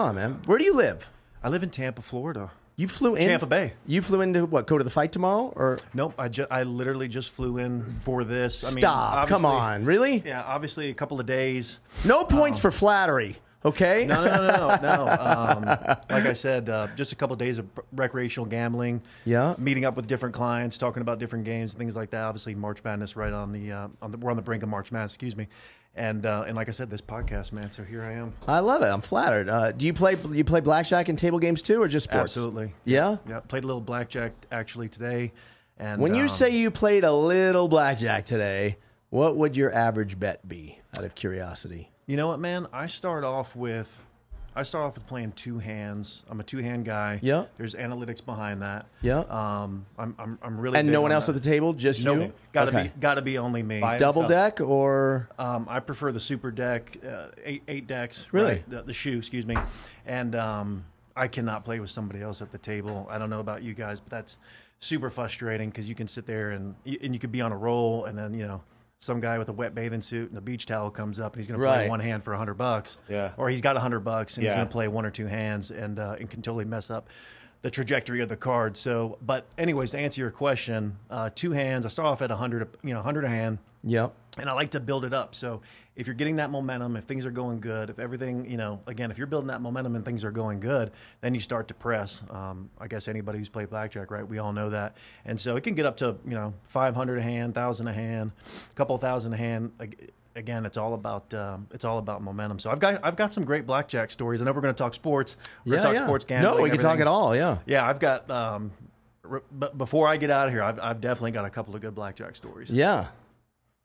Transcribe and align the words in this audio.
on, 0.00 0.14
man? 0.16 0.40
Where 0.46 0.58
do 0.58 0.64
you 0.64 0.74
live? 0.74 1.08
I 1.42 1.48
live 1.48 1.62
in 1.62 1.70
Tampa, 1.70 2.02
Florida. 2.02 2.50
You 2.76 2.88
flew 2.88 3.14
in 3.14 3.28
Tampa 3.28 3.46
Bay. 3.46 3.74
You 3.86 4.00
flew 4.00 4.22
into 4.22 4.46
what? 4.46 4.66
Go 4.66 4.78
to 4.78 4.84
the 4.84 4.90
fight 4.90 5.12
tomorrow 5.12 5.52
or 5.54 5.78
Nope, 5.92 6.14
I 6.18 6.28
ju- 6.28 6.46
I 6.50 6.62
literally 6.62 7.08
just 7.08 7.30
flew 7.30 7.58
in 7.58 7.98
for 8.04 8.24
this. 8.24 8.64
I 8.64 8.68
mean, 8.74 8.78
stop? 8.82 9.28
Come 9.28 9.44
on, 9.44 9.84
really? 9.84 10.22
Yeah, 10.24 10.42
obviously 10.42 10.88
a 10.88 10.94
couple 10.94 11.20
of 11.20 11.26
days. 11.26 11.78
No 12.06 12.24
points 12.24 12.58
for 12.58 12.70
flattery. 12.70 13.36
Okay. 13.62 14.06
No, 14.06 14.24
no, 14.24 14.30
no, 14.30 14.56
no, 14.56 14.78
no. 14.80 15.06
Um, 15.20 15.64
like 16.08 16.24
I 16.24 16.32
said, 16.32 16.70
uh, 16.70 16.86
just 16.96 17.12
a 17.12 17.16
couple 17.16 17.34
of 17.34 17.38
days 17.38 17.58
of 17.58 17.66
recreational 17.92 18.46
gambling. 18.46 19.02
Yeah. 19.26 19.54
Meeting 19.58 19.84
up 19.84 19.96
with 19.96 20.06
different 20.06 20.34
clients, 20.34 20.78
talking 20.78 21.02
about 21.02 21.18
different 21.18 21.44
games, 21.44 21.74
things 21.74 21.94
like 21.94 22.10
that. 22.12 22.22
Obviously, 22.22 22.54
March 22.54 22.82
Madness 22.82 23.16
right 23.16 23.32
on 23.34 23.52
the, 23.52 23.70
uh, 23.72 23.88
on 24.00 24.12
the 24.12 24.16
we're 24.16 24.30
on 24.30 24.36
the 24.36 24.42
brink 24.42 24.62
of 24.62 24.70
March 24.70 24.90
Madness. 24.90 25.12
Excuse 25.12 25.36
me. 25.36 25.48
And 26.00 26.24
uh, 26.24 26.44
and 26.46 26.56
like 26.56 26.68
I 26.68 26.70
said, 26.70 26.88
this 26.88 27.02
podcast, 27.02 27.52
man. 27.52 27.70
So 27.70 27.84
here 27.84 28.02
I 28.02 28.12
am. 28.12 28.32
I 28.48 28.60
love 28.60 28.80
it. 28.80 28.86
I'm 28.86 29.02
flattered. 29.02 29.50
Uh, 29.50 29.72
do 29.72 29.84
you 29.84 29.92
play 29.92 30.16
you 30.32 30.44
play 30.44 30.60
blackjack 30.60 31.10
and 31.10 31.18
table 31.18 31.38
games 31.38 31.60
too, 31.60 31.82
or 31.82 31.88
just 31.88 32.04
sports? 32.04 32.38
Absolutely. 32.38 32.72
Yeah. 32.86 33.18
Yeah. 33.28 33.40
Played 33.40 33.64
a 33.64 33.66
little 33.66 33.82
blackjack 33.82 34.32
actually 34.50 34.88
today. 34.88 35.30
And 35.78 36.00
When 36.00 36.14
you 36.14 36.22
um, 36.22 36.28
say 36.28 36.56
you 36.56 36.70
played 36.70 37.04
a 37.04 37.12
little 37.12 37.68
blackjack 37.68 38.24
today, 38.24 38.78
what 39.10 39.36
would 39.36 39.58
your 39.58 39.74
average 39.74 40.18
bet 40.18 40.46
be? 40.48 40.80
Out 40.96 41.04
of 41.04 41.14
curiosity. 41.14 41.90
You 42.06 42.16
know 42.16 42.28
what, 42.28 42.40
man? 42.40 42.66
I 42.72 42.86
start 42.86 43.22
off 43.22 43.54
with 43.54 44.00
I 44.56 44.64
start 44.64 44.84
off 44.84 44.94
with 44.96 45.06
playing 45.06 45.32
two 45.32 45.58
hands. 45.60 46.24
I'm 46.28 46.40
a 46.40 46.42
two 46.42 46.58
hand 46.58 46.84
guy. 46.84 47.20
Yeah. 47.22 47.44
There's 47.56 47.74
analytics 47.74 48.24
behind 48.24 48.62
that. 48.62 48.86
Yeah. 49.00 49.20
Um, 49.20 49.86
I'm 49.98 50.14
I'm, 50.18 50.38
I'm 50.42 50.58
really 50.60 50.78
And 50.78 50.86
big 50.88 50.92
no 50.92 51.00
one 51.02 51.12
on 51.12 51.14
else 51.14 51.26
that. 51.26 51.36
at 51.36 51.42
the 51.42 51.48
table, 51.48 51.72
just 51.72 52.02
Nope. 52.04 52.18
you. 52.18 52.32
Gotta 52.52 52.70
Okay. 52.70 52.82
be 52.84 52.92
gotta 53.00 53.22
be 53.22 53.38
only 53.38 53.62
me. 53.62 53.80
By- 53.80 53.96
double 53.96 54.22
yourself. 54.22 54.56
deck 54.56 54.60
or 54.60 55.28
Um, 55.38 55.66
I 55.70 55.78
prefer 55.80 56.10
the 56.10 56.20
super 56.20 56.50
deck, 56.50 56.96
uh, 57.06 57.28
eight 57.44 57.62
eight 57.68 57.86
decks. 57.86 58.26
Really? 58.32 58.50
right? 58.54 58.70
The, 58.70 58.82
the 58.82 58.92
shoe, 58.92 59.18
excuse 59.18 59.46
me. 59.46 59.56
And 60.04 60.34
um, 60.34 60.84
I 61.16 61.28
cannot 61.28 61.64
play 61.64 61.78
with 61.78 61.90
somebody 61.90 62.20
else 62.22 62.42
at 62.42 62.50
the 62.50 62.58
table. 62.58 63.06
I 63.10 63.18
don't 63.18 63.30
know 63.30 63.40
about 63.40 63.62
you 63.62 63.72
guys, 63.74 64.00
but 64.00 64.10
that's 64.10 64.36
super 64.80 65.10
frustrating 65.10 65.70
because 65.70 65.88
you 65.88 65.94
can 65.94 66.08
sit 66.08 66.26
there 66.26 66.50
and 66.50 66.74
and 66.84 67.14
you 67.14 67.20
could 67.20 67.32
be 67.32 67.40
on 67.40 67.52
a 67.52 67.56
roll, 67.56 68.06
and 68.06 68.18
then 68.18 68.34
you 68.34 68.46
know 68.48 68.62
some 69.00 69.18
guy 69.18 69.38
with 69.38 69.48
a 69.48 69.52
wet 69.52 69.74
bathing 69.74 70.02
suit 70.02 70.28
and 70.28 70.36
a 70.36 70.42
beach 70.42 70.66
towel 70.66 70.90
comes 70.90 71.18
up 71.18 71.32
and 71.32 71.40
he's 71.40 71.46
going 71.48 71.58
to 71.58 71.66
play 71.66 71.78
Right. 71.80 71.88
one 71.88 72.00
hand 72.00 72.22
for 72.22 72.34
a 72.34 72.38
hundred 72.38 72.54
bucks. 72.54 72.98
Yeah. 73.08 73.32
Or 73.38 73.48
he's 73.48 73.62
got 73.62 73.74
a 73.76 73.80
hundred 73.80 74.00
bucks 74.00 74.36
and 74.36 74.44
he's 74.44 74.52
going 74.54 74.66
to 74.66 74.70
play 74.72 74.88
one 74.88 75.06
or 75.06 75.10
two 75.10 75.26
hands 75.26 75.70
and 75.70 75.98
uh, 75.98 76.16
and 76.20 76.28
can 76.30 76.42
totally 76.42 76.66
mess 76.66 76.90
up 76.90 77.08
the 77.62 77.70
trajectory 77.70 78.20
of 78.20 78.28
the 78.28 78.36
card. 78.36 78.76
So, 78.76 79.16
but 79.22 79.46
anyways, 79.56 79.90
to 79.92 79.98
answer 79.98 80.20
your 80.20 80.30
question, 80.30 80.98
uh, 81.10 81.30
two 81.34 81.52
hands. 81.52 81.86
I 81.86 81.88
start 81.88 82.08
off 82.08 82.20
at 82.22 82.30
a 82.30 82.36
hundred, 82.36 82.68
you 82.82 82.92
know, 82.92 83.00
hundred 83.02 83.24
a 83.24 83.28
hand 83.28 83.58
Yep. 83.84 84.14
and 84.36 84.50
I 84.50 84.52
like 84.52 84.70
to 84.72 84.80
build 84.80 85.06
it 85.06 85.14
up. 85.14 85.34
So 85.34 85.62
if 86.00 86.06
you're 86.06 86.14
getting 86.14 86.36
that 86.36 86.50
momentum, 86.50 86.96
if 86.96 87.04
things 87.04 87.26
are 87.26 87.30
going 87.30 87.60
good, 87.60 87.90
if 87.90 87.98
everything, 87.98 88.50
you 88.50 88.56
know, 88.56 88.80
again, 88.86 89.10
if 89.10 89.18
you're 89.18 89.26
building 89.26 89.48
that 89.48 89.60
momentum 89.60 89.94
and 89.96 90.04
things 90.04 90.24
are 90.24 90.30
going 90.30 90.58
good, 90.58 90.90
then 91.20 91.34
you 91.34 91.40
start 91.40 91.68
to 91.68 91.74
press. 91.74 92.22
Um, 92.30 92.70
I 92.80 92.88
guess 92.88 93.06
anybody 93.06 93.38
who's 93.38 93.50
played 93.50 93.68
blackjack, 93.68 94.10
right? 94.10 94.26
We 94.26 94.38
all 94.38 94.52
know 94.52 94.70
that. 94.70 94.96
And 95.26 95.38
so 95.38 95.56
it 95.56 95.60
can 95.60 95.74
get 95.74 95.84
up 95.84 95.98
to 95.98 96.16
you 96.24 96.30
know 96.32 96.54
500 96.68 97.18
a 97.18 97.22
hand, 97.22 97.54
thousand 97.54 97.86
a 97.88 97.92
hand, 97.92 98.32
a 98.70 98.74
couple 98.74 98.96
thousand 98.96 99.34
a 99.34 99.36
hand. 99.36 99.72
Again, 100.36 100.64
it's 100.64 100.76
all 100.78 100.94
about 100.94 101.34
um, 101.34 101.66
it's 101.72 101.84
all 101.84 101.98
about 101.98 102.22
momentum. 102.22 102.58
So 102.60 102.70
I've 102.70 102.78
got 102.78 103.04
I've 103.04 103.16
got 103.16 103.32
some 103.34 103.44
great 103.44 103.66
blackjack 103.66 104.10
stories. 104.10 104.40
I 104.40 104.46
know 104.46 104.52
we're 104.52 104.62
going 104.62 104.74
to 104.74 104.78
talk 104.78 104.94
sports. 104.94 105.36
We're 105.66 105.74
Yeah, 105.74 105.82
going 105.82 105.82
to 105.82 105.86
talk 105.98 106.00
yeah. 106.00 106.06
sports 106.06 106.24
gambling. 106.24 106.56
No, 106.56 106.62
we 106.62 106.70
can 106.70 106.78
talk 106.78 106.92
everything. 106.92 107.02
it 107.02 107.08
all. 107.08 107.36
Yeah. 107.36 107.58
Yeah, 107.66 107.86
I've 107.86 107.98
got. 107.98 108.30
Um, 108.30 108.70
but 109.52 109.76
before 109.76 110.08
I 110.08 110.16
get 110.16 110.30
out 110.30 110.46
of 110.46 110.52
here, 110.54 110.62
I've, 110.62 110.80
I've 110.80 111.00
definitely 111.00 111.32
got 111.32 111.44
a 111.44 111.50
couple 111.50 111.74
of 111.74 111.82
good 111.82 111.94
blackjack 111.94 112.36
stories. 112.36 112.70
Yeah. 112.70 113.08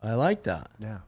I 0.02 0.13
like 0.13 0.43
that. 0.43 0.71
Yeah. 0.80 0.99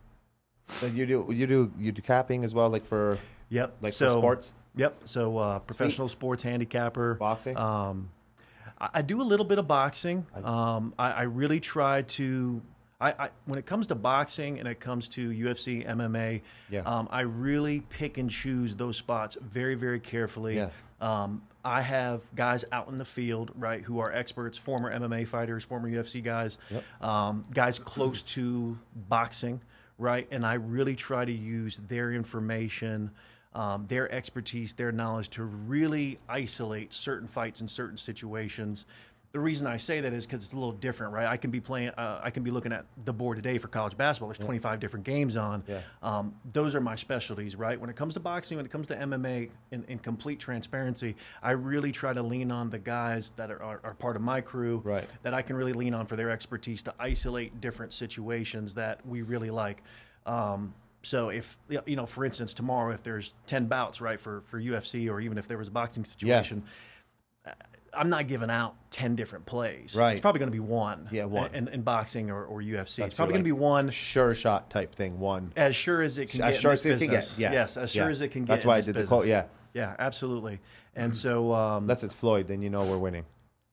So 0.79 0.85
you 0.85 1.05
do 1.05 1.25
you 1.29 1.47
do 1.47 1.71
you 1.79 1.91
do 1.91 2.01
capping 2.01 2.43
as 2.43 2.53
well, 2.53 2.69
like 2.69 2.85
for 2.85 3.17
Yep. 3.49 3.77
like 3.81 3.93
so, 3.93 4.09
for 4.15 4.19
sports, 4.19 4.53
Yep. 4.75 5.01
So 5.05 5.37
uh, 5.37 5.59
professional 5.59 6.09
sports 6.09 6.43
handicapper. 6.43 7.15
boxing. 7.15 7.57
Um, 7.57 8.09
I, 8.79 8.89
I 8.95 9.01
do 9.01 9.21
a 9.21 9.23
little 9.23 9.45
bit 9.45 9.57
of 9.57 9.67
boxing. 9.67 10.25
Um, 10.43 10.93
I, 10.99 11.11
I 11.11 11.21
really 11.23 11.59
try 11.59 12.01
to. 12.03 12.61
I, 12.99 13.11
I 13.11 13.29
when 13.45 13.57
it 13.59 13.65
comes 13.67 13.87
to 13.87 13.95
boxing 13.95 14.59
and 14.59 14.67
it 14.67 14.79
comes 14.79 15.07
to 15.09 15.29
UFC, 15.29 15.87
MMA, 15.87 16.41
Yeah. 16.69 16.81
um, 16.81 17.07
I 17.11 17.21
really 17.21 17.81
pick 17.89 18.17
and 18.17 18.29
choose 18.29 18.75
those 18.75 18.97
spots 18.97 19.37
very, 19.41 19.75
very 19.75 19.99
carefully. 19.99 20.55
Yeah. 20.57 20.69
Um, 20.99 21.43
I 21.63 21.81
have 21.81 22.21
guys 22.35 22.65
out 22.71 22.87
in 22.87 22.97
the 22.97 23.05
field, 23.05 23.51
right, 23.55 23.83
who 23.83 23.99
are 23.99 24.11
experts, 24.11 24.57
former 24.57 24.91
MMA 24.91 25.27
fighters, 25.27 25.63
former 25.63 25.89
UFC 25.89 26.23
guys, 26.23 26.57
um, 27.01 27.45
guys 27.53 27.77
close 27.77 28.23
to 28.23 28.75
boxing, 29.09 29.61
right, 29.97 30.27
and 30.31 30.45
I 30.45 30.55
really 30.55 30.95
try 30.95 31.25
to 31.25 31.31
use 31.31 31.79
their 31.87 32.11
information. 32.11 33.11
Um, 33.53 33.85
their 33.87 34.11
expertise, 34.11 34.73
their 34.73 34.91
knowledge 34.91 35.29
to 35.31 35.43
really 35.43 36.19
isolate 36.29 36.93
certain 36.93 37.27
fights 37.27 37.59
in 37.61 37.67
certain 37.67 37.97
situations. 37.97 38.85
The 39.33 39.39
reason 39.39 39.67
I 39.67 39.77
say 39.77 39.99
that 40.01 40.13
is 40.13 40.25
because 40.25 40.43
it's 40.43 40.53
a 40.53 40.55
little 40.55 40.71
different, 40.71 41.13
right? 41.13 41.27
I 41.27 41.35
can 41.37 41.51
be 41.51 41.59
playing, 41.59 41.89
uh, 41.89 42.21
I 42.23 42.31
can 42.31 42.43
be 42.43 42.49
looking 42.49 42.71
at 42.71 42.85
the 43.05 43.11
board 43.11 43.35
today 43.37 43.57
for 43.57 43.67
college 43.67 43.95
basketball. 43.97 44.29
There's 44.29 44.43
25 44.43 44.79
different 44.79 45.05
games 45.05 45.35
on. 45.35 45.63
Yeah. 45.67 45.81
Um, 46.01 46.33
those 46.53 46.75
are 46.75 46.81
my 46.81 46.95
specialties, 46.95 47.55
right? 47.55 47.79
When 47.79 47.89
it 47.89 47.95
comes 47.95 48.13
to 48.13 48.19
boxing, 48.21 48.55
when 48.57 48.65
it 48.65 48.71
comes 48.71 48.87
to 48.87 48.95
MMA, 48.95 49.49
in, 49.71 49.83
in 49.89 49.99
complete 49.99 50.39
transparency, 50.39 51.15
I 51.43 51.51
really 51.51 51.91
try 51.91 52.13
to 52.13 52.23
lean 52.23 52.51
on 52.51 52.69
the 52.69 52.79
guys 52.79 53.31
that 53.35 53.51
are, 53.51 53.61
are, 53.61 53.81
are 53.83 53.93
part 53.95 54.15
of 54.15 54.21
my 54.21 54.39
crew 54.41 54.81
Right. 54.83 55.07
that 55.23 55.33
I 55.33 55.41
can 55.41 55.55
really 55.57 55.73
lean 55.73 55.93
on 55.93 56.05
for 56.07 56.15
their 56.15 56.31
expertise 56.31 56.81
to 56.83 56.93
isolate 56.97 57.59
different 57.59 57.91
situations 57.93 58.73
that 58.75 59.05
we 59.05 59.23
really 59.23 59.51
like. 59.51 59.83
Um, 60.25 60.73
so 61.03 61.29
if 61.29 61.57
you 61.69 61.95
know, 61.95 62.05
for 62.05 62.25
instance, 62.25 62.53
tomorrow 62.53 62.93
if 62.93 63.03
there's 63.03 63.33
ten 63.45 63.65
bouts, 63.65 64.01
right, 64.01 64.19
for 64.19 64.41
for 64.47 64.59
UFC, 64.59 65.09
or 65.09 65.21
even 65.21 65.37
if 65.37 65.47
there 65.47 65.57
was 65.57 65.67
a 65.67 65.71
boxing 65.71 66.03
situation, 66.03 66.63
uh, 67.45 67.51
I'm 67.93 68.09
not 68.09 68.27
giving 68.27 68.49
out 68.49 68.75
ten 68.91 69.15
different 69.15 69.45
plays. 69.45 69.95
Right. 69.95 70.13
It's 70.13 70.21
probably 70.21 70.39
going 70.39 70.51
to 70.51 70.55
be 70.55 70.59
one. 70.59 71.07
Yeah, 71.11 71.25
one. 71.25 71.53
In, 71.55 71.67
in 71.67 71.81
boxing 71.81 72.29
or, 72.29 72.43
or 72.45 72.61
UFC, 72.61 72.75
That's 72.75 72.99
it's 72.99 73.15
probably 73.15 73.33
your, 73.33 73.43
going 73.43 73.43
to 73.43 73.47
be 73.47 73.51
one. 73.53 73.89
sure 73.89 74.35
shot 74.35 74.69
type 74.69 74.95
thing. 74.95 75.19
One 75.19 75.51
As 75.55 75.75
sure 75.75 76.01
as 76.01 76.17
it 76.17 76.29
can 76.29 76.41
as 76.43 76.55
get. 76.55 76.61
sure 76.61 76.71
in 76.71 76.73
as 76.75 76.85
it 76.85 76.99
can 76.99 77.09
get. 77.09 77.33
Yeah. 77.37 77.51
Yes, 77.51 77.77
as 77.77 77.91
sure 77.91 78.05
Yeah. 78.05 78.09
as 78.11 78.21
it 78.21 78.29
can 78.29 78.43
get. 78.43 78.53
That's 78.53 78.65
why 78.65 78.77
I 78.77 78.81
did 78.81 78.95
the 78.95 79.03
quote. 79.05 79.27
Yeah. 79.27 79.45
Yeah, 79.73 79.95
absolutely. 79.99 80.59
And 80.95 81.15
so, 81.15 81.53
um, 81.53 81.83
Unless 81.83 82.03
it's 82.03 82.13
Floyd, 82.13 82.47
then 82.47 82.61
you 82.63 82.69
know 82.71 82.83
we're 82.85 82.97
winning. 82.97 83.25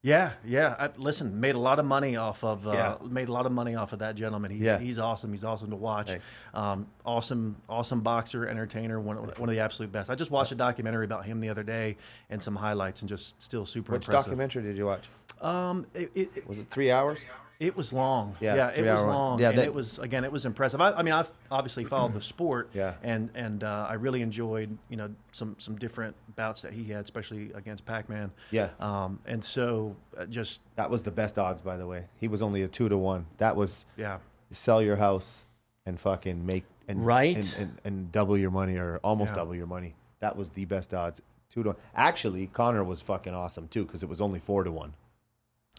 Yeah, 0.06 0.32
yeah. 0.44 0.76
I, 0.78 0.90
listen, 0.98 1.40
made 1.40 1.54
a 1.54 1.58
lot 1.58 1.78
of 1.78 1.86
money 1.86 2.14
off 2.16 2.44
of 2.44 2.68
uh, 2.68 2.72
Yeah. 2.72 2.96
made 3.08 3.28
a 3.28 3.32
lot 3.32 3.46
of 3.46 3.52
money 3.52 3.74
off 3.74 3.94
of 3.94 4.00
that 4.00 4.14
gentleman. 4.16 4.50
He's 4.50 4.60
Yeah. 4.60 4.78
he's 4.78 4.98
awesome. 4.98 5.32
He's 5.32 5.44
awesome 5.44 5.70
to 5.70 5.76
watch. 5.76 6.10
Um, 6.52 6.86
awesome, 7.06 7.56
awesome 7.70 8.00
boxer, 8.02 8.46
entertainer. 8.46 9.00
One 9.00 9.16
of- 9.16 9.38
one 9.38 9.48
of 9.48 9.54
the 9.54 9.60
absolute 9.62 9.90
best. 9.90 10.10
I 10.10 10.14
just 10.14 10.30
watched 10.30 10.52
a 10.52 10.56
documentary 10.56 11.06
about 11.06 11.24
him 11.24 11.40
the 11.40 11.48
other 11.48 11.62
day 11.62 11.96
and 12.28 12.42
some 12.42 12.54
highlights, 12.54 13.00
and 13.00 13.08
just 13.08 13.42
still 13.42 13.64
super 13.64 13.92
Which 13.92 14.02
impressive. 14.02 14.26
documentary 14.26 14.62
did 14.62 14.76
you 14.76 14.84
watch? 14.86 15.08
Um, 15.40 15.86
it, 15.94 16.10
it, 16.14 16.30
it, 16.36 16.48
Was 16.48 16.58
it 16.58 16.68
three 16.70 16.90
hours? 16.90 17.20
It 17.66 17.76
was 17.76 17.92
long. 17.92 18.36
Yeah, 18.40 18.54
Yeah, 18.56 18.68
it 18.70 18.82
was 18.82 19.00
hour 19.00 19.08
long. 19.08 19.40
Yeah, 19.40 19.50
and 19.50 19.58
it 19.58 19.72
was 19.72 19.98
again, 19.98 20.24
it 20.24 20.32
was 20.32 20.44
impressive. 20.46 20.80
I, 20.80 20.92
I 20.92 21.02
mean, 21.02 21.14
I've 21.14 21.30
obviously 21.50 21.84
followed 21.84 22.14
the 22.14 22.22
sport. 22.22 22.70
Yeah. 22.74 22.94
And 23.02 23.30
and 23.34 23.64
uh, 23.64 23.86
I 23.88 23.94
really 23.94 24.22
enjoyed 24.22 24.76
you 24.88 24.96
know 24.96 25.10
some 25.32 25.56
some 25.58 25.76
different 25.76 26.14
bouts 26.36 26.62
that 26.62 26.72
he 26.72 26.84
had, 26.84 27.04
especially 27.04 27.52
against 27.54 27.84
Pac-Man. 27.86 28.30
Yeah. 28.50 28.68
Um, 28.80 29.18
and 29.26 29.42
so 29.42 29.96
uh, 30.18 30.26
just 30.26 30.60
That 30.76 30.90
was 30.90 31.02
the 31.02 31.10
best 31.10 31.38
odds, 31.38 31.62
by 31.62 31.76
the 31.76 31.86
way. 31.86 32.04
He 32.20 32.28
was 32.28 32.42
only 32.42 32.62
a 32.62 32.68
two 32.68 32.88
to 32.88 32.96
one. 32.98 33.26
That 33.38 33.56
was 33.56 33.86
yeah. 33.96 34.18
sell 34.50 34.82
your 34.82 34.96
house 34.96 35.42
and 35.86 35.98
fucking 36.00 36.44
make 36.44 36.64
and 36.88 37.04
Right. 37.04 37.36
and, 37.36 37.54
and, 37.58 37.80
and 37.84 38.12
double 38.12 38.36
your 38.36 38.50
money 38.50 38.76
or 38.76 38.98
almost 39.02 39.30
Yeah. 39.30 39.36
double 39.36 39.54
your 39.54 39.66
money. 39.66 39.94
That 40.20 40.36
was 40.36 40.48
the 40.50 40.64
best 40.64 40.92
odds. 40.94 41.20
Two 41.50 41.62
to 41.62 41.68
one. 41.70 41.76
Actually, 41.94 42.46
Conor 42.48 42.84
was 42.84 43.00
fucking 43.00 43.34
awesome 43.34 43.68
too 43.68 43.84
because 43.84 44.02
it 44.02 44.08
was 44.08 44.20
only 44.20 44.40
four 44.40 44.64
to 44.64 44.72
one. 44.72 44.92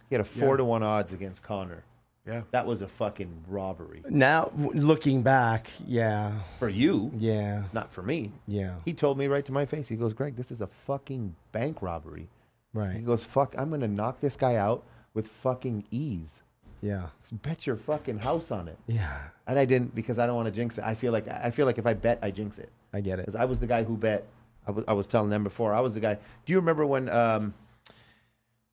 He 0.10 0.16
had 0.16 0.22
a 0.22 0.24
four 0.26 0.52
Yeah. 0.52 0.58
to 0.58 0.66
one 0.66 0.84
odds 0.84 1.14
against 1.14 1.42
Conor. 1.44 1.84
Yeah. 2.28 2.42
That 2.52 2.66
was 2.66 2.82
a 2.82 2.88
fucking 2.88 3.32
robbery 3.48 4.02
Now 4.10 4.52
looking 4.56 5.22
back, 5.22 5.70
yeah, 5.86 6.32
for 6.58 6.70
you, 6.70 7.12
yeah, 7.20 7.66
not 7.72 7.92
for 7.94 8.02
me. 8.02 8.32
yeah, 8.48 8.76
He 8.84 8.94
told 8.96 9.18
me 9.20 9.28
right 9.28 9.46
to 9.46 9.52
my 9.52 9.66
face. 9.68 9.88
He 9.88 9.96
goes, 9.96 10.12
"Greg, 10.14 10.36
this 10.36 10.50
is 10.52 10.62
a 10.62 10.68
fucking 10.88 11.36
bank 11.52 11.84
robbery." 11.84 12.28
Right. 12.74 12.96
He 12.96 13.02
goes, 13.04 13.24
"Fuck, 13.24 13.54
I'm 13.60 13.70
gonna 13.70 13.88
knock 13.88 14.22
this 14.22 14.36
guy 14.36 14.56
out 14.56 14.84
with 15.14 15.28
fucking 15.28 15.84
ease. 15.92 16.42
yeah, 16.82 17.10
Bet 17.32 17.68
your 17.68 17.76
fucking 17.76 18.18
house 18.20 18.50
on 18.50 18.68
it." 18.70 18.78
yeah. 18.88 19.20
And 19.46 19.60
I 19.60 19.66
didn't 19.66 19.94
because 19.94 20.18
I 20.18 20.26
don't 20.26 20.36
want 20.36 20.48
to 20.48 20.52
jinx 20.52 20.80
it. 20.80 20.84
I 20.84 20.96
feel 20.96 21.12
like 21.12 21.28
I 21.28 21.52
feel 21.52 21.68
like 21.68 21.78
if 21.78 21.86
I 21.86 21.94
bet, 21.94 22.18
I 22.24 22.32
jinx 22.32 22.58
it. 22.58 22.72
I 22.92 23.02
get 23.02 23.20
it. 23.20 23.28
Because 23.28 23.36
I 23.36 23.46
was 23.46 23.60
the 23.60 23.68
guy 23.68 23.84
who 23.84 23.96
bet. 23.98 24.26
I 24.68 24.72
was, 24.72 24.84
I 24.88 24.94
was 24.94 25.06
telling 25.06 25.30
them 25.30 25.44
before. 25.44 25.76
I 25.76 25.80
was 25.82 25.94
the 25.94 26.00
guy. 26.00 26.16
Do 26.46 26.54
you 26.54 26.58
remember 26.60 26.88
when 26.88 27.08
um, 27.10 27.54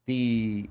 the 0.06 0.70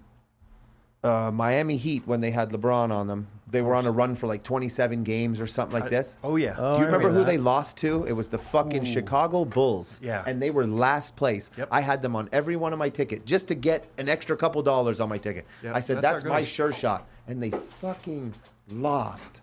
uh, 1.04 1.32
Miami 1.34 1.78
Heat 1.78 2.04
when 2.06 2.22
they 2.22 2.32
had 2.32 2.52
LeBron 2.52 2.92
on 2.92 3.08
them? 3.08 3.28
They 3.50 3.62
were 3.62 3.76
on 3.76 3.86
a 3.86 3.92
run 3.92 4.16
for 4.16 4.28
like 4.28 4.44
27 4.44 5.04
games 5.04 5.42
or 5.42 5.48
something 5.48 5.78
like 5.78 5.90
this. 5.90 6.16
Oh 6.24 6.38
yeah. 6.38 6.56
Oh, 6.58 6.76
Do 6.76 6.80
you 6.80 6.84
I 6.84 6.86
remember 6.86 7.10
who 7.10 7.20
that. 7.20 7.26
they 7.26 7.38
lost 7.38 7.76
to? 7.78 8.06
It 8.06 8.14
was 8.14 8.30
the 8.30 8.38
fucking 8.38 8.86
Chicago 8.86 9.44
Bulls. 9.44 10.00
Yeah. 10.02 10.24
And 10.26 10.42
they 10.42 10.52
were 10.52 10.66
last 10.66 11.18
place. 11.18 11.52
Yep. 11.58 11.68
I 11.70 11.82
had 11.82 12.02
them 12.02 12.16
on 12.16 12.30
every 12.32 12.56
one 12.56 12.72
of 12.72 12.80
my 12.80 12.88
ticket 12.88 13.26
just 13.26 13.50
to 13.50 13.56
get 13.56 13.88
an 13.98 14.08
extra 14.08 14.38
couple 14.38 14.62
dollars 14.64 15.02
on 15.02 15.10
my 15.10 15.18
ticket. 15.18 15.46
Yeah, 15.62 15.76
I 15.76 15.82
said, 15.82 15.98
that's 15.98 16.24
that's, 16.24 16.24
my 16.24 16.40
goes." 16.40 16.48
sure 16.48 16.72
shot. 16.72 17.08
And 17.28 17.44
they 17.44 17.50
fucking 17.52 18.34
lost. 18.70 19.42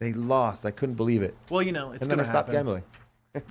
They 0.00 0.12
lost. 0.12 0.66
I 0.66 0.72
couldn't 0.72 0.96
believe 0.96 1.22
it. 1.22 1.36
Well, 1.48 1.62
you 1.62 1.72
know, 1.72 1.92
it's 1.92 2.02
and 2.02 2.10
then 2.10 2.18
I 2.18 2.22
gonna 2.22 2.26
stopped 2.32 2.48
happen. 2.48 2.54
gambling. 2.66 2.84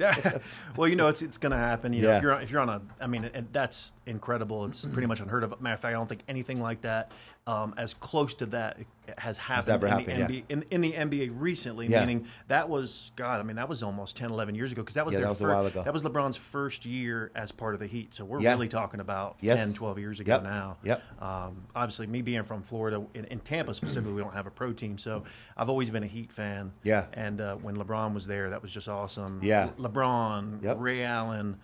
well, 0.76 0.88
you 0.88 0.96
know, 0.96 1.08
it's 1.08 1.22
it's 1.22 1.38
going 1.38 1.52
to 1.52 1.58
happen. 1.58 1.94
You 1.94 2.02
know, 2.04 2.10
Yeah. 2.10 2.18
if 2.18 2.24
you're 2.24 2.34
on, 2.34 2.42
if 2.42 2.52
you're 2.52 2.62
on 2.62 2.70
a, 2.70 2.82
I 3.00 3.08
mean, 3.08 3.30
that's 3.52 3.94
incredible. 4.06 4.66
It's 4.66 4.86
pretty 4.86 5.08
much 5.08 5.20
unheard 5.20 5.44
of. 5.44 5.60
Matter 5.62 5.76
of 5.76 5.80
fact, 5.82 5.92
I 5.92 5.98
don't 5.98 6.08
think 6.10 6.22
anything 6.28 6.62
like 6.62 6.82
that, 6.82 7.12
um, 7.48 7.74
as 7.78 7.94
close 7.96 8.34
to 8.36 8.46
that, 8.48 8.78
has 9.18 9.38
happened 9.38 9.84
in, 9.84 9.90
happened, 9.90 10.28
the 10.28 10.42
NBA, 10.42 10.44
in, 10.50 10.66
in 10.70 10.82
the 10.82 10.92
NBA 10.92 11.32
recently. 11.34 11.88
Yeah. 11.88 12.02
Meaning 12.02 12.28
that 12.50 12.68
was 12.68 13.14
God. 13.16 13.40
I 13.40 13.44
mean, 13.44 13.56
that 13.56 13.70
was 13.70 13.82
almost 13.82 14.18
10, 14.18 14.30
11 14.32 14.54
years 14.54 14.74
ago 14.74 14.82
because 14.82 14.96
that 14.96 15.06
was 15.06 15.14
Yeah, 15.14 15.20
their 15.22 15.28
that 15.34 15.42
was 15.64 15.72
ago. 15.72 15.84
That 15.84 15.94
was 15.94 16.04
LeBron's 16.04 16.36
first 16.36 16.86
year 16.86 17.32
as 17.34 17.54
part 17.54 17.74
of 17.74 17.80
the 17.80 17.88
Heat. 17.88 18.14
So 18.14 18.26
we're 18.26 18.42
Yeah. 18.42 18.52
really 18.52 18.68
talking 18.68 19.00
about 19.00 19.38
Yes. 19.40 19.60
10, 19.64 19.74
12 19.74 19.98
years 19.98 20.20
ago 20.20 20.34
Yep. 20.34 20.44
now. 20.44 20.78
Yep. 20.84 21.02
Um, 21.24 21.64
obviously, 21.74 22.06
me 22.08 22.22
being 22.22 22.44
from 22.44 22.62
Florida, 22.64 23.02
in, 23.14 23.24
in 23.26 23.40
Tampa 23.40 23.74
specifically, 23.74 24.12
we 24.14 24.22
don't 24.22 24.34
have 24.34 24.46
a 24.48 24.52
pro 24.52 24.74
team, 24.74 24.98
so 24.98 25.24
I've 25.56 25.70
always 25.70 25.90
been 25.90 26.04
a 26.04 26.08
Heat 26.08 26.34
fan. 26.34 26.74
Yeah. 26.84 27.06
And 27.14 27.40
uh, 27.40 27.56
when 27.56 27.78
LeBron 27.78 28.14
was 28.14 28.28
there, 28.28 28.50
that 28.50 28.62
was 28.62 28.72
just 28.72 28.90
awesome. 28.90 29.40
Yeah. 29.42 29.70
Le- 29.78 29.88
LeBron, 29.90 30.64
Yep. 30.64 30.78
Ray 30.82 31.04
Allen, 31.06 31.58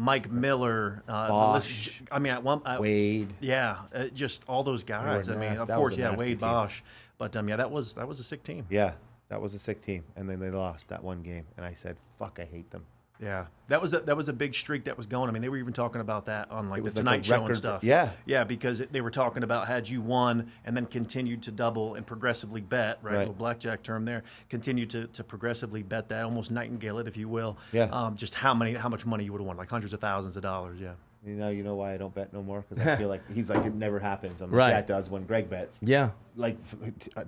Mike 0.00 0.30
Miller, 0.30 1.02
uh, 1.06 1.26
the 1.26 1.52
list- 1.52 2.00
I 2.10 2.18
mean, 2.18 2.32
at 2.32 2.42
one, 2.42 2.62
uh, 2.64 2.78
Wade. 2.80 3.34
yeah, 3.40 3.80
uh, 3.94 4.06
just 4.06 4.42
all 4.48 4.62
those 4.62 4.82
guys. 4.82 5.28
I 5.28 5.36
mean, 5.36 5.58
of 5.58 5.68
That 5.68 5.76
course, 5.76 5.94
yeah, 5.96 6.16
Wade 6.16 6.28
team. 6.30 6.38
Bosh, 6.38 6.82
but 7.18 7.36
um, 7.36 7.48
yeah, 7.50 7.56
that 7.56 7.70
was 7.70 7.92
that 7.94 8.08
was 8.08 8.18
a 8.18 8.24
sick 8.24 8.42
team. 8.42 8.64
Yeah, 8.70 8.92
that 9.28 9.40
was 9.42 9.52
a 9.52 9.58
sick 9.58 9.82
team, 9.84 10.02
and 10.16 10.28
then 10.28 10.40
they 10.40 10.50
lost 10.50 10.88
that 10.88 11.04
one 11.04 11.20
game, 11.22 11.44
and 11.58 11.66
I 11.66 11.74
said, 11.74 11.96
"Fuck, 12.18 12.38
I 12.40 12.46
hate 12.46 12.70
them." 12.70 12.84
Yeah, 13.22 13.46
that 13.68 13.82
was 13.82 13.92
a, 13.92 14.00
that 14.00 14.16
was 14.16 14.28
a 14.28 14.32
big 14.32 14.54
streak 14.54 14.84
that 14.84 14.96
was 14.96 15.06
going. 15.06 15.28
I 15.28 15.32
mean, 15.32 15.42
they 15.42 15.48
were 15.50 15.58
even 15.58 15.72
talking 15.74 16.00
about 16.00 16.26
that 16.26 16.50
on 16.50 16.70
like 16.70 16.80
the 16.82 16.88
like 16.88 16.94
Tonight 16.94 17.24
Show 17.24 17.44
and 17.44 17.54
stuff. 17.54 17.84
yeah. 17.84 18.12
yeah, 18.24 18.44
because 18.44 18.82
they 18.90 19.00
were 19.02 19.10
talking 19.10 19.42
about 19.42 19.66
had 19.68 19.88
you 19.88 20.00
won 20.00 20.50
and 20.64 20.74
then 20.76 20.86
continued 20.86 21.42
to 21.42 21.50
double 21.52 21.96
and 21.96 22.06
progressively 22.06 22.62
bet, 22.62 22.98
right? 23.02 23.16
Right. 23.16 23.28
A 23.28 23.32
blackjack 23.32 23.82
term 23.82 24.04
there. 24.06 24.22
Continued 24.48 24.88
to, 24.90 25.06
to 25.08 25.22
progressively 25.22 25.82
bet 25.82 26.08
that, 26.08 26.24
almost 26.24 26.50
martingale 26.50 26.98
it, 26.98 27.06
if 27.06 27.16
you 27.18 27.28
will. 27.28 27.58
Yeah. 27.72 27.84
Um, 27.92 28.16
just 28.16 28.34
how 28.34 28.54
many 28.54 28.72
how 28.74 28.88
much 28.88 29.04
money 29.04 29.24
you 29.24 29.32
would 29.32 29.40
have 29.40 29.46
won, 29.46 29.56
like 29.58 29.68
hundreds 29.68 29.92
of 29.92 30.00
thousands 30.00 30.36
of 30.36 30.42
dollars. 30.42 30.80
Yeah. 30.80 30.92
You 31.22 31.34
know, 31.34 31.50
you 31.50 31.62
know 31.62 31.74
why 31.74 31.92
I 31.92 31.98
don't 31.98 32.14
bet 32.14 32.32
no 32.32 32.42
more 32.42 32.64
because 32.66 32.86
I 32.86 32.96
feel 32.98 33.08
like 33.10 33.30
he's 33.30 33.50
like 33.50 33.66
it 33.66 33.74
never 33.74 33.98
happens. 33.98 34.40
I'm 34.40 34.50
Right. 34.50 34.70
yeah, 34.70 34.78
it 34.78 34.86
does 34.86 35.10
when 35.10 35.24
Greg 35.26 35.50
bets. 35.50 35.78
Yeah. 35.82 36.12
Like, 36.36 36.56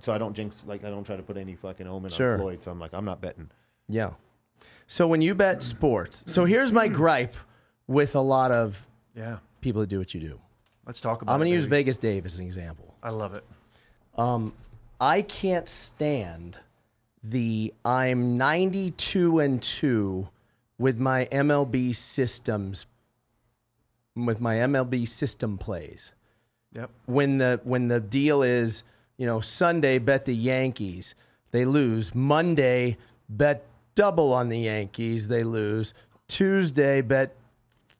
so 0.00 0.15
I 0.15 0.17
don't 0.19 0.35
jinx. 0.35 0.65
Like, 0.67 0.85
I 0.85 0.88
don't 0.88 1.05
try 1.05 1.17
to 1.17 1.23
put 1.23 1.37
any 1.37 1.55
fucking 1.55 1.87
omen 1.87 2.11
Sure. 2.11 2.33
on 2.33 2.38
Floyd. 2.38 2.62
So 2.65 2.71
I'm 2.71 2.81
like, 2.81 2.95
I'm 2.95 3.05
not 3.05 3.21
betting. 3.21 3.50
Yeah. 3.88 4.12
So 4.87 5.06
when 5.06 5.23
you 5.23 5.34
bet 5.34 5.62
sports, 5.62 6.25
so 6.26 6.44
here's 6.44 6.73
my 6.73 6.88
gripe 7.00 7.34
with 7.87 8.14
a 8.14 8.20
lot 8.20 8.50
of 8.50 8.87
Yeah. 9.17 9.38
people 9.61 9.81
that 9.81 9.88
do 9.88 9.99
what 9.99 10.14
you 10.14 10.20
do. 10.20 10.38
Let's 10.87 11.00
talk 11.00 11.23
about. 11.23 11.32
I'm 11.32 11.38
going 11.38 11.50
to 11.50 11.55
use 11.55 11.64
baby. 11.64 11.76
Vegas 11.84 11.99
Dave 11.99 12.26
as 12.26 12.38
an 12.38 12.44
example. 12.46 12.94
I 13.02 13.11
love 13.11 13.34
it. 13.34 13.44
Um, 14.17 14.52
I 15.00 15.23
can't 15.23 15.69
stand 15.69 16.58
the 17.25 17.73
I'm 17.84 18.37
92 18.37 19.38
and 19.40 19.62
2 19.62 20.29
with 20.79 20.99
my 20.99 21.26
MLB 21.26 21.94
systems 21.94 22.87
with 24.14 24.40
my 24.40 24.56
MLB 24.56 25.08
system 25.08 25.56
plays. 25.56 26.12
Yep. 26.75 26.90
When 27.06 27.38
the 27.38 27.61
when 27.64 27.88
the 27.88 28.00
deal 28.00 28.43
is, 28.43 28.82
you 29.17 29.26
know, 29.26 29.40
Sunday 29.40 29.99
bet 29.99 30.25
the 30.26 30.35
Yankees, 30.35 31.14
they 31.50 31.64
lose. 31.64 32.14
Monday 32.14 32.99
bet 33.28 33.64
double 33.94 34.33
on 34.33 34.49
the 34.49 34.59
Yankees, 34.59 35.29
they 35.29 35.44
lose. 35.44 35.94
Tuesday 36.29 37.00
bet 37.00 37.35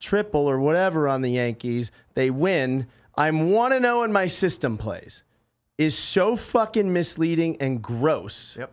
triple 0.01 0.49
or 0.49 0.59
whatever 0.59 1.09
on 1.09 1.23
the 1.23 1.31
Yankees, 1.31 1.91
they 2.15 2.31
win. 2.31 2.87
I'm 3.15 3.51
1 3.51 3.73
and 3.73 3.85
0 3.85 4.03
in 4.05 4.13
my 4.13 4.27
system 4.27 4.79
plays. 4.79 5.23
Is 5.79 5.97
so 5.97 6.37
fucking 6.37 6.93
misleading 6.93 7.57
and 7.61 7.83
gross. 7.83 8.57
Yep. 8.59 8.73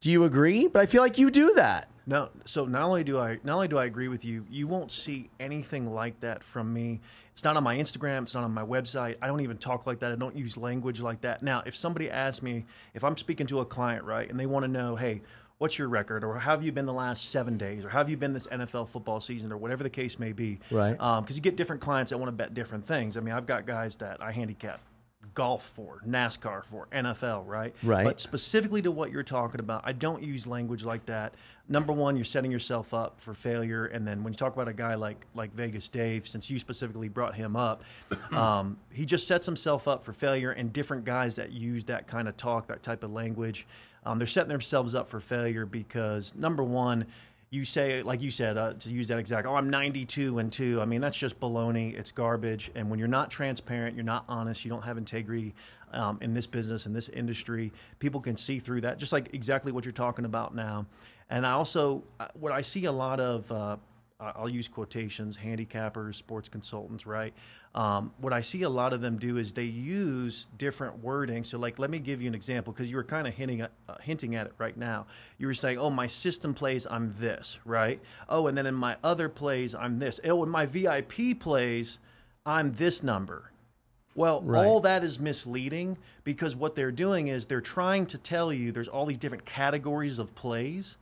Do 0.00 0.10
you 0.10 0.24
agree? 0.24 0.66
But 0.66 0.82
I 0.82 0.86
feel 0.86 1.02
like 1.02 1.18
you 1.18 1.30
do 1.30 1.54
that. 1.54 1.88
No, 2.06 2.30
so 2.46 2.64
not 2.64 2.84
only 2.84 3.04
do 3.04 3.18
I 3.18 3.38
not 3.44 3.56
only 3.56 3.68
do 3.68 3.76
I 3.76 3.84
agree 3.84 4.08
with 4.08 4.24
you, 4.24 4.46
you 4.48 4.66
won't 4.66 4.90
see 4.90 5.28
anything 5.38 5.92
like 5.92 6.18
that 6.20 6.42
from 6.42 6.72
me. 6.72 7.00
It's 7.32 7.44
not 7.44 7.56
on 7.58 7.62
my 7.62 7.76
Instagram, 7.76 8.22
it's 8.22 8.34
not 8.34 8.44
on 8.44 8.54
my 8.54 8.64
website. 8.64 9.16
I 9.20 9.26
don't 9.26 9.42
even 9.42 9.58
talk 9.58 9.86
like 9.86 9.98
that. 9.98 10.12
I 10.12 10.14
don't 10.14 10.34
use 10.34 10.56
language 10.56 11.02
like 11.02 11.20
that. 11.20 11.42
Now, 11.42 11.62
if 11.66 11.76
somebody 11.76 12.10
asks 12.10 12.42
me, 12.42 12.64
if 12.94 13.04
I'm 13.04 13.16
speaking 13.18 13.46
to 13.48 13.60
a 13.60 13.64
client, 13.66 14.04
right, 14.04 14.28
and 14.28 14.40
they 14.40 14.46
want 14.46 14.64
to 14.64 14.68
know, 14.68 14.96
hey, 14.96 15.20
what's 15.58 15.78
your 15.78 15.88
record, 15.88 16.24
or 16.24 16.38
how 16.38 16.52
have 16.52 16.62
you 16.62 16.72
been 16.72 16.86
the 16.86 16.92
last 16.92 17.30
seven 17.30 17.58
days, 17.58 17.84
or 17.84 17.88
how 17.88 17.98
have 17.98 18.08
you 18.08 18.16
been 18.16 18.32
this 18.32 18.46
NFL 18.46 18.88
football 18.88 19.20
season, 19.20 19.52
or 19.52 19.56
whatever 19.56 19.82
the 19.82 19.90
case 19.90 20.18
may 20.18 20.32
be, 20.32 20.58
Right. 20.70 20.92
Because 20.92 21.36
you 21.36 21.42
get 21.42 21.56
different 21.56 21.82
clients 21.82 22.10
that 22.10 22.18
want 22.18 22.28
to 22.28 22.32
bet 22.32 22.54
different 22.54 22.86
things. 22.86 23.16
I 23.16 23.20
mean, 23.20 23.34
I've 23.34 23.46
got 23.46 23.66
guys 23.66 23.96
that 23.96 24.22
I 24.22 24.32
handicap 24.32 24.80
golf 25.34 25.72
for, 25.74 26.00
NASCAR 26.06 26.64
for, 26.64 26.88
NFL, 26.92 27.46
right? 27.46 27.74
Right. 27.82 28.04
But 28.04 28.20
specifically 28.20 28.82
to 28.82 28.90
what 28.90 29.12
you're 29.12 29.22
talking 29.22 29.60
about, 29.60 29.82
I 29.84 29.92
don't 29.92 30.22
use 30.22 30.46
language 30.46 30.84
like 30.84 31.06
that. 31.06 31.34
Number 31.68 31.92
one, 31.92 32.16
you're 32.16 32.24
setting 32.24 32.50
yourself 32.50 32.94
up 32.94 33.20
for 33.20 33.34
failure, 33.34 33.86
and 33.86 34.06
then 34.06 34.24
when 34.24 34.32
you 34.32 34.36
talk 34.36 34.54
about 34.54 34.68
a 34.68 34.72
guy 34.72 34.94
like 34.94 35.26
like 35.34 35.54
Vegas 35.54 35.88
Dave, 35.88 36.26
since 36.26 36.48
you 36.48 36.58
specifically 36.58 37.08
brought 37.08 37.34
him 37.34 37.56
up, 37.56 37.82
um, 38.32 38.78
he 38.90 39.04
just 39.04 39.26
sets 39.26 39.44
himself 39.44 39.86
up 39.86 40.04
for 40.04 40.12
failure. 40.12 40.52
And 40.52 40.72
different 40.72 41.04
guys 41.04 41.36
that 41.36 41.52
use 41.52 41.84
that 41.84 42.06
kind 42.06 42.26
of 42.26 42.36
talk, 42.36 42.66
that 42.68 42.82
type 42.82 43.04
of 43.04 43.12
language, 43.12 43.66
um, 44.04 44.18
they're 44.18 44.26
setting 44.26 44.50
themselves 44.50 44.94
up 44.94 45.08
for 45.08 45.20
failure 45.20 45.66
because 45.66 46.34
number 46.34 46.62
one. 46.62 47.06
You 47.50 47.64
say, 47.64 48.02
like 48.02 48.20
you 48.20 48.30
said, 48.30 48.58
uh, 48.58 48.74
to 48.74 48.90
use 48.90 49.08
that 49.08 49.18
exact, 49.18 49.46
oh, 49.46 49.54
I'm 49.54 49.70
92 49.70 50.38
and 50.38 50.52
two. 50.52 50.82
I 50.82 50.84
mean, 50.84 51.00
that's 51.00 51.16
just 51.16 51.40
baloney. 51.40 51.98
It's 51.98 52.10
garbage. 52.10 52.70
And 52.74 52.90
when 52.90 52.98
you're 52.98 53.08
not 53.08 53.30
transparent, 53.30 53.96
you're 53.96 54.04
not 54.04 54.26
honest, 54.28 54.66
you 54.66 54.68
don't 54.68 54.82
have 54.82 54.98
integrity 54.98 55.54
um, 55.92 56.18
in 56.20 56.34
this 56.34 56.46
business, 56.46 56.86
in 56.86 56.92
this 56.92 57.08
industry, 57.08 57.72
people 57.98 58.20
can 58.20 58.36
see 58.36 58.58
through 58.58 58.82
that, 58.82 58.98
just 58.98 59.12
like 59.12 59.32
exactly 59.34 59.72
what 59.72 59.84
you're 59.84 59.92
talking 59.92 60.24
about 60.24 60.54
now. 60.54 60.86
And 61.30 61.46
I 61.46 61.52
also, 61.52 62.02
uh, 62.20 62.28
what 62.34 62.52
I 62.52 62.62
see 62.62 62.86
a 62.86 62.92
lot 62.92 63.20
of, 63.20 63.50
uh, 63.52 63.76
I'll 64.20 64.48
use 64.48 64.66
quotations, 64.66 65.36
handicappers, 65.36 66.16
sports 66.16 66.48
consultants, 66.48 67.06
right? 67.06 67.32
Um, 67.78 68.12
what 68.18 68.32
I 68.32 68.40
see 68.40 68.62
a 68.62 68.68
lot 68.68 68.92
of 68.92 69.00
them 69.00 69.18
do 69.18 69.36
is 69.36 69.52
they 69.52 69.62
use 69.62 70.48
different 70.58 70.98
wording. 70.98 71.44
So, 71.44 71.58
like, 71.58 71.78
let 71.78 71.90
me 71.90 72.00
give 72.00 72.20
you 72.20 72.26
an 72.26 72.34
example 72.34 72.72
because 72.72 72.90
you 72.90 72.96
were 72.96 73.04
kind 73.04 73.28
of 73.28 73.34
hinting 73.34 73.60
at, 73.60 73.70
uh, 73.88 73.94
hinting 74.02 74.34
at 74.34 74.48
it 74.48 74.52
right 74.58 74.76
now. 74.76 75.06
You 75.38 75.46
were 75.46 75.54
saying, 75.54 75.78
"Oh, 75.78 75.88
my 75.88 76.08
system 76.08 76.54
plays, 76.54 76.88
I'm 76.90 77.14
this, 77.20 77.56
right? 77.64 78.00
Oh, 78.28 78.48
and 78.48 78.58
then 78.58 78.66
in 78.66 78.74
my 78.74 78.96
other 79.04 79.28
plays, 79.28 79.76
I'm 79.76 80.00
this. 80.00 80.18
Oh, 80.24 80.42
in 80.42 80.48
my 80.48 80.66
VIP 80.66 81.34
plays, 81.38 82.00
I'm 82.44 82.74
this 82.74 83.04
number." 83.04 83.52
Well, 84.16 84.42
Right. 84.42 84.66
all 84.66 84.80
that 84.80 85.04
is 85.04 85.20
misleading 85.20 85.98
because 86.24 86.56
what 86.56 86.74
they're 86.74 86.90
doing 86.90 87.28
is 87.28 87.46
they're 87.46 87.60
trying 87.60 88.06
to 88.06 88.18
tell 88.18 88.52
you 88.52 88.72
there's 88.72 88.88
all 88.88 89.06
these 89.06 89.18
different 89.18 89.44
categories 89.44 90.18
of 90.18 90.34
plays 90.34 90.96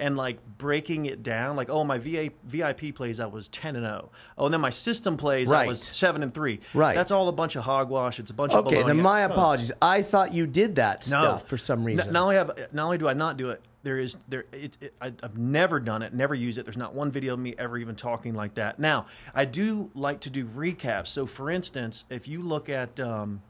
and 0.00 0.16
like 0.16 0.38
breaking 0.58 1.06
it 1.06 1.22
down 1.22 1.54
like 1.54 1.68
oh 1.70 1.84
my 1.84 1.98
VA, 1.98 2.30
VIP 2.44 2.94
plays 2.94 3.20
I 3.20 3.26
was 3.26 3.48
10 3.48 3.76
and 3.76 3.84
0. 3.84 4.10
Oh, 4.36 4.46
and 4.46 4.52
then 4.54 4.60
my 4.60 4.70
system 4.70 5.16
plays 5.16 5.52
I 5.52 5.60
Right. 5.60 5.68
was 5.68 5.80
7 5.82 6.22
and 6.22 6.34
3. 6.34 6.58
Right. 6.74 6.94
That's 6.94 7.12
all 7.12 7.28
a 7.28 7.32
bunch 7.32 7.54
of 7.54 7.62
hogwash. 7.62 8.18
It's 8.18 8.30
a 8.30 8.34
bunch 8.34 8.54
of 8.54 8.66
Okay, 8.66 8.82
then 8.82 9.00
my 9.00 9.20
apologies. 9.20 9.70
I 9.80 10.02
thought 10.02 10.34
you 10.34 10.46
did 10.46 10.76
that 10.76 11.06
No. 11.08 11.20
stuff 11.20 11.46
for 11.48 11.58
some 11.58 11.84
reason. 11.84 12.12
Not 12.12 12.22
only 12.24 12.36
have 12.36 12.50
not 12.72 12.84
only 12.86 12.98
do 12.98 13.06
I 13.08 13.12
not 13.12 13.36
do 13.36 13.50
it, 13.50 13.60
there 13.82 13.98
is 13.98 14.16
there. 14.28 14.44
It, 14.52 14.76
it, 14.80 14.94
I, 15.00 15.12
I've 15.22 15.38
never 15.38 15.78
done 15.78 16.02
it, 16.02 16.12
never 16.12 16.34
used 16.34 16.58
it. 16.58 16.64
There's 16.64 16.76
not 16.76 16.94
one 16.94 17.10
video 17.10 17.34
of 17.34 17.38
me 17.38 17.54
ever 17.58 17.78
even 17.78 17.94
talking 17.94 18.34
like 18.34 18.54
that. 18.54 18.78
Now 18.78 19.06
I 19.34 19.44
do 19.44 19.90
like 19.94 20.20
to 20.20 20.30
do 20.30 20.46
recaps. 20.46 21.08
So 21.08 21.26
for 21.26 21.50
instance, 21.50 22.04
if 22.10 22.26
you 22.26 22.42
look 22.42 22.68
at 22.68 22.98
um, 23.00 23.42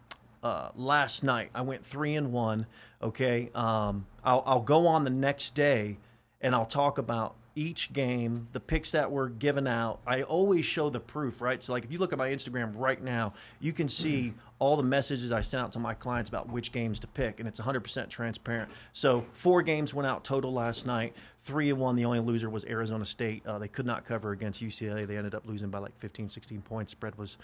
uh, 0.43 0.71
last 0.75 1.23
night, 1.23 1.51
I 1.55 1.63
went 1.63 1.85
three 1.87 2.17
and 2.17 2.33
one. 2.33 2.67
Okay, 3.03 3.51
um, 3.55 4.07
I'll, 4.25 4.43
I'll 4.47 4.61
go 4.61 4.87
on 4.87 5.05
the 5.05 5.11
next 5.11 5.55
day 5.55 5.97
and 6.41 6.55
I'll 6.55 6.67
talk 6.67 6.99
about 6.99 7.37
each 7.57 7.93
game, 7.93 8.49
the 8.53 8.61
picks 8.61 8.93
that 8.93 9.11
were 9.11 9.29
given 9.29 9.67
out. 9.67 10.01
I 10.07 10.23
always 10.23 10.65
show 10.65 10.89
the 10.89 11.01
proof, 11.01 11.41
right? 11.41 11.63
So, 11.63 11.73
like, 11.73 11.85
if 11.85 11.91
you 11.91 11.99
look 11.99 12.13
at 12.13 12.19
my 12.19 12.29
Instagram 12.29 12.73
right 12.77 13.03
now, 13.03 13.35
you 13.59 13.73
can 13.73 13.89
see 13.89 14.33
all 14.59 14.77
the 14.77 14.83
messages 14.83 15.33
I 15.33 15.43
sent 15.43 15.63
out 15.63 15.73
to 15.73 15.79
my 15.79 15.95
clients 15.95 16.29
about 16.29 16.49
which 16.49 16.71
games 16.73 17.01
to 17.01 17.07
pick, 17.09 17.41
and 17.41 17.49
it's 17.49 17.61
100% 17.61 18.09
transparent. 18.09 18.71
So, 18.93 19.25
four 19.33 19.63
games 19.63 19.93
went 19.93 20.07
out 20.07 20.25
total 20.25 20.53
last 20.53 20.87
night. 20.87 21.15
Three 21.43 21.71
and 21.71 21.79
one. 21.79 21.97
The 21.97 22.05
only 22.05 22.21
loser 22.21 22.51
was 22.51 22.65
Arizona 22.67 23.05
State. 23.05 23.45
Uh, 23.47 23.59
they 23.59 23.69
could 23.69 23.87
not 23.87 24.05
cover 24.05 24.33
against 24.33 24.63
UCLA. 24.63 25.07
They 25.07 25.17
ended 25.17 25.35
up 25.35 25.47
losing 25.47 25.71
by 25.71 25.79
like 25.79 25.99
15, 25.99 26.31
16 26.31 26.63
points. 26.63 26.93
Spread 26.93 27.17
was 27.17 27.39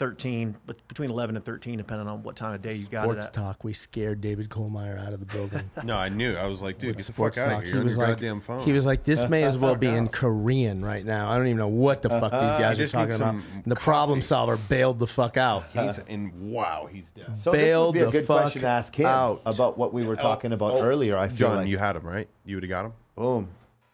13, 0.00 0.56
but 0.66 0.76
between 0.88 1.10
11 1.10 1.36
and 1.36 1.44
13, 1.44 1.76
depending 1.76 2.08
on 2.08 2.22
what 2.22 2.34
time 2.34 2.54
of 2.54 2.62
day 2.62 2.72
you 2.74 2.86
got 2.86 3.02
Sports 3.04 3.26
it 3.26 3.28
at. 3.28 3.34
talk. 3.34 3.62
We 3.62 3.74
scared 3.74 4.20
David 4.22 4.48
Kohlmeyer 4.48 4.98
out 4.98 5.12
of 5.12 5.20
the 5.20 5.26
building. 5.26 5.70
No, 5.84 5.94
I 5.94 6.08
knew. 6.08 6.34
I 6.34 6.46
was 6.46 6.62
like, 6.62 6.78
dude, 6.78 6.96
get 6.96 7.06
the 7.06 7.12
sports 7.12 7.36
fuck 7.36 7.46
out 7.46 7.50
talk. 7.50 7.58
of 7.58 7.64
here. 7.64 7.66
He 7.66 7.70
You're 7.72 7.80
on 7.80 7.84
was 7.84 7.96
your 7.96 8.06
like, 8.06 8.14
goddamn 8.16 8.40
phone. 8.40 8.60
he 8.64 8.72
was 8.72 8.86
like, 8.86 9.04
this 9.04 9.28
may 9.28 9.42
as 9.44 9.58
well 9.58 9.74
be 9.76 9.86
in. 9.88 10.08
Korean 10.08 10.82
right 10.84 11.04
now. 11.04 11.30
I 11.30 11.36
don't 11.36 11.46
even 11.46 11.58
know 11.58 11.68
what 11.68 12.00
the 12.02 12.08
fuck 12.08 12.32
these 12.32 12.40
guys 12.40 12.80
are 12.80 12.88
talking 12.88 13.14
about. 13.14 13.34
some 13.42 13.62
The 13.66 13.76
problem 13.76 14.22
solver 14.22 14.56
bailed 14.56 14.98
the 14.98 15.06
fuck 15.06 15.36
out. 15.36 15.64
He's 15.72 15.98
and 16.08 16.50
wow, 16.50 16.88
he's 16.90 17.10
dead. 17.10 17.26
So 17.42 17.52
this 17.52 17.76
would 17.76 17.92
be 17.92 18.00
a 18.00 18.06
the 18.06 18.10
good 18.10 18.26
fuck 18.26 18.40
question 18.44 18.62
to 18.62 18.68
ask 18.68 18.94
him 18.98 19.04
out. 19.06 19.42
about 19.44 19.76
what 19.76 19.92
we 19.92 20.02
were 20.04 20.16
talking 20.16 20.52
about 20.52 20.72
Oh, 20.72 20.82
earlier. 20.82 21.16
I 21.18 21.28
feel 21.28 21.36
Jon, 21.48 21.56
like 21.58 21.68
you 21.68 21.76
had 21.78 21.94
him 21.96 22.06
right. 22.06 22.26
You 22.46 22.56
would 22.56 22.62
have 22.62 22.70
got 22.70 22.86
him. 22.86 22.92
boom. 23.16 23.48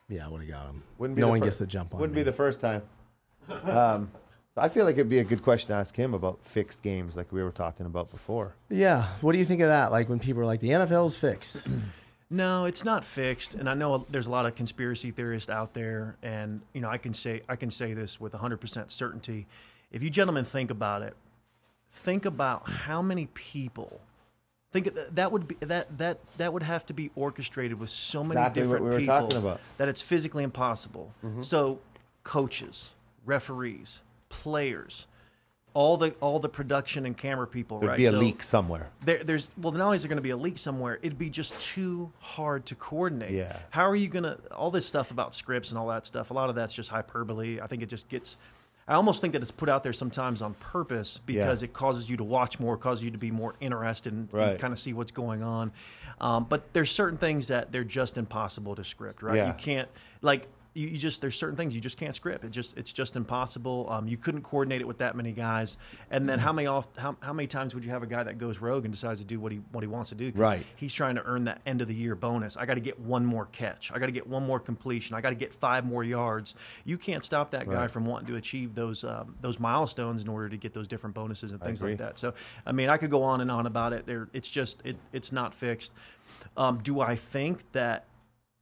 Yeah, 0.08 0.24
I 0.26 0.28
would 0.28 0.40
have 0.42 0.48
got 0.50 0.66
him. 0.68 0.84
Wouldn't 0.98 1.16
be 1.16 1.20
no 1.20 1.26
the 1.26 1.30
one 1.32 1.40
fir- 1.40 1.46
gets 1.46 1.56
the 1.56 1.66
jump 1.66 1.92
on 1.92 1.98
Wouldn't 2.00 2.14
me. 2.14 2.20
be 2.20 2.24
the 2.24 2.32
first 2.32 2.60
time. 2.60 2.82
Um, 3.64 4.10
so 4.56 4.62
I 4.62 4.70
feel 4.70 4.86
like 4.86 4.94
it'd 4.94 5.10
be 5.10 5.18
a 5.18 5.24
good 5.24 5.42
question 5.42 5.68
to 5.68 5.74
ask 5.74 5.94
him 5.94 6.14
about 6.14 6.38
fixed 6.42 6.80
games, 6.82 7.14
like 7.14 7.30
we 7.30 7.42
were 7.42 7.50
talking 7.50 7.84
about 7.84 8.10
before. 8.10 8.54
Yeah. 8.70 9.06
What 9.20 9.32
do 9.32 9.38
you 9.38 9.44
think 9.44 9.60
of 9.60 9.68
that? 9.68 9.92
Like 9.92 10.08
when 10.08 10.18
people 10.18 10.40
are 10.40 10.46
like, 10.46 10.60
the 10.60 10.70
NFL's 10.70 11.16
fixed. 11.16 11.60
No, 12.28 12.64
it's 12.64 12.84
not 12.84 13.04
fixed, 13.04 13.54
and 13.54 13.70
I 13.70 13.74
know 13.74 14.04
there's 14.10 14.26
a 14.26 14.30
lot 14.32 14.46
of 14.46 14.56
conspiracy 14.56 15.12
theorists 15.12 15.48
out 15.48 15.74
there, 15.74 16.16
and 16.24 16.60
you 16.72 16.80
know 16.80 16.88
I 16.90 16.98
can 16.98 17.14
say 17.14 17.42
I 17.48 17.54
can 17.54 17.70
say 17.70 17.94
this 17.94 18.20
with 18.20 18.32
100% 18.32 18.90
certainty. 18.90 19.46
If 19.92 20.02
you 20.02 20.10
gentlemen 20.10 20.44
think 20.44 20.72
about 20.72 21.02
it, 21.02 21.14
think 21.92 22.24
about 22.24 22.68
how 22.68 23.00
many 23.00 23.26
people. 23.26 24.00
Think 24.72 24.88
of- 24.88 25.14
that 25.14 25.30
would 25.30 25.46
be 25.46 25.54
that 25.60 25.96
that 25.98 26.18
that 26.38 26.52
would 26.52 26.64
have 26.64 26.84
to 26.86 26.92
be 26.94 27.12
orchestrated 27.14 27.78
with 27.78 27.90
so 27.90 28.24
many 28.24 28.40
Exactly 28.40 28.62
different 28.62 28.84
we 28.86 28.98
people 28.98 29.36
about. 29.36 29.60
that 29.76 29.88
it's 29.88 30.02
physically 30.02 30.42
impossible. 30.42 31.12
Mm-hmm. 31.24 31.42
So, 31.42 31.78
coaches, 32.24 32.90
referees, 33.24 34.00
players, 34.42 35.06
all 35.74 35.96
the 35.96 36.10
all 36.20 36.38
the 36.38 36.48
production 36.48 37.06
and 37.06 37.16
camera 37.16 37.46
people, 37.46 37.78
There'd 37.80 37.90
right? 37.90 37.96
be 37.98 38.06
a 38.06 38.10
So- 38.12 38.18
leak 38.18 38.42
somewhere. 38.42 38.88
there, 39.04 39.22
there's 39.24 39.48
well, 39.58 39.72
not 39.72 39.84
only 39.84 39.96
is 39.96 40.02
there 40.02 40.08
going 40.08 40.16
to 40.16 40.22
be 40.22 40.30
a 40.30 40.36
leak 40.36 40.58
somewhere, 40.58 40.98
it'd 41.02 41.18
be 41.18 41.30
just 41.30 41.58
too 41.60 42.10
hard 42.20 42.64
to 42.66 42.74
coordinate. 42.74 43.32
Yeah. 43.32 43.56
How 43.70 43.84
are 43.88 43.96
you 43.96 44.08
going 44.08 44.24
to 44.24 44.38
all 44.52 44.70
this 44.70 44.86
stuff 44.86 45.10
about 45.10 45.34
scripts 45.34 45.70
and 45.70 45.78
all 45.78 45.88
that 45.88 46.06
stuff? 46.06 46.30
A 46.30 46.34
lot 46.34 46.48
of 46.48 46.54
that's 46.54 46.72
just 46.74 46.88
hyperbole. 46.90 47.60
I 47.60 47.66
think 47.66 47.82
it 47.82 47.86
just 47.88 48.08
gets. 48.08 48.36
I 48.88 48.94
almost 48.94 49.20
think 49.20 49.32
that 49.32 49.42
it's 49.42 49.50
put 49.50 49.68
out 49.68 49.82
there 49.82 49.92
sometimes 49.92 50.40
on 50.42 50.54
purpose 50.54 51.18
because 51.26 51.60
Yeah. 51.60 51.66
it 51.66 51.72
causes 51.72 52.08
you 52.08 52.16
to 52.18 52.24
watch 52.24 52.60
more, 52.60 52.76
causes 52.76 53.02
you 53.02 53.10
to 53.10 53.18
be 53.18 53.32
more 53.32 53.54
interested 53.60 54.12
and, 54.12 54.32
Right. 54.32 54.56
kind 54.60 54.72
of 54.72 54.78
see 54.78 54.92
what's 54.92 55.10
going 55.10 55.42
on. 55.42 55.72
Um, 56.20 56.46
but 56.48 56.72
there's 56.72 56.92
certain 56.92 57.18
things 57.18 57.48
that 57.48 57.72
they're 57.72 57.82
just 57.82 58.16
impossible 58.16 58.76
to 58.76 58.84
script, 58.84 59.22
right? 59.24 59.36
Yeah. 59.36 59.48
You 59.48 59.54
can't 59.54 59.88
like 60.22 60.46
you, 60.76 60.88
you 60.88 60.98
just 60.98 61.20
there's 61.20 61.36
certain 61.36 61.56
things 61.56 61.74
you 61.74 61.80
just 61.80 61.96
can't 61.96 62.14
script. 62.14 62.44
It 62.44 62.50
just 62.50 62.76
it's 62.76 62.92
just 62.92 63.16
impossible. 63.16 63.86
Um, 63.90 64.06
you 64.06 64.16
couldn't 64.16 64.42
coordinate 64.42 64.80
it 64.80 64.86
with 64.86 64.98
that 64.98 65.16
many 65.16 65.32
guys. 65.32 65.76
And 66.10 66.28
then 66.28 66.38
how 66.38 66.52
many 66.52 66.66
off 66.66 66.86
how, 66.96 67.16
how 67.20 67.32
many 67.32 67.46
times 67.46 67.74
would 67.74 67.84
you 67.84 67.90
have 67.90 68.02
a 68.02 68.06
guy 68.06 68.22
that 68.22 68.38
goes 68.38 68.58
rogue 68.58 68.84
and 68.84 68.92
decides 68.92 69.20
to 69.20 69.26
do 69.26 69.40
what 69.40 69.52
he 69.52 69.60
what 69.72 69.82
he 69.82 69.88
wants 69.88 70.10
to 70.10 70.14
do? 70.14 70.32
Right. 70.34 70.64
He's 70.76 70.92
trying 70.92 71.14
to 71.16 71.24
earn 71.24 71.44
that 71.44 71.62
end 71.66 71.80
of 71.80 71.88
the 71.88 71.94
year 71.94 72.14
bonus. 72.14 72.56
I 72.56 72.66
got 72.66 72.74
to 72.74 72.80
get 72.80 73.00
one 73.00 73.24
more 73.24 73.46
catch. 73.46 73.90
I 73.92 73.98
got 73.98 74.06
to 74.06 74.12
get 74.12 74.26
one 74.26 74.44
more 74.46 74.60
completion. 74.60 75.16
I 75.16 75.20
got 75.20 75.30
to 75.30 75.36
get 75.36 75.54
five 75.54 75.84
more 75.86 76.04
yards. 76.04 76.54
You 76.84 76.98
can't 76.98 77.24
stop 77.24 77.50
that 77.52 77.66
guy 77.66 77.74
Right. 77.82 77.90
from 77.90 78.04
wanting 78.06 78.26
to 78.28 78.36
achieve 78.36 78.74
those 78.74 79.02
um, 79.04 79.34
those 79.40 79.58
milestones 79.58 80.22
in 80.22 80.28
order 80.28 80.48
to 80.48 80.56
get 80.56 80.74
those 80.74 80.88
different 80.88 81.14
bonuses 81.14 81.52
and 81.52 81.60
things 81.60 81.82
like 81.82 81.98
that. 81.98 82.18
So 82.18 82.34
I 82.66 82.72
mean, 82.72 82.88
I 82.88 82.98
could 82.98 83.10
go 83.10 83.22
on 83.22 83.40
and 83.40 83.50
on 83.50 83.66
about 83.66 83.92
it. 83.92 84.06
There, 84.06 84.28
it's 84.32 84.48
just 84.48 84.82
it, 84.84 84.96
it's 85.12 85.32
not 85.32 85.54
fixed. 85.54 85.92
Um, 86.56 86.80
do 86.82 87.00
I 87.00 87.16
think 87.16 87.70
that 87.72 88.04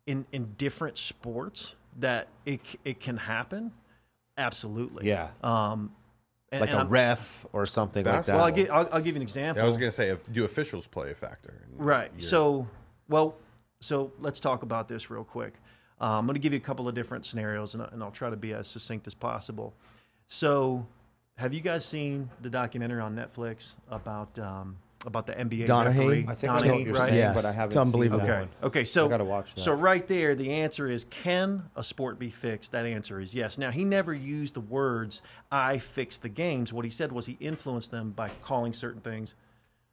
in 0.06 0.26
in 0.33 0.54
different 0.59 0.99
sports 0.99 1.75
that 1.98 2.28
it 2.46 2.60
it 2.84 3.00
can 3.00 3.16
happen? 3.16 3.72
Absolutely. 4.36 5.06
Yeah. 5.08 5.28
Um, 5.42 5.92
and, 6.50 6.60
Like 6.60 6.70
and 6.70 6.76
a 6.78 6.82
I'm- 6.82 6.88
ref 6.88 7.46
or 7.52 7.66
something 7.66 8.04
like 8.04 8.26
that. 8.26 8.34
Well, 8.34 8.44
I'll, 8.44 8.52
gi- 8.52 8.68
I'll, 8.68 8.88
I'll 8.92 9.00
give 9.00 9.14
you 9.14 9.16
an 9.16 9.22
example. 9.22 9.60
Yeah, 9.60 9.66
I 9.66 9.68
was 9.68 9.76
gonna 9.78 9.90
say, 9.90 10.08
if, 10.10 10.30
do 10.32 10.44
officials 10.44 10.86
play 10.86 11.10
a 11.10 11.14
factor? 11.14 11.66
Right. 11.76 12.10
your- 12.14 12.20
So, 12.20 12.68
well, 13.08 13.36
so 13.80 14.12
let's 14.20 14.40
talk 14.40 14.62
about 14.62 14.88
this 14.88 15.10
real 15.10 15.24
quick. 15.24 15.54
Uh, 16.00 16.18
I'm 16.18 16.26
going 16.26 16.34
to 16.34 16.40
give 16.40 16.52
you 16.52 16.58
a 16.58 16.62
couple 16.62 16.88
of 16.88 16.94
different 16.94 17.24
scenarios, 17.24 17.74
and, 17.74 17.82
I- 17.82 17.88
and 17.92 18.02
I'll 18.02 18.10
try 18.10 18.28
to 18.30 18.36
be 18.36 18.52
as 18.52 18.66
succinct 18.68 19.06
as 19.06 19.14
possible. 19.14 19.72
So, 20.28 20.84
have 21.36 21.52
you 21.54 21.60
guys 21.60 21.84
seen 21.84 22.28
the 22.42 22.50
documentary 22.50 23.00
on 23.00 23.14
Netflix 23.14 23.70
about 23.88 24.36
um, 24.38 24.76
about 25.06 25.26
the 25.26 25.32
NBA 25.34 25.66
Donaghy? 25.66 25.87
referee? 25.87 26.26
I 26.28 26.34
think 26.34 26.52
I 26.52 26.56
know 26.56 26.62
what 26.62 26.62
Donaghy, 26.80 26.84
you're 26.87 26.94
right? 26.94 27.06
saying, 27.08 27.18
Yes. 27.18 27.34
but 27.34 27.44
I 27.44 27.52
haven't 27.52 27.64
It's 27.66 27.75
seen 27.75 27.80
unbelievable. 27.82 28.26
that 28.26 28.30
Okay. 28.30 28.40
one. 28.40 28.49
Okay. 28.64 28.84
So 28.84 29.06
I 29.06 29.08
gotta 29.11 29.25
watch 29.25 29.54
that. 29.54 29.61
So 29.61 29.73
right 29.73 30.06
there, 30.08 30.34
the 30.34 30.50
answer 30.52 30.88
is: 30.90 31.04
Can 31.11 31.62
a 31.76 31.84
sport 31.84 32.18
be 32.18 32.30
fixed? 32.30 32.73
That 32.73 32.87
answer 32.87 33.20
is 33.20 33.34
yes. 33.34 33.58
Now 33.58 33.70
he 33.70 33.84
never 33.84 34.12
used 34.14 34.54
the 34.54 34.61
words 34.61 35.23
"I 35.52 35.78
fix 35.78 36.16
the 36.18 36.28
games." 36.28 36.73
What 36.73 36.84
he 36.84 36.90
said 36.90 37.12
was 37.12 37.26
he 37.26 37.37
influenced 37.40 37.90
them 37.90 38.11
by 38.11 38.30
calling 38.42 38.73
certain 38.73 39.00
things. 39.00 39.34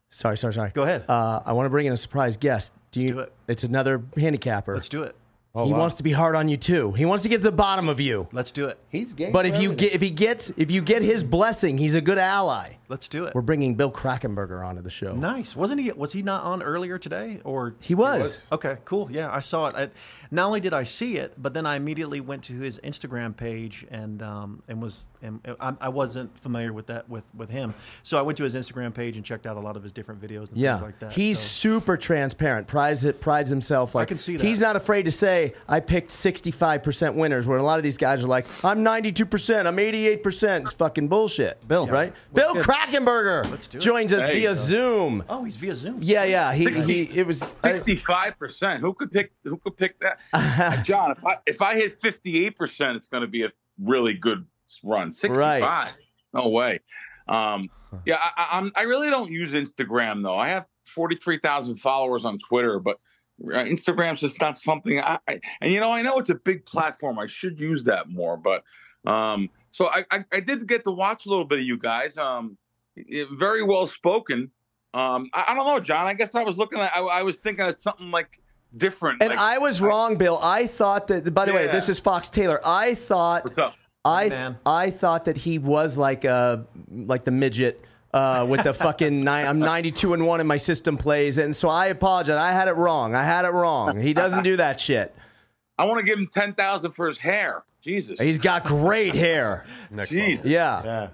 Sorry, 0.09 0.37
sorry, 0.37 0.53
sorry. 0.53 0.71
Go 0.73 0.83
ahead. 0.83 1.05
Uh, 1.07 1.41
I 1.45 1.53
want 1.53 1.65
to 1.65 1.69
bring 1.69 1.85
in 1.85 1.93
a 1.93 1.97
surprise 1.97 2.35
guest. 2.35 2.73
Do 2.91 2.99
Let's 2.99 3.09
you? 3.09 3.15
do 3.15 3.19
it. 3.21 3.33
It's 3.47 3.63
another 3.63 4.01
handicapper. 4.17 4.73
Let's 4.73 4.89
do 4.89 5.03
it. 5.03 5.15
Oh, 5.53 5.65
he 5.65 5.73
wow. 5.73 5.79
wants 5.79 5.95
to 5.95 6.03
be 6.03 6.13
hard 6.13 6.35
on 6.35 6.47
you 6.47 6.55
too. 6.55 6.93
He 6.93 7.03
wants 7.05 7.23
to 7.23 7.29
get 7.29 7.37
to 7.39 7.43
the 7.43 7.51
bottom 7.51 7.89
of 7.89 7.99
you. 7.99 8.27
Let's 8.31 8.53
do 8.53 8.67
it. 8.67 8.77
He's 8.89 9.13
game. 9.13 9.33
But 9.33 9.45
if 9.45 9.61
you 9.61 9.73
get 9.73 9.93
if 9.93 9.99
he 10.01 10.09
gets 10.09 10.49
if 10.55 10.71
you 10.71 10.81
get 10.81 11.01
his 11.01 11.23
blessing, 11.25 11.77
he's 11.77 11.93
a 11.95 11.99
good 12.01 12.17
ally. 12.17 12.75
Let's 12.91 13.07
do 13.07 13.23
it. 13.25 13.33
We're 13.33 13.41
bringing 13.41 13.75
Bill 13.75 13.89
Krackomberger 13.91 14.67
onto 14.67 14.81
the 14.81 14.89
show. 14.89 15.13
Nice. 15.15 15.55
Wasn't 15.55 15.79
he? 15.79 15.91
Was 15.93 16.11
he 16.11 16.21
not 16.23 16.43
on 16.43 16.61
earlier 16.61 16.97
today? 16.97 17.39
Or 17.45 17.73
He 17.79 17.95
was. 17.95 18.19
was. 18.21 18.43
okay, 18.51 18.77
cool. 18.83 19.09
Yeah, 19.09 19.31
I 19.33 19.39
saw 19.39 19.67
it. 19.67 19.75
I, 19.77 19.89
not 20.33 20.45
only 20.47 20.59
did 20.59 20.73
I 20.73 20.83
see 20.83 21.17
it, 21.17 21.33
but 21.41 21.53
then 21.53 21.65
I 21.65 21.75
immediately 21.77 22.19
went 22.21 22.43
to 22.45 22.53
his 22.53 22.79
Instagram 22.83 23.35
page 23.35 23.85
and 23.91 24.21
um, 24.21 24.61
and 24.67 24.81
was 24.81 25.05
and 25.21 25.39
I, 25.59 25.73
I 25.81 25.89
wasn't 25.89 26.37
familiar 26.39 26.73
with 26.73 26.87
that 26.87 27.07
with 27.09 27.23
with 27.35 27.49
him, 27.49 27.73
so 28.03 28.17
I 28.17 28.21
went 28.21 28.37
to 28.39 28.43
his 28.43 28.55
Instagram 28.55 28.93
page 28.93 29.15
and 29.17 29.25
checked 29.25 29.45
out 29.45 29.55
a 29.57 29.59
lot 29.59 29.75
of 29.77 29.83
his 29.83 29.91
different 29.91 30.21
videos 30.21 30.49
and 30.49 30.57
Yeah, 30.57 30.73
things 30.75 30.85
like 30.85 30.99
that. 30.99 31.11
he's 31.13 31.37
So- 31.39 31.45
super 31.71 31.95
transparent. 31.97 32.67
Prides 32.67 33.03
it 33.05 33.19
prides 33.21 33.49
himself. 33.49 33.93
Like 33.95 34.03
I 34.03 34.05
can 34.07 34.17
see 34.17 34.35
that. 34.37 34.45
He's 34.45 34.59
not 34.61 34.75
afraid 34.75 35.03
to 35.05 35.11
say, 35.11 35.53
"I 35.69 35.79
picked 35.79 36.11
sixty-five 36.11 36.81
percent 36.83 37.15
winners." 37.15 37.45
Where 37.47 37.57
a 37.57 37.63
lot 37.63 37.77
of 37.77 37.83
these 37.83 37.97
guys 37.97 38.23
are 38.23 38.27
like, 38.27 38.45
"I'm 38.65 38.83
ninety-two 38.83 39.25
percent. 39.25 39.67
I'm 39.67 39.79
eighty-eight 39.79 40.23
percent." 40.23 40.63
It's 40.63 40.73
fucking 40.73 41.07
bullshit. 41.09 41.65
Bill, 41.67 41.87
right? 41.87 42.13
Bill 42.33 42.55
Krackomberger 42.55 42.80
Let's 42.89 43.67
do 43.67 43.77
it. 43.77 43.81
joins 43.81 44.13
us 44.13 44.21
There 44.21 44.33
you 44.33 44.39
via 44.41 44.47
go. 44.49 44.53
Zoom. 44.53 45.23
oh, 45.29 45.43
he's 45.43 45.57
via 45.57 45.75
Zoom. 45.75 45.99
Yeah, 46.01 46.23
yeah. 46.23 46.53
He 46.53 46.69
he. 46.81 47.01
It 47.13 47.25
was. 47.27 47.41
I- 47.63 47.75
Sixty-five 47.75 48.37
percent. 48.37 48.81
Who 48.81 48.93
could 48.93 49.11
pick? 49.11 49.31
Who 49.43 49.57
could 49.57 49.77
pick 49.77 49.99
that? 49.99 50.19
Uh, 50.33 50.83
Jon, 50.83 51.11
if 51.11 51.25
I 51.25 51.35
if 51.45 51.61
I 51.61 51.75
hit 51.75 52.01
fifty-eight 52.01 52.55
percent, 52.57 52.97
it's 52.97 53.07
going 53.07 53.21
to 53.21 53.27
be 53.27 53.43
a 53.43 53.51
really 53.81 54.13
good 54.13 54.45
run. 54.83 55.13
Sixty-five. 55.13 55.93
No 56.33 56.49
way. 56.49 56.79
Um, 57.27 57.69
yeah, 58.05 58.17
I, 58.17 58.29
I- 58.43 58.57
I'm. 58.57 58.71
I 58.75 58.83
really 58.83 59.09
don't 59.09 59.31
use 59.31 59.51
Instagram 59.53 60.23
though. 60.23 60.37
I 60.37 60.49
have 60.49 60.65
forty-three 60.93 61.39
thousand 61.39 61.77
followers 61.77 62.25
on 62.25 62.37
Twitter, 62.39 62.79
but 62.79 62.97
uh, 63.43 63.63
Instagram's 63.63 64.19
just 64.21 64.39
not 64.41 64.57
something. 64.57 64.99
I, 64.99 65.19
I 65.27 65.39
and 65.61 65.71
you 65.71 65.79
know 65.79 65.91
I 65.91 66.01
know 66.01 66.17
it's 66.19 66.29
a 66.29 66.35
big 66.35 66.65
platform. 66.65 67.19
I 67.19 67.27
should 67.27 67.59
use 67.59 67.83
that 67.85 68.09
more, 68.09 68.37
but 68.37 68.63
um, 69.09 69.49
so 69.71 69.85
I, 69.87 70.05
I 70.11 70.25
I 70.31 70.39
did 70.41 70.67
get 70.67 70.83
to 70.85 70.91
watch 70.91 71.25
a 71.25 71.29
little 71.29 71.45
bit 71.45 71.59
of 71.59 71.65
you 71.65 71.77
guys. 71.77 72.17
Um, 72.17 72.51
it- 72.51 72.57
very 73.31 73.63
well 73.63 73.87
spoken. 73.87 74.51
Um, 74.93 75.29
I, 75.33 75.45
I 75.49 75.55
don't 75.55 75.65
know, 75.65 75.79
Jon. 75.79 76.05
I 76.05 76.13
guess 76.13 76.35
I 76.35 76.43
was 76.43 76.57
looking 76.57 76.79
at. 76.79 76.95
I, 76.95 77.01
I 77.01 77.23
was 77.23 77.37
thinking 77.37 77.65
of 77.65 77.79
something 77.79 78.11
like 78.11 78.39
different. 78.77 79.21
and 79.21 79.29
like, 79.31 79.39
I 79.39 79.57
was 79.57 79.81
wrong, 79.81 80.15
Bill. 80.15 80.39
I 80.41 80.67
thought 80.67 81.07
that. 81.07 81.33
By 81.33 81.45
the 81.45 81.53
way, 81.53 81.67
this 81.67 81.89
is 81.89 81.99
Fox 81.99 82.29
Taylor. 82.29 82.59
I 82.65 82.95
thought. 82.95 83.43
What's 83.43 83.57
up? 83.57 83.75
I 84.03 84.29
man. 84.29 84.57
I 84.65 84.89
thought 84.89 85.25
that 85.25 85.37
he 85.37 85.59
was 85.59 85.95
like 85.95 86.25
uh 86.25 86.57
like 86.89 87.23
the 87.23 87.31
midget 87.31 87.85
uh, 88.13 88.45
with 88.49 88.63
the 88.63 88.73
fucking 88.73 89.23
nine. 89.23 89.45
I'm 89.45 89.59
92 89.59 90.13
and 90.13 90.25
one 90.25 90.41
in 90.41 90.47
my 90.47 90.57
system 90.57 90.97
plays, 90.97 91.37
and 91.37 91.55
so 91.55 91.69
I 91.69 91.87
apologize. 91.87 92.37
I 92.37 92.51
had 92.51 92.67
it 92.67 92.75
wrong. 92.75 93.15
I 93.15 93.23
had 93.23 93.45
it 93.45 93.51
wrong. 93.51 93.99
He 93.99 94.13
doesn't 94.13 94.43
do 94.43 94.57
that 94.57 94.79
shit. 94.79 95.15
I 95.77 95.85
want 95.85 95.99
to 95.99 96.05
give 96.05 96.17
him 96.17 96.27
ten 96.27 96.53
thousand 96.53 96.91
for 96.91 97.07
his 97.07 97.17
hair. 97.17 97.63
Jesus. 97.83 98.19
He's 98.19 98.37
got 98.37 98.63
great 98.63 99.15
hair. 99.15 99.65
Next 99.89 100.11
Jeez. 100.11 100.37
level. 100.37 100.51
Yeah, 100.51 100.83
yeah. 100.83 101.07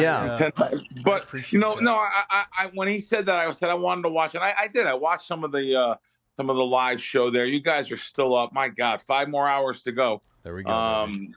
Yeah. 0.00 0.36
Ten- 0.36 0.82
but 1.04 1.26
you 1.52 1.58
know, 1.58 1.76
that. 1.76 1.82
no, 1.82 1.94
I, 1.94 2.22
I, 2.30 2.44
I, 2.58 2.70
when 2.74 2.88
he 2.88 3.00
said 3.00 3.26
that, 3.26 3.38
I 3.38 3.52
said 3.52 3.68
I 3.68 3.74
wanted 3.74 4.02
to 4.02 4.10
watch, 4.10 4.34
and 4.34 4.42
I, 4.42 4.54
I 4.58 4.68
did. 4.68 4.86
I 4.86 4.94
watched 4.94 5.26
some 5.26 5.44
of 5.44 5.52
the, 5.52 5.78
uh, 5.78 5.94
some 6.36 6.50
of 6.50 6.56
the 6.56 6.64
live 6.64 7.00
show 7.00 7.30
there. 7.30 7.46
You 7.46 7.60
guys 7.60 7.90
are 7.90 7.96
still 7.96 8.34
up. 8.34 8.52
My 8.52 8.68
God, 8.68 9.00
five 9.06 9.28
more 9.28 9.48
hours 9.48 9.82
to 9.82 9.92
go. 9.92 10.22
There 10.42 10.54
we 10.54 10.62
go. 10.62 10.70
Um, 10.70 11.34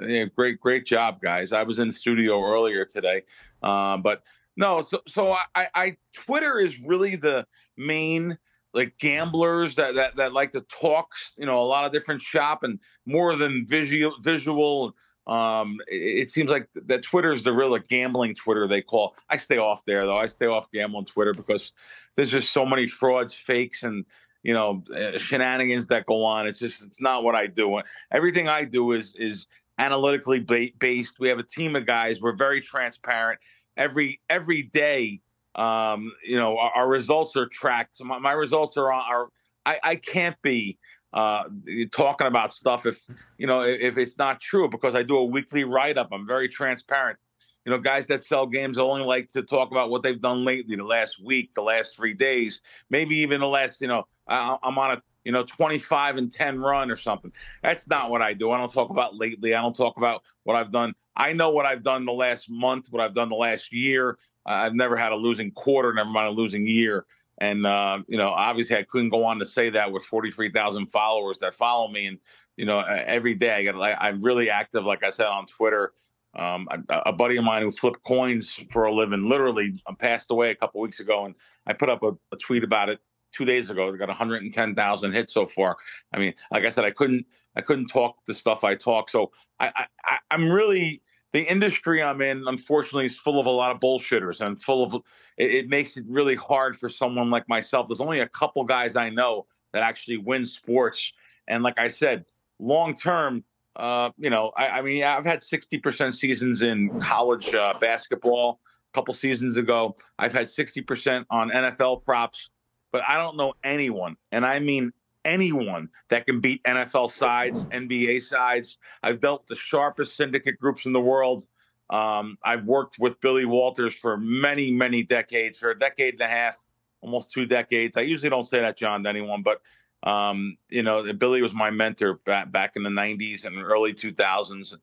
yeah, 0.00 0.24
great, 0.24 0.60
great 0.60 0.86
job, 0.86 1.20
guys. 1.20 1.52
I 1.52 1.62
was 1.62 1.78
in 1.78 1.88
the 1.88 1.94
studio 1.94 2.42
earlier 2.42 2.84
today, 2.84 3.22
um, 3.62 4.02
but 4.02 4.22
no. 4.56 4.82
So, 4.82 5.02
so 5.06 5.30
I, 5.30 5.42
I, 5.54 5.68
I, 5.74 5.96
Twitter 6.14 6.58
is 6.58 6.80
really 6.80 7.16
the 7.16 7.46
main 7.76 8.38
like 8.74 8.96
gamblers 8.98 9.76
that, 9.76 9.94
that 9.94 10.16
that 10.16 10.32
like 10.32 10.52
to 10.52 10.60
talk. 10.62 11.10
You 11.36 11.46
know, 11.46 11.60
a 11.60 11.64
lot 11.64 11.84
of 11.84 11.92
different 11.92 12.22
shop 12.22 12.62
and 12.62 12.78
more 13.06 13.36
than 13.36 13.66
visual. 13.66 14.14
Visual. 14.22 14.94
Um, 15.28 15.78
it, 15.86 16.22
it 16.22 16.30
seems 16.30 16.50
like 16.50 16.68
that 16.74 17.02
Twitter 17.02 17.32
is 17.32 17.42
the 17.42 17.52
real 17.52 17.70
like, 17.70 17.88
gambling 17.88 18.34
Twitter 18.34 18.66
they 18.66 18.82
call. 18.82 19.14
I 19.28 19.36
stay 19.36 19.58
off 19.58 19.84
there 19.84 20.06
though. 20.06 20.16
I 20.16 20.26
stay 20.26 20.46
off 20.46 20.70
gambling 20.72 21.04
Twitter 21.04 21.34
because 21.34 21.72
there's 22.16 22.30
just 22.30 22.52
so 22.52 22.64
many 22.64 22.86
frauds, 22.86 23.34
fakes, 23.34 23.82
and 23.82 24.04
you 24.42 24.54
know 24.54 24.82
uh, 24.94 25.18
shenanigans 25.18 25.86
that 25.88 26.06
go 26.06 26.24
on. 26.24 26.46
It's 26.46 26.58
just 26.58 26.82
it's 26.82 27.00
not 27.00 27.24
what 27.24 27.34
I 27.34 27.46
do. 27.46 27.80
Everything 28.10 28.48
I 28.48 28.64
do 28.64 28.92
is 28.92 29.14
is 29.16 29.46
analytically 29.78 30.40
ba- 30.40 30.70
based. 30.78 31.20
We 31.20 31.28
have 31.28 31.38
a 31.38 31.44
team 31.44 31.76
of 31.76 31.86
guys. 31.86 32.20
We're 32.20 32.36
very 32.36 32.60
transparent. 32.60 33.38
Every 33.76 34.20
every 34.30 34.62
day, 34.62 35.20
um, 35.54 36.12
you 36.26 36.38
know, 36.38 36.58
our, 36.58 36.70
our 36.70 36.88
results 36.88 37.36
are 37.36 37.46
tracked. 37.46 38.02
My, 38.02 38.18
my 38.18 38.32
results 38.32 38.76
are 38.76 38.90
on. 38.90 39.02
Are 39.08 39.28
I, 39.66 39.78
I 39.82 39.96
can't 39.96 40.40
be 40.40 40.78
uh, 41.12 41.44
talking 41.90 42.26
about 42.26 42.52
stuff 42.52 42.86
if 42.86 43.02
you 43.38 43.46
know 43.46 43.62
if, 43.62 43.96
it's 43.96 44.18
not 44.18 44.40
true 44.40 44.68
because 44.68 44.94
I 44.94 45.02
do 45.02 45.16
a 45.16 45.24
weekly 45.24 45.64
write 45.64 45.98
up. 45.98 46.08
I'm 46.12 46.26
very 46.26 46.48
transparent. 46.48 47.18
You 47.64 47.72
know, 47.72 47.78
guys 47.78 48.06
that 48.06 48.24
sell 48.24 48.46
games 48.46 48.78
only 48.78 49.02
like 49.02 49.28
to 49.30 49.42
talk 49.42 49.70
about 49.70 49.90
what 49.90 50.02
they've 50.02 50.20
done 50.20 50.44
lately, 50.44 50.76
the 50.76 50.84
last 50.84 51.22
week, 51.22 51.54
the 51.54 51.62
last 51.62 51.96
three 51.96 52.14
days, 52.14 52.62
maybe 52.90 53.16
even 53.16 53.40
the 53.40 53.46
last. 53.46 53.80
You 53.80 53.88
know, 53.88 54.06
I, 54.26 54.56
I'm 54.62 54.78
on 54.78 54.92
a 54.92 55.02
you 55.24 55.32
know 55.32 55.44
25 55.44 56.16
and 56.16 56.32
10 56.32 56.60
run 56.60 56.90
or 56.90 56.96
something. 56.96 57.32
That's 57.62 57.86
not 57.88 58.10
what 58.10 58.22
I 58.22 58.34
do. 58.34 58.50
I 58.50 58.58
don't 58.58 58.72
talk 58.72 58.90
about 58.90 59.16
lately. 59.16 59.54
I 59.54 59.62
don't 59.62 59.76
talk 59.76 59.96
about 59.96 60.22
what 60.44 60.56
I've 60.56 60.72
done. 60.72 60.94
I 61.16 61.32
know 61.32 61.50
what 61.50 61.66
I've 61.66 61.82
done 61.82 62.04
the 62.04 62.12
last 62.12 62.48
month, 62.48 62.88
what 62.90 63.02
I've 63.02 63.14
done 63.14 63.28
the 63.28 63.34
last 63.34 63.72
year. 63.72 64.18
I've 64.46 64.74
never 64.74 64.96
had 64.96 65.12
a 65.12 65.16
losing 65.16 65.50
quarter, 65.50 65.92
never 65.92 66.08
mind 66.08 66.28
a 66.28 66.30
losing 66.30 66.66
year. 66.66 67.04
And 67.38 67.66
uh, 67.66 68.00
you 68.08 68.18
know, 68.18 68.28
obviously, 68.28 68.76
I 68.76 68.82
couldn't 68.82 69.10
go 69.10 69.24
on 69.24 69.38
to 69.38 69.46
say 69.46 69.70
that 69.70 69.92
with 69.92 70.04
43,000 70.04 70.86
followers 70.86 71.38
that 71.38 71.54
follow 71.54 71.88
me, 71.88 72.06
and 72.06 72.18
you 72.56 72.66
know, 72.66 72.80
every 72.80 73.34
day 73.34 73.52
I 73.52 73.62
get 73.62 73.76
like 73.76 73.96
I'm 74.00 74.20
really 74.22 74.50
active, 74.50 74.84
like 74.84 75.04
I 75.04 75.10
said 75.10 75.26
on 75.26 75.46
Twitter. 75.46 75.92
Um, 76.36 76.68
a, 76.90 76.98
a, 77.06 77.12
buddy 77.12 77.38
of 77.38 77.44
mine 77.44 77.62
who 77.62 77.70
flipped 77.72 78.04
coins 78.04 78.60
for 78.70 78.84
a 78.84 78.92
living 78.92 79.28
literally 79.28 79.82
uh, 79.86 79.94
passed 79.94 80.26
away 80.30 80.50
a 80.50 80.54
couple 80.54 80.80
weeks 80.80 81.00
ago, 81.00 81.24
and 81.24 81.34
I 81.66 81.72
put 81.72 81.88
up 81.88 82.02
a, 82.02 82.12
a 82.32 82.36
tweet 82.36 82.62
about 82.62 82.90
it 82.90 83.00
two 83.32 83.46
days 83.46 83.70
ago. 83.70 83.90
They 83.90 83.98
got 83.98 84.08
110,000 84.08 85.12
hits 85.12 85.32
so 85.32 85.46
far. 85.46 85.78
I 86.12 86.18
mean, 86.18 86.34
like 86.52 86.64
I 86.64 86.70
said, 86.70 86.84
I 86.84 86.90
couldn't 86.90 87.24
I 87.56 87.62
couldn't 87.62 87.88
talk 87.88 88.16
the 88.26 88.34
stuff 88.34 88.62
I 88.62 88.74
talk, 88.74 89.10
so 89.10 89.32
I, 89.58 89.86
I 90.04 90.18
I'm 90.30 90.50
really 90.50 91.02
the 91.32 91.42
industry 91.42 92.02
I'm 92.02 92.20
in, 92.22 92.44
unfortunately, 92.46 93.06
is 93.06 93.16
full 93.16 93.38
of 93.38 93.46
a 93.46 93.50
lot 93.50 93.74
of 93.74 93.80
bullshitters 93.80 94.40
and 94.40 94.62
full 94.62 94.82
of 94.82 95.02
it, 95.36 95.50
it, 95.54 95.68
makes 95.68 95.96
it 95.96 96.04
really 96.08 96.34
hard 96.34 96.78
for 96.78 96.88
someone 96.88 97.30
like 97.30 97.48
myself. 97.48 97.88
There's 97.88 98.00
only 98.00 98.20
a 98.20 98.28
couple 98.28 98.64
guys 98.64 98.96
I 98.96 99.10
know 99.10 99.46
that 99.72 99.82
actually 99.82 100.16
win 100.16 100.46
sports. 100.46 101.12
And 101.46 101.62
like 101.62 101.78
I 101.78 101.88
said, 101.88 102.24
long 102.58 102.96
term, 102.96 103.44
uh, 103.76 104.10
you 104.18 104.30
know, 104.30 104.52
I, 104.56 104.68
I, 104.68 104.82
mean, 104.82 105.04
I've 105.04 105.24
had 105.24 105.40
60% 105.40 106.14
seasons 106.14 106.62
in 106.62 107.00
college 107.00 107.54
uh, 107.54 107.74
basketball 107.80 108.60
a 108.92 108.96
couple 108.96 109.14
seasons 109.14 109.56
ago. 109.56 109.96
I've 110.18 110.32
had 110.32 110.48
60% 110.48 111.26
on 111.30 111.50
NFL 111.50 112.04
props, 112.04 112.48
but 112.90 113.02
I 113.06 113.16
don't 113.16 113.36
know 113.36 113.52
anyone, 113.62 114.16
and 114.32 114.44
I 114.46 114.58
mean 114.58 114.92
anyone 115.28 115.88
that 116.10 116.26
can 116.26 116.40
beat 116.40 116.62
NFL 116.64 117.12
sides, 117.12 117.58
NBA 117.66 118.24
sides. 118.26 118.78
I've 119.02 119.20
dealt 119.20 119.46
the 119.46 119.54
sharpest 119.54 120.16
syndicate 120.16 120.58
groups 120.58 120.86
in 120.86 120.92
the 120.92 121.00
world. 121.00 121.46
Um, 121.90 122.38
I've 122.44 122.64
worked 122.64 122.98
with 122.98 123.20
Billy 123.20 123.44
Walters 123.44 123.94
for 123.94 124.16
many, 124.16 124.70
many 124.70 125.02
decades, 125.02 125.58
for 125.58 125.70
a 125.70 125.78
decade 125.78 126.14
and 126.14 126.22
a 126.22 126.28
half, 126.28 126.56
almost 127.00 127.30
two 127.30 127.46
decades. 127.46 127.96
I 127.96 128.02
usually 128.02 128.30
don't 128.30 128.48
say 128.48 128.60
that, 128.60 128.76
Jon, 128.76 129.02
to 129.04 129.08
anyone, 129.08 129.42
but 129.42 129.60
um, 130.02 130.56
you 130.68 130.82
know, 130.82 131.12
Billy 131.12 131.42
was 131.42 131.52
my 131.52 131.70
mentor 131.70 132.14
back 132.24 132.52
back 132.52 132.76
in 132.76 132.82
the 132.82 132.90
'90s 132.90 133.44
and 133.44 133.58
early 133.58 133.92
2000s. 133.92 134.74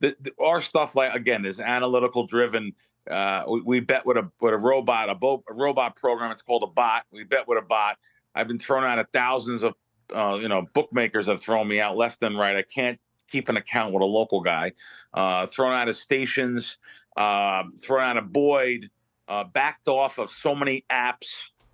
The, 0.00 0.16
the, 0.20 0.32
our 0.42 0.60
stuff, 0.60 0.96
like 0.96 1.14
again, 1.14 1.44
is 1.44 1.60
analytical 1.60 2.26
driven. 2.26 2.72
Uh, 3.08 3.44
we, 3.48 3.60
we, 3.60 3.80
bet 3.80 4.04
with 4.04 4.16
a 4.16 4.30
with 4.40 4.54
a 4.54 4.58
robot, 4.58 5.10
a, 5.10 5.14
bo- 5.14 5.44
a 5.48 5.52
robot 5.52 5.94
program. 5.94 6.32
It's 6.32 6.42
called 6.42 6.64
a 6.64 6.66
bot. 6.66 7.04
We 7.12 7.22
bet 7.24 7.46
with 7.46 7.58
a 7.58 7.66
bot. 7.66 7.98
I've 8.34 8.48
been 8.48 8.58
thrown 8.58 8.82
out 8.82 8.98
of 8.98 9.06
thousands 9.12 9.62
of 9.62 9.74
uh, 10.14 10.38
you 10.40 10.48
know, 10.48 10.66
bookmakers 10.74 11.26
have 11.26 11.40
thrown 11.40 11.68
me 11.68 11.80
out 11.80 11.96
left 11.96 12.22
and 12.22 12.38
right. 12.38 12.56
I 12.56 12.62
can't 12.62 12.98
keep 13.30 13.48
an 13.48 13.56
account 13.56 13.92
with 13.92 14.02
a 14.02 14.06
local 14.06 14.40
guy. 14.40 14.72
Uh, 15.12 15.46
thrown 15.46 15.72
out 15.72 15.88
of 15.88 15.96
stations, 15.96 16.78
uh, 17.16 17.64
thrown 17.80 18.02
out 18.02 18.16
of 18.16 18.32
Boyd, 18.32 18.90
uh, 19.28 19.44
backed 19.44 19.88
off 19.88 20.18
of 20.18 20.30
so 20.30 20.54
many 20.54 20.84
apps. 20.90 21.28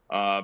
Uh, 0.08 0.42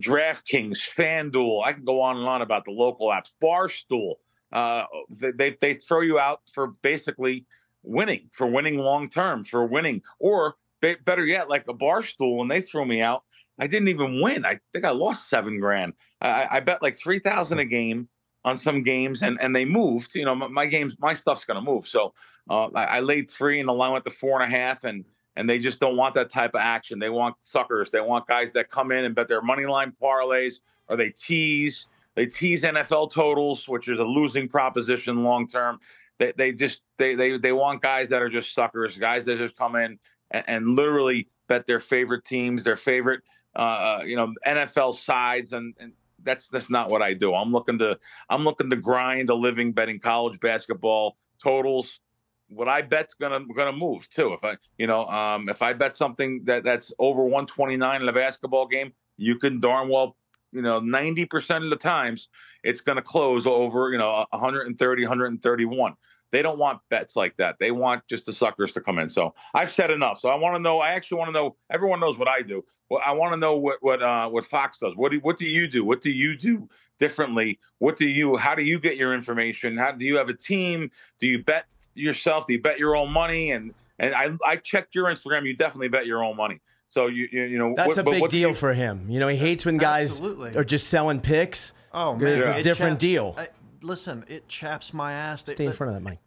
DraftKings, 0.00 0.78
FanDuel. 0.96 1.64
I 1.64 1.72
can 1.72 1.84
go 1.84 2.00
on 2.00 2.16
and 2.16 2.26
on 2.26 2.42
about 2.42 2.64
the 2.64 2.72
local 2.72 3.08
apps. 3.08 3.30
Barstool. 3.42 4.14
Uh, 4.52 4.84
they 5.10 5.56
they 5.60 5.74
throw 5.74 6.00
you 6.00 6.18
out 6.18 6.40
for 6.52 6.68
basically 6.82 7.44
winning, 7.82 8.28
for 8.32 8.46
winning 8.46 8.78
long 8.78 9.08
term, 9.08 9.44
for 9.44 9.66
winning, 9.66 10.02
or 10.18 10.56
better 10.80 11.24
yet, 11.24 11.48
like 11.48 11.64
a 11.68 11.74
Barstool, 11.74 12.42
and 12.42 12.50
they 12.50 12.60
threw 12.60 12.84
me 12.84 13.00
out. 13.00 13.24
I 13.58 13.66
didn't 13.66 13.88
even 13.88 14.20
win. 14.20 14.44
I 14.44 14.58
think 14.72 14.84
I 14.84 14.90
lost 14.90 15.28
seven 15.28 15.60
grand. 15.60 15.94
I, 16.20 16.48
I 16.50 16.60
bet 16.60 16.82
like 16.82 16.98
three 16.98 17.18
thousand 17.18 17.58
a 17.58 17.64
game 17.64 18.08
on 18.44 18.56
some 18.56 18.82
games, 18.82 19.22
and 19.22 19.38
and 19.40 19.54
they 19.54 19.64
moved. 19.64 20.14
You 20.14 20.24
know, 20.24 20.34
my, 20.34 20.48
my 20.48 20.66
games, 20.66 20.96
my 20.98 21.14
stuff's 21.14 21.44
to 21.44 21.60
move. 21.60 21.86
So 21.86 22.14
uh, 22.50 22.66
I, 22.74 22.84
I, 22.84 23.00
laid 23.00 23.30
three, 23.30 23.60
and 23.60 23.68
the 23.68 23.72
line 23.72 23.92
went 23.92 24.04
to 24.04 24.10
four 24.10 24.40
and 24.40 24.52
a 24.52 24.56
half, 24.56 24.84
and 24.84 25.04
and 25.36 25.48
they 25.48 25.58
just 25.58 25.80
don't 25.80 25.96
want 25.96 26.14
that 26.14 26.30
type 26.30 26.54
of 26.54 26.60
action. 26.60 26.98
They 26.98 27.10
want 27.10 27.36
suckers. 27.42 27.90
They 27.90 28.00
want 28.00 28.26
guys 28.26 28.52
that 28.52 28.70
come 28.70 28.92
in 28.92 29.04
and 29.04 29.14
bet 29.14 29.28
their 29.28 29.42
money 29.42 29.66
line 29.66 29.92
parlays, 30.00 30.56
or 30.88 30.96
they 30.96 31.10
tease. 31.10 31.86
They 32.16 32.26
tease 32.26 32.62
NFL 32.62 33.10
totals, 33.10 33.68
which 33.68 33.88
is 33.88 33.98
a 33.98 34.04
losing 34.04 34.48
proposition 34.48 35.24
long 35.24 35.48
term. 35.48 35.80
They, 36.18 36.32
they 36.36 36.52
just 36.52 36.82
they, 36.98 37.14
they 37.14 37.38
they 37.38 37.52
want 37.52 37.82
guys 37.82 38.08
that 38.10 38.22
are 38.22 38.28
just 38.28 38.54
suckers, 38.54 38.96
guys 38.96 39.24
that 39.24 39.38
just 39.38 39.56
come 39.56 39.74
in 39.76 39.98
and, 40.30 40.44
and 40.46 40.76
literally 40.76 41.28
bet 41.48 41.66
their 41.66 41.80
favorite 41.80 42.24
teams, 42.24 42.62
their 42.62 42.76
favorite 42.76 43.22
uh, 43.56 43.58
uh, 43.58 44.02
you 44.04 44.16
know 44.16 44.32
NFL 44.46 44.96
sides, 44.96 45.52
and, 45.52 45.74
and 45.78 45.92
that's 46.22 46.48
that's 46.48 46.70
not 46.70 46.90
what 46.90 47.02
I 47.02 47.14
do. 47.14 47.34
I'm 47.34 47.52
looking 47.52 47.78
to 47.78 47.98
I'm 48.28 48.44
looking 48.44 48.70
to 48.70 48.76
grind 48.76 49.30
a 49.30 49.34
living 49.34 49.72
betting 49.72 50.00
college 50.00 50.40
basketball 50.40 51.16
totals. 51.42 52.00
What 52.48 52.68
I 52.68 52.82
bet's 52.82 53.14
gonna 53.14 53.40
gonna 53.54 53.72
move 53.72 54.08
too. 54.10 54.32
If 54.32 54.44
I 54.44 54.56
you 54.78 54.86
know 54.86 55.06
um, 55.06 55.48
if 55.48 55.62
I 55.62 55.72
bet 55.72 55.96
something 55.96 56.44
that 56.44 56.64
that's 56.64 56.92
over 56.98 57.22
129 57.22 58.02
in 58.02 58.08
a 58.08 58.12
basketball 58.12 58.66
game, 58.66 58.92
you 59.16 59.38
can 59.38 59.60
darn 59.60 59.88
well 59.88 60.16
you 60.52 60.62
know 60.62 60.80
90 60.80 61.24
percent 61.26 61.64
of 61.64 61.70
the 61.70 61.76
times 61.76 62.28
it's 62.64 62.80
gonna 62.80 63.02
close 63.02 63.46
over 63.46 63.90
you 63.92 63.98
know 63.98 64.26
130 64.30 65.02
131. 65.04 65.94
They 66.32 66.42
don't 66.42 66.58
want 66.58 66.80
bets 66.90 67.14
like 67.14 67.36
that. 67.36 67.56
They 67.60 67.70
want 67.70 68.04
just 68.08 68.26
the 68.26 68.32
suckers 68.32 68.72
to 68.72 68.80
come 68.80 68.98
in. 68.98 69.08
So 69.08 69.34
I've 69.54 69.72
said 69.72 69.92
enough. 69.92 70.18
So 70.18 70.30
I 70.30 70.34
want 70.34 70.56
to 70.56 70.58
know. 70.58 70.80
I 70.80 70.90
actually 70.90 71.18
want 71.18 71.28
to 71.28 71.32
know. 71.32 71.56
Everyone 71.70 72.00
knows 72.00 72.18
what 72.18 72.26
I 72.26 72.42
do. 72.42 72.64
Well, 72.94 73.02
I 73.04 73.10
want 73.10 73.32
to 73.32 73.36
know 73.36 73.56
what 73.56 73.82
what 73.82 74.00
uh, 74.02 74.28
what 74.28 74.46
Fox 74.46 74.78
does. 74.78 74.94
What 74.94 75.10
do 75.10 75.18
what 75.18 75.36
do 75.36 75.46
you 75.46 75.66
do? 75.66 75.84
What 75.84 76.00
do 76.00 76.10
you 76.10 76.36
do 76.36 76.68
differently? 77.00 77.58
What 77.78 77.98
do 77.98 78.06
you? 78.06 78.36
How 78.36 78.54
do 78.54 78.62
you 78.62 78.78
get 78.78 78.96
your 78.96 79.12
information? 79.14 79.76
How 79.76 79.90
do 79.90 80.04
you 80.04 80.16
have 80.16 80.28
a 80.28 80.34
team? 80.34 80.92
Do 81.18 81.26
you 81.26 81.42
bet 81.42 81.64
yourself? 81.94 82.46
Do 82.46 82.52
you 82.52 82.62
bet 82.62 82.78
your 82.78 82.94
own 82.94 83.10
money? 83.10 83.50
And 83.50 83.74
and 83.98 84.14
I 84.14 84.30
I 84.46 84.56
checked 84.58 84.94
your 84.94 85.06
Instagram. 85.06 85.44
You 85.44 85.56
definitely 85.56 85.88
bet 85.88 86.06
your 86.06 86.22
own 86.22 86.36
money. 86.36 86.60
So 86.88 87.08
you 87.08 87.28
you, 87.32 87.42
you 87.42 87.58
know 87.58 87.74
that's 87.76 87.96
what, 87.96 87.98
a 87.98 88.04
big 88.04 88.28
deal 88.28 88.50
you, 88.50 88.54
for 88.54 88.72
him. 88.72 89.10
You 89.10 89.18
know 89.18 89.26
he 89.26 89.36
hates 89.36 89.66
when 89.66 89.76
guys 89.76 90.12
Absolutely. 90.12 90.54
are 90.56 90.62
just 90.62 90.86
selling 90.86 91.20
picks. 91.20 91.72
Oh 91.92 92.14
man, 92.14 92.38
it's 92.38 92.46
yeah. 92.46 92.56
a 92.58 92.62
different 92.62 92.94
chaps, 92.94 93.00
deal. 93.00 93.34
I, 93.36 93.48
listen, 93.82 94.24
it 94.28 94.46
chaps 94.46 94.94
my 94.94 95.14
ass. 95.14 95.40
Stay 95.40 95.66
in 95.66 95.72
front 95.72 95.96
of 95.96 96.00
that 96.00 96.08
mic. 96.08 96.20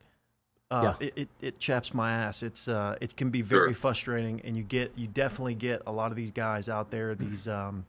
Uh, 0.70 0.96
yeah. 1.00 1.08
it, 1.08 1.14
it, 1.16 1.30
it, 1.40 1.60
chaps 1.60 1.94
my 1.94 2.12
ass. 2.12 2.44
It's 2.44 2.68
uh, 2.68 2.98
it 3.00 3.16
can 3.16 3.30
be 3.30 3.42
very 3.42 3.70
sure. 3.70 3.80
frustrating, 3.80 4.42
and 4.44 4.58
you 4.58 4.64
get 4.64 4.92
you 4.98 5.08
definitely 5.08 5.56
get 5.56 5.82
a 5.88 5.92
lot 5.92 6.12
of 6.12 6.18
these 6.18 6.32
guys 6.32 6.68
out 6.68 6.92
there. 6.92 7.16
These 7.16 7.48
um, 7.48 7.86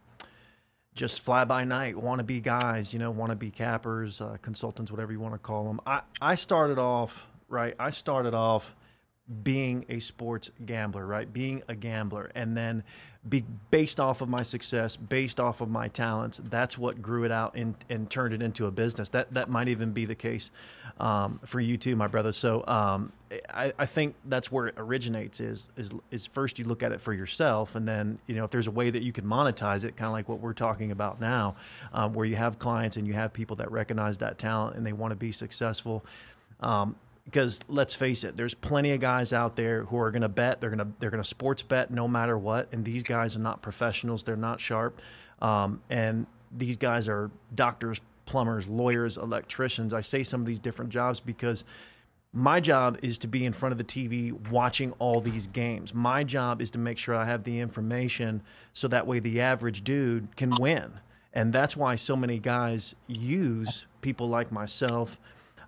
just 0.94 1.22
fly 1.22 1.44
by 1.44 1.64
night 1.64 1.96
want 1.96 2.20
to 2.20 2.24
be 2.24 2.40
guys, 2.40 2.92
you 2.92 3.00
know, 3.00 3.10
want 3.10 3.30
to 3.30 3.36
be 3.36 3.50
cappers, 3.50 4.20
uh, 4.20 4.36
consultants, 4.42 4.92
whatever 4.92 5.10
you 5.10 5.18
want 5.18 5.34
to 5.34 5.38
call 5.38 5.64
them. 5.64 5.80
I 5.86 6.02
I 6.20 6.36
started 6.36 6.78
off 6.78 7.26
right. 7.48 7.74
I 7.80 7.90
started 7.90 8.34
off 8.34 8.76
being 9.42 9.84
a 9.88 10.00
sports 10.00 10.50
gambler, 10.64 11.06
right? 11.06 11.30
Being 11.30 11.62
a 11.68 11.74
gambler, 11.74 12.30
and 12.34 12.56
then 12.56 12.82
be 13.28 13.44
based 13.70 14.00
off 14.00 14.20
of 14.20 14.28
my 14.28 14.42
success, 14.42 14.96
based 14.96 15.38
off 15.38 15.60
of 15.60 15.68
my 15.68 15.88
talents. 15.88 16.40
That's 16.44 16.78
what 16.78 17.02
grew 17.02 17.24
it 17.24 17.32
out 17.32 17.54
and, 17.54 17.74
and 17.90 18.08
turned 18.08 18.32
it 18.32 18.42
into 18.42 18.66
a 18.66 18.70
business. 18.70 19.10
That 19.10 19.32
that 19.34 19.50
might 19.50 19.68
even 19.68 19.92
be 19.92 20.06
the 20.06 20.14
case 20.14 20.50
um, 20.98 21.40
for 21.44 21.60
you 21.60 21.76
too, 21.76 21.94
my 21.96 22.06
brother. 22.06 22.32
So 22.32 22.66
um, 22.66 23.12
I, 23.50 23.72
I 23.78 23.86
think 23.86 24.14
that's 24.24 24.50
where 24.50 24.68
it 24.68 24.74
originates. 24.78 25.40
Is 25.40 25.68
is 25.76 25.92
is 26.10 26.26
first 26.26 26.58
you 26.58 26.64
look 26.64 26.82
at 26.82 26.92
it 26.92 27.00
for 27.00 27.12
yourself, 27.12 27.74
and 27.74 27.86
then 27.86 28.18
you 28.26 28.34
know 28.34 28.44
if 28.44 28.50
there's 28.50 28.66
a 28.66 28.72
way 28.72 28.90
that 28.90 29.02
you 29.02 29.12
can 29.12 29.24
monetize 29.24 29.84
it, 29.84 29.96
kind 29.96 30.06
of 30.06 30.12
like 30.12 30.28
what 30.28 30.40
we're 30.40 30.54
talking 30.54 30.90
about 30.90 31.20
now, 31.20 31.56
um, 31.92 32.14
where 32.14 32.26
you 32.26 32.36
have 32.36 32.58
clients 32.58 32.96
and 32.96 33.06
you 33.06 33.12
have 33.12 33.32
people 33.32 33.56
that 33.56 33.70
recognize 33.70 34.18
that 34.18 34.38
talent 34.38 34.76
and 34.76 34.86
they 34.86 34.92
want 34.92 35.10
to 35.12 35.16
be 35.16 35.32
successful. 35.32 36.04
Um, 36.60 36.96
because 37.30 37.60
let's 37.68 37.94
face 37.94 38.24
it, 38.24 38.36
there's 38.36 38.54
plenty 38.54 38.92
of 38.92 39.00
guys 39.00 39.34
out 39.34 39.54
there 39.54 39.84
who 39.84 39.98
are 39.98 40.10
going 40.10 40.22
to 40.22 40.30
bet. 40.30 40.62
They're 40.62 40.70
going 40.70 40.78
to 40.78 40.88
they're 40.98 41.10
going 41.10 41.22
to 41.22 41.28
sports 41.28 41.60
bet 41.60 41.90
no 41.90 42.08
matter 42.08 42.38
what. 42.38 42.68
And 42.72 42.84
these 42.84 43.02
guys 43.02 43.36
are 43.36 43.40
not 43.40 43.60
professionals. 43.60 44.22
They're 44.22 44.36
not 44.36 44.60
sharp. 44.60 45.02
Um, 45.42 45.82
and 45.90 46.26
these 46.56 46.78
guys 46.78 47.06
are 47.06 47.30
doctors, 47.54 48.00
plumbers, 48.24 48.66
lawyers, 48.66 49.18
electricians. 49.18 49.92
I 49.92 50.00
say 50.00 50.22
some 50.22 50.40
of 50.40 50.46
these 50.46 50.58
different 50.58 50.90
jobs 50.90 51.20
because 51.20 51.64
my 52.32 52.60
job 52.60 52.98
is 53.02 53.18
to 53.18 53.28
be 53.28 53.44
in 53.44 53.52
front 53.52 53.72
of 53.72 53.78
the 53.78 53.84
TV 53.84 54.32
watching 54.50 54.92
all 54.92 55.20
these 55.20 55.46
games. 55.48 55.92
My 55.92 56.24
job 56.24 56.62
is 56.62 56.70
to 56.72 56.78
make 56.78 56.96
sure 56.96 57.14
I 57.14 57.26
have 57.26 57.44
the 57.44 57.60
information 57.60 58.42
so 58.72 58.88
that 58.88 59.06
way 59.06 59.18
the 59.18 59.42
average 59.42 59.84
dude 59.84 60.34
can 60.36 60.54
win. 60.58 60.92
And 61.34 61.52
that's 61.52 61.76
why 61.76 61.96
so 61.96 62.16
many 62.16 62.38
guys 62.38 62.94
use 63.06 63.86
people 64.00 64.30
like 64.30 64.50
myself 64.50 65.18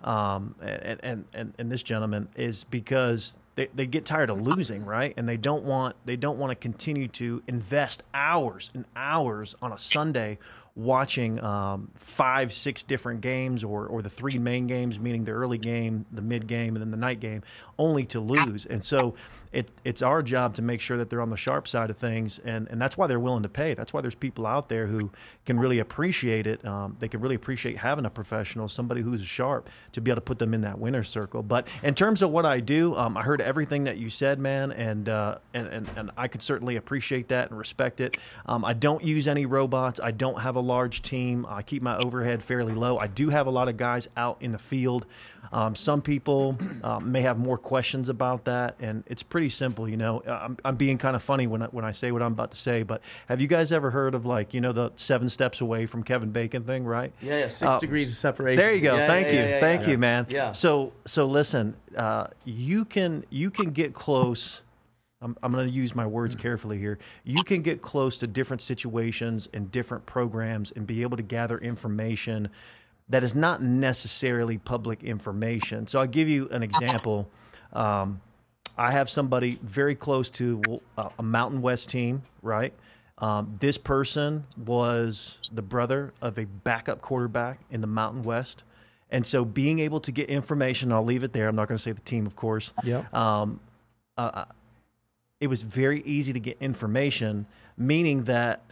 um, 0.02 0.54
and, 0.62 1.24
and, 1.34 1.54
and, 1.58 1.70
this 1.70 1.82
gentleman 1.82 2.28
is 2.34 2.64
because 2.64 3.34
they, 3.54 3.68
they 3.74 3.84
get 3.84 4.06
tired 4.06 4.30
of 4.30 4.40
losing, 4.40 4.84
right? 4.84 5.12
And 5.18 5.28
they 5.28 5.36
don't 5.36 5.64
want 5.64 5.94
they 6.06 6.16
don't 6.16 6.38
want 6.38 6.52
to 6.52 6.54
continue 6.54 7.08
to 7.08 7.42
invest 7.46 8.02
hours 8.14 8.70
and 8.72 8.86
hours 8.96 9.54
on 9.60 9.72
a 9.72 9.78
Sunday 9.78 10.38
watching 10.74 11.42
um, 11.44 11.90
five, 11.94 12.52
six 12.52 12.82
different 12.82 13.20
games, 13.20 13.62
or 13.62 13.86
or 13.86 14.02
the 14.02 14.10
three 14.10 14.38
main 14.38 14.66
games, 14.66 14.98
meaning 14.98 15.24
the 15.24 15.32
early 15.32 15.58
game, 15.58 16.06
the 16.12 16.22
mid 16.22 16.46
game, 16.46 16.74
and 16.76 16.82
then 16.82 16.90
the 16.90 16.96
night 16.96 17.20
game, 17.20 17.42
only 17.78 18.04
to 18.06 18.20
lose. 18.20 18.66
And 18.66 18.84
so 18.84 19.14
it, 19.52 19.70
it's 19.84 20.00
our 20.00 20.22
job 20.22 20.54
to 20.54 20.62
make 20.62 20.80
sure 20.80 20.96
that 20.98 21.10
they're 21.10 21.20
on 21.20 21.30
the 21.30 21.36
sharp 21.36 21.66
side 21.66 21.90
of 21.90 21.96
things, 21.96 22.38
and, 22.44 22.68
and 22.68 22.80
that's 22.80 22.96
why 22.96 23.06
they're 23.06 23.18
willing 23.20 23.42
to 23.42 23.48
pay. 23.48 23.74
That's 23.74 23.92
why 23.92 24.00
there's 24.00 24.14
people 24.14 24.46
out 24.46 24.68
there 24.68 24.86
who 24.86 25.10
can 25.44 25.58
really 25.58 25.80
appreciate 25.80 26.46
it. 26.46 26.64
Um, 26.64 26.96
they 27.00 27.08
can 27.08 27.20
really 27.20 27.34
appreciate 27.34 27.76
having 27.76 28.04
a 28.06 28.10
professional, 28.10 28.68
somebody 28.68 29.02
who's 29.02 29.20
sharp, 29.22 29.68
to 29.92 30.00
be 30.00 30.10
able 30.10 30.16
to 30.16 30.20
put 30.20 30.38
them 30.38 30.54
in 30.54 30.60
that 30.60 30.78
winner's 30.78 31.08
circle. 31.08 31.42
But 31.42 31.66
in 31.82 31.94
terms 31.94 32.22
of 32.22 32.30
what 32.30 32.46
I 32.46 32.60
do, 32.60 32.94
um, 32.94 33.16
I 33.16 33.22
heard 33.22 33.40
everything 33.40 33.84
that 33.84 33.96
you 33.96 34.08
said, 34.08 34.38
man, 34.38 34.70
and, 34.70 35.08
uh, 35.08 35.38
and, 35.52 35.66
and 35.66 35.90
and 35.96 36.10
I 36.16 36.28
could 36.28 36.42
certainly 36.42 36.76
appreciate 36.76 37.28
that 37.28 37.50
and 37.50 37.58
respect 37.58 38.00
it. 38.00 38.16
Um, 38.46 38.64
I 38.64 38.72
don't 38.72 39.02
use 39.02 39.28
any 39.28 39.46
robots. 39.46 40.00
I 40.02 40.10
don't 40.12 40.40
have 40.40 40.56
a 40.56 40.59
large 40.60 41.02
team. 41.02 41.46
I 41.48 41.62
keep 41.62 41.82
my 41.82 41.96
overhead 41.96 42.42
fairly 42.42 42.74
low. 42.74 42.98
I 42.98 43.06
do 43.06 43.28
have 43.30 43.46
a 43.46 43.50
lot 43.50 43.68
of 43.68 43.76
guys 43.76 44.08
out 44.16 44.38
in 44.40 44.52
the 44.52 44.58
field. 44.58 45.06
Um, 45.52 45.74
some 45.74 46.00
people 46.02 46.56
uh, 46.84 47.00
may 47.00 47.22
have 47.22 47.38
more 47.38 47.58
questions 47.58 48.08
about 48.08 48.44
that, 48.44 48.76
and 48.78 49.02
it's 49.06 49.22
pretty 49.22 49.48
simple. 49.48 49.88
You 49.88 49.96
know, 49.96 50.22
I'm, 50.26 50.56
I'm 50.64 50.76
being 50.76 50.98
kind 50.98 51.16
of 51.16 51.22
funny 51.22 51.46
when 51.46 51.62
I, 51.62 51.66
when 51.66 51.84
I 51.84 51.92
say 51.92 52.12
what 52.12 52.22
I'm 52.22 52.32
about 52.32 52.50
to 52.52 52.56
say, 52.56 52.82
but 52.82 53.00
have 53.28 53.40
you 53.40 53.48
guys 53.48 53.72
ever 53.72 53.90
heard 53.90 54.14
of 54.14 54.26
like 54.26 54.54
you 54.54 54.60
know 54.60 54.72
the 54.72 54.92
seven 54.96 55.28
steps 55.28 55.60
away 55.60 55.86
from 55.86 56.02
Kevin 56.04 56.30
Bacon 56.30 56.62
thing, 56.64 56.84
right? 56.84 57.12
Yeah, 57.20 57.38
yeah, 57.38 57.48
six 57.48 57.62
Uh, 57.62 57.78
degrees 57.78 58.10
of 58.10 58.16
separation. 58.16 58.58
There 58.58 58.72
you 58.72 58.82
go. 58.82 58.96
Yeah, 58.96 59.06
Thank 59.06 59.28
yeah, 59.28 59.54
you. 59.54 59.60
Thank 59.60 59.88
you, 59.88 59.98
man. 59.98 60.26
Yeah. 60.28 60.52
So 60.52 60.92
so 61.06 61.26
listen, 61.26 61.74
uh, 61.96 62.28
you 62.44 62.84
can 62.84 63.24
you 63.30 63.50
can 63.50 63.70
get 63.70 63.94
close. 63.94 64.62
I'm, 65.22 65.36
I'm 65.42 65.52
going 65.52 65.68
to 65.68 65.72
use 65.72 65.94
my 65.94 66.06
words 66.06 66.34
carefully 66.34 66.78
here. 66.78 66.98
You 67.24 67.44
can 67.44 67.60
get 67.60 67.82
close 67.82 68.16
to 68.18 68.26
different 68.26 68.62
situations 68.62 69.50
and 69.52 69.70
different 69.70 70.06
programs 70.06 70.72
and 70.72 70.86
be 70.86 71.02
able 71.02 71.18
to 71.18 71.22
gather 71.22 71.58
information 71.58 72.48
that 73.10 73.22
is 73.22 73.34
not 73.34 73.62
necessarily 73.62 74.56
public 74.56 75.02
information. 75.02 75.86
So 75.86 76.00
I'll 76.00 76.06
give 76.06 76.28
you 76.28 76.48
an 76.48 76.62
example. 76.62 77.28
Um, 77.72 78.20
I 78.78 78.92
have 78.92 79.10
somebody 79.10 79.58
very 79.62 79.94
close 79.94 80.30
to 80.30 80.80
uh, 80.96 81.10
a 81.18 81.22
Mountain 81.22 81.60
West 81.60 81.90
team, 81.90 82.22
right? 82.40 82.72
Um, 83.18 83.58
this 83.60 83.76
person 83.76 84.44
was 84.64 85.36
the 85.52 85.60
brother 85.60 86.14
of 86.22 86.38
a 86.38 86.46
backup 86.46 87.02
quarterback 87.02 87.60
in 87.70 87.82
the 87.82 87.86
Mountain 87.86 88.22
West. 88.22 88.62
And 89.10 89.26
so 89.26 89.44
being 89.44 89.80
able 89.80 90.00
to 90.00 90.12
get 90.12 90.30
information, 90.30 90.92
I'll 90.92 91.04
leave 91.04 91.24
it 91.24 91.34
there. 91.34 91.46
I'm 91.46 91.56
not 91.56 91.68
going 91.68 91.76
to 91.76 91.82
say 91.82 91.92
the 91.92 92.00
team, 92.00 92.24
of 92.24 92.36
course. 92.36 92.72
Yep. 92.84 93.12
Um, 93.12 93.60
uh, 94.16 94.44
it 95.40 95.46
was 95.46 95.62
very 95.62 96.02
easy 96.02 96.32
to 96.32 96.40
get 96.40 96.58
information, 96.60 97.46
meaning 97.76 98.24
that 98.24 98.62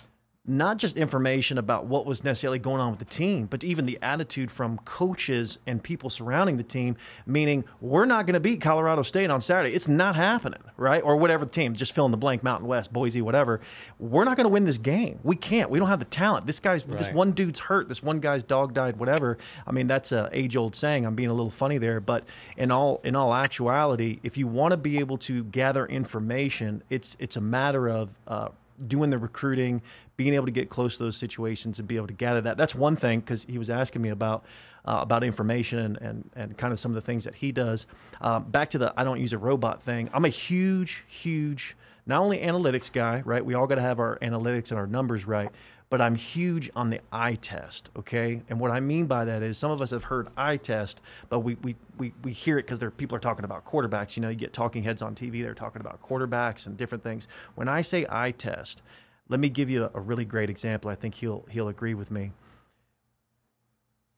not 0.49 0.79
just 0.79 0.97
information 0.97 1.59
about 1.59 1.85
what 1.85 2.07
was 2.07 2.25
necessarily 2.25 2.59
going 2.59 2.81
on 2.81 2.91
with 2.91 2.99
the 2.99 3.05
team, 3.05 3.47
but 3.47 3.63
even 3.63 3.85
the 3.85 3.99
attitude 4.01 4.51
from 4.51 4.79
coaches 4.79 5.59
and 5.67 5.83
people 5.83 6.09
surrounding 6.09 6.57
the 6.57 6.63
team, 6.63 6.97
meaning 7.27 7.65
we're 7.81 8.07
not 8.07 8.25
going 8.27 8.35
to 8.35 8.41
beat 8.41 8.61
Colorado 8.61 9.03
State 9.03 9.31
on 9.31 9.41
Saturday. 9.41 9.75
It's 9.75 9.89
not 9.89 10.17
happening, 10.17 10.61
right? 10.77 11.03
Or 11.03 11.17
whatever 11.17 11.45
the 11.45 11.51
team, 11.51 11.75
just 11.75 11.93
fill 11.93 12.07
in 12.07 12.11
the 12.11 12.17
blank, 12.17 12.43
Mountain 12.43 12.67
West, 12.67 12.93
Boise, 12.93 13.21
whatever. 13.21 13.61
We're 13.99 14.25
not 14.25 14.37
going 14.37 14.45
to 14.45 14.53
win 14.53 14.65
this 14.65 14.79
game. 14.79 15.19
We 15.23 15.37
can't. 15.37 15.69
We 15.71 15.79
don't 15.79 15.89
have 15.89 15.99
the 15.99 16.07
talent. 16.07 16.47
This 16.47 16.61
guy's, 16.61 16.83
this 16.85 17.11
one 17.11 17.33
dude's 17.33 17.59
hurt. 17.59 17.89
This 17.89 18.03
one 18.03 18.19
guy's 18.19 18.43
dog 18.43 18.73
died, 18.73 18.97
whatever. 18.97 19.37
I 19.67 19.73
mean, 19.73 19.87
that's 19.87 20.13
a 20.13 20.31
age 20.33 20.57
old 20.57 20.75
saying. 20.75 21.05
I'm 21.05 21.15
being 21.15 21.29
a 21.29 21.35
little 21.35 21.51
funny 21.51 21.77
there, 21.79 22.01
but 22.01 22.25
in 22.57 22.71
all, 22.71 23.01
in 23.05 23.15
all 23.15 23.35
actuality, 23.35 24.21
if 24.23 24.39
you 24.39 24.47
want 24.47 24.73
to 24.73 24.79
be 24.79 24.99
able 24.99 25.19
to 25.19 25.45
gather 25.45 25.85
information, 25.85 26.83
it's, 26.89 27.17
it's 27.19 27.37
a 27.37 27.41
matter 27.43 27.89
of, 27.89 28.09
uh, 28.27 28.49
doing 28.87 29.11
the 29.11 29.19
recruiting, 29.19 29.83
being 30.17 30.35
able 30.35 30.47
to 30.47 30.53
get 30.53 30.69
close 30.69 30.97
to 30.97 31.03
those 31.03 31.17
situations 31.17 31.79
and 31.79 31.89
be 31.89 31.97
able 31.97 32.07
to 32.07 32.13
gather 32.13 32.41
that. 32.43 32.57
That's 32.57 32.75
one 32.75 32.97
thing 32.97 33.21
because 33.21 33.45
he 33.45 33.59
was 33.59 33.71
asking 33.71 34.03
me 34.03 34.11
about 34.11 34.45
uh, 34.85 34.99
about 35.01 35.25
information 35.25 35.79
and, 35.79 35.99
and 35.99 36.31
and 36.37 36.57
kind 36.57 36.73
of 36.73 36.79
some 36.79 36.91
of 36.91 36.95
the 36.95 37.01
things 37.01 37.25
that 37.25 37.35
he 37.35 37.53
does. 37.53 37.87
Um, 38.21 38.45
back 38.45 38.71
to 38.71 38.79
the 38.79 38.93
I 38.97 39.05
don't 39.05 39.21
use 39.21 39.33
a 39.33 39.39
robot 39.39 39.83
thing. 39.83 40.09
I'm 40.13 40.25
a 40.25 40.31
huge, 40.31 41.05
huge 41.09 41.77
not 42.07 42.23
only 42.23 42.39
analytics 42.39 42.91
guy, 42.91 43.23
right? 43.27 43.45
We 43.45 43.55
all 43.55 43.67
got 43.67 43.75
to 43.77 43.83
have 43.83 44.01
our 44.01 44.19
analytics 44.21 44.71
and 44.71 44.81
our 44.81 44.87
numbers 44.87 45.27
right. 45.27 45.51
But 45.91 46.03
I'm 46.03 46.15
huge 46.15 46.71
on 46.77 46.91
the 46.91 47.01
eye 47.13 47.37
test, 47.37 47.89
okay? 47.97 48.43
And 48.51 48.61
what 48.61 48.71
I 48.71 48.79
mean 48.79 49.07
by 49.07 49.25
that 49.25 49.43
is 49.43 49.57
some 49.57 49.71
of 49.71 49.81
us 49.81 49.91
have 49.91 50.05
heard 50.05 50.29
eye 50.37 50.59
test, 50.59 51.01
but 51.31 51.41
we 51.41 51.55
we, 51.63 51.77
we, 51.97 52.13
we 52.23 52.33
hear 52.33 52.59
it 52.59 52.65
because 52.65 52.79
there 52.79 52.91
people 52.91 53.17
are 53.17 53.21
talking 53.21 53.45
about 53.45 53.65
quarterbacks. 53.65 54.17
You 54.17 54.23
know, 54.23 54.29
you 54.29 54.37
get 54.37 54.53
talking 54.53 54.83
heads 54.83 55.01
on 55.01 55.15
TV, 55.15 55.43
they're 55.43 55.55
talking 55.55 55.81
about 55.81 56.03
quarterbacks 56.03 56.67
and 56.67 56.77
different 56.77 57.03
things. 57.03 57.27
When 57.55 57.69
I 57.69 57.81
say 57.81 58.05
eye 58.11 58.33
test, 58.33 58.83
let 59.29 59.41
me 59.41 59.49
give 59.49 59.71
you 59.71 59.85
a, 59.85 59.91
a 59.95 60.01
really 60.01 60.27
great 60.27 60.51
example. 60.51 60.91
I 60.91 60.95
think 60.95 61.15
he'll 61.15 61.47
he'll 61.51 61.69
agree 61.69 61.95
with 61.95 62.11
me. 62.11 62.33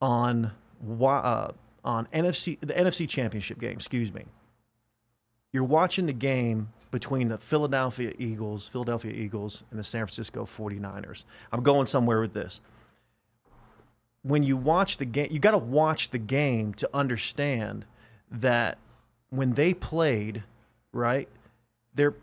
On 0.01 0.51
uh, 0.99 1.53
on 1.85 2.09
NFC 2.13 2.59
the 2.61 2.75
NFC 2.75 3.09
Championship 3.09 3.61
game, 3.61 3.73
excuse 3.73 4.13
me. 4.13 4.25
You're 5.53 5.65
watching 5.65 6.07
the 6.07 6.13
game 6.13 6.69
between 6.91 7.29
the 7.29 7.39
Philadelphia 7.39 8.13
Eagles, 8.19 8.69
Philadelphia 8.69 9.13
Eagles 9.13 9.63
and 9.71 9.79
the 9.79 9.85
San 9.85 10.07
Francisco 10.07 10.45
49ers. 10.45 11.25
I'm 11.53 11.63
going 11.63 11.87
somewhere 11.87 12.21
with 12.21 12.33
this. 12.33 12.61
When 14.23 14.43
you 14.43 14.57
watch 14.57 14.99
the 14.99 15.05
game, 15.05 15.29
you 15.31 15.39
got 15.39 15.53
to 15.53 15.59
watch 15.59 16.11
the 16.11 16.19
game 16.19 16.75
to 16.75 16.91
understand 16.93 17.85
that 18.31 18.79
when 19.31 19.55
they 19.55 19.73
played, 19.73 20.43
right? 20.93 21.29
They're 21.95 22.15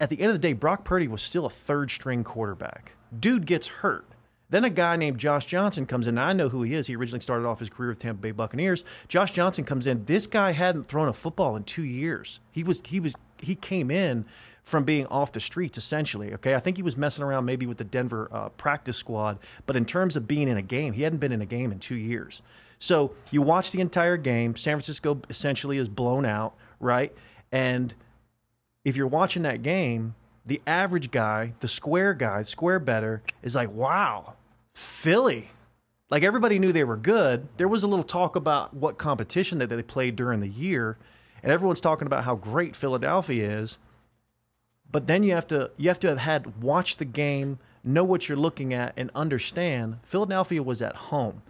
at 0.00 0.10
the 0.10 0.20
end 0.20 0.30
of 0.30 0.34
the 0.34 0.48
day, 0.48 0.52
Brock 0.52 0.84
Purdy 0.84 1.08
was 1.08 1.22
still 1.22 1.46
a 1.46 1.50
third 1.50 1.90
string 1.90 2.24
quarterback. 2.24 2.92
Dude 3.18 3.46
gets 3.46 3.66
hurt. 3.66 4.04
Then 4.50 4.64
a 4.64 4.70
guy 4.70 4.96
named 4.96 5.18
Josh 5.18 5.46
Johnson 5.46 5.86
comes 5.86 6.06
in. 6.06 6.18
I 6.18 6.32
know 6.32 6.48
who 6.48 6.62
he 6.62 6.74
is. 6.74 6.86
He 6.86 6.96
originally 6.96 7.22
started 7.22 7.46
off 7.46 7.58
his 7.58 7.70
career 7.70 7.88
with 7.88 7.98
Tampa 7.98 8.20
Bay 8.20 8.30
Buccaneers. 8.30 8.84
Josh 9.08 9.32
Johnson 9.32 9.64
comes 9.64 9.86
in. 9.86 10.04
This 10.04 10.26
guy 10.26 10.52
hadn't 10.52 10.84
thrown 10.84 11.08
a 11.08 11.12
football 11.12 11.56
in 11.56 11.64
two 11.64 11.82
years. 11.82 12.40
He 12.52 12.62
was 12.62 12.82
he 12.84 13.00
was 13.00 13.14
he 13.44 13.54
came 13.54 13.90
in 13.90 14.24
from 14.64 14.84
being 14.84 15.06
off 15.06 15.32
the 15.32 15.40
streets 15.40 15.78
essentially. 15.78 16.34
Okay, 16.34 16.54
I 16.54 16.60
think 16.60 16.76
he 16.76 16.82
was 16.82 16.96
messing 16.96 17.24
around 17.24 17.44
maybe 17.44 17.66
with 17.66 17.78
the 17.78 17.84
Denver 17.84 18.28
uh, 18.32 18.48
practice 18.50 18.96
squad, 18.96 19.38
but 19.66 19.76
in 19.76 19.84
terms 19.84 20.16
of 20.16 20.26
being 20.26 20.48
in 20.48 20.56
a 20.56 20.62
game, 20.62 20.92
he 20.92 21.02
hadn't 21.02 21.18
been 21.18 21.32
in 21.32 21.42
a 21.42 21.46
game 21.46 21.70
in 21.70 21.78
two 21.78 21.96
years. 21.96 22.42
So 22.78 23.12
you 23.30 23.42
watch 23.42 23.70
the 23.70 23.80
entire 23.80 24.16
game. 24.16 24.56
San 24.56 24.74
Francisco 24.74 25.20
essentially 25.30 25.78
is 25.78 25.88
blown 25.88 26.26
out, 26.26 26.54
right? 26.80 27.14
And 27.52 27.94
if 28.84 28.96
you're 28.96 29.06
watching 29.06 29.42
that 29.42 29.62
game, 29.62 30.14
the 30.46 30.60
average 30.66 31.10
guy, 31.10 31.54
the 31.60 31.68
square 31.68 32.12
guy, 32.12 32.42
square 32.42 32.78
better, 32.78 33.22
is 33.42 33.54
like, 33.54 33.70
wow, 33.70 34.34
Philly. 34.74 35.50
Like 36.10 36.22
everybody 36.22 36.58
knew 36.58 36.72
they 36.72 36.84
were 36.84 36.96
good. 36.96 37.48
There 37.56 37.68
was 37.68 37.82
a 37.82 37.86
little 37.86 38.04
talk 38.04 38.36
about 38.36 38.74
what 38.74 38.98
competition 38.98 39.58
that 39.58 39.68
they 39.68 39.82
played 39.82 40.16
during 40.16 40.40
the 40.40 40.48
year, 40.48 40.98
and 41.44 41.52
everyone's 41.52 41.80
talking 41.80 42.06
about 42.06 42.24
how 42.24 42.34
great 42.34 42.74
Philadelphia 42.74 43.58
is. 43.58 43.76
But 44.90 45.06
then 45.06 45.22
you 45.22 45.32
have 45.32 45.46
to 45.48 45.70
you 45.76 45.90
have 45.90 46.00
to 46.00 46.08
have 46.08 46.18
had 46.18 46.62
watched 46.62 46.98
the 46.98 47.04
game, 47.04 47.58
know 47.84 48.02
what 48.02 48.28
you're 48.28 48.38
looking 48.38 48.72
at, 48.72 48.94
and 48.96 49.10
understand 49.14 49.98
Philadelphia 50.04 50.62
was 50.62 50.80
at 50.80 50.96
home. 50.96 51.42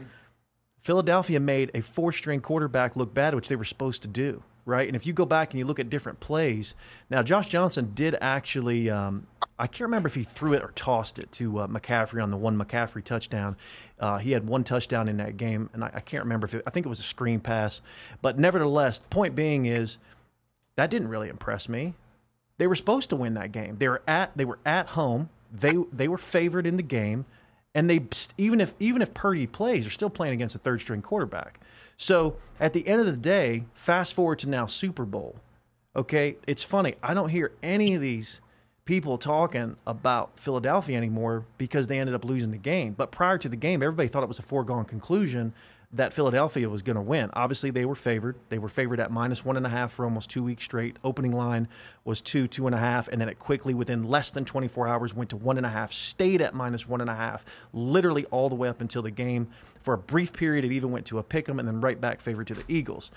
Philadelphia 0.83 1.39
made 1.39 1.71
a 1.75 1.81
four 1.81 2.11
string 2.11 2.41
quarterback 2.41 2.97
look 2.97 3.15
bad, 3.15 3.35
which 3.35 3.47
they 3.49 3.57
were 3.57 3.65
supposed 3.65 4.03
to 4.03 4.09
do, 4.09 4.43
right? 4.67 4.87
And 4.87 4.97
if 4.97 5.07
you 5.07 5.13
go 5.13 5.25
back 5.25 5.53
and 5.53 5.59
you 5.59 5.65
look 5.65 5.79
at 5.79 5.91
different 5.91 6.21
plays, 6.21 6.75
now 7.11 7.23
Josh 7.23 7.49
Johnson 7.49 7.93
did 7.95 8.17
actually, 8.21 8.91
um, 8.91 9.27
I 9.59 9.67
can't 9.67 9.83
remember 9.83 10.07
if 10.07 10.15
he 10.15 10.25
threw 10.25 10.55
it 10.55 10.63
or 10.63 10.73
tossed 10.75 11.19
it 11.19 11.31
to 11.33 11.61
uh, 11.61 11.67
McCaffrey 11.67 12.23
on 12.23 12.31
the 12.31 12.37
one 12.37 12.59
McCaffrey 12.59 13.05
touchdown. 13.05 13.57
Uh, 14.01 14.19
he 14.19 14.33
had 14.33 14.47
one 14.47 14.65
touchdown 14.65 15.09
in 15.09 15.19
that 15.19 15.37
game, 15.37 15.71
and 15.73 15.85
I, 15.85 15.91
I 15.95 16.01
can't 16.01 16.25
remember 16.25 16.47
if 16.47 16.55
it, 16.55 16.63
I 16.67 16.71
think 16.71 16.87
it 16.87 16.89
was 16.89 17.01
a 17.01 17.05
screen 17.05 17.41
pass. 17.41 17.83
But 18.23 18.39
nevertheless, 18.39 19.01
point 19.11 19.35
being 19.35 19.67
is 19.67 19.99
that 20.77 20.91
didn't 20.91 21.09
really 21.09 21.29
impress 21.29 21.69
me. 21.69 21.95
They 22.59 22.67
were 22.67 22.77
supposed 22.77 23.11
to 23.11 23.17
win 23.17 23.35
that 23.35 23.53
game. 23.53 23.77
They 23.79 23.89
were 23.89 24.03
at 24.07 24.37
they 24.37 24.45
were 24.45 24.59
at 24.65 24.87
home. 24.89 25.29
They 25.53 25.77
they 25.93 26.09
were 26.09 26.19
favored 26.19 26.67
in 26.67 26.77
the 26.77 26.83
game, 26.83 27.25
and 27.75 27.91
they 27.91 28.01
even 28.39 28.61
if 28.61 28.75
even 28.79 29.03
if 29.03 29.13
Purdy 29.15 29.47
plays, 29.47 29.85
they're 29.85 29.91
still 29.91 30.11
playing 30.11 30.35
against 30.35 30.55
a 30.55 30.59
third 30.59 30.81
string 30.81 31.03
quarterback. 31.03 31.61
So 31.97 32.37
at 32.61 32.73
the 32.73 32.87
end 32.87 33.01
of 33.01 33.07
the 33.07 33.17
day, 33.17 33.65
fast 33.75 34.15
forward 34.15 34.39
to 34.41 34.49
now 34.49 34.67
Super 34.67 35.05
Bowl. 35.05 35.37
Okay, 35.97 36.37
it's 36.47 36.63
funny. 36.63 36.95
I 37.03 37.15
don't 37.15 37.29
hear 37.29 37.53
any 37.63 37.95
of 37.95 38.01
these 38.01 38.41
people 38.85 39.17
talking 39.17 39.77
about 39.87 40.39
Philadelphia 40.39 40.97
anymore 40.97 41.47
because 41.57 41.87
they 41.87 41.99
ended 41.99 42.15
up 42.15 42.25
losing 42.25 42.51
the 42.51 42.59
game. 42.59 42.93
But 42.93 43.11
prior 43.13 43.39
to 43.39 43.49
the 43.49 43.57
game, 43.57 43.83
everybody 43.83 44.09
thought 44.09 44.23
it 44.23 44.29
was 44.29 44.39
a 44.39 44.43
foregone 44.43 44.85
conclusion 44.85 45.53
that 45.95 46.13
Philadelphia 46.13 46.69
was 46.69 46.83
going 46.83 46.97
to 46.97 47.03
win. 47.03 47.31
Obviously, 47.35 47.71
they 47.71 47.85
were 47.85 47.95
favored. 47.95 48.37
They 48.49 48.59
were 48.59 48.69
favored 48.69 48.99
at 48.99 49.13
minus 49.13 49.45
one 49.45 49.57
and 49.57 49.65
a 49.65 49.69
half 49.69 49.93
for 49.93 50.05
almost 50.05 50.29
two 50.29 50.43
weeks 50.43 50.65
straight. 50.65 50.97
Opening 51.05 51.33
line 51.33 51.69
was 52.05 52.21
two, 52.21 52.49
two 52.49 52.67
and 52.67 52.75
a 52.75 52.79
half, 52.79 53.07
and 53.09 53.21
then 53.21 53.29
it 53.29 53.39
quickly, 53.39 53.75
within 53.75 54.03
less 54.03 54.31
than 54.31 54.45
24 54.45 54.89
hours, 54.89 55.15
went 55.15 55.31
to 55.31 55.37
one 55.37 55.57
and 55.57 55.65
a 55.65 55.69
half, 55.69 55.93
stayed 55.93 56.43
at 56.43 56.53
minus 56.53 56.89
one 56.89 57.01
and 57.01 57.09
a 57.09 57.15
half, 57.15 57.45
literally 57.73 58.25
all 58.27 58.49
the 58.49 58.57
way 58.57 58.69
up 58.69 58.81
until 58.81 59.03
the 59.03 59.11
game. 59.11 59.49
For 59.83 59.95
a 59.95 59.99
brief 59.99 60.33
period, 60.33 60.65
it 60.65 60.73
even 60.73 60.91
went 60.91 61.07
to 61.07 61.19
a 61.19 61.23
pick 61.23 61.49
'em 61.49 61.61
and 61.61 61.69
then 61.69 61.81
right 61.81 62.01
back 62.01 62.21
favored 62.21 62.49
to 62.49 62.55
the 62.55 62.65
Eagles. 62.67 63.13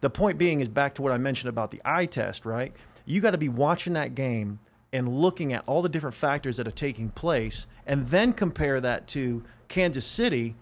The 0.00 0.10
point 0.10 0.38
being 0.38 0.60
is 0.60 0.68
back 0.68 0.94
to 0.94 1.02
what 1.02 1.12
I 1.12 1.18
mentioned 1.18 1.48
about 1.48 1.72
the 1.72 1.82
eye 1.84 2.06
test, 2.06 2.46
right? 2.46 2.72
You 3.06 3.20
got 3.20 3.32
to 3.32 3.38
be 3.38 3.48
watching 3.48 3.94
that 3.94 4.14
game 4.14 4.60
and 4.92 5.08
looking 5.08 5.52
at 5.52 5.64
all 5.66 5.82
the 5.82 5.88
different 5.88 6.14
factors 6.14 6.56
that 6.58 6.68
are 6.68 6.72
taking 6.72 7.10
place, 7.10 7.66
and 7.86 8.06
then 8.06 8.32
compare 8.32 8.80
that 8.80 9.08
to 9.08 9.42
Kansas 9.68 10.06
City 10.06 10.54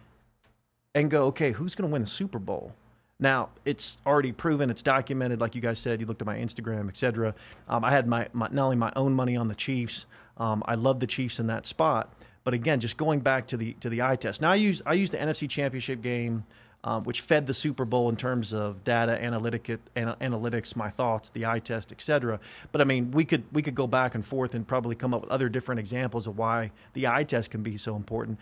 and 0.94 1.10
go, 1.10 1.26
okay, 1.26 1.52
who's 1.52 1.74
going 1.74 1.88
to 1.88 1.92
win 1.92 2.02
the 2.02 2.08
Super 2.08 2.38
Bowl? 2.38 2.72
Now 3.20 3.50
it's 3.64 3.98
already 4.06 4.32
proven, 4.32 4.70
it's 4.70 4.82
documented. 4.82 5.40
Like 5.40 5.54
you 5.54 5.60
guys 5.60 5.78
said, 5.78 6.00
you 6.00 6.06
looked 6.06 6.22
at 6.22 6.26
my 6.26 6.36
Instagram, 6.36 6.88
etc. 6.88 7.34
Um, 7.68 7.84
I 7.84 7.90
had 7.90 8.06
my, 8.06 8.28
my, 8.32 8.48
not 8.52 8.64
only 8.64 8.76
my 8.76 8.92
own 8.94 9.12
money 9.12 9.36
on 9.36 9.48
the 9.48 9.54
Chiefs. 9.54 10.06
Um, 10.36 10.62
I 10.66 10.76
love 10.76 11.00
the 11.00 11.06
Chiefs 11.06 11.40
in 11.40 11.48
that 11.48 11.66
spot, 11.66 12.12
but 12.44 12.54
again, 12.54 12.78
just 12.78 12.96
going 12.96 13.20
back 13.20 13.48
to 13.48 13.56
the 13.56 13.72
to 13.80 13.88
the 13.88 14.02
eye 14.02 14.14
test. 14.14 14.40
Now 14.40 14.52
I 14.52 14.54
use 14.54 14.82
I 14.86 14.92
use 14.92 15.10
the 15.10 15.16
NFC 15.16 15.50
Championship 15.50 16.00
game, 16.00 16.44
um, 16.84 17.02
which 17.02 17.22
fed 17.22 17.48
the 17.48 17.54
Super 17.54 17.84
Bowl 17.84 18.08
in 18.08 18.14
terms 18.14 18.54
of 18.54 18.84
data 18.84 19.20
analytic 19.20 19.68
ana- 19.96 20.16
analytics, 20.20 20.76
my 20.76 20.90
thoughts, 20.90 21.30
the 21.30 21.44
eye 21.44 21.58
test, 21.58 21.90
etc. 21.90 22.38
But 22.70 22.80
I 22.80 22.84
mean, 22.84 23.10
we 23.10 23.24
could 23.24 23.42
we 23.52 23.62
could 23.62 23.74
go 23.74 23.88
back 23.88 24.14
and 24.14 24.24
forth 24.24 24.54
and 24.54 24.64
probably 24.64 24.94
come 24.94 25.12
up 25.12 25.22
with 25.22 25.30
other 25.30 25.48
different 25.48 25.80
examples 25.80 26.28
of 26.28 26.38
why 26.38 26.70
the 26.92 27.08
eye 27.08 27.24
test 27.24 27.50
can 27.50 27.64
be 27.64 27.76
so 27.76 27.96
important 27.96 28.38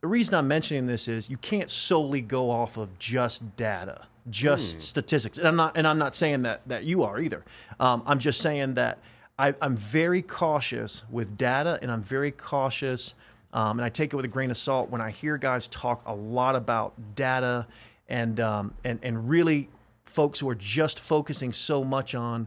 the 0.00 0.06
reason 0.06 0.34
I'm 0.34 0.48
mentioning 0.48 0.86
this 0.86 1.08
is 1.08 1.28
you 1.28 1.36
can't 1.38 1.68
solely 1.68 2.20
go 2.20 2.50
off 2.50 2.76
of 2.76 2.98
just 2.98 3.56
data, 3.56 4.06
just 4.30 4.74
hmm. 4.74 4.80
statistics. 4.80 5.38
And 5.38 5.48
I'm 5.48 5.56
not, 5.56 5.76
and 5.76 5.86
I'm 5.86 5.98
not 5.98 6.14
saying 6.14 6.42
that 6.42 6.62
that 6.66 6.84
you 6.84 7.02
are 7.02 7.20
either. 7.20 7.44
Um, 7.80 8.02
I'm 8.06 8.18
just 8.18 8.40
saying 8.40 8.74
that 8.74 8.98
I, 9.38 9.54
am 9.60 9.76
very 9.76 10.22
cautious 10.22 11.02
with 11.10 11.36
data, 11.36 11.78
and 11.82 11.90
I'm 11.90 12.02
very 12.02 12.30
cautious, 12.30 13.14
um, 13.52 13.78
and 13.78 13.84
I 13.84 13.88
take 13.88 14.12
it 14.12 14.16
with 14.16 14.24
a 14.24 14.28
grain 14.28 14.50
of 14.50 14.56
salt 14.56 14.90
when 14.90 15.00
I 15.00 15.10
hear 15.10 15.36
guys 15.36 15.68
talk 15.68 16.02
a 16.06 16.14
lot 16.14 16.54
about 16.54 16.94
data, 17.16 17.66
and 18.08 18.38
um, 18.40 18.74
and 18.84 19.00
and 19.02 19.28
really 19.28 19.68
folks 20.04 20.38
who 20.38 20.48
are 20.48 20.54
just 20.54 21.00
focusing 21.00 21.52
so 21.52 21.84
much 21.84 22.14
on, 22.14 22.46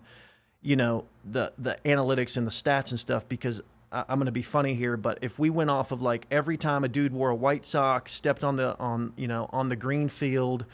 you 0.61 0.77
know, 0.77 1.05
the 1.31 1.51
the 1.57 1.77
analytics 1.83 2.37
and 2.37 2.47
the 2.47 2.51
stats 2.51 2.91
and 2.91 2.99
stuff 2.99 3.27
because 3.27 3.61
I'm 3.91 4.19
going 4.19 4.25
to 4.27 4.31
be 4.31 4.41
funny 4.41 4.73
here, 4.73 4.95
but 4.95 5.19
if 5.21 5.37
we 5.37 5.49
went 5.49 5.69
off 5.69 5.91
of 5.91 6.01
like 6.01 6.25
every 6.31 6.57
time 6.57 6.83
a 6.83 6.87
dude 6.87 7.11
wore 7.11 7.29
a 7.29 7.35
white 7.35 7.65
sock, 7.65 8.07
stepped 8.07 8.43
on 8.43 8.55
the 8.55 8.77
on 8.79 9.11
you 9.17 9.27
know 9.27 9.49
on 9.51 9.67
the 9.67 9.75
green 9.75 10.07
field, 10.07 10.65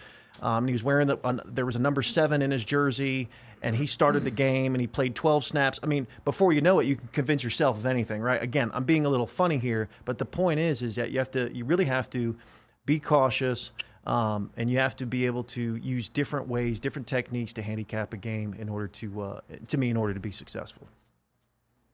um, 0.41 0.63
and 0.63 0.69
he 0.69 0.73
was 0.73 0.83
wearing 0.83 1.07
the 1.07 1.41
there 1.45 1.65
was 1.65 1.75
a 1.75 1.81
number 1.81 2.03
seven 2.03 2.43
in 2.43 2.51
his 2.51 2.63
jersey, 2.63 3.27
and 3.61 3.75
he 3.75 3.87
started 3.87 4.23
the 4.23 4.31
game 4.31 4.75
and 4.75 4.81
he 4.81 4.87
played 4.87 5.15
12 5.15 5.45
snaps. 5.45 5.79
I 5.81 5.87
mean, 5.87 6.05
before 6.25 6.53
you 6.53 6.61
know 6.61 6.79
it, 6.79 6.85
you 6.85 6.95
can 6.95 7.07
convince 7.07 7.43
yourself 7.43 7.77
of 7.77 7.85
anything, 7.85 8.21
right? 8.21 8.41
Again, 8.41 8.69
I'm 8.73 8.83
being 8.83 9.05
a 9.05 9.09
little 9.09 9.27
funny 9.27 9.57
here, 9.57 9.89
but 10.05 10.17
the 10.19 10.25
point 10.25 10.59
is, 10.59 10.81
is 10.83 10.95
that 10.95 11.11
you 11.11 11.19
have 11.19 11.31
to, 11.31 11.51
you 11.55 11.65
really 11.65 11.85
have 11.85 12.09
to 12.11 12.35
be 12.85 12.99
cautious. 12.99 13.71
Um, 14.05 14.51
and 14.55 14.69
you 14.69 14.77
have 14.77 14.95
to 14.97 15.05
be 15.05 15.25
able 15.25 15.43
to 15.43 15.75
use 15.75 16.07
different 16.07 16.47
ways, 16.47 16.79
different 16.79 17.09
techniques 17.09 17.51
to 17.51 17.61
handicap 17.61 18.13
a 18.13 18.17
game 18.17 18.53
in 18.53 18.69
order 18.69 18.87
to, 18.87 19.21
uh, 19.21 19.39
to 19.67 19.77
me, 19.77 19.89
in 19.89 19.97
order 19.97 20.13
to 20.13 20.19
be 20.21 20.31
successful. 20.31 20.87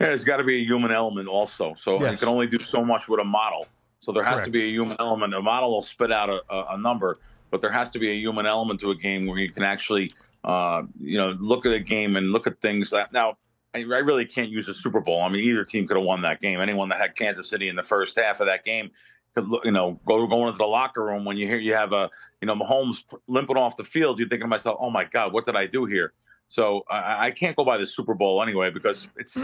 Yeah, 0.04 0.10
there's 0.10 0.24
got 0.24 0.38
to 0.38 0.44
be 0.44 0.62
a 0.62 0.66
human 0.66 0.92
element 0.92 1.28
also. 1.28 1.76
So 1.82 2.02
yes. 2.02 2.12
you 2.12 2.18
can 2.18 2.28
only 2.28 2.48
do 2.48 2.60
so 2.60 2.84
much 2.84 3.08
with 3.08 3.20
a 3.20 3.24
model. 3.24 3.68
So 4.02 4.12
there 4.12 4.24
has 4.24 4.36
Correct. 4.36 4.46
to 4.48 4.52
be 4.52 4.64
a 4.64 4.70
human 4.70 4.98
element. 5.00 5.34
A 5.34 5.42
model 5.42 5.72
will 5.72 5.82
spit 5.82 6.12
out 6.12 6.30
a, 6.30 6.42
a, 6.72 6.78
number, 6.78 7.20
but 7.52 7.62
there 7.62 7.72
has 7.72 7.90
to 7.92 8.00
be 8.00 8.10
a 8.10 8.16
human 8.16 8.46
element 8.46 8.82
to 8.82 8.92
a 8.92 8.96
game 8.96 9.26
where 9.28 9.40
you 9.40 9.50
can 9.50 9.64
actually, 9.64 10.12
uh, 10.44 10.84
you 11.00 11.18
know, 11.18 11.38
look 11.40 11.66
at 11.66 11.72
a 11.72 11.80
game 11.80 12.18
and 12.18 12.34
look 12.34 12.46
at 12.46 12.60
things. 12.62 12.90
That, 12.90 13.14
now, 13.14 13.38
I, 13.74 13.80
I 13.80 13.82
really 13.82 14.26
can't 14.26 14.50
use 14.50 14.68
a 14.68 14.74
Super 14.74 15.00
Bowl. 15.00 15.22
I 15.22 15.30
mean, 15.30 15.44
either 15.46 15.64
team 15.64 15.88
could 15.88 15.96
have 15.96 16.06
won 16.06 16.22
that 16.24 16.42
game. 16.42 16.60
Anyone 16.60 16.90
that 16.90 17.00
had 17.00 17.16
Kansas 17.16 17.50
City 17.50 17.70
in 17.70 17.78
the 17.78 17.84
first 17.84 18.18
half 18.18 18.42
of 18.42 18.48
that 18.48 18.66
game 18.66 18.92
could, 19.36 19.50
you 19.64 19.72
know, 19.72 20.00
go 20.06 20.28
going 20.28 20.48
into 20.48 20.58
the 20.58 20.66
locker 20.66 21.04
room 21.04 21.24
when 21.24 21.38
you 21.38 21.48
hear 21.48 21.58
you 21.58 21.74
have 21.74 21.94
a, 21.94 22.10
you 22.42 22.46
know, 22.46 22.56
Mahomes 22.56 22.98
limping 23.28 23.56
off 23.56 23.78
the 23.78 23.86
field. 23.86 24.20
You're 24.20 24.28
thinking 24.28 24.46
to 24.46 24.50
myself, 24.50 24.78
oh 24.82 24.90
my 24.90 25.06
God, 25.06 25.32
what 25.32 25.46
did 25.46 25.56
I 25.56 25.66
do 25.66 25.86
here? 25.86 26.12
So 26.54 26.84
I, 26.88 27.28
I, 27.28 27.32
can't 27.32 27.56
go 27.56 27.66
by 27.66 27.80
the 27.80 27.88
Super 27.88 28.14
Bowl 28.14 28.44
anyway 28.44 28.70
because 28.70 29.08
it's 29.18 29.36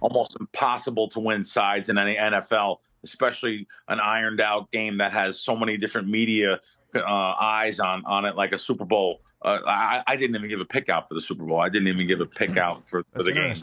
almost 0.00 0.36
impossible 0.40 1.08
to 1.10 1.20
win 1.20 1.44
sides 1.44 1.88
in 1.90 1.96
any 1.96 2.16
NFL, 2.16 2.78
especially 3.04 3.68
an 3.86 4.00
ironed 4.00 4.40
out 4.40 4.72
game 4.72 4.98
that 4.98 5.12
has 5.12 5.38
so 5.38 5.54
many 5.54 5.76
different 5.76 6.08
media 6.08 6.60
uh, 6.96 7.04
eyes 7.04 7.78
on 7.78 8.04
on 8.04 8.24
it, 8.24 8.34
like 8.34 8.50
a 8.50 8.58
Super 8.58 8.84
Bowl. 8.84 9.20
Uh, 9.42 9.60
I, 9.64 10.02
I, 10.08 10.16
didn't 10.16 10.34
even 10.34 10.48
give 10.48 10.58
a 10.58 10.64
pick 10.64 10.88
out 10.88 11.06
for 11.06 11.14
the 11.14 11.20
Super 11.20 11.44
Bowl. 11.44 11.60
I 11.60 11.68
didn't 11.68 11.86
even 11.86 12.08
give 12.08 12.20
a 12.20 12.26
pick 12.26 12.56
out 12.56 12.88
for, 12.88 13.04
for 13.12 13.22
the 13.22 13.32
game. 13.32 13.54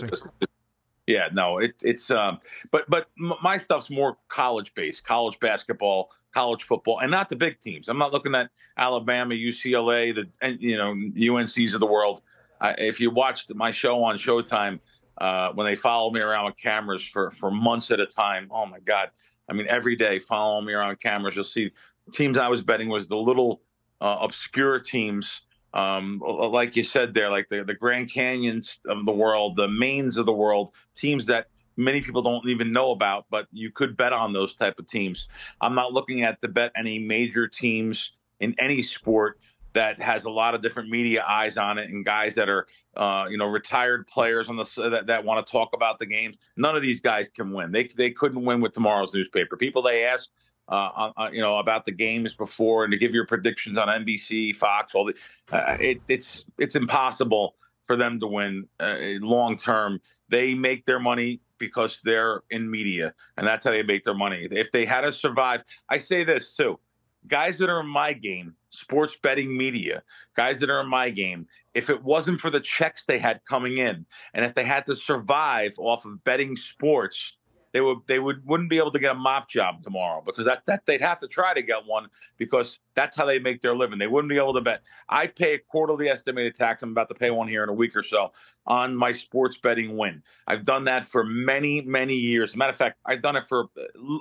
Yeah, 1.06 1.28
no, 1.34 1.58
it, 1.58 1.74
it's 1.82 2.10
um, 2.10 2.40
but 2.72 2.90
but 2.90 3.10
my 3.18 3.58
stuff's 3.58 3.90
more 3.90 4.16
college 4.30 4.74
based, 4.76 5.04
college 5.04 5.38
basketball, 5.42 6.12
college 6.34 6.64
football, 6.64 7.00
and 7.00 7.12
not 7.12 7.30
the 7.30 7.36
big 7.36 7.60
teams. 7.60 7.90
I'm 7.90 7.98
not 7.98 8.14
looking 8.14 8.34
at 8.34 8.50
Alabama, 8.78 9.34
UCLA, 9.34 10.16
the 10.16 10.30
and 10.42 10.62
you 10.62 10.78
know 10.78 10.92
UNC's 11.38 11.74
of 11.74 11.82
the 11.82 11.86
world. 11.86 12.22
I, 12.64 12.72
if 12.78 13.00
you 13.00 13.12
watched 13.12 13.54
my 13.54 13.72
show 13.72 14.04
on 14.04 14.18
Showtime, 14.18 14.80
uh, 15.20 15.52
when 15.54 15.68
they 15.68 15.76
follow 15.76 16.10
me 16.12 16.22
around 16.22 16.46
with 16.46 16.58
cameras 16.58 17.04
for, 17.04 17.30
for 17.32 17.52
months 17.52 17.92
at 17.92 18.00
a 18.00 18.08
time, 18.08 18.48
oh 18.52 18.66
my 18.66 18.80
God. 18.80 19.10
I 19.48 19.54
mean, 19.54 19.68
every 19.70 19.96
day 19.96 20.18
following 20.18 20.66
me 20.66 20.74
around 20.74 21.00
cameras, 21.02 21.36
you'll 21.36 21.44
see 21.44 21.72
teams 22.14 22.38
I 22.38 22.48
was 22.48 22.64
betting 22.64 22.90
was 22.90 23.08
the 23.08 23.18
little 23.18 23.62
uh, 24.02 24.18
obscure 24.22 24.80
teams. 24.80 25.42
Um, 25.74 26.22
like 26.24 26.76
you 26.76 26.84
said 26.84 27.14
there, 27.14 27.30
like 27.30 27.50
the, 27.50 27.64
the 27.64 27.74
Grand 27.74 28.12
Canyons 28.12 28.80
of 28.88 29.06
the 29.06 29.12
world, 29.12 29.56
the 29.56 29.68
Maines 29.68 30.18
of 30.18 30.26
the 30.26 30.34
world, 30.34 30.74
teams 30.96 31.26
that 31.26 31.48
many 31.78 32.02
people 32.02 32.22
don't 32.22 32.48
even 32.48 32.72
know 32.72 32.92
about, 32.92 33.26
but 33.30 33.48
you 33.52 33.72
could 33.72 33.98
bet 33.98 34.14
on 34.14 34.34
those 34.34 34.56
type 34.56 34.80
of 34.80 34.88
teams. 34.88 35.28
I'm 35.62 35.76
not 35.76 35.92
looking 35.92 36.24
at 36.24 36.40
the 36.42 36.48
bet 36.48 36.72
any 36.78 37.00
major 37.00 37.48
teams 37.48 38.12
in 38.40 38.56
any 38.60 38.82
sport 38.84 39.40
that 39.74 40.02
has 40.02 40.26
a 40.26 40.30
lot 40.30 40.56
of 40.56 40.62
different 40.62 40.90
media 40.90 41.24
eyes 41.28 41.58
on 41.58 41.78
it 41.78 41.90
and 41.90 42.06
guys 42.06 42.36
that 42.36 42.50
are 42.50 42.68
uh, 42.96 43.26
you 43.30 43.38
know 43.38 43.48
retired 43.48 44.08
players 44.08 44.50
on 44.50 44.56
the 44.56 44.66
that, 44.90 45.08
that 45.08 45.24
want 45.24 45.46
to 45.46 45.52
talk 45.52 45.70
about 45.74 46.00
the 46.00 46.06
games. 46.06 46.38
None 46.58 46.76
of 46.76 46.82
these 46.82 47.00
guys 47.00 47.28
can 47.30 47.52
win. 47.52 47.72
They 47.72 47.90
they 47.96 48.12
couldn't 48.12 48.46
win 48.46 48.62
with 48.62 48.74
tomorrow's 48.74 49.14
newspaper. 49.14 49.58
People 49.58 49.82
they 49.82 50.06
ask. 50.06 50.30
Uh, 50.70 51.12
uh, 51.18 51.30
you 51.30 51.42
know 51.42 51.58
about 51.58 51.86
the 51.86 51.92
games 51.92 52.34
before 52.34 52.86
and 52.86 52.92
to 52.94 52.98
give 52.98 53.12
your 53.12 53.26
predictions 53.26 53.78
on 53.78 53.90
NBC, 53.90 54.56
Fox, 54.56 54.96
all 54.96 55.04
the 55.04 55.14
uh, 55.52 55.76
it, 55.78 56.02
it's 56.08 56.46
it's 56.58 56.78
impossible 56.78 57.56
for 57.84 57.98
them 57.98 58.18
to 58.22 58.28
win 58.28 58.66
uh, 58.80 58.96
long 59.20 59.58
term. 59.58 60.00
They 60.30 60.54
make 60.54 60.86
their 60.86 61.02
money 61.02 61.42
because 61.58 62.00
they're 62.06 62.44
in 62.50 62.72
media, 62.72 63.14
and 63.36 63.46
that's 63.46 63.66
how 63.66 63.72
they 63.72 63.84
make 63.84 64.06
their 64.06 64.14
money. 64.14 64.48
If 64.52 64.72
they 64.72 64.86
had 64.86 65.02
to 65.02 65.12
survive, 65.12 65.64
I 65.90 65.98
say 65.98 66.24
this 66.24 66.56
too: 66.56 66.80
guys 67.28 67.58
that 67.58 67.70
are 67.70 67.82
in 67.82 67.88
my 67.88 68.14
game 68.14 68.56
sports 68.74 69.16
betting 69.22 69.56
media, 69.56 70.04
guys 70.36 70.60
that 70.60 70.70
are 70.70 70.82
in 70.82 70.88
my 70.88 71.10
game, 71.10 71.48
if 71.74 71.90
it 71.90 72.04
wasn't 72.04 72.42
for 72.42 72.50
the 72.50 72.60
checks 72.60 73.04
they 73.08 73.20
had 73.20 73.42
coming 73.46 73.78
in, 73.78 74.06
and 74.34 74.46
if 74.46 74.56
they 74.56 74.64
had 74.64 74.86
to 74.88 74.96
survive 74.96 75.74
off 75.78 76.06
of 76.06 76.24
betting 76.24 76.58
sports, 76.58 77.34
they 77.74 77.82
would 77.82 77.98
they 78.08 78.20
would 78.20 78.46
wouldn't 78.46 78.70
be 78.70 78.78
able 78.78 78.92
to 78.92 79.00
get 79.00 79.12
a 79.12 79.16
mop 79.16 79.50
job 79.50 79.84
tomorrow 79.84 80.22
because 80.24 80.46
that, 80.46 80.62
that 80.68 80.86
they'd 80.86 81.02
have 81.02 81.20
to 81.20 81.28
try 81.28 81.54
to 81.54 81.62
get 81.62 81.86
one 81.86 82.08
because 82.38 82.80
that's 82.96 83.16
how 83.16 83.26
they 83.26 83.40
make 83.40 83.62
their 83.62 83.76
living. 83.76 83.98
They 83.98 84.08
wouldn't 84.08 84.30
be 84.30 84.38
able 84.38 84.54
to 84.54 84.62
bet. 84.62 84.84
I 85.10 85.28
pay 85.28 85.56
a 85.56 85.60
quarterly 85.60 86.08
estimated 86.08 86.56
tax. 86.56 86.84
I'm 86.84 86.92
about 86.92 87.10
to 87.10 87.16
pay 87.16 87.32
one 87.32 87.48
here 87.48 87.64
in 87.64 87.70
a 87.70 87.74
week 87.74 87.96
or 87.96 88.04
so 88.04 88.32
on 88.68 88.96
my 88.96 89.12
sports 89.12 89.58
betting 89.58 89.98
win. 89.98 90.22
I've 90.48 90.66
done 90.66 90.86
that 90.86 91.06
for 91.06 91.24
many 91.24 91.82
many 91.82 92.14
years. 92.14 92.56
Matter 92.56 92.72
of 92.72 92.78
fact, 92.78 93.00
I've 93.06 93.24
done 93.24 93.36
it 93.36 93.48
for 93.50 93.66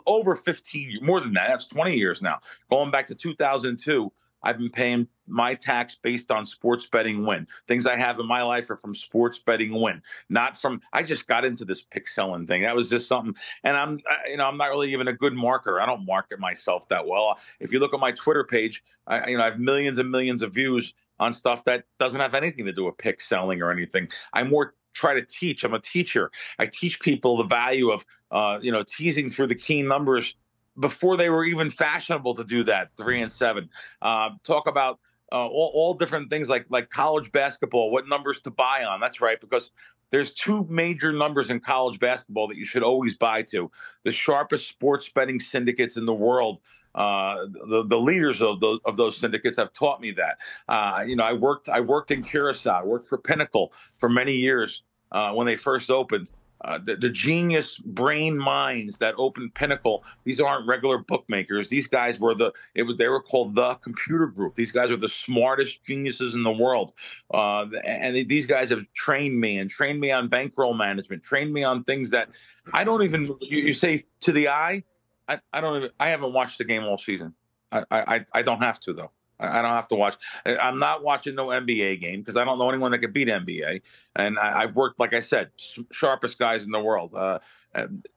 over 0.07 0.35
15 0.35 1.01
more 1.03 1.21
than 1.21 1.35
that. 1.35 1.49
That's 1.49 1.67
20 1.67 1.95
years 1.95 2.23
now. 2.23 2.41
Going 2.71 2.91
back 2.91 3.07
to 3.09 3.15
2002 3.15 4.11
I've 4.43 4.59
been 4.59 4.71
paying 4.71 5.09
my 5.27 5.55
tax 5.55 5.97
based 6.03 6.31
on 6.31 6.47
sports 6.47 6.87
betting 6.87 7.25
win. 7.25 7.47
Things 7.69 7.87
I 7.87 7.97
have 7.97 8.19
in 8.19 8.27
my 8.27 8.43
life 8.43 8.69
are 8.71 8.77
from 8.77 8.95
sports 8.95 9.39
betting 9.39 9.81
win, 9.81 10.03
not 10.29 10.61
from. 10.61 10.81
I 10.93 11.03
just 11.03 11.27
got 11.27 11.45
into 11.45 11.65
this 11.65 11.83
pick 11.83 12.09
selling 12.09 12.47
thing. 12.47 12.63
That 12.63 12.77
was 12.77 12.89
just 12.89 13.09
something, 13.09 13.35
and 13.65 13.77
I'm, 13.77 14.01
you 14.29 14.37
know, 14.37 14.47
I'm 14.47 14.57
not 14.57 14.71
really 14.71 14.93
even 14.93 15.09
a 15.09 15.13
good 15.13 15.35
marker. 15.35 15.81
I 15.81 15.87
don't 15.87 16.05
market 16.05 16.39
myself 16.41 16.89
that 16.89 17.07
well. 17.07 17.39
If 17.61 17.73
you 17.73 17.79
look 17.79 17.95
at 17.95 18.01
my 18.01 18.13
Twitter 18.13 18.45
page, 18.45 18.83
I, 19.07 19.29
you 19.29 19.37
know, 19.37 19.43
I 19.43 19.47
have 19.47 19.59
millions 19.59 19.99
and 19.99 20.11
millions 20.11 20.43
of 20.43 20.53
views 20.53 20.93
on 21.21 21.33
stuff 21.33 21.65
that 21.65 21.85
doesn't 21.99 22.21
have 22.21 22.35
anything 22.35 22.65
to 22.67 22.73
do 22.73 22.85
with 22.85 22.99
pick 22.99 23.21
selling 23.21 23.63
or 23.63 23.71
anything. 23.71 24.09
I 24.33 24.43
more 24.43 24.75
try 24.95 25.15
to 25.15 25.25
teach. 25.25 25.65
I'm 25.65 25.75
a 25.75 25.81
teacher. 25.81 26.31
I 26.59 26.67
teach 26.67 27.01
people 27.01 27.37
the 27.37 27.45
value 27.45 27.91
of, 27.91 28.05
uh, 28.31 28.59
you 28.61 28.73
know, 28.73 28.83
teasing 28.83 29.31
through 29.31 29.47
the 29.47 29.55
key 29.55 29.83
numbers 29.83 30.35
before 30.79 31.17
they 31.17 31.31
were 31.31 31.45
even 31.45 31.71
fashionable 31.71 32.35
to 32.37 32.45
do 32.45 32.65
that, 32.65 32.89
three 32.97 33.21
and 33.21 33.33
seven. 33.33 33.69
Uh, 34.01 34.31
talk 34.45 34.67
about 34.67 34.99
uh, 35.31 35.47
all, 35.47 35.71
all 35.75 35.95
different 35.95 36.31
things 36.31 36.49
like 36.49 36.67
like 36.69 36.91
college 36.91 37.31
basketball, 37.33 37.91
what 37.91 38.09
numbers 38.09 38.41
to 38.43 38.51
buy 38.51 38.85
on. 38.85 39.01
That's 39.01 39.21
right, 39.21 39.41
because 39.41 39.71
there's 40.11 40.33
two 40.33 40.67
major 40.69 41.13
numbers 41.13 41.51
in 41.51 41.59
college 41.61 41.99
basketball 41.99 42.49
that 42.49 42.57
you 42.57 42.67
should 42.67 42.83
always 42.83 43.17
buy 43.17 43.43
to. 43.45 43.71
The 44.05 44.13
sharpest 44.13 44.69
sports 44.69 45.09
betting 45.09 45.41
syndicates 45.41 45.97
in 45.97 46.07
the 46.07 46.15
world. 46.15 46.61
Uh, 46.95 47.47
the 47.69 47.87
the 47.87 47.99
leaders 47.99 48.43
of 48.43 48.61
those 48.61 48.79
of 48.85 48.99
those 48.99 49.17
syndicates 49.17 49.57
have 49.57 49.73
taught 49.73 50.01
me 50.01 50.13
that. 50.13 50.37
Uh, 50.69 51.03
you 51.07 51.17
know, 51.17 51.25
I 51.25 51.33
worked 51.33 51.71
I 51.71 51.81
worked 51.81 52.11
in 52.11 52.23
Curacao, 52.23 52.83
I 52.83 52.85
worked 52.85 53.09
for 53.09 53.17
Pinnacle 53.17 53.73
for 53.97 54.11
many 54.11 54.35
years 54.35 54.83
uh, 55.11 55.33
when 55.33 55.47
they 55.47 55.57
first 55.57 55.91
opened. 55.91 56.29
Uh, 56.65 56.79
the, 56.85 56.97
the 56.97 57.09
genius 57.09 57.77
brain 57.79 58.39
minds 58.39 58.97
that 58.99 59.15
opened 59.19 59.55
Pinnacle. 59.55 60.05
These 60.25 60.41
aren't 60.41 60.67
regular 60.67 60.99
bookmakers. 60.99 61.69
These 61.69 61.89
guys 61.89 62.21
were 62.21 62.35
the 62.35 62.53
it 62.75 62.85
was 62.85 62.97
they 62.97 63.09
were 63.09 63.23
called 63.23 63.55
the 63.55 63.75
computer 63.77 64.27
group. 64.27 64.55
These 64.55 64.73
guys 64.73 64.91
are 64.91 64.97
the 64.97 65.09
smartest 65.09 65.85
geniuses 65.85 66.35
in 66.35 66.43
the 66.43 66.53
world, 66.53 66.93
uh, 67.33 67.67
and 67.85 68.17
these 68.29 68.47
guys 68.47 68.71
have 68.71 68.93
trained 68.95 69.41
me 69.41 69.59
and 69.59 69.69
trained 69.69 70.01
me 70.01 70.11
on 70.11 70.29
bankroll 70.29 70.75
management, 70.75 71.23
trained 71.23 71.53
me 71.53 71.65
on 71.65 71.85
things 71.85 72.11
that 72.11 72.29
I 72.73 72.85
don't 72.85 73.03
even. 73.03 73.37
You, 73.41 73.59
you 73.59 73.73
say 73.73 74.05
to 74.21 74.33
the 74.33 74.49
eye, 74.49 74.85
I, 75.29 75.41
I 75.53 75.61
don't 75.61 75.77
even. 75.77 75.91
I 75.99 76.09
haven't 76.09 76.33
watched 76.33 76.59
the 76.59 76.65
game 76.65 76.85
all 76.85 76.99
season. 76.99 77.35
I 77.71 77.85
I, 77.91 78.27
I 78.33 78.43
don't 78.43 78.61
have 78.61 78.79
to 78.81 78.93
though. 78.93 79.11
I 79.41 79.63
don't 79.63 79.73
have 79.73 79.89
to 79.89 79.97
watch. 79.97 80.17
I'm 80.47 80.79
not 80.79 81.03
watching 81.03 81.35
no 81.35 81.49
NBA 81.49 82.01
game 82.01 82.21
because 82.21 82.37
I 82.37 82.45
don't 82.45 82.59
know 82.59 82.69
anyone 82.69 82.93
that 82.93 82.99
could 82.99 83.13
beat 83.13 83.29
NBA. 83.29 83.83
And 84.15 84.39
I, 84.39 84.63
have 84.63 84.77
worked, 84.77 85.01
like 85.01 85.15
I 85.15 85.21
said, 85.21 85.51
sharpest 85.91 86.39
guys 86.39 86.65
in 86.65 86.71
the 86.71 86.81
world. 86.81 87.13
Uh, 87.15 87.41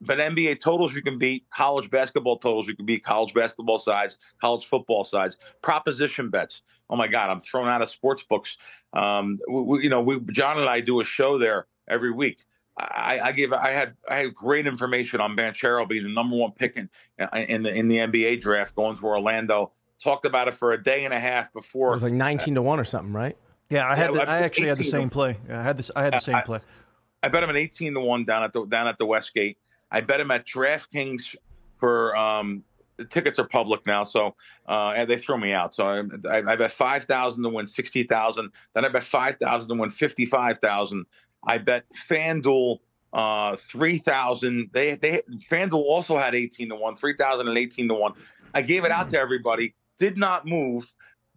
but 0.00 0.18
NBA 0.18 0.60
totals 0.60 0.94
you 0.94 1.02
can 1.02 1.18
beat, 1.18 1.46
college 1.50 1.90
basketball 1.90 2.38
totals 2.38 2.68
you 2.68 2.76
can 2.76 2.86
beat, 2.86 3.04
college 3.04 3.34
basketball 3.34 3.78
sides, 3.78 4.18
college 4.40 4.66
football 4.66 5.04
sides, 5.04 5.36
proposition 5.62 6.30
bets. 6.30 6.62
Oh 6.90 6.96
my 6.96 7.08
God, 7.08 7.30
I'm 7.30 7.40
thrown 7.40 7.68
out 7.68 7.82
of 7.82 7.88
sports 7.88 8.22
books. 8.22 8.56
Um, 8.92 9.38
we, 9.48 9.62
we, 9.62 9.82
you 9.84 9.90
know, 9.90 10.02
we, 10.02 10.20
John 10.30 10.58
and 10.58 10.68
I 10.68 10.80
do 10.80 11.00
a 11.00 11.04
show 11.04 11.38
there 11.38 11.66
every 11.88 12.12
week. 12.12 12.44
I, 12.78 13.20
I 13.22 13.32
gave 13.32 13.54
I 13.54 13.70
had 13.70 13.94
I 14.06 14.16
had 14.16 14.34
great 14.34 14.66
information 14.66 15.20
on 15.20 15.34
Banchero 15.34 15.88
being 15.88 16.02
the 16.02 16.10
number 16.10 16.36
one 16.36 16.52
pick 16.52 16.76
in, 16.76 16.90
in 17.34 17.62
the 17.62 17.74
in 17.74 17.88
the 17.88 17.96
NBA 17.96 18.42
draft, 18.42 18.74
going 18.74 18.96
to 18.98 19.02
Orlando 19.02 19.72
talked 20.02 20.24
about 20.24 20.48
it 20.48 20.54
for 20.54 20.72
a 20.72 20.82
day 20.82 21.04
and 21.04 21.14
a 21.14 21.20
half 21.20 21.52
before. 21.52 21.90
It 21.90 21.96
was 21.96 22.02
like 22.02 22.12
nineteen 22.12 22.54
to 22.54 22.62
one 22.62 22.80
or 22.80 22.84
something, 22.84 23.12
right? 23.12 23.36
Yeah, 23.70 23.88
I 23.88 23.96
had. 23.96 24.14
Yeah, 24.14 24.24
the, 24.24 24.30
I 24.30 24.42
actually 24.42 24.68
had 24.68 24.78
the 24.78 24.84
same 24.84 25.10
play. 25.10 25.36
I 25.50 25.62
had 25.62 25.76
this. 25.76 25.90
I 25.96 26.04
had 26.04 26.14
the 26.14 26.20
same 26.20 26.36
I, 26.36 26.42
play. 26.42 26.60
I 27.22 27.28
bet 27.28 27.42
him 27.42 27.50
an 27.50 27.56
eighteen 27.56 27.94
to 27.94 28.00
one 28.00 28.24
down 28.24 28.42
at 28.42 28.52
the 28.52 28.64
down 28.66 28.86
at 28.86 28.98
the 28.98 29.06
Westgate. 29.06 29.58
I 29.90 30.00
bet 30.00 30.20
him 30.20 30.30
at 30.30 30.46
DraftKings 30.46 31.36
for 31.78 32.16
um, 32.16 32.62
the 32.96 33.04
tickets 33.04 33.38
are 33.38 33.46
public 33.46 33.86
now, 33.86 34.04
so 34.04 34.34
uh, 34.68 34.92
and 34.96 35.08
they 35.08 35.18
throw 35.18 35.36
me 35.36 35.52
out. 35.52 35.74
So 35.74 35.86
I, 35.86 36.38
I, 36.38 36.52
I 36.52 36.56
bet 36.56 36.72
five 36.72 37.04
thousand 37.04 37.42
to 37.42 37.48
win 37.48 37.66
sixty 37.66 38.04
thousand. 38.04 38.50
Then 38.74 38.84
I 38.84 38.88
bet 38.88 39.04
five 39.04 39.36
thousand 39.36 39.68
to 39.68 39.74
win 39.74 39.90
fifty 39.90 40.26
five 40.26 40.58
thousand. 40.58 41.06
I 41.46 41.58
bet 41.58 41.84
FanDuel 42.08 42.78
uh, 43.12 43.56
three 43.56 43.98
thousand. 43.98 44.70
They 44.72 44.94
they 44.96 45.22
FanDuel 45.50 45.74
also 45.74 46.16
had 46.16 46.34
eighteen 46.34 46.68
to 46.68 46.76
one, 46.76 46.96
three 46.96 47.16
thousand 47.16 47.48
and 47.48 47.58
eighteen 47.58 47.88
to 47.88 47.94
one. 47.94 48.12
I 48.54 48.62
gave 48.62 48.84
it 48.84 48.90
out 48.90 49.10
to 49.10 49.18
everybody 49.18 49.74
did 49.98 50.16
not 50.16 50.46
move, 50.46 50.92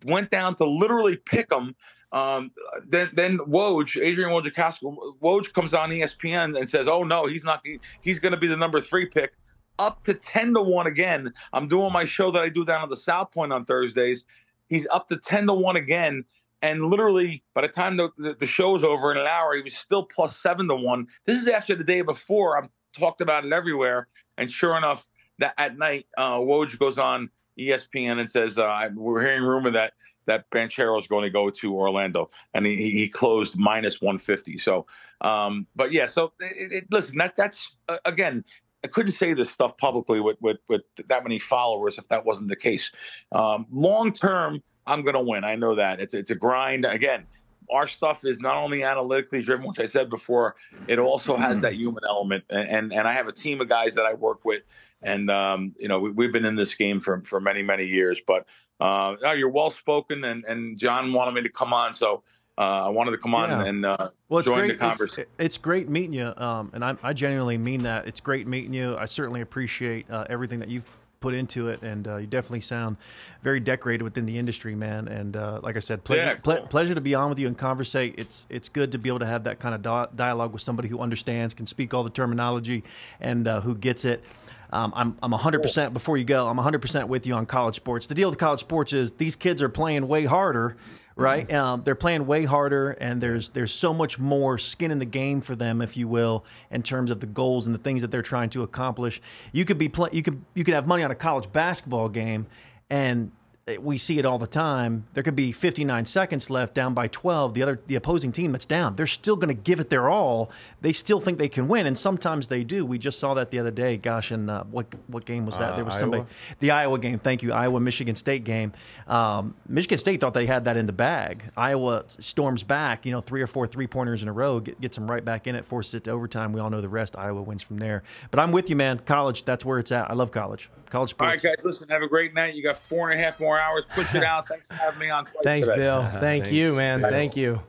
went 0.06 0.30
down 0.30 0.56
to 0.56 0.66
literally 0.66 1.18
pick 1.18 1.50
them. 1.50 1.76
Um, 2.12 2.52
then 2.88 3.10
then 3.14 3.38
Woj, 3.38 4.02
Adrian 4.02 4.32
Wojciechowski, 4.32 5.20
Woj 5.22 5.54
comes 5.54 5.74
on 5.74 5.90
ESPN 5.90 6.58
and 6.60 6.70
says, 6.70 6.88
"Oh 6.88 7.04
no, 7.04 7.28
he's 7.28 7.44
not. 7.44 7.62
He, 7.64 7.80
he's 8.02 8.20
going 8.20 8.32
to 8.32 8.38
be 8.38 8.48
the 8.48 8.58
number 8.58 8.82
three 8.82 9.06
pick." 9.06 9.34
Up 9.78 10.04
to 10.06 10.14
ten 10.14 10.54
to 10.56 10.62
one 10.62 10.88
again. 10.88 11.32
I'm 11.54 11.68
doing 11.68 11.94
my 11.94 12.06
show 12.06 12.32
that 12.32 12.42
I 12.42 12.50
do 12.50 12.66
down 12.66 12.84
at 12.84 12.90
the 12.90 12.98
South 12.98 13.32
Point 13.32 13.54
on 13.54 13.66
Thursdays. 13.66 14.26
He's 14.68 14.88
up 14.92 15.08
to 15.10 15.18
ten 15.18 15.46
to 15.48 15.54
one 15.54 15.76
again, 15.76 16.26
and 16.62 16.86
literally 16.86 17.44
by 17.54 17.62
the 17.62 17.68
time 17.68 17.96
the, 17.96 18.10
the, 18.18 18.36
the 18.40 18.46
show 18.48 18.76
is 18.76 18.84
over 18.84 19.12
in 19.12 19.18
an 19.18 19.28
hour, 19.28 19.56
he 19.56 19.62
was 19.62 19.78
still 19.78 20.04
plus 20.04 20.36
seven 20.38 20.68
to 20.68 20.76
one. 20.76 21.08
This 21.26 21.42
is 21.42 21.48
after 21.48 21.76
the 21.76 21.84
day 21.84 22.02
before. 22.02 22.58
I've 22.58 22.70
talked 22.98 23.22
about 23.22 23.46
it 23.46 23.54
everywhere, 23.54 24.08
and 24.38 24.52
sure 24.52 24.76
enough, 24.76 25.08
that 25.38 25.54
at 25.58 25.78
night, 25.78 26.08
uh, 26.18 26.38
Woj 26.38 26.78
goes 26.80 26.98
on 26.98 27.30
ESPN 27.60 28.20
and 28.20 28.30
says 28.30 28.58
uh, 28.58 28.90
we're 28.96 29.22
hearing 29.22 29.44
rumor 29.44 29.72
that 29.72 29.94
that 30.26 30.50
Banchero 30.52 31.00
is 31.00 31.08
going 31.08 31.24
to 31.24 31.30
go 31.32 31.50
to 31.50 31.76
Orlando, 31.76 32.30
and 32.54 32.66
he, 32.66 32.92
he 32.92 33.10
closed 33.10 33.58
minus 33.58 34.00
150. 34.00 34.60
So, 34.60 34.86
um, 35.22 35.66
but 35.76 35.92
yeah, 35.92 36.06
so 36.06 36.34
it, 36.40 36.72
it, 36.72 36.86
listen, 36.92 37.18
that 37.18 37.36
that's 37.36 37.76
uh, 37.88 37.98
again, 38.06 38.46
I 38.84 38.88
couldn't 38.88 39.14
say 39.14 39.34
this 39.34 39.50
stuff 39.50 39.78
publicly 39.78 40.20
with 40.20 40.38
with 40.42 40.58
with 40.68 40.82
that 41.08 41.24
many 41.24 41.40
followers 41.40 41.98
if 41.98 42.08
that 42.10 42.26
wasn't 42.26 42.50
the 42.50 42.56
case. 42.56 42.92
Um, 43.32 43.66
long 43.72 44.14
term, 44.14 44.62
I'm 44.86 45.02
going 45.04 45.16
to 45.16 45.22
win. 45.22 45.44
I 45.44 45.56
know 45.56 45.76
that 45.76 46.00
it's 46.00 46.14
it's 46.14 46.30
a 46.30 46.36
grind. 46.36 46.86
Again, 46.86 47.26
our 47.72 47.88
stuff 47.88 48.26
is 48.26 48.40
not 48.40 48.56
only 48.56 48.84
analytically 48.84 49.42
driven, 49.42 49.68
which 49.68 49.80
I 49.80 49.86
said 49.86 50.10
before, 50.10 50.56
it 50.88 51.00
also 51.00 51.36
has 51.36 51.60
that 51.60 51.76
human 51.76 52.04
element. 52.08 52.44
And, 52.50 52.70
and, 52.70 52.94
and 52.94 53.08
I 53.08 53.14
have 53.14 53.28
a 53.28 53.32
team 53.32 53.62
of 53.62 53.70
guys 53.70 53.96
that 53.96 54.06
I 54.06 54.14
work 54.14 54.44
with, 54.44 54.64
and 55.02 55.30
um, 55.30 55.74
you 55.80 55.88
know 55.88 56.00
we, 56.00 56.26
have 56.26 56.34
been 56.34 56.46
in 56.46 56.56
this 56.56 56.76
game 56.76 57.00
for 57.00 57.22
for 57.26 57.40
many 57.40 57.64
many 57.64 57.86
years. 57.86 58.20
But 58.26 58.46
uh, 58.80 59.16
you're 59.36 59.50
well 59.50 59.72
spoken, 59.72 60.24
and 60.24 60.44
and 60.46 60.78
Jon 60.78 61.14
wanted 61.14 61.34
me 61.34 61.42
to 61.44 61.50
come 61.50 61.74
on, 61.74 61.94
so. 61.94 62.24
Uh, 62.58 62.88
I 62.88 62.90
wanted 62.90 63.12
to 63.12 63.18
come 63.18 63.34
on 63.34 63.50
yeah. 63.50 63.64
and 63.64 63.86
uh, 63.86 64.10
well, 64.28 64.44
join 64.44 64.58
great. 64.58 64.72
the 64.74 64.76
conversation. 64.76 65.22
It's, 65.22 65.46
it's, 65.56 65.58
great 65.58 65.88
meeting 65.88 66.12
you, 66.12 66.34
um, 66.36 66.70
and 66.74 66.84
I, 66.84 66.98
I, 67.02 67.14
genuinely 67.14 67.58
mean 67.58 67.84
that. 67.84 68.06
It's 68.06 68.20
great 68.20 68.48
meeting 68.48 68.74
you. 68.74 68.98
I 68.98 69.06
certainly 69.06 69.40
appreciate 69.40 70.12
uh, 70.12 70.26
everything 70.30 70.60
that 70.60 70.68
you've 70.68 70.84
put 71.20 71.34
into 71.34 71.70
it, 71.70 71.82
and 71.82 72.08
uh, 72.08 72.18
you 72.18 72.28
definitely 72.28 72.62
sound 72.62 72.98
very 73.44 73.60
decorated 73.60 74.04
within 74.04 74.26
the 74.26 74.38
industry, 74.38 74.76
man. 74.76 75.08
And 75.08 75.36
uh, 75.36 75.60
like 75.64 75.76
I 75.76 75.80
said, 75.80 76.04
pleasure, 76.04 76.22
yeah, 76.22 76.36
cool. 76.36 76.58
ple- 76.58 76.68
pleasure 76.68 76.96
to 76.96 77.02
be 77.02 77.16
on 77.16 77.30
with 77.30 77.40
you 77.40 77.48
and 77.48 77.58
conversate. 77.58 78.16
It's 78.18 78.48
it's 78.50 78.70
good 78.70 78.92
to 78.92 78.98
be 78.98 79.10
able 79.10 79.20
to 79.20 79.26
have 79.26 79.44
that 79.46 79.60
kind 79.60 79.76
of 79.76 79.82
do- 79.82 80.16
dialogue 80.16 80.54
with 80.54 80.62
somebody 80.62 80.88
who 80.88 81.00
understands, 81.00 81.54
can 81.54 81.66
speak 81.66 81.94
all 81.94 82.04
the 82.04 82.10
terminology, 82.10 82.84
and 83.20 83.48
uh, 83.48 83.62
who 83.62 83.76
gets 83.76 84.06
it. 84.06 84.24
Um, 84.72 84.94
I'm 84.96 85.18
I'm 85.24 85.32
100% 85.32 85.94
before 85.94 86.18
you 86.18 86.24
go. 86.24 86.48
I'm 86.48 86.58
100% 86.58 87.08
with 87.08 87.26
you 87.26 87.34
on 87.34 87.46
college 87.46 87.76
sports. 87.76 88.08
The 88.08 88.16
deal 88.16 88.30
with 88.30 88.38
college 88.38 88.60
sports 88.60 88.94
is 88.94 89.14
these 89.14 89.36
kids 89.36 89.62
are 89.62 89.70
playing 89.70 90.08
way 90.08 90.26
harder 90.26 90.78
right? 91.20 91.48
Mm-hmm. 91.48 91.56
Um, 91.56 91.82
they're 91.84 91.96
playing 91.96 92.26
way 92.26 92.46
harder, 92.46 92.92
and 92.92 93.22
there's 93.22 93.50
there's 93.50 93.74
so 93.74 93.94
much 93.94 94.18
more 94.18 94.58
skin 94.58 94.92
in 94.92 95.00
the 95.00 95.06
game 95.06 95.42
for 95.42 95.56
them, 95.56 95.82
if 95.82 95.98
you 95.98 96.08
will, 96.08 96.46
in 96.72 96.82
terms 96.82 97.12
of 97.12 97.20
the 97.20 97.28
goals 97.28 97.66
and 97.68 97.76
the 97.76 97.80
things 97.80 98.02
that 98.02 98.12
they're 98.12 98.22
trying 98.22 98.50
to 98.52 98.64
accomplish. 98.64 99.22
You 99.52 99.66
could 99.66 99.78
be 99.78 99.90
play, 99.90 100.10
you 100.14 100.24
could 100.24 100.42
you 100.54 100.64
could 100.64 100.74
have 100.74 100.88
money 100.88 101.04
on 101.04 101.12
a 101.12 101.16
college 101.16 101.52
basketball 101.52 102.10
game, 102.10 102.48
and 102.90 103.32
we 103.78 103.98
see 103.98 104.20
it 104.20 104.26
all 104.26 104.38
the 104.38 104.48
time. 104.48 105.06
There 105.14 105.24
could 105.24 105.36
be 105.36 105.52
59 105.52 106.06
seconds 106.06 106.50
left, 106.50 106.74
down 106.74 106.94
by 106.94 107.08
12. 107.08 107.54
The 107.54 107.64
other, 107.64 107.80
the 107.88 107.96
opposing 107.96 108.32
team 108.32 108.52
that's 108.52 108.66
down, 108.66 108.96
they're 108.96 109.08
still 109.08 109.36
going 109.36 109.50
to 109.50 109.62
give 109.62 109.80
it 109.80 109.90
their 109.90 110.10
all. 110.10 110.50
They 110.82 110.94
still 110.94 111.20
think 111.20 111.38
they 111.38 111.50
can 111.50 111.68
win, 111.68 111.86
and 111.86 111.98
sometimes 111.98 112.48
they 112.48 112.64
do. 112.64 112.86
We 112.86 112.98
just 112.98 113.20
saw 113.20 113.34
that 113.36 113.52
the 113.52 113.60
other 113.60 113.72
day. 113.72 113.98
Gosh, 113.98 114.32
and 114.32 114.50
uh, 114.50 114.64
what 114.66 114.88
what 115.08 115.26
game 115.26 115.46
was 115.46 115.58
that? 115.58 115.74
Uh, 115.74 115.76
there 115.76 115.86
was 115.86 115.94
Iowa? 115.96 116.02
somebody, 116.02 116.26
the 116.60 116.72
Iowa 116.72 117.00
game. 117.00 117.20
Thank 117.20 117.44
you, 117.44 117.54
Iowa 117.54 117.80
Michigan 117.80 118.16
State 118.16 118.44
game. 118.44 118.74
Um, 119.08 119.56
Michigan 119.68 119.98
State 119.98 120.22
thought 120.22 120.34
they 120.34 120.46
had 120.46 120.66
that 120.66 120.78
in 120.78 120.86
the 120.86 120.94
bag. 120.94 121.44
Iowa 121.58 122.06
storms 122.08 122.64
back, 122.64 123.06
you 123.06 123.12
know, 123.12 123.22
three 123.22 123.42
or 123.42 123.48
four 123.48 123.68
three 123.68 123.88
pointers 123.88 124.24
in 124.24 124.30
a 124.30 124.34
row, 124.34 124.60
get, 124.60 124.80
gets 124.82 124.96
them 124.96 125.10
right 125.10 125.24
back 125.24 125.48
in 125.48 125.56
it, 125.56 125.66
forces 125.66 125.96
it 125.96 126.04
to 126.06 126.12
overtime. 126.12 126.54
We 126.54 126.60
all 126.60 126.70
know 126.70 126.82
the 126.82 126.90
rest. 126.90 127.16
Iowa 127.18 127.42
wins 127.42 127.64
from 127.64 127.78
there. 127.78 128.04
But 128.32 128.40
I'm 128.40 128.52
with 128.52 128.70
you, 128.70 128.76
man. 128.76 129.00
College, 129.00 129.46
that's 129.46 129.66
where 129.66 129.80
it's 129.80 129.92
at. 129.92 130.10
I 130.10 130.14
love 130.14 130.32
college. 130.32 130.70
College 130.90 131.12
sports. 131.12 131.44
All 131.44 131.52
right, 131.52 131.58
guys, 131.58 131.66
listen. 131.66 131.88
Have 131.90 132.02
a 132.02 132.08
great 132.08 132.34
night. 132.34 132.56
You 132.56 132.64
got 132.64 132.80
four 132.84 133.12
and 133.12 133.20
a 133.20 133.24
half 133.24 133.40
more 133.40 133.59
hours. 133.60 133.84
Push 133.94 134.16
it 134.16 134.24
out. 134.24 134.48
Thanks 134.48 134.66
for 134.68 134.74
having 134.76 135.00
me 135.00 135.10
on. 135.10 135.28
Thanks, 135.44 135.68
today. 135.68 135.80
Bill. 135.82 136.02
Thank 136.04 136.22
Thanks. 136.46 136.52
you, 136.52 136.76
man. 136.76 137.02
Thanks. 137.02 137.14
Thank 137.14 137.38
you. 137.38 137.62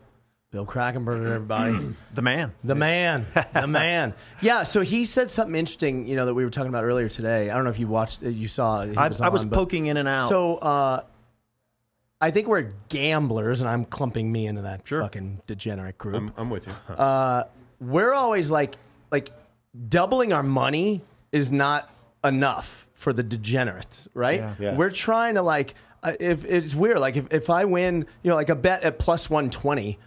Bill 0.52 0.66
Krackomberger, 0.66 1.30
everybody. 1.30 1.78
The 2.14 2.22
man. 2.22 2.52
The 2.64 2.74
man, 2.74 3.24
the 3.54 3.66
man. 3.68 4.14
Yeah. 4.40 4.64
So 4.64 4.80
he 4.80 5.04
said 5.06 5.30
something 5.30 5.54
interesting, 5.54 6.06
you 6.08 6.16
know, 6.16 6.26
that 6.26 6.34
we 6.34 6.42
were 6.44 6.50
talking 6.50 6.70
about 6.70 6.82
earlier 6.82 7.08
today. 7.08 7.50
I 7.50 7.54
don't 7.54 7.62
know 7.62 7.70
if 7.70 7.78
you 7.78 7.86
watched, 7.86 8.22
you 8.22 8.48
saw. 8.48 8.84
he 8.84 8.96
I, 8.96 9.06
was 9.08 9.20
I 9.20 9.28
was 9.28 9.42
on, 9.42 9.48
but- 9.48 9.56
poking 9.56 9.86
in 9.86 9.96
and 9.96 10.08
out. 10.08 10.28
So 10.28 10.56
uh, 10.56 11.04
I 12.20 12.30
think 12.32 12.48
we're 12.48 12.72
gamblers, 12.88 13.60
and 13.60 13.70
I'm 13.70 13.84
clumping 13.84 14.30
me 14.30 14.46
into 14.48 14.62
that 14.62 14.86
fucking 14.88 15.40
degenerate 15.46 15.98
group. 15.98 16.16
I'm, 16.16 16.32
I'm 16.36 16.50
with 16.50 16.66
you. 16.66 16.72
uh, 16.94 17.44
we're 17.80 18.12
always 18.12 18.50
like, 18.50 18.74
like 19.12 19.30
doubling 19.88 20.32
our 20.32 20.42
money 20.42 21.00
is 21.32 21.52
not 21.52 21.88
enough 22.24 22.86
for 23.00 23.14
the 23.14 23.22
degenerates, 23.22 24.08
right? 24.12 24.40
Yeah. 24.40 24.54
Yeah. 24.58 24.76
We're 24.76 24.90
trying 24.90 25.34
to 25.36 25.42
like, 25.42 25.74
uh, 26.02 26.12
if 26.20 26.44
it's 26.44 26.74
weird, 26.74 26.98
like 26.98 27.16
if, 27.16 27.32
if 27.32 27.48
I 27.48 27.64
win, 27.64 28.04
you 28.22 28.28
know, 28.28 28.34
like 28.34 28.50
a 28.50 28.54
bet 28.54 28.82
at 28.82 28.98
plus 28.98 29.30
120, 29.30 29.98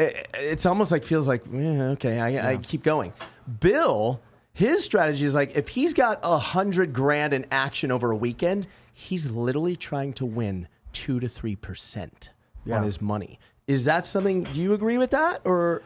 it, 0.00 0.28
it's 0.34 0.66
almost 0.66 0.90
like 0.90 1.04
feels 1.04 1.28
like, 1.28 1.44
eh, 1.54 1.82
okay, 1.92 2.18
I, 2.18 2.52
I 2.52 2.56
keep 2.56 2.82
going. 2.82 3.12
Bill, 3.60 4.20
his 4.54 4.82
strategy 4.84 5.24
is 5.24 5.36
like 5.36 5.54
if 5.56 5.68
he's 5.68 5.94
got 5.94 6.18
a 6.24 6.36
hundred 6.36 6.92
grand 6.92 7.32
in 7.32 7.46
action 7.52 7.92
over 7.92 8.10
a 8.10 8.16
weekend, 8.16 8.66
he's 8.92 9.30
literally 9.30 9.76
trying 9.76 10.12
to 10.14 10.26
win 10.26 10.66
two 10.92 11.20
to 11.20 11.28
three 11.28 11.54
percent 11.56 12.30
on 12.70 12.82
his 12.82 13.00
money. 13.00 13.38
Is 13.68 13.84
that 13.84 14.04
something? 14.04 14.42
Do 14.42 14.60
you 14.60 14.74
agree 14.74 14.98
with 14.98 15.12
that, 15.12 15.42
or 15.44 15.82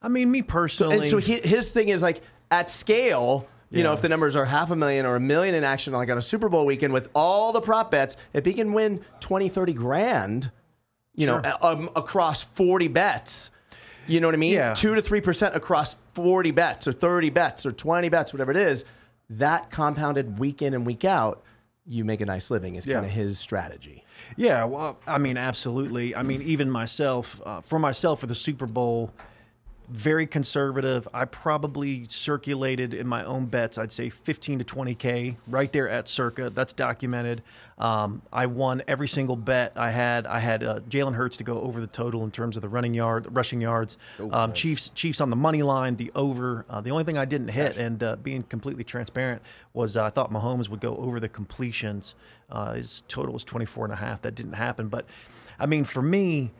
I 0.00 0.08
mean, 0.08 0.30
me 0.30 0.42
personally. 0.42 0.96
and 0.96 1.04
so 1.04 1.18
he, 1.18 1.40
his 1.40 1.68
thing 1.68 1.88
is 1.88 2.00
like 2.00 2.22
at 2.52 2.70
scale. 2.70 3.48
You 3.70 3.82
know, 3.82 3.92
if 3.92 4.00
the 4.00 4.08
numbers 4.08 4.36
are 4.36 4.44
half 4.44 4.70
a 4.70 4.76
million 4.76 5.06
or 5.06 5.16
a 5.16 5.20
million 5.20 5.54
in 5.54 5.64
action, 5.64 5.92
like 5.92 6.08
on 6.08 6.18
a 6.18 6.22
Super 6.22 6.48
Bowl 6.48 6.64
weekend 6.64 6.92
with 6.92 7.08
all 7.14 7.52
the 7.52 7.60
prop 7.60 7.90
bets, 7.90 8.16
if 8.32 8.44
he 8.44 8.52
can 8.54 8.72
win 8.72 9.04
20, 9.20 9.48
30 9.48 9.72
grand, 9.72 10.50
you 11.14 11.26
know, 11.26 11.42
Sure. 11.42 11.54
um, 11.62 11.90
across 11.96 12.42
40 12.42 12.88
bets, 12.88 13.50
you 14.06 14.20
know 14.20 14.28
what 14.28 14.34
I 14.34 14.38
mean? 14.38 14.52
Yeah. 14.52 14.72
Two 14.74 14.94
to 14.94 15.02
3% 15.02 15.56
across 15.56 15.96
40 16.14 16.52
bets 16.52 16.86
or 16.86 16.92
30 16.92 17.30
bets 17.30 17.66
or 17.66 17.72
20 17.72 18.08
bets, 18.08 18.32
whatever 18.32 18.52
it 18.52 18.56
is, 18.56 18.84
that 19.30 19.68
compounded 19.70 20.38
week 20.38 20.62
in 20.62 20.72
and 20.72 20.86
week 20.86 21.04
out, 21.04 21.42
you 21.88 22.04
make 22.04 22.20
a 22.20 22.26
nice 22.26 22.50
living 22.50 22.76
is 22.76 22.86
Yeah. 22.86 22.94
kind 22.94 23.06
of 23.06 23.12
his 23.12 23.38
strategy. 23.38 24.04
Yeah, 24.36 24.64
well, 24.64 24.98
I 25.06 25.18
mean, 25.18 25.36
absolutely. 25.36 26.14
I 26.14 26.22
mean, 26.22 26.40
even 26.42 26.70
myself, 26.70 27.40
uh, 27.44 27.60
for 27.60 27.78
myself, 27.80 28.20
for 28.20 28.26
the 28.26 28.34
Super 28.34 28.66
Bowl, 28.66 29.12
very 29.88 30.26
conservative. 30.26 31.06
I 31.14 31.24
probably 31.24 32.06
circulated 32.08 32.94
in 32.94 33.06
my 33.06 33.24
own 33.24 33.46
bets, 33.46 33.78
I'd 33.78 33.92
say 33.92 34.10
15 34.10 34.60
to 34.60 34.64
20K 34.64 35.36
right 35.46 35.72
there 35.72 35.88
at 35.88 36.08
circa. 36.08 36.50
That's 36.50 36.72
documented. 36.72 37.42
Um, 37.78 38.22
I 38.32 38.46
won 38.46 38.82
every 38.88 39.06
single 39.06 39.36
bet 39.36 39.72
I 39.76 39.90
had. 39.90 40.26
I 40.26 40.38
had 40.38 40.64
uh, 40.64 40.80
Jalen 40.88 41.14
Hurts 41.14 41.36
to 41.38 41.44
go 41.44 41.60
over 41.60 41.80
the 41.80 41.86
total 41.86 42.24
in 42.24 42.30
terms 42.30 42.56
of 42.56 42.62
the 42.62 42.68
running 42.68 42.94
yard, 42.94 43.26
rushing 43.30 43.60
yards. 43.60 43.98
um, 44.32 44.52
Chiefs, 44.54 44.88
Chiefs 44.94 45.20
on 45.20 45.30
the 45.30 45.36
money 45.36 45.62
line, 45.62 45.96
the 45.96 46.10
over. 46.14 46.64
Uh, 46.70 46.80
the 46.80 46.90
only 46.90 47.04
thing 47.04 47.18
I 47.18 47.26
didn't 47.26 47.48
hit, 47.48 47.76
and 47.76 48.02
uh, 48.02 48.16
being 48.16 48.42
completely 48.44 48.84
transparent, 48.84 49.42
was 49.74 49.96
uh, 49.96 50.04
I 50.04 50.10
thought 50.10 50.32
Mahomes 50.32 50.68
would 50.68 50.80
go 50.80 50.96
over 50.96 51.20
the 51.20 51.28
completions. 51.28 52.14
Uh, 52.50 52.74
his 52.74 53.02
total 53.08 53.32
was 53.32 53.44
24 53.44 53.84
and 53.84 53.92
a 53.92 53.96
half. 53.96 54.22
That 54.22 54.34
didn't 54.34 54.54
happen. 54.54 54.88
But, 54.88 55.06
I 55.58 55.66
mean, 55.66 55.84
for 55.84 56.02
me, 56.02 56.52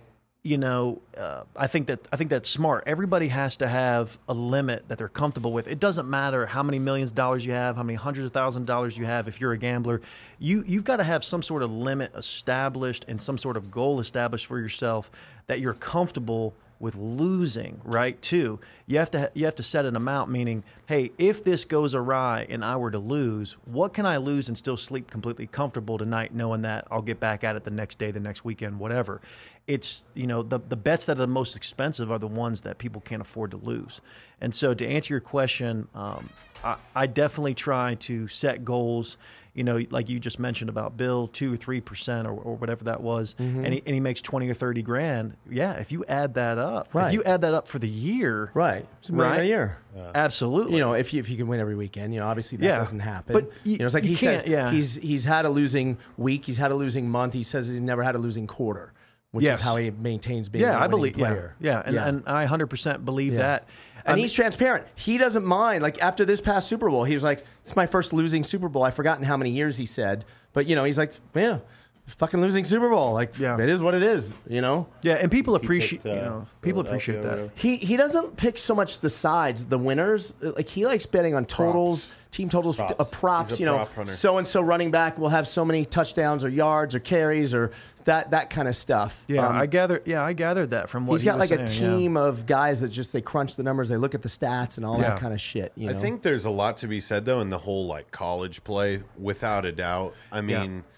you 0.47 0.59
know, 0.59 1.03
uh, 1.17 1.43
I 1.57 1.67
think 1.67 1.89
that 1.89 2.07
I 2.13 2.17
think 2.17 2.31
that's 2.31 2.49
smart. 2.49 2.85
Everybody 2.87 3.27
has 3.29 3.57
to 3.57 3.67
have 3.67 4.17
a 4.29 4.35
limit 4.35 4.87
that 4.87 4.97
they're 4.97 5.09
comfortable 5.09 5.53
with. 5.53 5.67
It 5.67 5.81
doesn't 5.81 6.09
matter 6.09 6.47
how 6.47 6.63
many 6.63 6.79
millions 6.79 7.11
of 7.11 7.17
dollars 7.17 7.45
you 7.45 7.51
have, 7.51 7.75
how 7.75 7.83
many 7.83 7.97
hundreds 7.97 8.27
of 8.27 8.33
thousand 8.33 8.63
of 8.63 8.67
dollars 8.67 8.97
you 8.97 9.05
have. 9.07 9.27
If 9.27 9.41
you're 9.41 9.53
a 9.53 9.59
gambler, 9.59 10.01
you 10.39 10.63
you've 10.65 10.85
got 10.85 10.99
to 10.99 11.05
have 11.05 11.25
some 11.25 11.43
sort 11.43 11.65
of 11.65 11.73
limit 11.73 12.13
established 12.15 13.05
and 13.09 13.21
some 13.21 13.39
sort 13.39 13.57
of 13.57 13.73
goal 13.73 13.99
established 13.99 14.47
for 14.47 14.61
yourself 14.61 15.11
that 15.49 15.59
you're 15.59 15.75
comfortable 15.75 16.55
with 16.79 16.95
losing. 16.95 17.81
Right? 17.83 18.21
Too, 18.23 18.61
you 18.87 18.99
have 18.99 19.11
to 19.11 19.33
you 19.35 19.47
have 19.47 19.57
to 19.57 19.65
set 19.65 19.85
an 19.85 19.97
amount. 19.97 20.31
Meaning, 20.31 20.63
hey, 20.87 21.11
if 21.19 21.43
this 21.43 21.65
goes 21.65 21.95
awry 21.95 22.47
and 22.49 22.65
I 22.65 22.77
were 22.77 22.91
to 22.93 22.99
lose, 22.99 23.57
what 23.65 23.93
can 23.93 24.07
I 24.07 24.19
lose 24.19 24.49
and 24.49 24.57
still 24.57 24.77
sleep 24.77 25.11
completely 25.11 25.47
comfortable 25.49 25.99
tonight, 25.99 26.33
knowing 26.35 26.63
that 26.63 26.87
I'll 26.91 27.03
get 27.03 27.19
back 27.19 27.43
at 27.45 27.57
it 27.57 27.65
the 27.65 27.71
next 27.73 27.99
day, 27.99 28.11
the 28.13 28.21
next 28.21 28.45
weekend, 28.45 28.79
whatever 28.79 29.21
it's 29.67 30.05
you 30.15 30.29
know 30.29 30.45
the 30.45 30.61
the 30.69 30.77
bets 30.77 31.07
that 31.07 31.17
are 31.17 31.21
the 31.23 31.27
most 31.27 31.57
expensive 31.57 32.13
are 32.13 32.21
the 32.21 32.27
ones 32.29 32.61
that 32.61 32.79
people 32.79 33.01
can't 33.01 33.21
afford 33.21 33.51
to 33.51 33.57
lose. 33.57 34.01
And 34.41 34.55
so 34.55 34.75
to 34.75 34.87
answer 34.87 35.13
your 35.13 35.21
question, 35.21 35.89
um, 35.93 36.29
I, 36.63 36.77
I 36.95 37.07
definitely 37.09 37.55
try 37.55 37.97
to 37.97 38.29
set 38.29 38.65
goals. 38.65 39.19
You 39.55 39.65
know, 39.65 39.81
like 39.91 40.09
you 40.11 40.21
just 40.21 40.39
mentioned 40.39 40.69
about 40.69 40.97
Bill, 40.99 41.27
two 41.29 41.55
or 41.55 41.57
three 41.57 41.81
percent, 41.81 42.29
or, 42.29 42.33
or 42.33 42.55
whatever 42.57 42.85
that 42.85 43.01
was, 43.01 43.35
Mm-hmm. 43.41 43.65
and, 43.65 43.75
he, 43.75 43.83
and 43.87 43.95
he 43.95 44.01
makes 44.01 44.21
twenty 44.23 44.49
or 44.49 44.55
thirty 44.55 44.83
grand. 44.83 45.35
Yeah, 45.51 45.73
if 45.73 45.91
you 45.91 46.05
add 46.07 46.35
that 46.35 46.59
up, 46.59 46.95
Right. 46.95 47.09
if 47.09 47.15
you 47.15 47.25
add 47.25 47.41
that 47.41 47.55
up 47.55 47.67
for 47.67 47.79
the 47.81 47.89
year, 47.89 48.51
Right. 48.55 48.87
It's 49.01 49.09
a 49.09 49.15
million 49.15 49.33
Right. 49.33 49.41
a 49.43 49.47
year. 49.47 49.79
absolutely. 50.15 50.76
You 50.77 50.81
know, 50.83 50.93
if 50.95 51.13
you 51.13 51.21
if 51.21 51.29
you 51.29 51.37
can 51.37 51.49
win 51.49 51.59
every 51.61 51.75
weekend, 51.75 52.15
you 52.15 52.21
know, 52.21 52.27
obviously 52.27 52.59
that 52.59 52.65
Yeah. 52.67 52.79
doesn't 52.79 53.01
happen. 53.01 53.33
But 53.33 53.51
you- 53.65 53.73
you 53.73 53.79
know, 53.79 53.87
it's 53.87 53.95
like 53.95 54.05
he 54.05 54.15
says 54.15 54.45
yeah. 54.47 54.71
he's 54.71 54.97
he's 54.97 55.25
had 55.25 55.45
a 55.45 55.51
losing 55.51 55.99
week, 56.17 56.45
he's 56.45 56.59
had 56.59 56.71
a 56.71 56.75
losing 56.75 57.09
month. 57.11 57.35
He 57.35 57.43
says 57.43 57.69
he's 57.69 57.81
never 57.81 58.03
had 58.03 58.15
a 58.15 58.19
losing 58.19 58.47
quarter, 58.47 58.93
which 59.33 59.45
Yes. 59.45 59.59
is 59.61 59.65
how 59.65 59.77
he 59.77 59.91
maintains 59.91 60.49
being 60.49 60.63
yeah, 60.65 60.79
a 60.79 60.81
I 60.83 60.87
believe, 60.89 61.15
player. 61.15 61.55
yeah, 61.61 61.83
yeah, 61.91 62.07
and, 62.07 62.19
and 62.27 62.29
I 62.29 62.45
hundred 62.47 62.67
percent 62.69 63.05
believe 63.05 63.33
Yeah. 63.33 63.39
that. 63.39 63.69
And 64.05 64.15
mean- 64.17 64.23
he's 64.25 64.33
transparent. 64.33 64.87
He 64.95 65.19
doesn't 65.19 65.45
mind. 65.45 65.83
Like 65.83 66.01
after 66.03 66.25
this 66.25 66.41
past 66.41 66.69
Super 66.69 66.89
Bowl, 66.89 67.03
he 67.05 67.15
was 67.15 67.25
like, 67.25 67.45
"It's 67.63 67.75
my 67.75 67.87
first 67.87 68.13
losing 68.13 68.45
Super 68.45 68.69
Bowl." 68.69 68.85
I've 68.85 68.95
forgotten 68.95 69.25
how 69.25 69.37
many 69.37 69.51
years 69.51 69.77
he 69.77 69.87
said, 69.87 70.25
but 70.53 70.67
you 70.67 70.77
know, 70.77 70.85
he's 70.85 70.97
like, 70.99 71.13
"Yeah, 71.35 71.59
fucking 72.07 72.41
losing 72.41 72.65
Super 72.65 72.89
Bowl. 72.89 73.13
Like, 73.13 73.39
Yeah. 73.39 73.59
it 73.61 73.69
is 73.69 73.83
what 73.83 73.95
it 73.95 74.03
is." 74.03 74.33
You 74.49 74.61
know. 74.61 74.87
yeah, 75.03 75.15
and 75.15 75.31
people 75.31 75.55
appreciate, 75.55 76.03
picked, 76.03 76.07
uh, 76.15 76.19
you 76.19 76.23
know, 76.23 76.47
people 76.63 76.81
appreciate 76.81 77.23
that. 77.23 77.51
He 77.55 77.77
he 77.77 77.97
doesn't 77.97 78.37
pick 78.37 78.59
so 78.59 78.75
much 78.75 79.01
the 79.01 79.11
sides, 79.11 79.67
the 79.67 79.79
winners. 79.79 80.35
Like 80.41 80.69
he 80.69 80.87
likes 80.87 81.07
betting 81.07 81.35
on 81.35 81.45
totals, 81.47 82.07
Props. 82.07 82.17
team 82.31 82.49
totals, 82.49 82.77
Props. 82.77 82.93
uh, 82.99 83.05
props. 83.05 83.57
A 83.57 83.59
you 83.59 83.67
know, 83.67 83.77
prop 83.77 83.95
hunter. 83.95 84.13
so 84.13 84.39
and 84.39 84.47
so 84.47 84.61
running 84.61 84.91
back 84.91 85.19
will 85.19 85.29
have 85.31 85.47
so 85.49 85.65
many 85.65 85.85
touchdowns 85.85 86.45
or 86.45 86.49
yards 86.49 86.95
or 86.95 87.01
carries 87.01 87.53
or 87.55 87.73
that 88.05 88.31
that 88.31 88.51
kind 88.51 88.69
of 88.69 88.77
stuff. 88.77 89.25
Yeah, 89.27 89.49
Um, 89.49 89.57
I 89.57 89.67
gather. 89.67 90.01
Yeah, 90.05 90.23
I 90.23 90.33
gathered 90.33 90.71
that 90.71 90.89
from 90.89 91.09
what 91.09 91.15
He's 91.15 91.23
he 91.23 91.25
got 91.27 91.39
was 91.41 91.51
like 91.51 91.59
a 91.59 91.67
saying, 91.67 91.91
yeah. 91.91 91.97
team 91.99 92.17
of 92.17 92.47
guys 92.47 92.81
that 92.83 92.91
just 92.91 93.13
they 93.13 93.21
crunch 93.21 93.57
the 93.57 93.65
numbers, 93.65 93.89
they 93.89 93.97
look 93.97 94.15
at 94.15 94.23
the 94.23 94.29
stats 94.29 94.77
and 94.77 94.87
all 94.87 94.95
Yeah. 94.97 95.09
that 95.11 95.19
kind 95.21 95.35
of 95.35 95.41
shit. 95.41 95.73
You 95.75 95.91
I 95.91 95.93
know? 95.95 96.01
think 96.01 96.23
there's 96.23 96.45
a 96.45 96.51
lot 96.51 96.77
to 96.79 96.87
be 96.87 97.01
said 97.01 97.25
though 97.25 97.41
in 97.41 97.51
the 97.51 97.59
whole 97.59 97.89
like 97.89 98.13
college 98.13 98.63
play, 98.63 99.03
without 99.19 99.65
a 99.65 99.73
doubt. 99.73 100.15
I 100.31 100.41
mean, 100.41 100.57
I 100.57 100.96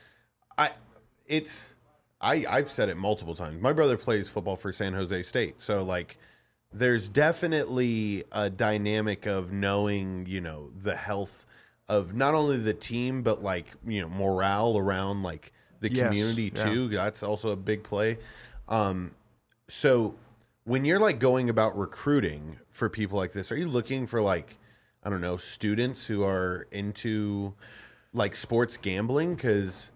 it's 1.28 1.74
I 2.20 2.44
I've 2.48 2.70
said 2.70 2.88
it 2.88 2.96
multiple 2.96 3.34
times. 3.34 3.60
My 3.62 3.72
brother 3.72 3.96
plays 3.96 4.28
football 4.28 4.56
for 4.56 4.72
San 4.72 4.94
Jose 4.94 5.22
State, 5.22 5.60
so 5.60 5.84
like 5.84 6.18
there's 6.72 7.08
definitely 7.08 8.24
a 8.32 8.50
dynamic 8.50 9.26
of 9.26 9.52
knowing 9.52 10.26
you 10.26 10.40
know 10.40 10.70
the 10.82 10.96
health 10.96 11.46
of 11.88 12.14
not 12.14 12.34
only 12.34 12.58
the 12.58 12.74
team 12.74 13.22
but 13.22 13.42
like 13.42 13.66
you 13.86 14.00
know 14.02 14.08
morale 14.08 14.76
around 14.76 15.22
like 15.22 15.52
the 15.80 15.90
Yes, 15.90 16.08
community 16.08 16.52
yeah. 16.54 16.64
too. 16.64 16.88
That's 16.88 17.22
also 17.22 17.50
a 17.50 17.56
big 17.56 17.84
play. 17.84 18.18
Um, 18.68 19.12
so 19.68 20.14
when 20.64 20.84
you're 20.84 20.98
like 20.98 21.18
going 21.20 21.48
about 21.50 21.78
recruiting 21.78 22.58
for 22.68 22.88
people 22.88 23.16
like 23.16 23.32
this, 23.32 23.52
are 23.52 23.56
you 23.56 23.66
looking 23.68 24.06
for 24.06 24.20
like 24.20 24.58
I 25.04 25.10
don't 25.10 25.20
know 25.20 25.36
students 25.36 26.04
who 26.06 26.24
are 26.24 26.66
into 26.72 27.54
like 28.12 28.34
sports 28.36 28.76
gambling? 28.76 29.34
Because 29.36 29.90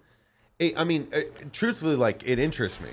I 0.60 0.84
mean, 0.84 1.08
uh, 1.12 1.20
truthfully, 1.52 1.96
like 1.96 2.22
it 2.24 2.38
interests 2.38 2.80
me. 2.80 2.90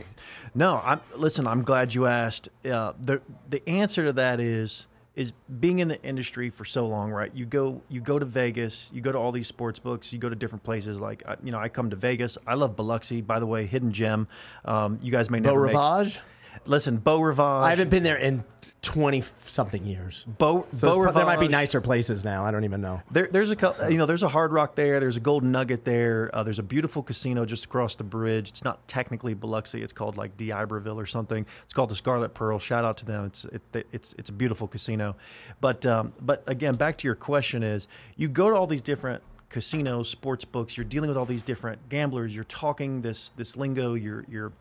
No, 0.56 0.82
I'm 0.84 1.02
listen. 1.16 1.46
I'm 1.46 1.62
glad 1.64 1.94
you 1.94 2.08
asked. 2.08 2.50
Uh, 2.66 2.94
the 3.00 3.22
the 3.50 3.68
answer 3.70 4.06
to 4.06 4.14
that 4.14 4.40
is 4.40 4.88
is 5.16 5.34
being 5.60 5.80
in 5.80 5.88
the 5.88 6.02
industry 6.02 6.50
for 6.50 6.66
so 6.66 6.88
long, 6.88 7.12
right? 7.12 7.32
You 7.36 7.46
go 7.46 7.82
you 7.90 8.02
go 8.02 8.18
to 8.18 8.26
Vegas, 8.26 8.90
you 8.94 9.02
go 9.02 9.12
to 9.12 9.18
all 9.18 9.32
these 9.32 9.48
sports 9.48 9.78
books, 9.78 10.12
you 10.12 10.18
go 10.18 10.30
to 10.30 10.36
different 10.36 10.64
places. 10.64 11.00
Like 11.00 11.24
you 11.44 11.52
know, 11.52 11.60
I 11.60 11.70
come 11.70 11.90
to 11.92 11.96
Vegas. 11.96 12.38
I 12.48 12.56
love 12.56 12.76
Biloxi, 12.76 13.22
by 13.22 13.40
the 13.40 13.46
way, 13.46 13.66
hidden 13.68 13.92
gem. 13.92 14.28
Um, 14.66 14.98
you 15.02 15.12
guys 15.12 15.30
may 15.30 15.40
Beau 15.40 15.50
never 15.50 15.66
make- 15.66 15.76
Rivage. 15.76 16.20
Listen, 16.66 16.98
Beau 16.98 17.20
Rivage. 17.20 17.64
I 17.64 17.70
haven't 17.72 17.90
been 17.90 18.04
there 18.04 18.18
in 18.18 18.44
twenty 18.82 19.24
something 19.46 19.84
years. 19.86 20.26
Beau, 20.38 20.66
So 20.74 20.88
Beau 20.90 21.02
pro- 21.02 21.12
there 21.12 21.26
might 21.26 21.40
be 21.40 21.48
nicer 21.48 21.82
places 21.82 22.24
now. 22.24 22.46
I 22.46 22.52
don't 22.52 22.64
even 22.64 22.82
know. 22.82 23.02
There, 23.12 23.28
there's 23.32 23.52
a 23.52 23.88
you 23.90 23.98
know 23.98 24.06
there's 24.06 24.24
a 24.24 24.28
Hard 24.30 24.52
Rock 24.52 24.76
there. 24.76 25.00
There's 25.00 25.18
a 25.18 25.20
Golden 25.20 25.52
Nugget 25.52 25.84
there. 25.86 26.30
Uh, 26.34 26.44
there's 26.44 26.60
a 26.60 26.64
beautiful 26.64 27.02
casino 27.04 27.46
just 27.46 27.66
across 27.66 27.96
the 27.96 28.04
bridge. 28.04 28.50
It's 28.50 28.64
not 28.64 28.88
technically 28.88 29.34
Biloxi. 29.34 29.82
It's 29.82 29.94
called 29.94 30.18
like 30.18 30.38
D'Iberville 30.38 31.00
or 31.00 31.06
something. 31.06 31.46
It's 31.64 31.74
called 31.74 31.90
the 31.90 31.96
Scarlet 31.96 32.34
Pearl. 32.34 32.60
Shout 32.60 32.86
out 32.86 32.98
to 32.98 33.06
them. 33.06 33.26
It's 33.26 33.46
it, 33.46 33.88
it's 33.92 34.14
it's 34.18 34.30
a 34.30 34.34
beautiful 34.34 34.68
casino. 34.68 35.16
But 35.62 35.86
um, 35.86 36.14
but 36.22 36.44
again, 36.48 36.76
back 36.76 36.98
to 37.00 37.08
your 37.08 37.16
question 37.16 37.64
is 37.64 37.88
you 38.16 38.28
go 38.28 38.50
to 38.50 38.56
all 38.56 38.68
these 38.68 38.82
different 38.82 39.24
casinos, 39.50 40.08
sports 40.08 40.46
books. 40.46 40.78
You're 40.78 40.84
dealing 40.86 41.08
with 41.10 41.18
all 41.18 41.26
these 41.26 41.42
different 41.42 41.90
gamblers. 41.90 42.36
You're 42.36 42.44
talking 42.44 43.02
this 43.02 43.32
this 43.36 43.58
lingo. 43.58 43.96
You're 43.96 44.24
you're 44.30 44.52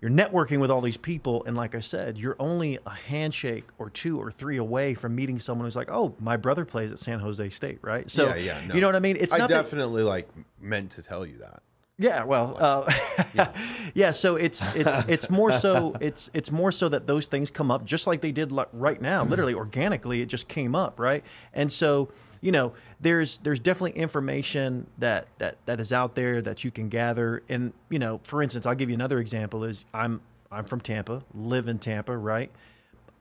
you're 0.00 0.10
networking 0.10 0.60
with 0.60 0.70
all 0.70 0.80
these 0.80 0.96
people 0.96 1.42
and 1.44 1.56
like 1.56 1.74
i 1.74 1.80
said 1.80 2.16
you're 2.16 2.36
only 2.38 2.78
a 2.86 2.90
handshake 2.90 3.64
or 3.78 3.90
two 3.90 4.20
or 4.20 4.30
three 4.30 4.56
away 4.56 4.94
from 4.94 5.14
meeting 5.14 5.38
someone 5.38 5.66
who's 5.66 5.76
like 5.76 5.90
oh 5.90 6.14
my 6.20 6.36
brother 6.36 6.64
plays 6.64 6.92
at 6.92 6.98
san 6.98 7.18
jose 7.18 7.48
state 7.50 7.78
right 7.82 8.10
so 8.10 8.28
yeah, 8.28 8.34
yeah. 8.36 8.66
No. 8.66 8.74
you 8.74 8.80
know 8.80 8.86
what 8.88 8.96
i 8.96 9.00
mean 9.00 9.16
it's 9.18 9.34
I 9.34 9.38
not 9.38 9.48
that- 9.48 9.62
definitely 9.62 10.02
like 10.02 10.28
meant 10.60 10.92
to 10.92 11.02
tell 11.02 11.26
you 11.26 11.38
that. 11.38 11.62
yeah, 11.98 12.22
well, 12.24 12.56
uh, 12.60 12.92
yeah. 13.94 14.12
So 14.12 14.36
it's 14.36 14.64
it's 14.76 14.96
it's 15.08 15.30
more 15.30 15.52
so 15.58 15.96
it's 16.00 16.30
it's 16.32 16.50
more 16.52 16.70
so 16.70 16.88
that 16.88 17.06
those 17.08 17.26
things 17.26 17.50
come 17.50 17.70
up 17.72 17.84
just 17.84 18.06
like 18.06 18.20
they 18.20 18.30
did 18.30 18.52
right 18.72 19.00
now, 19.02 19.24
literally 19.24 19.54
organically. 19.54 20.22
It 20.22 20.26
just 20.26 20.46
came 20.46 20.76
up, 20.76 21.00
right? 21.00 21.24
And 21.52 21.72
so 21.72 22.10
you 22.40 22.52
know, 22.52 22.72
there's 23.00 23.38
there's 23.38 23.60
definitely 23.60 24.00
information 24.00 24.86
that 24.98 25.28
that 25.38 25.56
that 25.66 25.80
is 25.80 25.92
out 25.92 26.14
there 26.14 26.40
that 26.42 26.64
you 26.64 26.70
can 26.70 26.88
gather. 26.88 27.42
And 27.48 27.72
you 27.90 27.98
know, 27.98 28.20
for 28.24 28.42
instance, 28.42 28.66
I'll 28.66 28.74
give 28.74 28.88
you 28.88 28.94
another 28.94 29.18
example. 29.18 29.64
Is 29.64 29.84
I'm 29.92 30.20
I'm 30.50 30.64
from 30.64 30.80
Tampa, 30.80 31.22
live 31.34 31.68
in 31.68 31.78
Tampa, 31.78 32.16
right? 32.16 32.50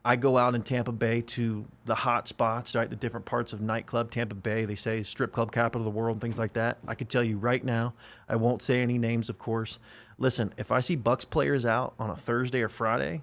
I 0.05 0.15
go 0.15 0.37
out 0.37 0.55
in 0.55 0.61
Tampa 0.61 0.93
Bay 0.93 1.21
to 1.21 1.65
the 1.83 1.95
hot 1.95 2.29
spots, 2.29 2.75
right? 2.75 2.89
The 2.89 2.95
different 2.95 3.25
parts 3.25 3.51
of 3.51 3.59
nightclub 3.59 4.09
Tampa 4.09 4.35
Bay. 4.35 4.63
They 4.63 4.75
say 4.75 5.03
strip 5.03 5.33
club 5.33 5.51
capital 5.51 5.85
of 5.85 5.93
the 5.93 5.99
world, 5.99 6.21
things 6.21 6.39
like 6.39 6.53
that. 6.53 6.77
I 6.87 6.95
could 6.95 7.09
tell 7.09 7.23
you 7.23 7.37
right 7.37 7.63
now, 7.63 7.93
I 8.29 8.37
won't 8.37 8.61
say 8.61 8.81
any 8.81 8.97
names, 8.97 9.29
of 9.29 9.37
course. 9.37 9.79
Listen, 10.17 10.53
if 10.57 10.71
I 10.71 10.79
see 10.79 10.95
Bucks 10.95 11.25
players 11.25 11.65
out 11.65 11.93
on 11.99 12.09
a 12.09 12.15
Thursday 12.15 12.61
or 12.61 12.69
Friday 12.69 13.21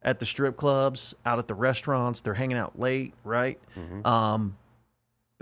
at 0.00 0.20
the 0.20 0.26
strip 0.26 0.56
clubs, 0.56 1.12
out 1.26 1.40
at 1.40 1.48
the 1.48 1.54
restaurants, 1.54 2.20
they're 2.20 2.34
hanging 2.34 2.56
out 2.56 2.78
late, 2.78 3.14
right? 3.24 3.58
Um, 4.06 4.56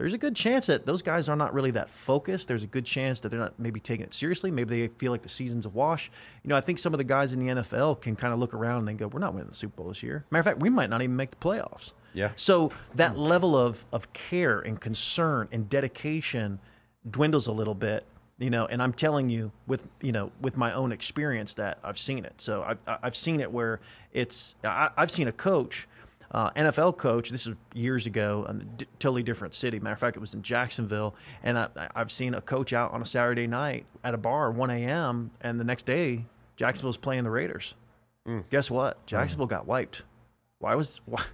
there's 0.01 0.15
a 0.15 0.19
good 0.19 0.35
chance 0.35 0.67
that 0.67 0.87
those 0.87 1.03
guys 1.03 1.29
are 1.29 1.37
not 1.37 1.53
really 1.53 1.73
that 1.73 1.91
focused. 1.91 2.49
There's 2.49 2.63
a 2.63 2.67
good 2.67 2.87
chance 2.87 3.21
that 3.21 3.29
they're 3.29 3.39
not 3.39 3.59
maybe 3.59 3.81
taking 3.81 4.07
it 4.07 4.15
seriously. 4.15 4.51
Maybe 4.51 4.81
they 4.81 4.95
feel 4.95 5.13
like 5.13 5.21
the 5.21 5.29
season's 5.29 5.67
a 5.67 5.69
wash. 5.69 6.11
You 6.43 6.49
know, 6.49 6.57
I 6.57 6.63
think 6.63 6.79
some 6.79 6.95
of 6.95 6.99
the 6.99 7.05
guys 7.05 7.35
in 7.35 7.39
the 7.39 7.47
NFL 7.47 8.01
can 8.01 8.17
kind 8.17 8.33
of 8.33 8.41
look 8.41 8.55
around 8.55 8.79
and 8.79 8.89
they 8.89 8.95
go, 8.95 9.09
"We're 9.09 9.21
not 9.21 9.35
winning 9.35 9.51
the 9.51 9.55
Super 9.55 9.77
Bowl 9.77 9.89
this 9.89 10.03
year." 10.03 10.25
Matter 10.31 10.41
of 10.41 10.47
fact, 10.47 10.61
we 10.61 10.71
might 10.71 10.89
not 10.89 11.03
even 11.03 11.17
make 11.17 11.33
the 11.33 11.37
playoffs. 11.37 11.93
Yeah. 12.15 12.31
So 12.37 12.73
that 12.95 13.13
hmm. 13.13 13.21
level 13.21 13.55
of 13.57 13.85
of 13.93 14.11
care 14.15 14.61
and 14.61 14.81
concern 14.81 15.49
and 15.53 15.69
dedication 15.69 16.59
dwindles 17.11 17.47
a 17.47 17.53
little 17.53 17.75
bit. 17.75 18.07
You 18.39 18.49
know, 18.49 18.65
and 18.65 18.83
I'm 18.83 18.95
telling 18.95 19.29
you 19.29 19.53
with 19.67 19.87
you 20.01 20.13
know 20.13 20.33
with 20.41 20.57
my 20.57 20.73
own 20.73 20.93
experience 20.93 21.53
that 21.55 21.79
I've 21.85 21.99
seen 21.99 22.25
it. 22.25 22.33
So 22.39 22.63
I've 22.63 22.79
I've 23.03 23.17
seen 23.17 23.41
it 23.41 23.53
where 23.53 23.81
it's 24.15 24.55
I, 24.65 24.89
I've 24.97 25.11
seen 25.11 25.29
a 25.29 25.33
coach 25.33 25.87
uh, 26.33 26.51
NFL 26.53 26.97
coach. 26.97 27.31
This 27.31 27.47
is 27.47 27.55
years 27.75 28.07
ago, 28.07 28.47
in 28.49 28.61
a 28.61 28.65
d- 28.65 28.87
totally 28.99 29.23
different 29.23 29.55
city. 29.55 29.79
Matter 29.81 29.95
of 29.95 29.99
fact, 30.01 30.17
it 30.17 30.21
was 30.21 30.35
in 30.35 30.43
Jacksonville, 30.43 31.15
and 31.43 31.59
I, 31.59 31.69
I've 31.95 32.13
seen 32.13 32.35
a 32.35 32.41
coach 32.41 32.73
out 32.73 32.93
on 32.93 33.03
a 33.03 33.07
Saturday 33.07 33.47
night 33.47 33.85
at 34.05 34.15
a 34.15 34.19
bar, 34.19 34.51
1 34.51 34.71
a.m., 34.71 35.31
and 35.41 35.59
the 35.59 35.65
next 35.65 35.87
day, 35.87 36.25
Jacksonville's 36.57 36.97
playing 36.97 37.25
the 37.25 37.31
Raiders. 37.31 37.75
Guess 38.51 38.71
what? 38.71 39.05
Jacksonville 39.07 39.47
got 39.47 39.67
wiped. 39.67 40.03
Why 40.61 40.77
was 40.77 41.01
why? 41.07 41.25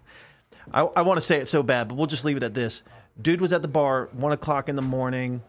I, 0.73 0.83
I 0.83 1.03
want 1.03 1.19
to 1.19 1.21
say 1.21 1.39
it 1.41 1.49
so 1.49 1.63
bad, 1.63 1.89
but 1.89 1.97
we'll 1.97 2.07
just 2.07 2.25
leave 2.25 2.37
it 2.39 2.43
at 2.43 2.55
this. 2.55 2.83
Dude 3.21 3.41
was 3.41 3.53
at 3.53 3.61
the 3.63 3.69
bar 3.69 4.09
one 4.13 4.33
o'clock 4.33 4.69
in 4.71 4.77
the 4.77 4.83
morning, 4.83 5.43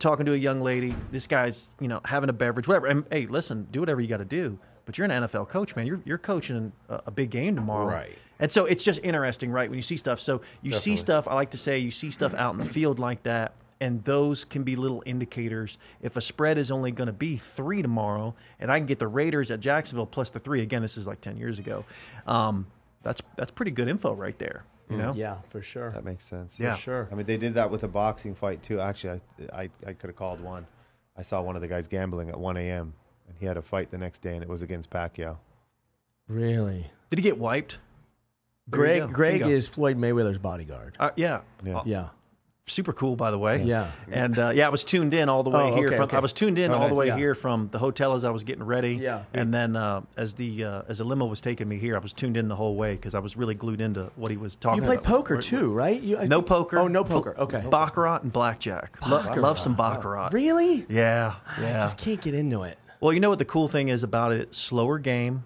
talking 0.00 0.26
to 0.26 0.32
a 0.32 0.36
young 0.36 0.60
lady. 0.60 0.94
This 1.12 1.26
guy's 1.26 1.68
you 1.78 1.86
know 1.88 2.00
having 2.04 2.30
a 2.30 2.32
beverage, 2.32 2.66
whatever. 2.66 2.86
And 2.88 3.04
hey, 3.12 3.26
listen, 3.26 3.68
do 3.70 3.80
whatever 3.80 4.00
you 4.00 4.08
got 4.08 4.16
to 4.18 4.24
do. 4.24 4.58
But 4.86 4.98
you're 4.98 5.04
an 5.04 5.10
NFL 5.22 5.48
coach, 5.50 5.76
man. 5.76 5.86
You're 5.86 6.00
you're 6.04 6.18
coaching 6.18 6.72
a, 6.88 7.02
a 7.06 7.10
big 7.12 7.30
game 7.30 7.54
tomorrow, 7.54 7.86
Right. 7.86 8.18
And 8.40 8.50
so 8.50 8.66
it's 8.66 8.84
just 8.84 9.00
interesting, 9.02 9.50
right? 9.50 9.68
When 9.68 9.78
you 9.78 9.82
see 9.82 9.96
stuff. 9.96 10.20
So 10.20 10.40
you 10.62 10.72
see 10.72 10.96
stuff. 10.96 11.26
I 11.26 11.34
like 11.34 11.50
to 11.50 11.58
say 11.58 11.78
you 11.78 11.90
see 11.90 12.10
stuff 12.10 12.34
out 12.34 12.52
in 12.52 12.58
the 12.58 12.64
field 12.64 12.98
like 12.98 13.22
that, 13.24 13.52
and 13.80 14.02
those 14.04 14.44
can 14.44 14.62
be 14.62 14.76
little 14.76 15.02
indicators. 15.06 15.78
If 16.02 16.16
a 16.16 16.20
spread 16.20 16.58
is 16.58 16.70
only 16.70 16.90
going 16.90 17.06
to 17.06 17.12
be 17.12 17.36
three 17.36 17.82
tomorrow, 17.82 18.34
and 18.60 18.70
I 18.70 18.78
can 18.78 18.86
get 18.86 18.98
the 18.98 19.08
Raiders 19.08 19.50
at 19.50 19.60
Jacksonville 19.60 20.06
plus 20.06 20.30
the 20.30 20.38
three. 20.38 20.62
Again, 20.62 20.82
this 20.82 20.96
is 20.96 21.06
like 21.06 21.20
ten 21.20 21.36
years 21.36 21.58
ago. 21.58 21.84
Um, 22.26 22.66
that's 23.02 23.22
that's 23.36 23.50
pretty 23.50 23.72
good 23.72 23.88
info 23.88 24.14
right 24.14 24.38
there. 24.38 24.64
You 24.90 24.96
know. 24.96 25.12
Yeah, 25.14 25.36
for 25.50 25.60
sure. 25.60 25.90
That 25.90 26.04
makes 26.04 26.24
sense. 26.24 26.58
Yeah. 26.58 26.74
Sure. 26.74 27.08
I 27.12 27.14
mean, 27.14 27.26
they 27.26 27.36
did 27.36 27.54
that 27.54 27.70
with 27.70 27.82
a 27.82 27.88
boxing 27.88 28.34
fight 28.34 28.62
too. 28.62 28.80
Actually, 28.80 29.20
I 29.52 29.62
I, 29.62 29.70
I 29.86 29.92
could 29.92 30.08
have 30.08 30.16
called 30.16 30.40
one. 30.40 30.66
I 31.18 31.22
saw 31.22 31.42
one 31.42 31.56
of 31.56 31.62
the 31.62 31.68
guys 31.68 31.88
gambling 31.88 32.28
at 32.30 32.38
1 32.38 32.56
a.m. 32.56 32.94
and 33.26 33.36
he 33.38 33.44
had 33.44 33.56
a 33.56 33.62
fight 33.62 33.90
the 33.90 33.98
next 33.98 34.22
day, 34.22 34.34
and 34.34 34.42
it 34.42 34.48
was 34.48 34.62
against 34.62 34.88
Pacquiao. 34.88 35.36
Really. 36.28 36.88
Did 37.10 37.18
he 37.18 37.22
get 37.22 37.36
wiped? 37.38 37.78
There 38.70 38.94
you 38.94 39.00
go. 39.00 39.06
Greg 39.06 39.14
Greg 39.14 39.40
Bingo. 39.40 39.48
is 39.54 39.68
Floyd 39.68 39.96
Mayweather's 39.98 40.38
bodyguard. 40.38 40.96
Uh, 41.00 41.10
yeah. 41.16 41.40
Yeah. 41.64 41.78
Uh, 41.78 41.82
Yeah. 41.86 42.08
super 42.66 42.92
cool, 42.92 43.16
by 43.16 43.30
the 43.30 43.38
way. 43.38 43.62
Yeah. 43.62 43.90
And 44.10 44.38
uh, 44.38 44.50
yeah, 44.50 44.66
I 44.66 44.68
was 44.68 44.84
tuned 44.84 45.14
in 45.14 45.30
all 45.30 45.42
the 45.42 45.48
way 45.48 45.62
Oh, 45.62 45.74
here. 45.74 45.86
okay, 45.86 45.96
from, 45.96 46.04
okay. 46.04 46.16
I 46.18 46.20
was 46.20 46.34
tuned 46.34 46.58
in 46.58 46.70
Oh, 46.70 46.74
all 46.74 46.88
the 46.90 46.94
way 46.94 47.06
yeah. 47.06 47.16
here 47.16 47.34
from 47.34 47.70
the 47.72 47.78
hotel 47.78 48.12
as 48.12 48.24
I 48.24 48.30
was 48.30 48.44
getting 48.44 48.62
ready. 48.62 48.96
Yeah. 48.96 49.22
And 49.32 49.54
then 49.54 49.74
uh, 49.74 50.02
as 50.18 50.34
the 50.34 50.64
uh, 50.64 50.82
as 50.86 50.98
the 50.98 51.04
limo 51.04 51.24
was 51.24 51.40
taking 51.40 51.66
me 51.66 51.78
here, 51.78 51.96
I 51.96 51.98
was 51.98 52.12
tuned 52.12 52.36
in 52.36 52.46
the 52.48 52.54
whole 52.56 52.76
way 52.76 52.92
because 52.94 53.14
I 53.14 53.20
was 53.20 53.38
really 53.38 53.54
glued 53.54 53.80
into 53.80 54.10
what 54.16 54.30
he 54.30 54.36
was 54.36 54.54
talking. 54.56 54.82
You 54.82 54.86
play 54.86 54.96
about. 54.96 55.06
poker 55.06 55.34
Where- 55.36 55.40
too, 55.42 55.72
right? 55.72 55.98
You, 56.02 56.16
No 56.26 56.40
think- 56.40 56.46
poker. 56.48 56.78
Oh, 56.78 56.88
no 56.88 57.04
poker. 57.04 57.34
Okay. 57.38 57.64
Baccarat 57.70 58.22
and 58.24 58.30
blackjack. 58.32 58.98
Lo- 59.08 59.24
love 59.36 59.58
some 59.58 59.74
baccarat. 59.74 60.28
Really? 60.34 60.84
Yeah. 60.90 61.36
yeah. 61.58 61.68
I 61.68 61.84
just 61.84 61.96
can't 61.96 62.20
get 62.20 62.34
into 62.34 62.64
it. 62.64 62.76
Well, 63.00 63.14
you 63.14 63.20
know 63.20 63.30
what 63.30 63.38
the 63.38 63.44
cool 63.46 63.68
thing 63.68 63.88
is 63.88 64.02
about 64.02 64.32
it? 64.32 64.54
Slower 64.54 64.98
game. 64.98 65.44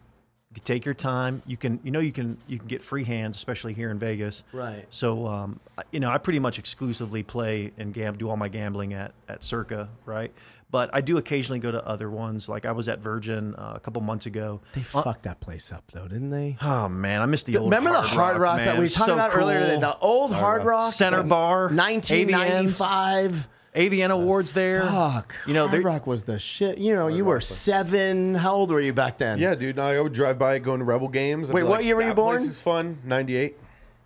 You 0.52 0.56
can 0.56 0.64
take 0.64 0.84
your 0.84 0.92
time. 0.94 1.40
You 1.46 1.56
can, 1.56 1.80
you 1.82 1.90
know, 1.90 2.00
you 2.00 2.12
can 2.12 2.36
you 2.46 2.58
can 2.58 2.68
get 2.68 2.82
free 2.82 3.04
hands, 3.04 3.36
especially 3.38 3.72
here 3.72 3.90
in 3.90 3.98
Vegas. 3.98 4.44
Right. 4.52 4.84
So, 4.90 5.26
um, 5.26 5.58
you 5.92 5.98
know, 5.98 6.10
I 6.10 6.18
pretty 6.18 6.40
much 6.40 6.58
exclusively 6.58 7.22
play 7.22 7.72
and 7.78 7.94
gam- 7.94 8.18
do 8.18 8.28
all 8.28 8.36
my 8.36 8.48
gambling 8.48 8.92
at 8.92 9.12
at 9.30 9.42
Circa, 9.42 9.88
right? 10.04 10.30
But 10.70 10.90
I 10.92 11.00
do 11.00 11.16
occasionally 11.16 11.58
go 11.58 11.70
to 11.70 11.86
other 11.86 12.10
ones. 12.10 12.50
Like 12.50 12.66
I 12.66 12.72
was 12.72 12.86
at 12.88 12.98
Virgin 12.98 13.54
uh, 13.54 13.72
a 13.76 13.80
couple 13.80 14.02
months 14.02 14.26
ago. 14.26 14.60
They 14.74 14.82
Uh, 14.94 15.02
fucked 15.02 15.22
that 15.22 15.40
place 15.40 15.72
up 15.72 15.84
though, 15.90 16.06
didn't 16.06 16.28
they? 16.30 16.58
Oh 16.60 16.86
man, 16.86 17.22
I 17.22 17.26
missed 17.26 17.46
the 17.46 17.56
old. 17.56 17.70
Remember 17.70 17.90
the 17.90 18.02
Hard 18.02 18.36
Rock, 18.36 18.56
man. 18.58 18.66
that 18.66 18.76
we 18.76 18.82
was 18.82 18.92
talking 18.92 19.06
so 19.06 19.14
about 19.14 19.34
earlier? 19.34 19.70
cool. 19.70 19.80
The 19.80 19.98
old 20.00 20.34
Hard 20.34 20.66
Rock 20.66 20.92
Center 20.92 21.22
Bar, 21.22 21.68
1995. 21.70 23.48
AVN 23.74 24.10
Awards 24.10 24.52
there. 24.52 24.80
Fuck. 24.82 25.34
You 25.46 25.54
know, 25.54 25.66
Hard 25.66 25.82
Rock 25.84 26.06
was 26.06 26.22
the 26.24 26.38
shit. 26.38 26.76
You 26.78 26.94
know, 26.94 27.08
you 27.08 27.24
were 27.24 27.40
seven. 27.40 28.34
How 28.34 28.52
old 28.54 28.70
were 28.70 28.80
you 28.80 28.92
back 28.92 29.18
then? 29.18 29.38
Yeah, 29.38 29.54
dude. 29.54 29.78
I 29.78 30.00
would 30.00 30.12
drive 30.12 30.38
by 30.38 30.58
going 30.58 30.80
to 30.80 30.84
Rebel 30.84 31.08
games. 31.08 31.48
I'd 31.48 31.54
Wait, 31.54 31.62
be 31.62 31.68
what 31.68 31.78
like, 31.78 31.84
year 31.86 31.96
were 31.96 32.02
you 32.02 32.08
"That 32.08 32.16
born?" 32.16 32.38
Place 32.38 32.50
is 32.50 32.60
fun. 32.60 32.98
Ninety 33.04 33.36
eight. 33.36 33.56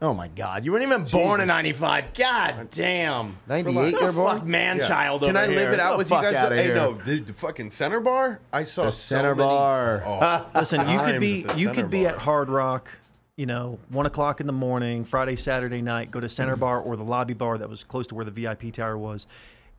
Oh 0.00 0.12
my 0.12 0.28
God, 0.28 0.64
you 0.64 0.72
weren't 0.72 0.84
even 0.84 1.04
born 1.04 1.40
in 1.40 1.48
'95. 1.48 2.12
God 2.14 2.68
damn. 2.70 3.38
98 3.48 3.92
Fuck 3.92 4.00
you're 4.02 4.12
born? 4.12 4.48
man 4.50 4.78
child. 4.80 5.22
Can 5.22 5.30
over 5.30 5.38
I 5.38 5.46
live 5.46 5.56
here. 5.58 5.70
it 5.72 5.80
out 5.80 5.92
Get 5.92 5.98
with 5.98 6.10
you 6.10 6.16
fuck 6.16 6.22
guys? 6.24 6.34
outta 6.34 6.54
Hey, 6.56 6.64
here. 6.64 6.74
no, 6.74 7.00
the, 7.04 7.20
the 7.20 7.32
fucking 7.32 7.70
center 7.70 7.98
bar. 8.00 8.38
I 8.52 8.64
saw 8.64 8.84
The 8.84 8.92
so 8.92 9.14
center 9.16 9.34
many- 9.34 9.48
bar. 9.48 10.02
Oh, 10.04 10.46
Listen, 10.60 10.80
you 10.86 10.98
could 10.98 11.04
times 11.06 11.18
be 11.20 11.42
at 11.44 11.48
the 11.54 11.58
you 11.58 11.66
center 11.68 11.80
could 11.80 11.90
be 11.90 12.04
bar. 12.04 12.12
at 12.12 12.18
Hard 12.18 12.50
Rock, 12.50 12.90
you 13.36 13.46
know, 13.46 13.78
one 13.88 14.04
o'clock 14.04 14.42
in 14.42 14.46
the 14.46 14.52
morning, 14.52 15.02
Friday, 15.06 15.34
Saturday 15.34 15.80
night. 15.80 16.10
Go 16.10 16.20
to 16.20 16.28
Center 16.28 16.56
Bar 16.56 16.78
or 16.80 16.96
the 16.96 17.02
lobby 17.02 17.32
bar 17.34 17.56
that 17.56 17.70
was 17.70 17.82
close 17.82 18.06
to 18.08 18.14
where 18.14 18.26
the 18.26 18.30
VIP 18.30 18.74
tower 18.74 18.98
was, 18.98 19.26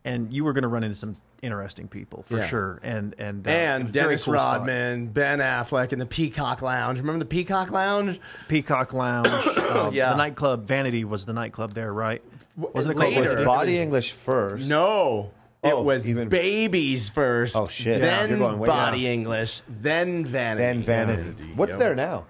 and 0.07 0.31
you 0.33 0.43
were 0.43 0.53
going 0.53 0.61
to 0.63 0.67
run 0.67 0.83
into 0.83 0.95
some 0.95 1.17
interesting 1.41 1.87
people 1.87 2.23
for 2.23 2.37
Yeah. 2.37 2.47
sure. 2.47 2.79
And 2.81 3.13
and 3.19 3.45
uh, 3.45 3.49
And 3.51 3.89
very 3.89 4.05
Dennis 4.07 4.23
cool 4.25 4.33
spot. 4.35 4.59
Rodman, 4.59 5.07
Ben 5.07 5.39
Affleck, 5.39 5.91
and 5.91 6.01
the 6.01 6.05
Peacock 6.05 6.61
Lounge. 6.61 6.97
Remember 6.99 7.19
the 7.19 7.25
Peacock 7.29 7.69
Lounge? 7.71 8.19
Peacock 8.47 8.93
Lounge, 8.93 9.27
um, 9.71 9.93
Yeah. 9.93 10.09
the 10.11 10.15
nightclub 10.17 10.67
Vanity 10.67 11.03
was 11.03 11.25
the 11.25 11.33
nightclub 11.33 11.73
there, 11.73 11.93
right? 11.93 12.21
Wasn't 12.55 12.95
it 12.95 12.99
called 12.99 13.09
later. 13.13 13.21
Was 13.21 13.29
Vanity? 13.31 13.45
Body 13.45 13.79
English 13.79 14.11
first? 14.13 14.67
No. 14.67 15.31
It 15.63 15.73
Oh, 15.73 15.81
was 15.81 16.07
even- 16.07 16.29
babies 16.29 17.09
first. 17.09 17.55
Oh, 17.55 17.67
shit. 17.67 17.99
Then 18.01 18.29
You're 18.29 18.37
going 18.39 18.59
way 18.59 18.67
body 18.67 19.03
down. 19.03 19.11
English. 19.11 19.61
Then 19.67 20.23
vanity. 20.25 20.63
Then 20.63 20.83
Vanity. 20.83 21.51
What's 21.55 21.71
yep. 21.71 21.79
there 21.79 21.95
now? 21.95 22.25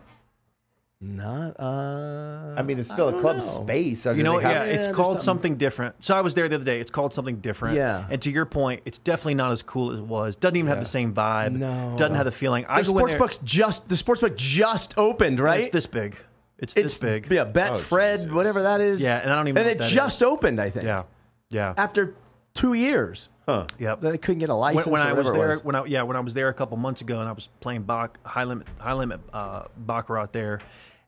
Not. 1.00 1.60
Uh, 1.60 2.56
I 2.58 2.64
mean, 2.64 2.80
it's 2.80 2.89
still 2.89 3.10
a 3.10 3.22
club 3.22 3.38
know. 3.38 3.43
space. 3.43 4.08
Or 4.08 4.14
do 4.14 4.18
You 4.18 4.24
know, 4.24 4.39
have- 4.39 4.52
yeah, 4.52 4.64
Yeah, 4.64 4.72
it's 4.72 4.86
there's 4.88 4.95
called 4.95 5.08
something- 5.22 5.24
something 5.26 5.56
different. 5.58 6.04
So 6.04 6.16
I 6.16 6.22
was 6.22 6.34
there 6.34 6.50
the 6.50 6.56
other 6.56 6.64
day. 6.66 6.80
It's 6.80 6.89
called 6.89 7.14
something 7.14 7.36
different. 7.36 7.76
Yeah. 7.76 8.08
And 8.10 8.20
to 8.24 8.32
your 8.32 8.45
point, 8.48 8.82
it's 8.86 8.98
definitely 8.98 9.36
not 9.36 9.52
as 9.52 9.62
cool 9.62 9.91
as 9.91 10.00
it 10.00 10.06
was. 10.06 10.36
Doesn't 10.36 10.56
even 10.56 10.70
have 10.70 10.80
the 10.80 10.86
same 10.88 11.14
vibe. 11.14 11.52
No. 11.54 11.95
Doesn't 12.00 12.16
have 12.16 12.26
the 12.26 12.32
feeling. 12.32 12.66
I 12.68 12.82
The 12.82 12.91
go 12.91 12.98
in 13.00 13.08
there- 13.10 13.20
sportsbook's 13.20 13.38
just 13.39 13.88
the 13.89 13.95
sportsbook 13.95 14.36
just 14.38 14.98
opened, 14.98 15.39
right? 15.39 15.60
It's 15.60 15.70
this 15.70 15.86
big. 15.86 16.18
It's, 16.58 16.76
It's 16.76 16.98
this 16.98 17.00
big. 17.00 17.32
Yeah, 17.32 17.43
Bet 17.43 17.72
Oh, 17.74 17.78
Fred, 17.78 18.22
Jesus. 18.22 18.34
whatever 18.34 18.64
that 18.64 18.82
is. 18.82 19.00
Yeah, 19.00 19.18
and 19.20 19.32
I 19.32 19.36
don't 19.36 19.48
even 19.50 19.62
And 19.68 19.80
it 19.80 19.84
just 19.88 20.18
is. 20.18 20.24
opened, 20.24 20.60
I 20.60 20.72
think. 20.72 20.86
Yeah. 20.86 21.04
Yeah. 21.52 21.76
After 21.78 22.16
two 22.56 22.74
years, 22.74 23.30
Huh. 23.48 23.68
Yep. 23.78 24.02
they 24.02 24.18
couldn't 24.18 24.39
get 24.39 24.50
a 24.50 24.56
license. 24.56 24.88
when 24.88 25.00
or 25.02 25.06
I 25.06 25.14
was 25.14 25.28
whatever 25.28 25.45
it 25.45 25.48
there, 25.50 25.58
when 25.60 25.76
I 25.76 25.86
yeah, 25.86 26.02
when 26.02 26.18
I 26.18 26.22
was 26.22 26.34
there 26.34 26.50
a 26.50 26.54
couple 26.56 26.76
months 26.78 27.02
ago, 27.02 27.20
and 27.20 27.30
I 27.30 27.32
was 27.34 27.50
playing 27.60 27.84
Bach, 27.84 28.18
high 28.26 28.43
limit, 28.45 28.66
high 28.80 28.93
limit 28.93 29.20
uh, 29.32 29.66
baccarat 29.78 30.34
there, 30.34 30.60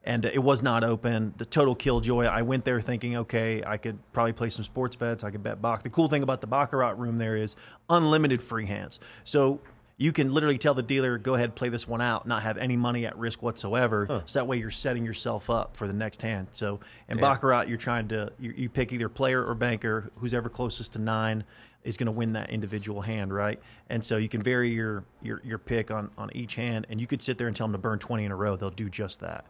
and 0.04 0.24
it 0.24 0.42
was 0.42 0.62
not 0.62 0.82
open. 0.82 1.34
The 1.36 1.44
total 1.44 1.74
killjoy. 1.74 2.24
I 2.24 2.42
went 2.42 2.64
there 2.64 2.80
thinking, 2.80 3.16
okay, 3.18 3.62
I 3.66 3.76
could 3.76 3.98
probably 4.12 4.32
play 4.32 4.48
some 4.48 4.64
sports 4.64 4.96
bets. 4.96 5.24
I 5.24 5.30
could 5.30 5.42
bet 5.42 5.60
Bach. 5.60 5.82
The 5.82 5.90
cool 5.90 6.08
thing 6.08 6.22
about 6.22 6.40
the 6.40 6.46
baccarat 6.46 6.98
room 6.98 7.18
there 7.18 7.36
is 7.36 7.56
unlimited 7.88 8.42
free 8.42 8.66
hands. 8.66 9.00
So 9.24 9.60
you 9.98 10.12
can 10.12 10.32
literally 10.32 10.56
tell 10.56 10.72
the 10.72 10.82
dealer, 10.82 11.18
go 11.18 11.34
ahead, 11.34 11.54
play 11.54 11.68
this 11.68 11.86
one 11.86 12.00
out, 12.00 12.26
not 12.26 12.42
have 12.42 12.56
any 12.56 12.74
money 12.74 13.04
at 13.04 13.18
risk 13.18 13.42
whatsoever. 13.42 14.06
So 14.24 14.38
that 14.38 14.46
way 14.46 14.56
you're 14.56 14.70
setting 14.70 15.04
yourself 15.04 15.50
up 15.50 15.76
for 15.76 15.86
the 15.86 15.92
next 15.92 16.22
hand. 16.22 16.46
So 16.54 16.80
in 17.10 17.18
baccarat, 17.18 17.64
you're 17.64 17.76
trying 17.76 18.08
to 18.08 18.32
you, 18.40 18.54
you 18.56 18.68
pick 18.70 18.92
either 18.94 19.10
player 19.10 19.44
or 19.44 19.54
banker, 19.54 20.10
who's 20.16 20.32
ever 20.32 20.48
closest 20.48 20.94
to 20.94 20.98
nine 20.98 21.44
is 21.84 21.98
going 21.98 22.06
to 22.06 22.12
win 22.12 22.32
that 22.32 22.50
individual 22.50 23.00
hand, 23.02 23.32
right? 23.32 23.60
And 23.90 24.02
so 24.02 24.16
you 24.16 24.30
can 24.30 24.42
vary 24.42 24.70
your 24.70 25.04
your 25.20 25.42
your 25.44 25.58
pick 25.58 25.90
on 25.90 26.10
on 26.16 26.30
each 26.34 26.54
hand, 26.54 26.86
and 26.88 26.98
you 26.98 27.06
could 27.06 27.20
sit 27.20 27.36
there 27.36 27.46
and 27.46 27.54
tell 27.54 27.66
them 27.66 27.72
to 27.72 27.78
burn 27.78 27.98
twenty 27.98 28.24
in 28.24 28.32
a 28.32 28.36
row. 28.36 28.56
They'll 28.56 28.70
do 28.70 28.88
just 28.88 29.20
that. 29.20 29.44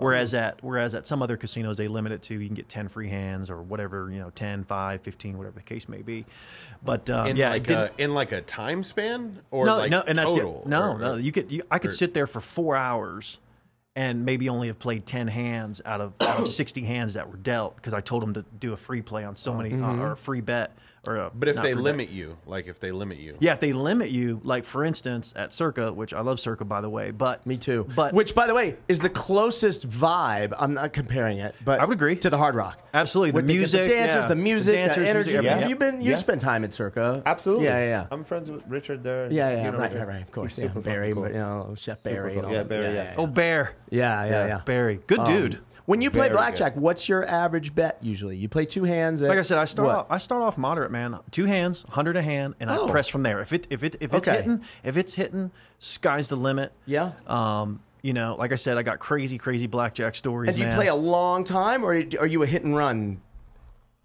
Whereas 0.00 0.34
at 0.34 0.62
whereas 0.62 0.94
at 0.94 1.06
some 1.06 1.22
other 1.22 1.36
casinos 1.36 1.76
they 1.76 1.86
limit 1.88 2.12
it 2.12 2.22
to 2.22 2.34
you 2.34 2.46
can 2.46 2.54
get 2.54 2.68
10 2.68 2.88
free 2.88 3.08
hands 3.08 3.50
or 3.50 3.62
whatever, 3.62 4.10
you 4.10 4.18
know, 4.18 4.30
10, 4.30 4.64
5, 4.64 5.00
15, 5.02 5.38
whatever 5.38 5.56
the 5.56 5.62
case 5.62 5.88
may 5.88 6.02
be. 6.02 6.24
But 6.82 7.10
um, 7.10 7.26
in 7.26 7.36
yeah, 7.36 7.50
like 7.50 7.68
a 7.70 7.90
in 7.98 8.14
like 8.14 8.32
a 8.32 8.40
time 8.40 8.82
span 8.82 9.38
or 9.50 9.66
no, 9.66 9.76
like 9.76 9.90
no, 9.90 10.00
and 10.06 10.18
that's 10.18 10.32
total? 10.32 10.62
it. 10.62 10.68
No, 10.68 10.92
Or- 10.92 10.98
no, 10.98 11.14
you 11.16 11.30
could. 11.32 11.52
You, 11.52 11.62
I 11.70 11.78
could 11.78 11.90
or- 11.90 11.94
sit 11.94 12.14
there 12.14 12.26
for 12.26 12.40
four 12.40 12.74
hours, 12.74 13.38
and 13.94 14.24
maybe 14.24 14.48
only 14.48 14.68
have 14.68 14.78
played 14.78 15.04
ten 15.04 15.28
hands 15.28 15.82
out 15.84 16.00
of, 16.00 16.14
out 16.20 16.40
of 16.40 16.48
sixty 16.60 16.82
hands 16.82 17.14
that 17.14 17.30
were 17.30 17.36
dealt 17.36 17.76
because 17.76 17.92
I 17.92 18.00
told 18.00 18.22
them 18.22 18.32
to 18.34 18.44
do 18.58 18.72
a 18.72 18.76
free 18.78 19.02
play 19.02 19.24
on 19.24 19.36
so 19.36 19.52
many 19.52 19.74
uh, 19.74 19.96
or 19.96 20.12
a 20.12 20.16
free 20.16 20.40
bet 20.40 20.72
or. 21.06 21.16
A, 21.16 21.30
But 21.34 21.48
if 21.48 21.56
they 21.56 21.62
free 21.62 21.74
bet. 21.74 21.82
limit 21.82 22.08
you, 22.10 22.36
like 22.46 22.66
if 22.66 22.80
they 22.80 22.92
limit 22.92 23.18
you, 23.18 23.36
yeah, 23.40 23.52
if 23.54 23.60
they 23.60 23.72
limit 23.72 24.10
you, 24.10 24.40
like 24.44 24.64
for 24.64 24.84
instance 24.84 25.32
at 25.36 25.52
Circa, 25.52 25.92
which 25.92 26.12
I 26.14 26.20
love 26.20 26.40
Circa 26.40 26.64
by 26.64 26.80
the 26.80 26.90
way, 26.90 27.10
but 27.10 27.46
Me 27.46 27.56
too. 27.56 27.86
But 27.94 28.12
which, 28.14 28.34
by 28.34 28.46
the 28.46 28.54
way, 28.54 28.76
is 28.88 29.00
the 29.00 29.08
closest 29.10 29.88
vibe. 29.88 30.54
I'm 30.58 30.74
not 30.74 30.92
comparing 30.92 31.38
it, 31.38 31.54
but 31.64 31.80
I 31.80 31.84
would 31.84 31.94
agree. 31.96 32.16
to 32.16 32.30
the 32.30 32.38
Hard 32.38 32.54
Rock. 32.54 32.78
Absolutely, 32.92 33.30
the 33.30 33.36
With 33.36 33.44
music, 33.46 33.86
the 33.86 33.94
dancers, 33.94 34.22
yeah. 34.22 34.26
the 34.28 34.34
music, 34.36 34.66
the, 34.74 34.80
The 34.80 34.86
dancers, 34.86 35.06
energy. 35.06 35.30
music, 35.32 35.50
I 35.52 35.58
yeah. 35.60 35.68
You've 35.68 35.78
been, 35.78 36.00
you 36.02 36.10
Yeah. 36.10 36.16
spent 36.16 36.40
time 36.40 36.64
at 36.64 36.72
Circa. 36.72 37.22
Absolutely. 37.26 37.64
Yeah, 37.66 37.78
yeah, 37.78 37.84
yeah. 37.88 38.06
I'm 38.10 38.24
friends 38.24 38.50
with 38.50 38.62
Richard 38.68 39.02
there. 39.04 39.30
yeah, 39.30 39.50
yeah, 39.50 39.64
You 39.66 39.72
know 39.72 39.78
right, 39.78 39.94
right, 39.94 40.06
right. 40.08 40.22
Of 40.22 40.32
course, 40.32 40.56
He's 40.56 40.64
yeah. 40.64 40.70
Barry, 40.80 41.12
cool. 41.12 41.26
you 41.28 41.34
know, 41.34 41.74
Chef 41.78 42.02
Barry. 42.02 42.30
cool. 42.34 42.38
and 42.40 42.46
all 42.46 42.52
Yeah. 42.52 42.62
Barry, 42.64 42.84
Yeah, 42.94 43.02
yeah. 43.04 43.14
oh 43.16 43.26
Bear, 43.26 43.72
yeah, 43.90 44.24
yeah, 44.24 44.30
Yeah. 44.30 44.46
yeah. 44.46 44.60
Barry, 44.64 45.00
good 45.06 45.20
Um, 45.20 45.26
dude. 45.26 45.58
When 45.86 46.00
you 46.02 46.10
play 46.10 46.28
Very 46.28 46.34
blackjack, 46.34 46.76
what's 46.76 47.08
your 47.08 47.26
average 47.26 47.74
bet 47.74 47.98
usually? 48.00 48.36
You 48.36 48.48
play 48.48 48.64
two 48.64 48.84
hands. 48.84 49.22
At, 49.22 49.28
Like 49.28 49.38
I 49.38 49.42
said, 49.42 49.58
I 49.58 49.64
start 49.64 49.88
what? 49.88 49.96
off, 49.96 50.06
I 50.10 50.18
start 50.18 50.42
off 50.42 50.56
moderate, 50.58 50.90
man. 50.90 51.18
Two 51.30 51.46
hands, 51.46 51.84
hundred 51.88 52.16
a 52.16 52.22
hand, 52.22 52.54
and 52.60 52.70
Oh. 52.70 52.86
I 52.86 52.90
press 52.90 53.08
from 53.08 53.22
there. 53.22 53.40
If 53.40 53.52
it 53.52 53.66
if 53.70 53.82
it 53.82 53.96
if 54.00 54.12
it's 54.14 54.28
Okay. 54.28 54.36
hitting, 54.38 54.62
if 54.84 54.96
it's 54.96 55.14
hitting, 55.14 55.50
sky's 55.78 56.28
the 56.28 56.36
limit. 56.36 56.72
Yeah. 56.86 57.12
Um, 57.26 57.80
you 58.02 58.12
know, 58.12 58.36
like 58.38 58.52
I 58.52 58.56
said, 58.56 58.78
I 58.78 58.82
got 58.82 58.98
crazy, 58.98 59.36
crazy 59.38 59.66
blackjack 59.66 60.14
stories. 60.16 60.48
And 60.48 60.56
do 60.56 60.62
you 60.62 60.68
man. 60.68 60.76
play 60.76 60.86
a 60.88 60.94
long 60.94 61.44
time, 61.44 61.84
or 61.84 61.88
are 62.18 62.26
you 62.26 62.42
a 62.42 62.46
hit 62.46 62.64
and 62.64 62.76
run? 62.76 63.20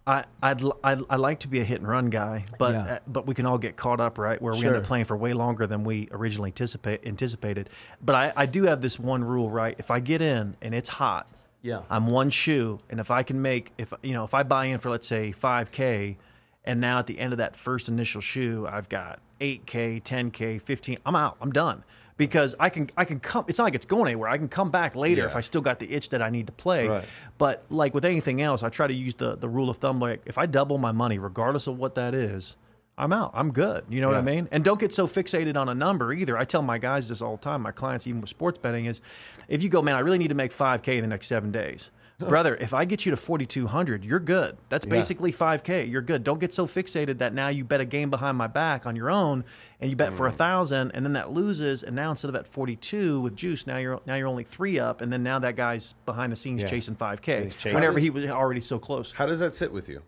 I 0.07 0.23
I'd, 0.41 0.61
I'd 0.83 1.01
I 1.09 1.15
like 1.15 1.39
to 1.39 1.47
be 1.47 1.61
a 1.61 1.63
hit 1.63 1.79
and 1.79 1.87
run 1.87 2.09
guy, 2.11 2.45
but 2.59 2.73
Yeah. 2.73 2.83
uh, 2.95 2.99
but 3.07 3.25
we 3.25 3.33
can 3.33 3.45
all 3.47 3.57
get 3.57 3.75
caught 3.75 3.99
up, 3.99 4.17
right? 4.17 4.39
Where 4.41 4.53
we 4.53 4.65
end 4.65 4.75
up 4.75 4.83
playing 4.83 5.05
for 5.05 5.17
way 5.17 5.33
longer 5.33 5.65
than 5.65 5.83
we 5.83 6.09
originally 6.11 6.49
anticipate 6.49 7.05
anticipated. 7.07 7.69
But 8.03 8.15
I, 8.15 8.33
I 8.35 8.45
do 8.45 8.63
have 8.63 8.81
this 8.81 8.99
one 8.99 9.23
rule, 9.23 9.49
right? 9.49 9.75
If 9.79 9.89
I 9.89 9.99
get 9.99 10.21
in 10.21 10.55
and 10.61 10.75
it's 10.75 10.89
hot, 10.89 11.25
Yeah. 11.65 11.81
I'm 11.89 12.05
one 12.07 12.29
shoe, 12.29 12.79
and 12.91 12.99
if 12.99 13.09
I 13.09 13.23
can 13.23 13.41
make 13.41 13.71
if 13.77 13.91
you 14.03 14.13
know 14.13 14.23
if 14.23 14.33
I 14.35 14.43
buy 14.43 14.65
in 14.65 14.77
for 14.77 14.89
let's 14.91 15.07
say 15.07 15.31
five 15.31 15.71
k, 15.71 16.17
And 16.63 16.79
now 16.79 16.99
at 16.99 17.07
the 17.07 17.17
end 17.19 17.33
of 17.33 17.37
that 17.37 17.55
first 17.55 17.89
initial 17.89 18.21
shoe, 18.21 18.67
I've 18.67 18.87
got 18.89 19.19
8K, 19.39 20.01
10K, 20.01 20.61
15. 20.61 20.97
I'm 21.05 21.15
out. 21.15 21.37
I'm 21.41 21.51
done 21.51 21.83
because 22.17 22.55
I 22.59 22.69
can 22.69 22.89
I 22.95 23.03
can 23.05 23.19
come. 23.19 23.45
It's 23.47 23.57
not 23.57 23.65
like 23.65 23.75
it's 23.75 23.85
going 23.85 24.07
anywhere. 24.07 24.29
I 24.29 24.37
can 24.37 24.47
come 24.47 24.69
back 24.71 24.95
later 24.95 25.21
Yeah. 25.23 25.27
if 25.27 25.35
I 25.35 25.41
still 25.41 25.61
got 25.61 25.79
the 25.79 25.91
itch 25.91 26.09
that 26.09 26.21
I 26.21 26.29
need 26.29 26.45
to 26.47 26.53
play. 26.53 26.87
Right. 26.87 27.05
But 27.37 27.65
like 27.69 27.93
with 27.95 28.05
anything 28.05 28.41
else, 28.41 28.61
I 28.63 28.69
try 28.69 28.87
to 28.87 28.93
use 28.93 29.15
the 29.15 29.35
the 29.35 29.49
rule 29.49 29.69
of 29.69 29.77
thumb. 29.77 29.99
Like 29.99 30.21
if 30.25 30.37
I 30.37 30.45
double 30.45 30.77
my 30.77 30.91
money, 30.91 31.17
regardless 31.19 31.65
of 31.67 31.77
what 31.79 31.95
that 31.95 32.13
is, 32.13 32.55
I'm 32.97 33.11
out. 33.11 33.31
I'm 33.33 33.51
good. 33.51 33.83
You 33.89 33.99
know 34.01 34.07
what 34.07 34.15
I 34.17 34.21
mean? 34.21 34.47
And 34.51 34.63
don't 34.63 34.79
get 34.79 34.93
so 34.93 35.05
fixated 35.07 35.57
on 35.57 35.67
a 35.69 35.75
number 35.75 36.13
either. 36.13 36.37
I 36.37 36.45
tell 36.45 36.61
my 36.61 36.77
guys 36.77 37.09
this 37.09 37.21
all 37.21 37.35
the 37.35 37.41
time. 37.43 37.61
My 37.61 37.71
clients, 37.71 38.07
even 38.07 38.21
with 38.21 38.29
sports 38.29 38.57
betting, 38.57 38.85
is 38.85 39.01
if 39.49 39.61
you 39.63 39.69
go, 39.69 39.81
man, 39.81 39.95
I 39.95 39.99
really 39.99 40.17
need 40.17 40.29
to 40.29 40.35
make 40.35 40.53
5K 40.55 40.87
in 40.95 41.01
the 41.01 41.07
next 41.07 41.27
seven 41.27 41.51
days. 41.51 41.91
Brother, 42.19 42.55
if 42.55 42.73
I 42.73 42.85
get 42.85 43.05
you 43.05 43.09
to 43.09 43.17
4,200, 43.17 44.05
you're 44.05 44.21
good. 44.21 44.55
That's 44.69 44.85
basically 44.85 45.33
5K. 45.33 45.91
You're 45.91 46.01
good. 46.01 46.23
Don't 46.23 46.39
get 46.39 46.53
so 46.53 46.65
fixated 46.65 47.17
that 47.17 47.33
now 47.33 47.49
you 47.49 47.65
bet 47.65 47.81
a 47.81 47.85
game 47.85 48.09
behind 48.09 48.37
my 48.37 48.47
back 48.47 48.85
on 48.85 48.95
your 48.95 49.11
own 49.11 49.43
and 49.81 49.89
you 49.89 49.97
bet 49.97 50.13
for 50.13 50.25
a 50.27 50.31
thousand 50.31 50.91
and 50.91 51.03
then 51.05 51.11
that 51.13 51.31
loses. 51.31 51.83
And 51.83 51.93
now 51.93 52.11
instead 52.11 52.29
of 52.29 52.35
at 52.35 52.47
42 52.47 53.19
with 53.19 53.35
juice, 53.35 53.67
now 53.67 53.75
you're, 53.75 53.99
now 54.05 54.15
you're 54.15 54.29
only 54.29 54.45
three 54.45 54.79
up. 54.79 55.01
And 55.01 55.11
then 55.11 55.23
now 55.23 55.39
that 55.39 55.57
guy's 55.57 55.93
behind 56.05 56.31
the 56.31 56.37
scenes 56.37 56.61
Yeah. 56.61 56.69
chasing 56.69 56.95
5K 56.95 57.51
chasing- 57.57 57.73
whenever 57.75 57.99
he 57.99 58.09
was 58.09 58.23
already 58.29 58.61
so 58.61 58.79
close. 58.79 59.11
How 59.11 59.25
does 59.25 59.41
that 59.41 59.53
sit 59.53 59.73
with 59.73 59.89
you? 59.89 60.01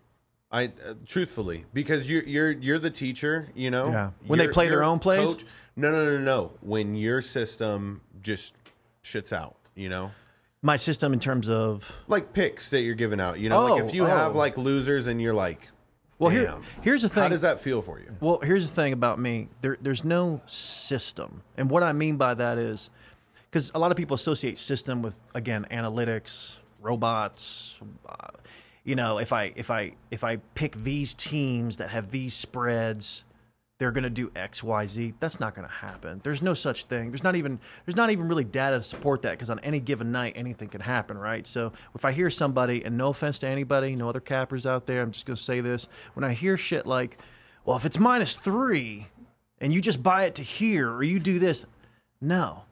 I 0.50 0.64
uh, 0.66 0.94
truthfully 1.06 1.64
because 1.74 2.08
you're 2.08 2.24
you're 2.24 2.50
you're 2.52 2.78
the 2.78 2.90
teacher, 2.90 3.48
you 3.54 3.70
know. 3.70 3.86
Yeah. 3.88 4.10
When 4.26 4.38
they 4.38 4.44
You're- 4.44 4.54
play 4.54 4.64
their 4.68 4.78
you're 4.78 4.84
own 4.84 4.98
plays? 4.98 5.26
coach- 5.26 5.44
No, 5.76 5.90
no, 5.90 6.04
no, 6.04 6.18
no. 6.18 6.52
When 6.62 6.94
your 6.94 7.20
system 7.22 8.00
just 8.22 8.54
shits 9.04 9.32
out, 9.32 9.56
you 9.74 9.88
know, 9.90 10.10
My 10.62 10.76
system 10.76 11.12
in 11.12 11.20
terms 11.20 11.48
of 11.50 11.90
like 12.06 12.32
picks 12.32 12.70
that 12.70 12.80
you're 12.80 12.94
giving 12.94 13.20
out. 13.20 13.38
You 13.38 13.50
know, 13.50 13.62
like 13.62 13.82
Oh, 13.82 13.86
if 13.86 13.94
you 13.94 14.04
have 14.06 14.34
oh. 14.34 14.38
like 14.38 14.56
losers 14.56 15.06
and 15.06 15.20
you're 15.20 15.34
like, 15.34 15.68
Well, 16.18 16.30
here- 16.30 16.46
Damn. 16.46 16.62
here's 16.80 17.02
the 17.02 17.08
thing. 17.10 17.24
How 17.24 17.28
does 17.28 17.42
that 17.42 17.60
feel 17.60 17.82
for 17.82 17.98
you? 18.00 18.16
Well, 18.20 18.38
here's 18.42 18.68
the 18.70 18.74
thing 18.74 18.94
about 18.94 19.18
me. 19.18 19.48
There, 19.60 19.76
there's 19.82 20.02
no 20.02 20.40
system, 20.46 21.42
and 21.58 21.68
what 21.68 21.82
I 21.82 21.92
mean 21.92 22.16
by 22.16 22.32
that 22.34 22.56
is 22.56 22.88
because 23.50 23.70
a 23.74 23.78
lot 23.78 23.90
of 23.90 23.98
people 23.98 24.14
associate 24.14 24.56
system 24.56 25.02
with 25.02 25.14
again 25.34 25.66
analytics, 25.70 26.54
robots. 26.80 27.78
Uh, 28.08 28.28
you 28.88 28.94
know, 28.94 29.18
if 29.18 29.34
I 29.34 29.52
if 29.54 29.70
I 29.70 29.92
if 30.10 30.24
I 30.24 30.36
pick 30.54 30.74
these 30.76 31.12
teams 31.12 31.76
that 31.76 31.90
have 31.90 32.10
these 32.10 32.32
spreads, 32.32 33.24
they're 33.78 33.90
going 33.90 34.04
to 34.04 34.08
do 34.10 34.32
X, 34.34 34.62
Y, 34.62 34.86
Z. 34.86 35.12
That's 35.20 35.38
not 35.38 35.54
going 35.54 35.68
to 35.68 35.74
happen. 35.74 36.22
There's 36.24 36.40
no 36.40 36.54
such 36.54 36.84
thing. 36.84 37.10
There's 37.10 37.22
not 37.22 37.36
even 37.36 37.60
there's 37.84 37.96
not 37.96 38.08
even 38.10 38.26
really 38.26 38.44
data 38.44 38.78
to 38.78 38.82
support 38.82 39.20
that 39.22 39.32
because 39.32 39.50
on 39.50 39.58
any 39.58 39.78
given 39.78 40.10
night 40.10 40.32
anything 40.36 40.70
can 40.70 40.80
happen, 40.80 41.18
right? 41.18 41.46
So 41.46 41.70
if 41.94 42.06
I 42.06 42.12
hear 42.12 42.30
somebody, 42.30 42.82
and 42.82 42.96
no 42.96 43.10
offense 43.10 43.38
to 43.40 43.46
anybody, 43.46 43.94
no 43.94 44.08
other 44.08 44.20
cappers 44.20 44.64
out 44.64 44.86
there, 44.86 45.02
I'm 45.02 45.12
just 45.12 45.26
going 45.26 45.36
to 45.36 45.42
say 45.42 45.60
this: 45.60 45.86
when 46.14 46.24
I 46.24 46.32
hear 46.32 46.56
shit 46.56 46.86
like, 46.86 47.18
"Well, 47.66 47.76
if 47.76 47.84
it's 47.84 47.98
minus 47.98 48.36
three, 48.36 49.06
and 49.60 49.70
you 49.70 49.82
just 49.82 50.02
buy 50.02 50.24
it 50.24 50.34
to 50.36 50.42
here, 50.42 50.90
or 50.90 51.02
you 51.02 51.18
do 51.18 51.38
this," 51.38 51.66
no. 52.22 52.62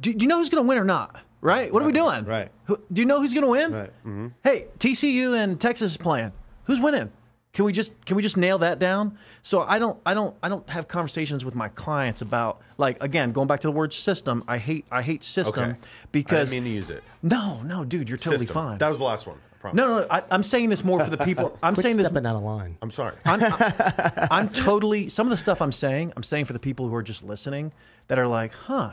Do, 0.00 0.14
do 0.14 0.22
you 0.22 0.28
know 0.28 0.38
who's 0.38 0.48
going 0.48 0.62
to 0.62 0.68
win 0.68 0.78
or 0.78 0.84
not? 0.84 1.22
Right? 1.40 1.72
What 1.72 1.82
are 1.82 1.86
we 1.86 1.92
doing? 1.92 2.24
Right. 2.24 2.50
Who, 2.64 2.80
do 2.92 3.00
you 3.00 3.06
know 3.06 3.20
who's 3.20 3.32
going 3.34 3.44
to 3.44 3.50
win? 3.50 3.72
Right. 3.72 3.90
Mm-hmm. 4.00 4.26
Hey, 4.42 4.66
TCU 4.78 5.36
and 5.36 5.60
Texas 5.60 5.92
is 5.92 5.96
playing. 5.96 6.32
Who's 6.64 6.80
winning? 6.80 7.12
Can 7.52 7.64
we 7.64 7.72
just 7.72 7.92
can 8.04 8.16
we 8.16 8.22
just 8.22 8.36
nail 8.36 8.58
that 8.58 8.78
down? 8.78 9.16
So 9.42 9.62
I 9.62 9.78
don't 9.78 9.98
I 10.04 10.12
don't 10.12 10.36
I 10.42 10.50
don't 10.50 10.68
have 10.68 10.88
conversations 10.88 11.42
with 11.42 11.54
my 11.54 11.68
clients 11.68 12.20
about 12.20 12.60
like 12.76 13.02
again 13.02 13.32
going 13.32 13.48
back 13.48 13.60
to 13.60 13.66
the 13.66 13.72
word 13.72 13.94
system. 13.94 14.44
I 14.46 14.58
hate 14.58 14.84
I 14.90 15.00
hate 15.00 15.22
system 15.24 15.70
Okay. 15.70 15.78
because 16.12 16.50
I 16.50 16.52
didn't 16.56 16.64
mean 16.64 16.64
to 16.64 16.76
use 16.80 16.90
it. 16.90 17.02
no 17.22 17.62
no 17.62 17.82
dude 17.82 18.10
you're 18.10 18.18
totally 18.18 18.40
System. 18.46 18.54
fine. 18.54 18.78
That 18.78 18.90
was 18.90 18.98
the 18.98 19.04
last 19.04 19.26
one. 19.26 19.38
I 19.64 19.72
no 19.72 19.88
no, 19.88 19.98
no 20.00 20.06
I, 20.10 20.22
I'm 20.30 20.42
saying 20.42 20.68
this 20.68 20.84
more 20.84 21.02
for 21.02 21.08
the 21.08 21.16
people. 21.16 21.58
I'm 21.62 21.72
Quit 21.74 21.82
saying 21.84 21.96
this 21.96 22.08
stepping 22.08 22.26
out 22.26 22.36
of 22.36 22.42
line. 22.42 22.76
I'm 22.82 22.90
sorry. 22.90 23.16
I'm, 23.24 23.42
I'm, 23.42 23.72
I'm 24.30 24.48
totally 24.50 25.08
some 25.08 25.26
of 25.26 25.30
the 25.30 25.38
stuff 25.38 25.62
I'm 25.62 25.72
saying. 25.72 26.12
I'm 26.14 26.22
saying 26.22 26.44
for 26.44 26.52
the 26.52 26.58
people 26.58 26.88
who 26.90 26.94
are 26.94 27.02
just 27.02 27.22
listening 27.24 27.72
that 28.08 28.18
are 28.18 28.28
like, 28.28 28.52
huh, 28.52 28.92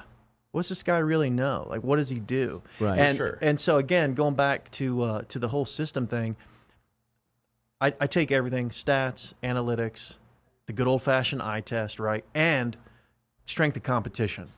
what's 0.53 0.69
this 0.69 0.83
guy 0.83 0.99
really 0.99 1.29
know? 1.29 1.67
Like, 1.69 1.83
what 1.83 1.97
does 1.97 2.07
he 2.09 2.19
do? 2.19 2.61
Right. 2.79 2.97
And 2.97 3.17
Sure. 3.17 3.37
and 3.41 3.59
so 3.59 3.77
again, 3.77 4.13
going 4.13 4.35
back 4.35 4.71
to 4.71 5.03
uh, 5.03 5.21
to 5.27 5.39
the 5.39 5.49
whole 5.49 5.65
system 5.65 6.07
thing, 6.07 6.37
I, 7.81 7.93
I 7.99 8.07
take 8.07 8.31
everything 8.31 8.69
stats, 8.69 9.33
analytics, 9.43 10.15
the 10.67 10.73
good 10.73 10.87
old 10.87 11.03
fashioned 11.03 11.41
eye 11.41 11.61
test, 11.61 11.99
right, 11.99 12.23
and 12.33 12.77
strength 13.45 13.75
of 13.75 13.83
competition. 13.83 14.49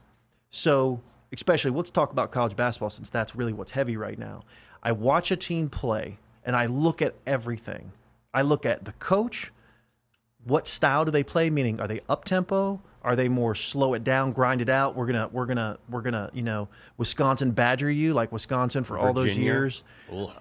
So 0.50 1.00
especially 1.32 1.72
let's 1.72 1.90
talk 1.90 2.12
about 2.12 2.30
college 2.30 2.54
basketball 2.54 2.90
since 2.90 3.10
that's 3.10 3.34
really 3.34 3.52
what's 3.52 3.72
heavy 3.72 3.96
right 3.96 4.18
now. 4.18 4.44
I 4.82 4.92
watch 4.92 5.30
a 5.32 5.36
team 5.36 5.68
play 5.68 6.18
and 6.44 6.54
I 6.54 6.66
look 6.66 7.02
at 7.02 7.14
everything. 7.26 7.90
I 8.32 8.42
look 8.42 8.64
at 8.64 8.84
the 8.84 8.92
coach, 8.92 9.50
what 10.44 10.68
style 10.68 11.04
do 11.04 11.10
they 11.10 11.24
play? 11.24 11.50
Meaning, 11.50 11.80
are 11.80 11.88
they 11.88 12.02
up 12.08 12.24
tempo? 12.24 12.80
Are 13.06 13.14
they 13.14 13.28
more 13.28 13.54
slow 13.54 13.94
it 13.94 14.02
down, 14.02 14.32
grind 14.32 14.60
it 14.60 14.68
out? 14.68 14.96
We're 14.96 15.06
gonna, 15.06 15.28
we're 15.30 15.46
gonna, 15.46 15.78
we're 15.88 16.02
gonna, 16.02 16.28
you 16.34 16.42
know, 16.42 16.66
Wisconsin 16.98 17.52
badger 17.52 17.88
you 17.88 18.12
like 18.12 18.32
Wisconsin 18.32 18.82
for 18.82 18.98
all 18.98 19.12
those 19.12 19.38
years. 19.38 19.84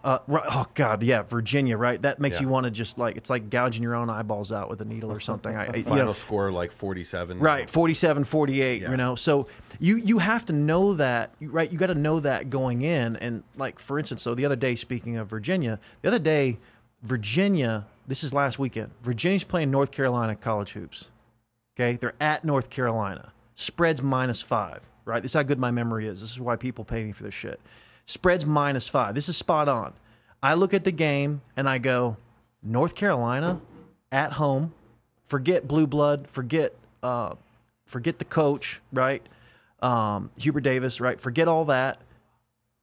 Uh, 0.03 0.18
oh 0.28 0.66
God, 0.74 1.03
yeah, 1.03 1.22
Virginia, 1.22 1.78
right? 1.78 2.01
That 2.01 2.20
makes 2.20 2.38
Yeah. 2.38 2.41
you 2.43 2.47
want 2.49 2.63
to 2.63 2.72
just 2.72 2.97
like 2.97 3.18
it's 3.18 3.30
like 3.30 3.51
gouging 3.51 3.84
your 3.84 3.93
own 3.93 4.09
eyeballs 4.09 4.51
out 4.51 4.68
with 4.68 4.82
a 4.82 4.86
needle 4.86 5.11
or 5.11 5.20
something. 5.20 5.55
I, 5.55 5.68
I- 5.74 5.76
you 5.76 5.84
Final 5.84 6.05
know, 6.07 6.13
score 6.13 6.51
like 6.51 6.72
47. 6.72 7.38
right 7.39 7.70
47 7.70 8.24
48 8.24 8.82
Yeah. 8.82 8.89
you 8.89 8.97
know 8.97 9.13
so 9.13 9.45
you 9.80 9.97
you 9.97 10.18
have 10.18 10.43
to 10.45 10.53
know 10.53 10.95
that 10.95 11.36
right 11.41 11.72
you 11.72 11.78
got 11.78 11.88
to 11.88 11.95
know 11.95 12.20
that 12.22 12.49
going 12.49 12.82
in 12.82 13.16
and 13.18 13.43
like 13.57 13.78
for 13.78 13.99
instance 13.99 14.24
so 14.24 14.34
the 14.34 14.43
other 14.45 14.55
day 14.55 14.76
speaking 14.76 15.18
of 15.18 15.28
virginia 15.28 15.80
the 16.01 16.07
other 16.07 16.18
day 16.20 16.57
virginia 17.03 17.86
this 18.07 18.24
is 18.24 18.34
last 18.34 18.57
weekend 18.59 18.89
virginia's 19.03 19.43
playing 19.43 19.70
north 19.72 19.91
carolina 19.91 20.36
college 20.36 20.72
hoops 20.72 21.09
okay? 21.76 21.97
They're 21.97 22.15
at 22.19 22.43
north 22.43 22.69
carolina. 22.69 23.32
Spreads 23.55 24.01
minus 24.01 24.41
five 24.41 24.82
right? 25.05 25.21
This 25.21 25.32
is 25.32 25.36
how 25.36 25.43
good 25.43 25.59
my 25.59 25.71
memory 25.71 26.07
is. 26.07 26.19
This 26.19 26.32
is 26.32 26.39
why 26.39 26.55
people 26.55 26.84
pay 26.84 27.03
me 27.03 27.11
for 27.11 27.23
this 27.23 27.34
shit. 27.34 27.59
Spreads 28.07 28.45
minus 28.45 28.88
five. 28.88 29.15
This 29.15 29.30
is 29.30 29.38
spot 29.38 29.69
on. 29.69 29.93
I 30.43 30.55
look 30.55 30.73
at 30.73 30.84
the 30.84 30.91
game 30.91 31.41
and 31.55 31.67
i 31.69 31.78
go 31.78 32.17
north 32.61 32.95
carolina 32.95 33.61
at 34.11 34.34
home. 34.34 34.73
Forget 35.28 35.67
blue 35.67 35.88
blood, 35.88 36.28
forget 36.28 36.76
uh, 37.01 37.36
forget 37.86 38.19
the 38.19 38.26
coach, 38.26 38.82
right? 38.91 39.23
Um, 39.82 40.30
Hubert 40.38 40.61
Davis, 40.61 40.99
right? 40.99 41.19
Forget 41.19 41.47
all 41.47 41.65
that. 41.65 41.99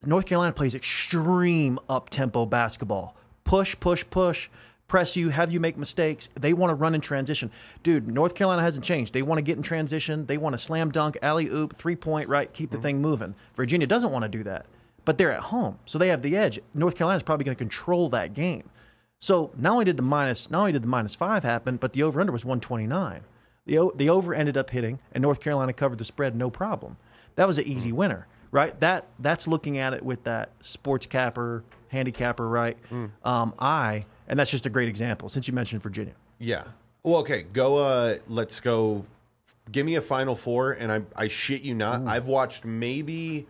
North 0.05 0.25
Carolina 0.25 0.51
plays 0.51 0.75
extreme 0.75 1.79
up 1.87 2.09
tempo 2.09 2.45
basketball. 2.45 3.15
Push, 3.45 3.77
push, 3.79 4.03
push, 4.09 4.49
press 4.93 5.15
you, 5.15 5.29
have 5.29 5.51
you 5.51 5.59
make 5.59 5.75
mistakes. 5.75 6.29
They 6.39 6.53
want 6.53 6.69
to 6.69 6.75
run 6.75 6.93
in 6.93 7.01
transition. 7.01 7.49
Dude, 7.81 8.07
North 8.07 8.35
Carolina 8.35 8.61
hasn't 8.61 8.85
changed. 8.85 9.11
They 9.11 9.23
want 9.23 9.39
to 9.39 9.41
get 9.41 9.57
in 9.57 9.63
transition. 9.63 10.27
They 10.27 10.37
want 10.37 10.53
to 10.53 10.59
slam 10.59 10.91
dunk, 10.91 11.17
alley 11.23 11.47
oop, 11.47 11.79
three 11.79 11.95
point, 11.95 12.29
right? 12.29 12.53
Keep 12.53 12.69
the 12.69 12.77
mm-hmm. 12.77 12.83
thing 12.83 13.01
moving. 13.01 13.33
Virginia 13.55 13.87
doesn't 13.87 14.11
want 14.11 14.21
to 14.21 14.29
do 14.29 14.43
that, 14.43 14.67
but 15.03 15.17
they're 15.17 15.31
at 15.31 15.39
home. 15.39 15.79
So 15.87 15.97
they 15.97 16.09
have 16.09 16.21
the 16.21 16.37
edge. 16.37 16.59
North 16.75 16.95
Carolina's 16.95 17.23
probably 17.23 17.43
going 17.43 17.55
to 17.55 17.59
control 17.59 18.07
that 18.09 18.35
game. 18.35 18.69
So 19.17 19.49
not 19.57 19.71
only 19.73 19.85
did 19.85 19.97
the 19.97 20.03
minus 20.03 20.51
not 20.51 20.59
only 20.59 20.73
did 20.73 20.83
the 20.83 20.87
minus 20.87 21.15
five 21.15 21.43
happen, 21.43 21.77
but 21.77 21.93
the 21.93 22.03
over 22.03 22.21
under 22.21 22.31
was 22.31 22.45
129. 22.45 23.23
The 23.65 23.91
the 23.95 24.09
over 24.09 24.35
ended 24.35 24.57
up 24.57 24.69
hitting, 24.69 24.99
and 25.11 25.23
North 25.23 25.39
Carolina 25.39 25.73
covered 25.73 25.97
the 25.97 26.05
spread 26.05 26.35
no 26.35 26.51
problem. 26.51 26.97
That 27.33 27.47
was 27.47 27.57
an 27.57 27.65
easy 27.65 27.91
mm. 27.91 27.95
winner, 27.95 28.27
right? 28.51 28.79
That 28.79 29.07
that's 29.17 29.47
looking 29.47 29.79
at 29.79 29.95
it 29.95 30.03
with 30.05 30.23
that 30.25 30.51
sports 30.61 31.07
capper, 31.07 31.63
handicapper, 31.87 32.47
right? 32.47 32.77
Mm. 32.91 33.09
Um, 33.25 33.55
I 33.57 34.05
and 34.27 34.39
that's 34.39 34.51
just 34.51 34.65
a 34.65 34.69
great 34.69 34.89
example 34.89 35.29
since 35.29 35.47
you 35.47 35.53
mentioned 35.53 35.81
Virginia. 35.81 36.13
Yeah. 36.39 36.63
Well, 37.03 37.17
okay. 37.17 37.43
Go. 37.43 37.77
Uh, 37.77 38.17
let's 38.27 38.59
go. 38.59 39.05
Give 39.71 39.85
me 39.85 39.95
a 39.95 40.01
final 40.01 40.35
four, 40.35 40.71
and 40.73 40.91
I, 40.91 41.01
I 41.15 41.27
shit 41.27 41.61
you 41.61 41.73
not. 41.73 42.05
I've 42.07 42.27
watched 42.27 42.65
maybe 42.65 43.47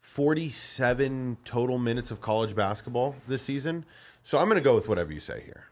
forty-seven 0.00 1.36
total 1.44 1.78
minutes 1.78 2.10
of 2.10 2.20
college 2.20 2.54
basketball 2.54 3.14
this 3.26 3.42
season. 3.42 3.84
So 4.22 4.38
I'm 4.38 4.46
going 4.46 4.56
to 4.56 4.64
go 4.64 4.74
with 4.74 4.88
whatever 4.88 5.12
you 5.12 5.20
say 5.20 5.42
here. 5.44 5.64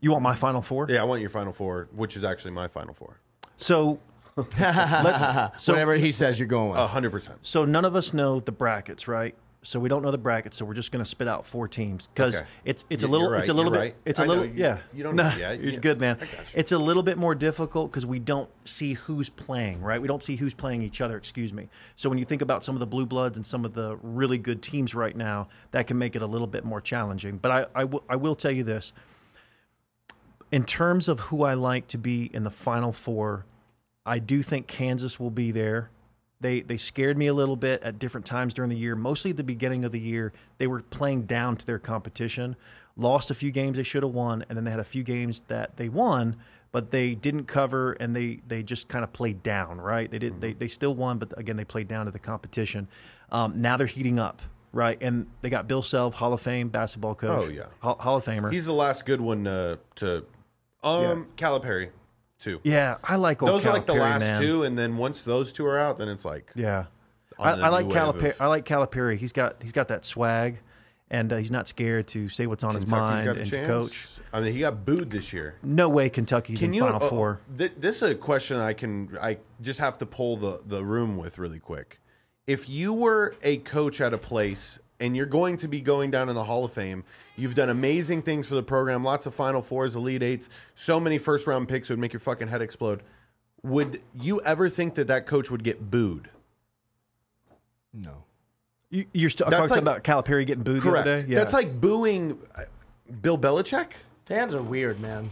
You 0.00 0.10
want 0.10 0.22
my 0.22 0.34
final 0.34 0.62
four? 0.62 0.86
Yeah, 0.88 1.00
I 1.00 1.04
want 1.04 1.20
your 1.20 1.30
final 1.30 1.52
four, 1.52 1.88
which 1.94 2.16
is 2.16 2.24
actually 2.24 2.50
my 2.50 2.68
final 2.68 2.94
four. 2.94 3.20
So 3.56 4.00
let's 4.36 5.62
so 5.62 5.72
Whatever 5.72 5.94
he 5.94 6.10
says, 6.10 6.38
you're 6.38 6.48
going 6.48 6.70
with. 6.70 6.78
A 6.78 6.86
hundred 6.86 7.10
percent. 7.10 7.38
So 7.42 7.64
none 7.64 7.84
of 7.84 7.94
us 7.94 8.14
know 8.14 8.40
the 8.40 8.52
brackets, 8.52 9.06
right? 9.06 9.34
So 9.64 9.78
we 9.78 9.88
don't 9.88 10.02
know 10.02 10.10
the 10.10 10.18
brackets, 10.18 10.56
so 10.56 10.64
we're 10.64 10.74
just 10.74 10.90
going 10.90 11.04
to 11.04 11.08
spit 11.08 11.28
out 11.28 11.46
four 11.46 11.68
teams 11.68 12.08
because 12.08 12.34
Okay. 12.34 12.46
it's 12.64 12.84
it's 12.90 13.04
a 13.04 13.06
little 13.06 13.30
right, 13.30 13.40
it's 13.40 13.48
a 13.48 13.54
little 13.54 13.70
bit 13.70 13.78
right. 13.78 13.94
it's 14.04 14.18
a 14.18 14.24
I 14.24 14.26
little 14.26 14.44
you- 14.44 14.54
yeah 14.56 14.78
you 14.92 15.04
don't 15.04 15.14
know. 15.14 15.32
Yeah, 15.38 15.52
you're 15.52 15.74
yeah. 15.74 15.78
good 15.78 16.00
man. 16.00 16.18
You. 16.20 16.26
It's 16.54 16.72
a 16.72 16.78
little 16.78 17.04
bit 17.04 17.16
more 17.16 17.36
difficult 17.36 17.92
because 17.92 18.04
we 18.04 18.18
don't 18.18 18.50
see 18.64 18.94
who's 18.94 19.28
playing, 19.28 19.80
right? 19.80 20.02
We 20.02 20.08
don't 20.08 20.22
see 20.22 20.34
who's 20.34 20.52
playing 20.52 20.82
each 20.82 21.00
other. 21.00 21.16
Excuse 21.16 21.52
me. 21.52 21.68
So 21.94 22.08
when 22.08 22.18
you 22.18 22.24
think 22.24 22.42
about 22.42 22.64
some 22.64 22.74
of 22.74 22.80
the 22.80 22.86
blue 22.86 23.06
bloods 23.06 23.36
and 23.36 23.46
some 23.46 23.64
of 23.64 23.72
the 23.72 23.98
really 24.02 24.36
good 24.36 24.62
teams 24.62 24.96
right 24.96 25.16
now, 25.16 25.46
that 25.70 25.86
can 25.86 25.96
make 25.96 26.16
it 26.16 26.22
a 26.22 26.26
little 26.26 26.48
bit 26.48 26.64
more 26.64 26.80
challenging. 26.80 27.38
But 27.38 27.68
I 27.76 27.82
I 27.84 27.88
I 28.08 28.16
will 28.16 28.34
tell 28.34 28.50
you 28.52 28.64
this. 28.64 28.92
In 30.50 30.64
terms 30.64 31.08
of 31.08 31.20
who 31.20 31.44
I 31.44 31.54
like 31.54 31.86
to 31.88 31.98
be 31.98 32.28
in 32.34 32.42
the 32.42 32.50
final 32.50 32.92
four, 32.92 33.46
I 34.04 34.18
do 34.18 34.42
think 34.42 34.66
Kansas 34.66 35.20
will 35.20 35.30
be 35.30 35.52
there. 35.52 35.90
They 36.42 36.60
they 36.60 36.76
scared 36.76 37.16
me 37.16 37.28
a 37.28 37.34
little 37.34 37.56
bit 37.56 37.82
at 37.82 37.98
different 37.98 38.26
times 38.26 38.52
during 38.52 38.68
the 38.68 38.76
year. 38.76 38.94
Mostly 38.96 39.30
at 39.30 39.36
the 39.38 39.44
beginning 39.44 39.84
of 39.84 39.92
the 39.92 40.00
year, 40.00 40.32
they 40.58 40.66
were 40.66 40.82
playing 40.82 41.22
down 41.22 41.56
to 41.56 41.64
their 41.64 41.78
competition. 41.78 42.56
lost 42.96 43.30
a 43.30 43.34
few 43.34 43.50
games 43.50 43.76
they 43.78 43.82
should 43.82 44.02
have 44.02 44.12
won, 44.12 44.44
and 44.48 44.56
then 44.58 44.64
they 44.64 44.70
had 44.70 44.80
a 44.80 44.84
few 44.84 45.02
games 45.02 45.40
that 45.48 45.76
they 45.78 45.88
won, 45.88 46.36
but 46.72 46.90
they 46.90 47.14
didn't 47.14 47.44
cover 47.44 47.92
and 47.92 48.14
they 48.14 48.40
they 48.48 48.62
just 48.62 48.88
kind 48.88 49.04
of 49.04 49.12
played 49.12 49.42
down. 49.42 49.80
Right? 49.80 50.10
They 50.10 50.18
didn't 50.18 50.40
They 50.40 50.52
they 50.52 50.68
still 50.68 50.94
won, 50.94 51.18
but 51.18 51.38
again 51.38 51.56
they 51.56 51.64
played 51.64 51.88
down 51.88 52.04
to 52.06 52.12
the 52.12 52.18
competition. 52.18 52.88
Um, 53.30 53.62
now 53.62 53.76
they're 53.78 53.86
heating 53.86 54.18
up. 54.18 54.42
Right, 54.74 54.96
and 55.02 55.26
they 55.42 55.50
got 55.50 55.68
Bill 55.68 55.82
Self, 55.82 56.14
Hall 56.14 56.32
of 56.32 56.40
Fame 56.40 56.70
basketball 56.70 57.14
coach. 57.14 57.44
Oh, 57.44 57.50
yeah. 57.50 57.64
Hall, 57.80 57.96
Hall 58.00 58.16
of 58.16 58.24
Famer. 58.24 58.50
He's 58.50 58.64
the 58.64 58.72
last 58.72 59.04
good 59.04 59.20
one 59.20 59.46
uh, 59.46 59.76
to. 59.96 60.24
Um, 60.82 61.26
Calipari, 61.36 61.90
too. 62.42 62.60
yeah, 62.64 62.96
I 63.04 63.16
like 63.16 63.42
old 63.42 63.50
Those 63.52 63.66
are 63.66 63.72
like 63.72 63.86
the 63.86 63.94
last 63.94 64.20
man. 64.20 64.40
two, 64.40 64.64
and 64.64 64.76
then 64.78 64.96
once 64.96 65.22
those 65.22 65.52
two 65.52 65.64
are 65.66 65.78
out, 65.78 65.98
then 65.98 66.08
it's 66.08 66.24
like 66.24 66.50
Yeah, 66.54 66.86
I, 67.38 67.52
I 67.52 67.68
like 67.68 67.86
Calipari. 67.86 68.30
of- 68.32 68.40
I 68.40 68.46
like 68.46 68.64
Calipari. 68.66 69.16
He's 69.16 69.32
got 69.32 69.56
he's 69.62 69.72
got 69.72 69.88
that 69.88 70.04
swag, 70.04 70.58
and 71.10 71.32
uh, 71.32 71.36
he's 71.36 71.50
not 71.50 71.68
scared 71.68 72.06
to 72.08 72.28
say 72.28 72.46
what's 72.46 72.64
on 72.64 72.74
his 72.74 72.86
mind 72.86 73.26
got 73.26 73.36
a 73.36 73.40
and 73.40 73.50
to 73.50 73.56
chance. 73.56 73.66
coach. 73.66 74.08
I 74.32 74.40
mean, 74.40 74.52
he 74.52 74.60
got 74.60 74.84
booed 74.84 75.10
this 75.10 75.32
year. 75.32 75.56
No 75.62 75.88
way 75.88 76.08
Kentucky's 76.08 76.58
Can 76.58 76.68
in 76.68 76.74
you? 76.74 76.82
Final 76.82 77.02
uh, 77.02 77.08
Four. 77.08 77.40
th- 77.58 77.72
this 77.78 77.96
is 77.96 78.10
a 78.10 78.14
question 78.14 78.56
I 78.58 78.72
can. 78.72 79.16
I 79.20 79.38
just 79.60 79.78
have 79.78 79.98
to 79.98 80.06
pull 80.06 80.36
the 80.36 80.60
the 80.66 80.84
room 80.84 81.16
with 81.16 81.38
really 81.38 81.58
quick. 81.60 82.00
If 82.46 82.68
you 82.68 82.92
were 82.92 83.34
a 83.42 83.58
coach 83.58 84.00
at 84.00 84.12
a 84.12 84.18
place 84.18 84.78
and 85.02 85.16
you're 85.16 85.26
going 85.26 85.56
to 85.58 85.66
be 85.66 85.80
going 85.80 86.12
down 86.12 86.28
in 86.28 86.34
the 86.36 86.44
Hall 86.44 86.64
of 86.64 86.72
Fame, 86.72 87.02
you've 87.36 87.56
done 87.56 87.70
amazing 87.70 88.22
things 88.22 88.46
for 88.46 88.54
the 88.54 88.62
program. 88.62 89.02
Lots 89.02 89.26
of 89.26 89.34
Final 89.34 89.60
Fours, 89.60 89.96
Elite 89.96 90.22
Eights, 90.22 90.48
so 90.76 91.00
many 91.00 91.18
first 91.18 91.46
round 91.48 91.68
picks 91.68 91.90
would 91.90 91.98
make 91.98 92.12
your 92.12 92.20
fucking 92.20 92.46
head 92.46 92.62
explode. 92.62 93.02
Would 93.64 94.00
you 94.14 94.40
ever 94.42 94.68
think 94.68 94.94
that 94.94 95.08
that 95.08 95.26
coach 95.26 95.50
would 95.50 95.64
get 95.64 95.90
booed? 95.90 96.30
No. 97.92 98.22
You, 98.90 99.04
you're 99.12 99.30
still 99.30 99.50
That's 99.50 99.68
talking 99.68 99.84
like- 99.84 100.02
about 100.02 100.04
Calipari 100.04 100.46
getting 100.46 100.62
booed 100.62 100.82
the 100.82 100.92
other 100.92 101.18
day. 101.18 101.26
Yeah, 101.28 101.38
That's 101.38 101.52
like 101.52 101.80
booing 101.80 102.38
uh, 102.54 102.62
Bill 103.20 103.36
Belichick. 103.36 103.88
Fans 104.26 104.54
are 104.54 104.62
weird, 104.62 105.00
man. 105.00 105.28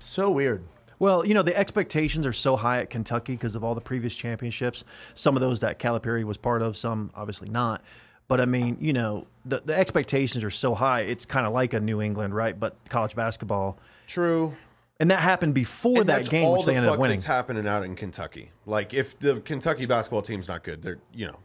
So 0.00 0.30
weird. 0.32 0.64
Well, 0.98 1.24
you 1.26 1.34
know, 1.34 1.42
the 1.42 1.56
expectations 1.56 2.26
are 2.26 2.32
so 2.32 2.56
high 2.56 2.80
at 2.80 2.90
Kentucky 2.90 3.34
because 3.34 3.54
of 3.54 3.62
all 3.62 3.74
the 3.74 3.80
previous 3.80 4.14
championships. 4.14 4.84
Some 5.14 5.36
of 5.36 5.40
those 5.42 5.60
that 5.60 5.78
Calipari 5.78 6.24
was 6.24 6.36
part 6.36 6.60
of, 6.62 6.76
some 6.76 7.10
obviously 7.14 7.48
not. 7.50 7.82
But 8.28 8.40
I 8.40 8.44
mean, 8.46 8.76
you 8.80 8.92
know, 8.92 9.26
the, 9.44 9.62
the 9.64 9.74
expectations 9.76 10.42
are 10.44 10.50
so 10.50 10.74
high. 10.74 11.00
It's 11.00 11.26
kind 11.26 11.46
of 11.46 11.52
like 11.52 11.74
a 11.74 11.80
New 11.80 12.00
England, 12.00 12.34
right? 12.34 12.58
But 12.58 12.76
college 12.88 13.14
basketball. 13.14 13.78
True. 14.06 14.54
And 15.00 15.10
that 15.10 15.20
happened 15.20 15.54
before 15.54 16.00
And 16.00 16.08
that 16.08 16.16
that's 16.18 16.28
game, 16.28 16.44
all 16.46 16.56
which 16.58 16.66
they 16.66 16.72
the 16.72 16.76
ended 16.78 16.88
fuck 16.90 16.94
up 16.96 17.00
winning. 17.00 17.16
that's 17.18 17.26
happening 17.26 17.66
out 17.66 17.82
in 17.84 17.96
Kentucky. 17.96 18.52
Like 18.66 18.94
if 18.94 19.18
the 19.18 19.40
Kentucky 19.40 19.84
basketball 19.86 20.22
team's 20.22 20.48
not 20.48 20.62
good, 20.64 20.82
they're 20.82 20.98
you 21.12 21.26
know. 21.26 21.38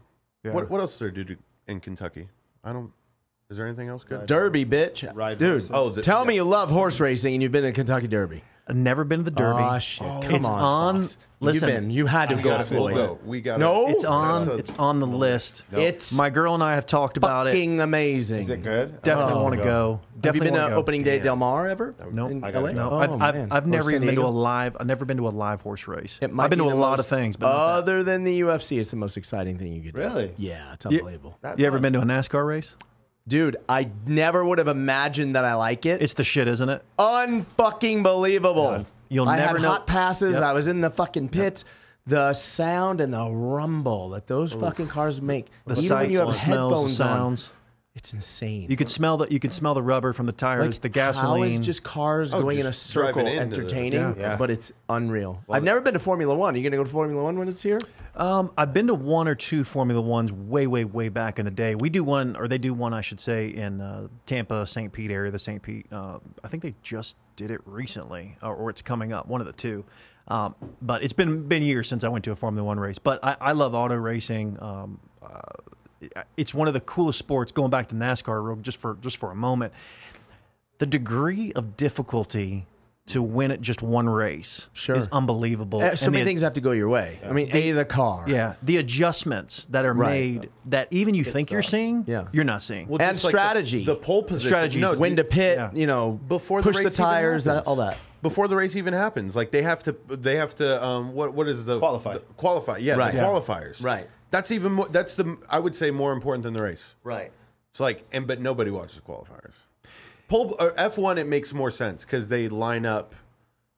Yeah. 0.44 0.52
What 0.52 0.70
what 0.70 0.80
else 0.80 0.92
is 0.92 0.98
there 1.00 1.10
to 1.10 1.24
do 1.24 1.36
in 1.66 1.80
Kentucky? 1.80 2.28
I 2.62 2.72
don't. 2.72 2.92
Is 3.50 3.56
there 3.56 3.66
anything 3.66 3.88
else 3.88 4.04
good? 4.04 4.26
Derby, 4.26 4.64
bitch. 4.64 5.10
Ride 5.14 5.38
Dude, 5.38 5.50
horses. 5.50 5.70
Oh, 5.72 5.88
the- 5.90 6.02
tell 6.02 6.24
me 6.24 6.34
you 6.36 6.44
love 6.44 6.70
horse 6.70 7.00
racing 7.00 7.34
and 7.34 7.42
you've 7.42 7.50
been 7.52 7.64
in 7.64 7.72
Kentucky 7.72 8.06
Derby. 8.06 8.44
I've 8.68 8.76
never 8.76 9.02
been 9.04 9.20
to 9.20 9.24
the 9.24 9.30
Derby. 9.30 9.58
Ah, 9.62 9.76
oh, 9.76 9.78
shit. 9.78 10.06
Come 10.06 10.34
It's 10.34 10.46
on. 10.48 10.60
on- 10.60 10.96
Fox. 11.04 11.16
listen, 11.40 11.68
You've 11.68 11.76
been. 11.80 11.90
You 11.90 12.06
had 12.06 12.28
to 12.28 12.36
We 12.36 12.42
go, 12.42 12.50
gotta 12.50 12.64
Floyd. 12.64 12.94
go. 12.94 13.18
We 13.24 13.40
got 13.40 13.58
No. 13.58 13.88
It's 13.88 14.04
on. 14.04 14.44
That's 14.44 14.56
a- 14.56 14.58
it's 14.58 14.72
on 14.78 15.00
the 15.00 15.06
list. 15.06 15.62
It's 15.72 16.12
My 16.16 16.28
girl 16.28 16.52
and 16.54 16.62
I 16.62 16.74
have 16.74 16.84
talked 16.84 17.16
about 17.16 17.46
it. 17.46 17.50
fucking 17.52 17.80
amazing. 17.80 18.40
Is 18.40 18.50
it 18.50 18.62
good? 18.62 19.00
Definitely 19.02 19.32
Oh, 19.34 19.42
want 19.42 19.56
to 19.56 19.62
go. 19.64 19.92
Have 19.92 20.14
you 20.16 20.20
Definitely 20.20 20.46
been 20.48 20.54
to 20.54 20.60
wanna 20.60 20.74
go. 20.74 20.76
opening 20.80 21.02
day 21.02 21.18
Del 21.18 21.36
Mar 21.36 21.66
ever? 21.68 21.94
Nope. 22.12 22.30
In 22.30 22.44
I 22.44 22.50
gotta 22.50 22.66
LA? 22.66 22.72
No, 22.72 22.90
Oh, 22.90 22.98
I've, 22.98 23.22
I've. 23.22 23.52
I've 23.52 23.64
Or 23.64 23.68
never 23.68 23.84
San 23.90 23.94
even 24.02 24.06
been 24.08 24.14
to 24.16 24.20
a 24.20 24.24
Diego? 24.24 24.36
live. 24.38 24.76
I've 24.78 24.86
never 24.86 25.04
been 25.06 25.16
to 25.16 25.28
a 25.28 25.30
live 25.30 25.62
horse 25.62 25.88
race. 25.88 26.18
It 26.20 26.32
might 26.34 26.44
I've 26.44 26.50
been 26.50 26.58
be 26.58 26.64
to 26.66 26.70
a 26.70 26.74
the 26.74 26.78
lot 26.78 26.90
most- 26.90 27.00
of 27.00 27.06
things, 27.06 27.36
but 27.36 27.46
not 27.50 27.54
other 27.78 28.04
than 28.04 28.24
the 28.24 28.40
UFC, 28.40 28.78
it's 28.78 28.90
the 28.90 28.96
most 28.96 29.16
exciting 29.16 29.56
thing 29.58 29.72
you 29.72 29.80
could 29.82 29.94
do. 29.94 30.00
Really? 30.00 30.32
Yeah, 30.36 30.74
it's 30.74 30.84
unbelievable. 30.84 31.38
That's 31.40 31.58
you 31.58 31.66
ever 31.66 31.78
been 31.78 31.94
to 31.94 32.00
a 32.00 32.04
NASCAR 32.04 32.46
race? 32.46 32.74
Dude, 33.28 33.58
I 33.68 33.90
never 34.06 34.44
would 34.44 34.58
have 34.58 34.68
imagined 34.68 35.34
that 35.36 35.44
I 35.44 35.54
like 35.54 35.84
it. 35.86 36.00
It's 36.02 36.14
the 36.14 36.24
shit, 36.24 36.48
isn't 36.48 36.68
it? 36.68 36.82
unfucking 36.98 38.02
believable. 38.02 38.86
You'll 39.10 39.28
I 39.28 39.36
never 39.36 39.58
had 39.58 39.62
know- 39.62 39.68
hot 39.70 39.86
passes. 39.86 40.34
Yep. 40.34 40.42
I 40.42 40.52
was 40.52 40.66
in 40.68 40.80
the 40.80 40.90
fucking 40.90 41.28
pits. 41.28 41.64
The 42.06 42.32
sound 42.32 43.02
and 43.02 43.12
the 43.12 43.26
rumble 43.28 44.08
that 44.10 44.26
those 44.26 44.54
fucking 44.54 44.88
cars 44.88 45.20
make, 45.20 45.46
The 45.66 45.74
even 45.74 45.84
sights, 45.84 46.00
when 46.06 46.10
you 46.12 46.18
have 46.20 46.26
the 46.28 46.32
smells, 46.32 46.40
the 46.40 46.46
headphones 46.72 47.00
on, 47.02 47.06
sounds. 47.08 47.50
it's 47.94 48.14
insane. 48.14 48.70
You 48.70 48.76
could 48.78 48.88
smell 48.88 49.18
the 49.18 49.26
you 49.30 49.38
could 49.38 49.52
smell 49.52 49.74
the 49.74 49.82
rubber 49.82 50.14
from 50.14 50.24
the 50.24 50.32
tires, 50.32 50.62
like, 50.76 50.80
the 50.80 50.88
gasoline. 50.88 51.42
How 51.42 51.46
is 51.46 51.60
just 51.60 51.82
cars 51.84 52.32
Oh, 52.32 52.40
going 52.40 52.60
in 52.60 52.66
a 52.66 52.72
circle 52.72 53.26
into 53.26 53.32
the- 53.32 53.40
entertaining? 53.40 54.00
Yeah. 54.00 54.14
Yeah. 54.18 54.36
But 54.36 54.50
it's 54.50 54.72
unreal. 54.88 55.42
I've 55.50 55.64
never 55.64 55.82
been 55.82 55.92
to 55.92 55.98
Formula 55.98 56.34
One. 56.34 56.54
Are 56.54 56.56
you 56.56 56.62
going 56.62 56.72
to 56.72 56.78
go 56.78 56.84
to 56.84 56.88
Formula 56.90 57.22
One 57.22 57.38
when 57.38 57.46
it's 57.48 57.60
here? 57.62 57.78
Um, 58.18 58.52
I've 58.58 58.74
been 58.74 58.88
to 58.88 58.94
one 58.94 59.28
or 59.28 59.36
two 59.36 59.62
Formula 59.62 60.00
Ones 60.00 60.32
way, 60.32 60.66
way, 60.66 60.84
way 60.84 61.08
back 61.08 61.38
in 61.38 61.44
the 61.44 61.52
day. 61.52 61.76
We 61.76 61.88
do 61.88 62.02
one, 62.02 62.34
or 62.34 62.48
they 62.48 62.58
do 62.58 62.74
one, 62.74 62.92
I 62.92 63.00
should 63.00 63.20
say, 63.20 63.48
in 63.48 63.80
uh, 63.80 64.08
Tampa, 64.26 64.66
St. 64.66 64.92
Pete 64.92 65.12
area. 65.12 65.30
The 65.30 65.38
St. 65.38 65.62
Pete, 65.62 65.86
uh, 65.92 66.18
I 66.42 66.48
think 66.48 66.64
they 66.64 66.74
just 66.82 67.16
did 67.36 67.52
it 67.52 67.60
recently, 67.64 68.36
or, 68.42 68.56
or 68.56 68.70
it's 68.70 68.82
coming 68.82 69.12
up. 69.12 69.28
One 69.28 69.40
of 69.40 69.46
the 69.46 69.52
two. 69.52 69.84
Um, 70.26 70.56
but 70.82 71.04
it's 71.04 71.12
been 71.12 71.46
been 71.46 71.62
years 71.62 71.88
since 71.88 72.02
I 72.02 72.08
went 72.08 72.24
to 72.24 72.32
a 72.32 72.36
Formula 72.36 72.66
One 72.66 72.80
race. 72.80 72.98
But 72.98 73.24
I, 73.24 73.36
I 73.40 73.52
love 73.52 73.74
auto 73.74 73.94
racing. 73.94 74.58
Um, 74.60 74.98
uh, 75.22 76.08
it's 76.36 76.52
one 76.52 76.66
of 76.66 76.74
the 76.74 76.80
coolest 76.80 77.20
sports. 77.20 77.52
Going 77.52 77.70
back 77.70 77.88
to 77.88 77.94
NASCAR, 77.94 78.44
real 78.44 78.56
just 78.56 78.78
for 78.78 78.98
just 79.00 79.16
for 79.16 79.30
a 79.30 79.36
moment, 79.36 79.72
the 80.78 80.86
degree 80.86 81.52
of 81.52 81.76
difficulty 81.76 82.66
to 83.08 83.22
win 83.22 83.50
at 83.50 83.60
just 83.60 83.82
one 83.82 84.08
race 84.08 84.66
Sure. 84.72 84.96
is 84.96 85.08
unbelievable. 85.12 85.80
Uh, 85.80 85.94
so 85.96 86.06
And 86.06 86.12
many 86.12 86.24
the- 86.24 86.28
things 86.30 86.40
have 86.42 86.52
to 86.54 86.60
go 86.60 86.72
your 86.72 86.88
way. 86.88 87.18
I 87.28 87.32
mean, 87.32 87.50
a 87.54 87.72
the 87.72 87.84
car. 87.84 88.24
yeah, 88.26 88.54
the 88.62 88.76
adjustments 88.78 89.66
that 89.70 89.84
are 89.84 89.92
Right. 89.92 90.10
made 90.40 90.50
that 90.66 90.88
even 90.90 91.14
you 91.14 91.24
think 91.24 91.50
you're 91.50 91.62
seeing, 91.62 92.04
Yeah. 92.06 92.28
you're 92.32 92.44
not 92.44 92.62
seeing. 92.62 92.88
Well, 92.88 93.00
And 93.02 93.12
just 93.14 93.24
like 93.24 93.32
the- 93.32 93.38
strategy. 93.38 93.84
The, 93.84 93.96
pole 93.96 94.22
position. 94.22 94.48
Strategies. 94.48 94.80
No, 94.80 94.94
when 94.96 95.16
to 95.16 95.24
pit, 95.24 95.58
Yeah. 95.58 95.70
you 95.72 95.86
know, 95.86 96.20
before 96.28 96.62
the 96.62 96.68
push 96.68 96.76
race 96.78 96.84
the 96.96 97.02
tires, 97.02 97.44
that, 97.44 97.66
all 97.66 97.76
that. 97.76 97.98
Before 98.22 98.48
the 98.48 98.56
race 98.56 98.74
even 98.76 98.94
happens, 98.94 99.36
like 99.36 99.50
they 99.52 99.62
have 99.62 99.82
to, 99.84 99.94
they 100.08 100.36
have 100.36 100.54
to. 100.56 100.84
Um, 100.84 101.12
what 101.14 101.34
what 101.34 101.46
is 101.48 101.64
the 101.64 101.78
Qualify. 101.78 102.14
the- 102.14 102.20
qualify? 102.36 102.78
Yeah, 102.78 102.96
Right. 102.96 103.12
the 103.12 103.18
Yeah. 103.18 103.24
qualifiers. 103.26 103.82
Right. 103.84 104.08
That's 104.30 104.50
even 104.50 104.72
more. 104.72 104.88
That's 104.90 105.14
the. 105.14 105.36
I 105.48 105.58
would 105.60 105.76
say 105.76 105.90
more 105.92 106.12
important 106.12 106.42
than 106.42 106.52
the 106.52 106.62
race. 106.62 106.94
Right. 107.04 107.30
It's 107.70 107.78
like, 107.80 108.04
and 108.12 108.26
but 108.26 108.40
nobody 108.40 108.70
watches 108.72 109.00
qualifiers. 109.06 109.52
Pole 110.28 110.54
uh, 110.58 110.70
F 110.76 110.98
one, 110.98 111.18
it 111.18 111.26
makes 111.26 111.52
more 111.52 111.70
sense 111.70 112.04
because 112.04 112.28
they 112.28 112.48
line 112.48 112.86
up 112.86 113.14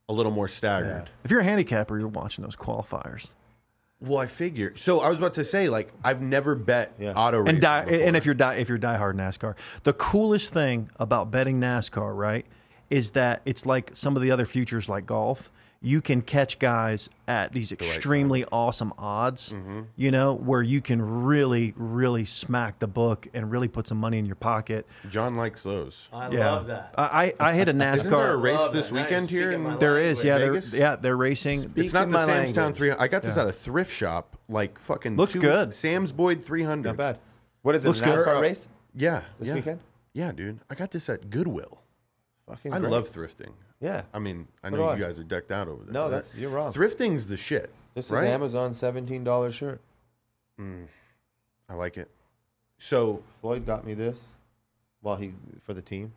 a 0.08 0.12
little 0.12 0.32
more 0.32 0.48
staggered. 0.48 1.08
if 1.24 1.30
you're 1.30 1.40
a 1.40 1.44
handicapper, 1.44 1.98
you're 1.98 2.08
watching 2.08 2.42
those 2.44 2.56
qualifiers. 2.56 3.34
Well, 4.00 4.18
I 4.18 4.26
figure. 4.26 4.72
So 4.76 5.00
I 5.00 5.08
was 5.10 5.18
about 5.18 5.34
to 5.34 5.44
say, 5.44 5.68
like, 5.68 5.92
I've 6.02 6.22
never 6.22 6.54
bet 6.54 6.94
Yeah. 6.98 7.12
auto 7.12 7.44
And 7.44 7.60
die, 7.60 7.84
before. 7.84 8.06
and 8.08 8.16
if 8.16 8.24
you're 8.24 8.34
die, 8.34 8.54
if 8.54 8.68
you're 8.68 8.78
diehard 8.78 9.14
NASCAR, 9.14 9.54
the 9.82 9.92
coolest 9.92 10.52
thing 10.52 10.88
about 10.98 11.30
betting 11.30 11.60
NASCAR, 11.60 12.16
right, 12.16 12.46
is 12.88 13.10
that 13.12 13.42
it's 13.44 13.66
like 13.66 13.90
some 13.94 14.16
of 14.16 14.22
the 14.22 14.30
other 14.30 14.46
futures 14.46 14.88
like 14.88 15.06
golf. 15.06 15.50
You 15.82 16.02
can 16.02 16.20
catch 16.20 16.58
guys 16.58 17.08
at 17.26 17.52
these 17.54 17.72
extremely 17.72 18.44
awesome 18.52 18.92
odds, 18.98 19.48
Mm-hmm. 19.50 19.80
you 19.96 20.10
know, 20.10 20.34
where 20.34 20.60
you 20.60 20.82
can 20.82 21.00
really, 21.24 21.72
really 21.74 22.26
smack 22.26 22.78
the 22.78 22.86
book 22.86 23.26
and 23.32 23.50
really 23.50 23.66
put 23.66 23.86
some 23.88 23.96
money 23.96 24.18
in 24.18 24.26
your 24.26 24.34
pocket. 24.34 24.86
Jon 25.08 25.36
likes 25.36 25.62
those. 25.62 26.08
I 26.12 26.28
yeah. 26.30 26.50
love 26.50 26.66
that. 26.66 26.94
I, 26.98 27.32
I 27.40 27.50
I 27.50 27.54
hit 27.54 27.70
a 27.70 27.72
NASCAR. 27.72 27.94
Isn't 27.94 28.10
there 28.10 28.30
a 28.32 28.36
race 28.36 28.68
this 28.72 28.88
that. 28.88 28.94
Now 28.94 29.02
weekend 29.04 29.30
here? 29.30 29.52
In, 29.52 29.78
There 29.78 29.98
is, 29.98 30.22
yeah, 30.22 30.36
they're, 30.36 30.56
yeah, 30.56 30.96
they're 30.96 31.16
racing. 31.16 31.60
Speak 31.60 31.84
it's 31.84 31.94
not 31.94 32.08
the 32.08 32.12
my 32.12 32.26
Sam's 32.26 32.52
Town 32.52 32.64
language. 32.64 32.78
300. 32.78 33.02
I 33.02 33.08
got 33.08 33.22
this 33.22 33.38
at 33.38 33.46
a 33.46 33.52
thrift 33.52 33.90
shop, 33.92 34.36
like 34.50 34.78
fucking 34.80 35.16
Looks 35.16 35.32
two- 35.32 35.40
good. 35.40 35.72
Sam's 35.72 36.12
Boyd 36.12 36.44
300. 36.44 36.88
Not 36.90 36.96
bad. 36.98 37.18
What 37.62 37.74
is 37.74 37.86
it? 37.86 37.88
Looks 37.88 38.02
a 38.02 38.04
good. 38.04 38.18
NASCAR 38.18 38.36
Uh, 38.36 38.40
race 38.42 38.68
Yeah, 38.94 39.22
this 39.38 39.48
yeah. 39.48 39.54
weekend? 39.54 39.80
Yeah, 40.12 40.32
dude. 40.32 40.58
I 40.68 40.74
got 40.74 40.90
this 40.90 41.08
at 41.08 41.30
Goodwill. 41.30 41.80
Fucking 42.46 42.74
I 42.74 42.80
great. 42.80 42.92
love 42.92 43.08
thrifting. 43.08 43.52
Yeah. 43.80 44.02
I 44.12 44.18
mean, 44.18 44.46
I 44.62 44.68
So 44.70 44.76
know 44.76 44.92
do 44.94 45.00
you 45.00 45.04
I. 45.06 45.08
guys 45.08 45.18
are 45.18 45.24
decked 45.24 45.50
out 45.50 45.68
over 45.68 45.84
there. 45.84 45.92
No, 45.92 46.04
but 46.04 46.10
that's- 46.10 46.34
you're 46.34 46.50
wrong. 46.50 46.72
Thrifting's 46.72 47.28
the 47.28 47.36
shit. 47.36 47.70
This 47.94 48.10
right? 48.10 48.24
is 48.24 48.30
Amazon 48.30 48.72
seventeen 48.74 49.24
dollar 49.24 49.50
shirt. 49.50 49.80
Mm, 50.60 50.86
I 51.68 51.74
like 51.74 51.96
it. 51.98 52.08
So 52.78 53.22
Floyd 53.40 53.66
got 53.66 53.84
me 53.84 53.94
this 53.94 54.24
while 55.00 55.16
he 55.16 55.32
for 55.62 55.74
the 55.74 55.82
team. 55.82 56.12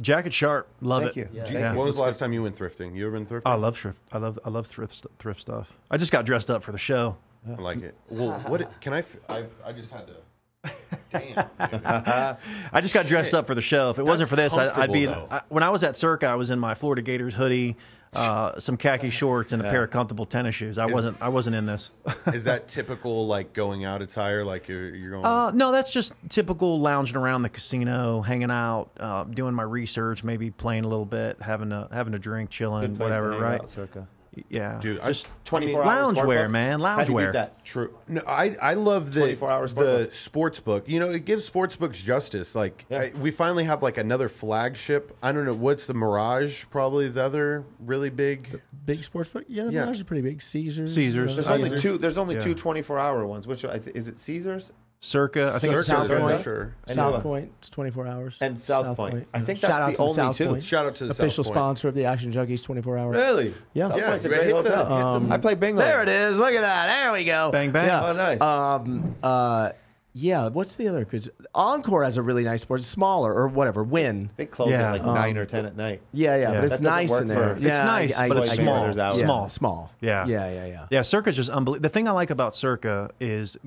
Jacket 0.00 0.34
Sharp, 0.34 0.68
love 0.80 1.04
Thank 1.04 1.16
it. 1.16 1.20
you. 1.20 1.28
Yeah. 1.32 1.44
Thank 1.44 1.54
Yeah. 1.58 1.72
you. 1.72 1.78
when 1.78 1.86
was 1.86 1.94
the 1.96 2.02
last 2.02 2.18
time 2.18 2.32
you 2.32 2.42
went 2.42 2.58
thrifting? 2.58 2.94
You 2.96 3.06
ever 3.06 3.16
been 3.18 3.26
thrifting? 3.26 3.42
I 3.46 3.54
love 3.54 3.78
thrift. 3.78 4.00
I 4.12 4.18
love 4.18 4.38
I 4.44 4.50
love 4.50 4.66
thrift 4.66 4.94
st- 4.94 5.18
thrift 5.18 5.40
stuff. 5.40 5.72
I 5.90 5.96
just 5.96 6.10
got 6.12 6.26
dressed 6.26 6.50
up 6.50 6.62
for 6.64 6.72
the 6.72 6.78
show. 6.78 7.16
I 7.46 7.52
like 7.60 7.80
it. 7.82 7.94
Well, 8.08 8.32
what 8.48 8.80
can 8.80 8.92
I? 8.92 8.98
f- 9.00 9.16
I, 9.28 9.44
I 9.64 9.72
just 9.72 9.90
had 9.92 10.08
to. 10.08 10.72
Damn. 11.14 12.36
I 12.72 12.80
just 12.80 12.94
got 12.94 13.06
dressed 13.06 13.34
up 13.34 13.46
for 13.46 13.54
the 13.54 13.60
show. 13.60 13.90
If 13.90 13.98
it 13.98 14.04
wasn't 14.04 14.28
for 14.28 14.36
this, 14.36 14.54
I, 14.54 14.82
I'd 14.82 14.92
be. 14.92 15.08
I, 15.08 15.42
when 15.48 15.62
I 15.62 15.70
was 15.70 15.84
at 15.84 15.96
Circa, 15.96 16.26
I 16.26 16.34
was 16.34 16.50
in 16.50 16.58
my 16.58 16.74
Florida 16.74 17.02
Gators 17.02 17.34
hoodie, 17.34 17.76
uh, 18.14 18.58
some 18.58 18.76
khaki 18.76 19.10
shorts, 19.10 19.52
and 19.52 19.62
a 19.62 19.64
pair 19.64 19.84
of 19.84 19.90
comfortable 19.90 20.26
tennis 20.26 20.54
shoes. 20.54 20.78
I 20.78 20.86
wasn't. 20.86 21.16
I 21.20 21.28
wasn't 21.28 21.56
in 21.56 21.66
this. 21.66 21.90
Is 22.32 22.44
that 22.44 22.68
typical 22.68 23.26
like 23.26 23.52
going 23.52 23.84
out 23.84 24.02
attire? 24.02 24.44
Like 24.44 24.68
you're 24.68 24.94
you're 24.94 25.10
going. 25.12 25.24
Uh, 25.24 25.50
no, 25.52 25.72
that's 25.72 25.90
just 25.90 26.12
typical 26.28 26.80
lounging 26.80 27.16
around 27.16 27.42
the 27.42 27.48
casino, 27.48 28.20
hanging 28.20 28.50
out, 28.50 28.90
uh, 28.98 29.24
doing 29.24 29.54
my 29.54 29.62
research, 29.62 30.24
maybe 30.24 30.50
playing 30.50 30.84
a 30.84 30.88
little 30.88 31.06
bit, 31.06 31.40
having 31.40 31.72
a 31.72 31.88
having 31.92 32.14
a 32.14 32.18
drink, 32.18 32.50
chilling, 32.50 32.96
whatever. 32.98 33.30
Right? 33.38 33.60
out, 33.60 33.70
Circa. 33.70 34.06
Yeah, 34.48 34.78
dude. 34.80 35.00
I 35.00 35.08
just 35.08 35.26
24 35.44 35.84
hours 35.84 36.16
loungewear, 36.16 36.16
sports 36.18 36.52
man, 36.52 36.80
How'd 36.80 37.08
you 37.08 37.14
loungewear. 37.14 37.32
that? 37.34 37.64
True. 37.64 37.96
No, 38.08 38.22
I 38.26 38.56
I 38.60 38.74
love 38.74 39.12
the 39.12 39.20
24 39.20 39.50
hour 39.50 39.68
sport 39.68 39.86
the 39.86 40.04
book. 40.04 40.12
sports 40.12 40.60
book. 40.60 40.88
You 40.88 41.00
know, 41.00 41.10
it 41.10 41.24
gives 41.24 41.44
sports 41.44 41.76
books 41.76 42.00
justice. 42.02 42.54
Like 42.54 42.84
Yeah. 42.90 42.98
I, 43.00 43.12
we 43.18 43.30
finally 43.30 43.64
have 43.64 43.82
like 43.82 43.98
another 43.98 44.28
flagship. 44.28 45.16
I 45.22 45.32
don't 45.32 45.44
know 45.44 45.54
what's 45.54 45.86
the 45.86 45.94
Mirage. 45.94 46.64
Probably 46.70 47.08
the 47.08 47.22
other 47.22 47.64
really 47.80 48.10
big. 48.10 48.60
Big 48.86 49.02
sports 49.04 49.28
book? 49.30 49.44
Yeah, 49.48 49.64
the 49.64 49.72
Yeah. 49.72 49.84
Mirage 49.84 49.96
is 49.98 50.02
pretty 50.02 50.22
big. 50.22 50.42
Caesars. 50.42 50.94
Caesars. 50.94 51.34
There's 51.34 51.46
Caesars. 51.46 51.64
only 51.72 51.80
two. 51.80 51.98
There's 51.98 52.18
only 52.18 52.34
Yeah. 52.36 52.40
two 52.42 52.54
24 52.54 52.98
hour 52.98 53.26
ones. 53.26 53.46
Which 53.46 53.64
I 53.64 53.78
th- 53.78 53.94
is 53.96 54.08
it? 54.08 54.18
Caesars 54.20 54.72
Circa. 55.04 55.52
I 55.54 55.58
think 55.58 55.74
it's 55.74 55.86
Circa, 55.86 56.06
Circa. 56.06 56.20
Point. 56.20 56.42
Sure. 56.42 56.74
And 56.86 56.94
South 56.94 57.12
what? 57.12 57.22
Point. 57.22 57.52
It's 57.58 57.68
24 57.68 58.06
hours. 58.06 58.38
and 58.40 58.58
South, 58.58 58.96
Point. 58.96 59.26
I 59.34 59.40
think 59.42 59.58
Shout 59.58 59.70
that's 59.70 59.80
out 59.82 59.86
the 59.90 59.96
to 59.96 60.02
only 60.02 60.14
South 60.14 60.36
two. 60.36 60.46
Point. 60.48 60.64
Shout 60.64 60.86
out 60.86 60.94
to 60.96 61.04
the 61.04 61.10
Official 61.10 61.44
South 61.44 61.52
Point. 61.52 61.56
sponsor 61.62 61.88
of 61.88 61.94
the 61.94 62.06
Action 62.06 62.32
Junkies 62.32 62.64
24 62.64 62.96
hours. 62.98 63.16
Really? 63.16 63.54
Yeah. 63.74 63.88
South 63.88 63.98
Yeah, 63.98 64.08
Point's 64.08 64.24
a 64.24 64.28
great 64.28 64.46
hit 64.46 64.64
that. 64.64 64.86
hotel. 64.86 64.92
Um, 64.92 65.30
I 65.30 65.36
play 65.36 65.54
bingo. 65.56 65.82
There 65.82 66.02
it 66.02 66.08
is. 66.08 66.38
Look 66.38 66.54
at 66.54 66.62
that. 66.62 66.86
There 66.86 67.12
we 67.12 67.24
go. 67.24 67.50
Bang, 67.52 67.70
bang. 67.70 67.86
Yeah. 67.86 68.06
Oh, 68.06 68.12
nice. 68.14 68.40
Um, 68.40 69.14
uh, 69.22 69.70
yeah. 70.14 70.48
What's 70.48 70.76
the 70.76 70.88
other? 70.88 71.00
Because 71.04 71.28
Encore 71.54 72.02
has 72.04 72.16
a 72.16 72.22
really 72.22 72.44
nice 72.44 72.62
sports, 72.62 72.86
smaller 72.86 73.34
or 73.34 73.48
whatever. 73.48 73.82
Wynn. 73.82 74.30
They 74.38 74.46
close 74.46 74.70
Yeah. 74.70 74.86
at 74.86 74.92
like 74.92 75.02
Um, 75.04 75.14
nine 75.14 75.36
or 75.36 75.44
ten 75.44 75.66
at 75.66 75.76
night. 75.76 76.00
Yeah, 76.14 76.36
yeah, 76.36 76.40
Yeah. 76.40 76.46
but 76.46 76.54
That 76.54 76.62
it's 76.62 76.70
doesn't 76.72 76.84
nice 76.86 77.10
work 77.10 77.22
in 77.22 77.28
there. 77.28 77.56
for- 77.56 77.60
Yeah, 77.60 77.68
It's 77.68 77.78
nice, 77.80 78.16
but 78.28 78.36
it's 78.38 78.52
small. 78.54 78.84
others 78.84 78.96
out. 78.98 79.14
Small. 79.16 79.48
small. 79.50 79.90
Yeah. 80.00 80.24
yeah, 80.26 80.50
yeah, 80.50 80.66
yeah. 80.66 80.86
Yeah, 80.90 81.02
Circa's 81.02 81.36
just 81.36 81.50
unbelievable. 81.50 81.82
The 81.82 81.88
thing 81.92 82.08
I 82.08 82.12
like 82.12 82.30
about 82.30 82.54
Circa 82.56 83.10
is 83.20 83.58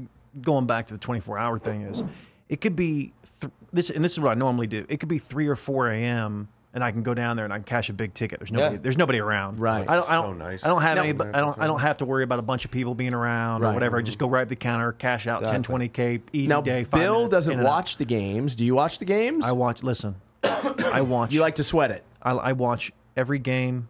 going 0.42 0.66
back 0.66 0.88
to 0.88 0.94
the 0.94 1.00
24 1.00 1.38
hour 1.38 1.58
thing 1.58 1.82
is 1.84 2.04
it 2.50 2.62
could 2.62 2.76
be 2.76 3.14
th- 3.42 3.52
this, 3.74 3.90
and 3.90 4.04
this 4.04 4.14
is 4.14 4.20
what 4.20 4.32
I 4.32 4.34
normally 4.36 4.68
do. 4.68 4.86
It 4.90 5.00
could 5.00 5.10
be 5.10 5.18
three 5.20 5.48
or 5.48 5.56
four 5.56 5.90
a.m. 5.92 6.48
and 6.74 6.84
I 6.84 6.92
can 6.92 7.04
go 7.04 7.14
down 7.14 7.36
there 7.36 7.46
and 7.46 7.54
I 7.54 7.58
can 7.58 7.64
cash 7.66 7.90
a 7.90 7.94
big 7.94 8.14
ticket. 8.14 8.40
There's 8.40 8.52
nobody. 8.52 8.76
Yeah. 8.76 8.82
There's 8.82 8.98
nobody 8.98 9.20
around. 9.20 9.60
Right. 9.60 9.88
I 9.88 9.96
don't. 9.96 10.10
I 10.10 10.16
So 10.22 10.22
don't. 10.24 10.38
nice. 10.38 10.64
I 10.64 10.68
don't 10.68 10.82
have 10.82 10.96
No. 10.98 11.04
any. 11.04 11.10
I 11.12 11.40
don't. 11.42 11.58
I 11.60 11.68
don't 11.68 11.80
have 11.80 11.98
to 11.98 12.06
worry 12.06 12.24
about 12.24 12.40
a 12.40 12.44
bunch 12.44 12.66
of 12.66 12.72
people 12.72 12.94
being 12.96 13.14
around 13.14 13.62
Right. 13.62 13.72
or 13.72 13.74
whatever. 13.74 13.98
I 13.98 14.02
just 14.02 14.18
go 14.20 14.28
right 14.28 14.44
to 14.44 14.50
the 14.50 14.56
counter, 14.56 14.92
cash 14.94 15.28
out 15.28 15.44
10, 15.44 15.64
20 15.64 15.88
k, 15.90 16.22
easy 16.34 16.48
Now, 16.50 16.62
day. 16.62 16.84
Five 16.84 17.02
Bill 17.02 17.16
minutes, 17.16 17.32
doesn't 17.32 17.54
in 17.54 17.60
and 17.60 17.68
out. 17.68 17.72
watch 17.72 17.98
the 17.98 18.06
games. 18.06 18.56
Do 18.56 18.64
you 18.66 18.76
watch 18.76 19.00
the 19.00 19.06
games? 19.06 19.44
I 19.46 19.52
watch. 19.52 19.84
Listen, 19.84 20.16
I 20.44 21.02
watch. 21.02 21.32
you 21.32 21.42
like 21.42 21.56
to 21.56 21.64
sweat 21.64 21.92
it. 21.92 22.04
I, 22.22 22.32
I 22.32 22.54
watch 22.54 22.92
every 23.16 23.40
game. 23.40 23.88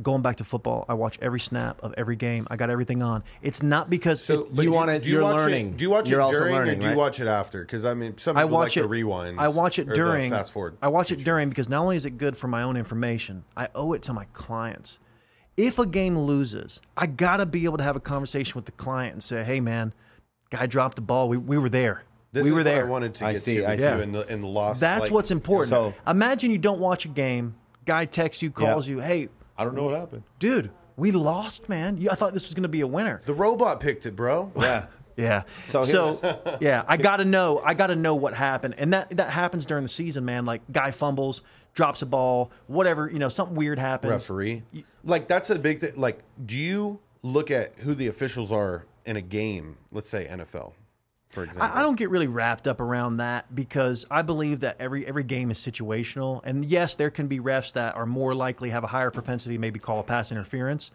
Going 0.00 0.22
back 0.22 0.36
to 0.38 0.44
football, 0.44 0.86
I 0.88 0.94
watch 0.94 1.18
every 1.20 1.38
snap 1.38 1.78
of 1.82 1.92
every 1.98 2.16
game. 2.16 2.46
I 2.50 2.56
got 2.56 2.70
everything 2.70 3.02
on. 3.02 3.22
It's 3.42 3.62
not 3.62 3.90
because 3.90 4.24
So, 4.24 4.40
it- 4.40 4.54
but 4.56 4.62
you 4.64 4.72
wanna- 4.72 4.98
do 4.98 5.10
you 5.10 5.16
you're 5.16 5.22
watch 5.24 5.36
learning. 5.36 5.68
It, 5.68 5.76
do 5.76 5.84
you 5.84 5.90
watch 5.90 6.08
You're 6.08 6.20
it 6.20 6.22
also 6.22 6.38
during, 6.38 6.54
learning, 6.54 6.78
or 6.78 6.80
do 6.80 6.82
you 6.86 6.88
right? 6.92 6.96
watch 6.96 7.20
it 7.20 7.26
after? 7.26 7.60
Because 7.60 7.84
I 7.84 7.92
mean, 7.92 8.16
some 8.16 8.38
I 8.38 8.46
watch 8.46 8.74
like 8.74 8.76
it. 8.78 8.88
the 8.88 8.88
rewinds. 8.88 9.36
I 9.36 9.48
watch 9.48 9.78
it 9.78 9.88
during. 9.90 10.30
fast 10.30 10.50
forward. 10.52 10.78
I 10.80 10.88
watch 10.88 11.12
it 11.12 11.22
during 11.22 11.50
because 11.50 11.68
not 11.68 11.82
only 11.82 11.96
is 11.96 12.06
it 12.06 12.16
good 12.16 12.38
for 12.38 12.48
my 12.48 12.62
own 12.62 12.78
information, 12.78 13.44
I 13.54 13.68
owe 13.74 13.92
it 13.92 14.00
to 14.04 14.14
my 14.14 14.24
clients. 14.32 14.98
If 15.58 15.78
a 15.78 15.84
game 15.84 16.18
loses, 16.18 16.80
I 16.96 17.04
gotta 17.06 17.44
be 17.44 17.66
able 17.66 17.76
to 17.76 17.84
have 17.84 17.94
a 17.96 18.00
conversation 18.00 18.54
with 18.56 18.64
the 18.64 18.72
client 18.72 19.12
and 19.12 19.22
say, 19.22 19.42
"Hey, 19.44 19.60
man, 19.60 19.92
guy 20.48 20.64
dropped 20.64 20.96
the 20.96 21.02
ball. 21.02 21.28
We, 21.28 21.36
we 21.36 21.58
were 21.58 21.68
there. 21.68 22.04
This 22.32 22.44
we 22.44 22.48
is 22.48 22.52
were 22.54 22.58
what 22.60 22.64
there. 22.64 22.86
I 22.86 22.88
wanted 22.88 23.14
to 23.16 23.26
I 23.26 23.32
get 23.34 23.42
see, 23.42 23.56
to 23.56 23.66
I 23.66 23.70
with 23.72 23.80
see. 23.80 23.86
you 23.86 24.00
in 24.00 24.12
the 24.12 24.32
in 24.32 24.40
the 24.40 24.46
loss. 24.46 24.80
That's 24.80 25.02
like- 25.02 25.10
what's 25.10 25.30
important. 25.30 25.68
So- 25.68 25.92
Imagine 26.06 26.50
you 26.50 26.56
don't 26.56 26.80
watch 26.80 27.04
a 27.04 27.08
game. 27.08 27.56
Guy 27.84 28.06
texts 28.06 28.42
you, 28.42 28.50
calls 28.50 28.88
you. 28.88 29.00
Hey, 29.00 29.28
I 29.62 29.64
don't 29.64 29.74
know 29.74 29.84
what 29.84 29.98
happened. 29.98 30.22
dude, 30.38 30.70
we 30.96 31.10
lost, 31.12 31.68
man. 31.68 32.06
I 32.10 32.14
thought 32.14 32.34
this 32.34 32.44
was 32.44 32.54
gonna 32.54 32.68
be 32.68 32.80
a 32.82 32.86
winner. 32.86 33.22
The 33.24 33.34
robot 33.34 33.80
picked 33.80 34.06
it, 34.06 34.14
bro. 34.16 34.52
Yeah. 34.58 34.86
Yeah. 35.14 35.42
So 35.68 35.82
So, 35.82 36.56
yeah, 36.62 36.84
I 36.88 36.96
got 36.96 37.18
to 37.18 37.26
know. 37.26 37.60
I 37.62 37.74
got 37.74 37.88
to 37.88 37.96
know 37.96 38.14
what 38.14 38.32
happened, 38.32 38.76
and 38.78 38.94
that 38.94 39.10
that 39.18 39.28
happens 39.28 39.66
during 39.66 39.82
the 39.82 39.88
season, 39.90 40.24
man. 40.24 40.46
Like 40.46 40.62
guy 40.72 40.90
fumbles, 40.90 41.42
drops 41.74 42.00
a 42.00 42.06
ball, 42.06 42.50
whatever. 42.66 43.10
You 43.10 43.18
know, 43.18 43.28
something 43.28 43.54
weird 43.54 43.78
happens. 43.78 44.10
referee. 44.10 44.62
Like 45.04 45.28
that's 45.28 45.50
a 45.50 45.58
big 45.58 45.80
thing. 45.80 45.92
Like, 45.96 46.20
do 46.46 46.56
you 46.56 46.98
look 47.22 47.50
at 47.50 47.74
who 47.80 47.94
the 47.94 48.06
officials 48.08 48.50
are 48.50 48.86
in 49.04 49.16
a 49.16 49.20
game? 49.20 49.76
Let's 49.92 50.08
say 50.08 50.26
NFL, 50.30 50.72
for 51.32 51.44
example. 51.44 51.74
I, 51.74 51.80
I 51.80 51.82
don't 51.82 51.96
get 51.96 52.10
really 52.10 52.26
wrapped 52.26 52.68
up 52.68 52.80
around 52.80 53.16
that 53.16 53.52
because 53.54 54.06
I 54.10 54.22
believe 54.22 54.60
that 54.60 54.76
every 54.78 55.06
every 55.06 55.24
game 55.24 55.50
is 55.50 55.58
situational, 55.58 56.40
and 56.44 56.64
yes, 56.64 56.94
there 56.94 57.10
can 57.10 57.26
be 57.26 57.40
refs 57.40 57.72
that 57.72 57.96
are 57.96 58.06
more 58.06 58.34
likely 58.34 58.70
have 58.70 58.84
a 58.84 58.86
higher 58.86 59.10
propensity 59.10 59.58
maybe 59.58 59.78
call 59.78 59.98
a 59.98 60.02
pass 60.02 60.30
interference. 60.30 60.90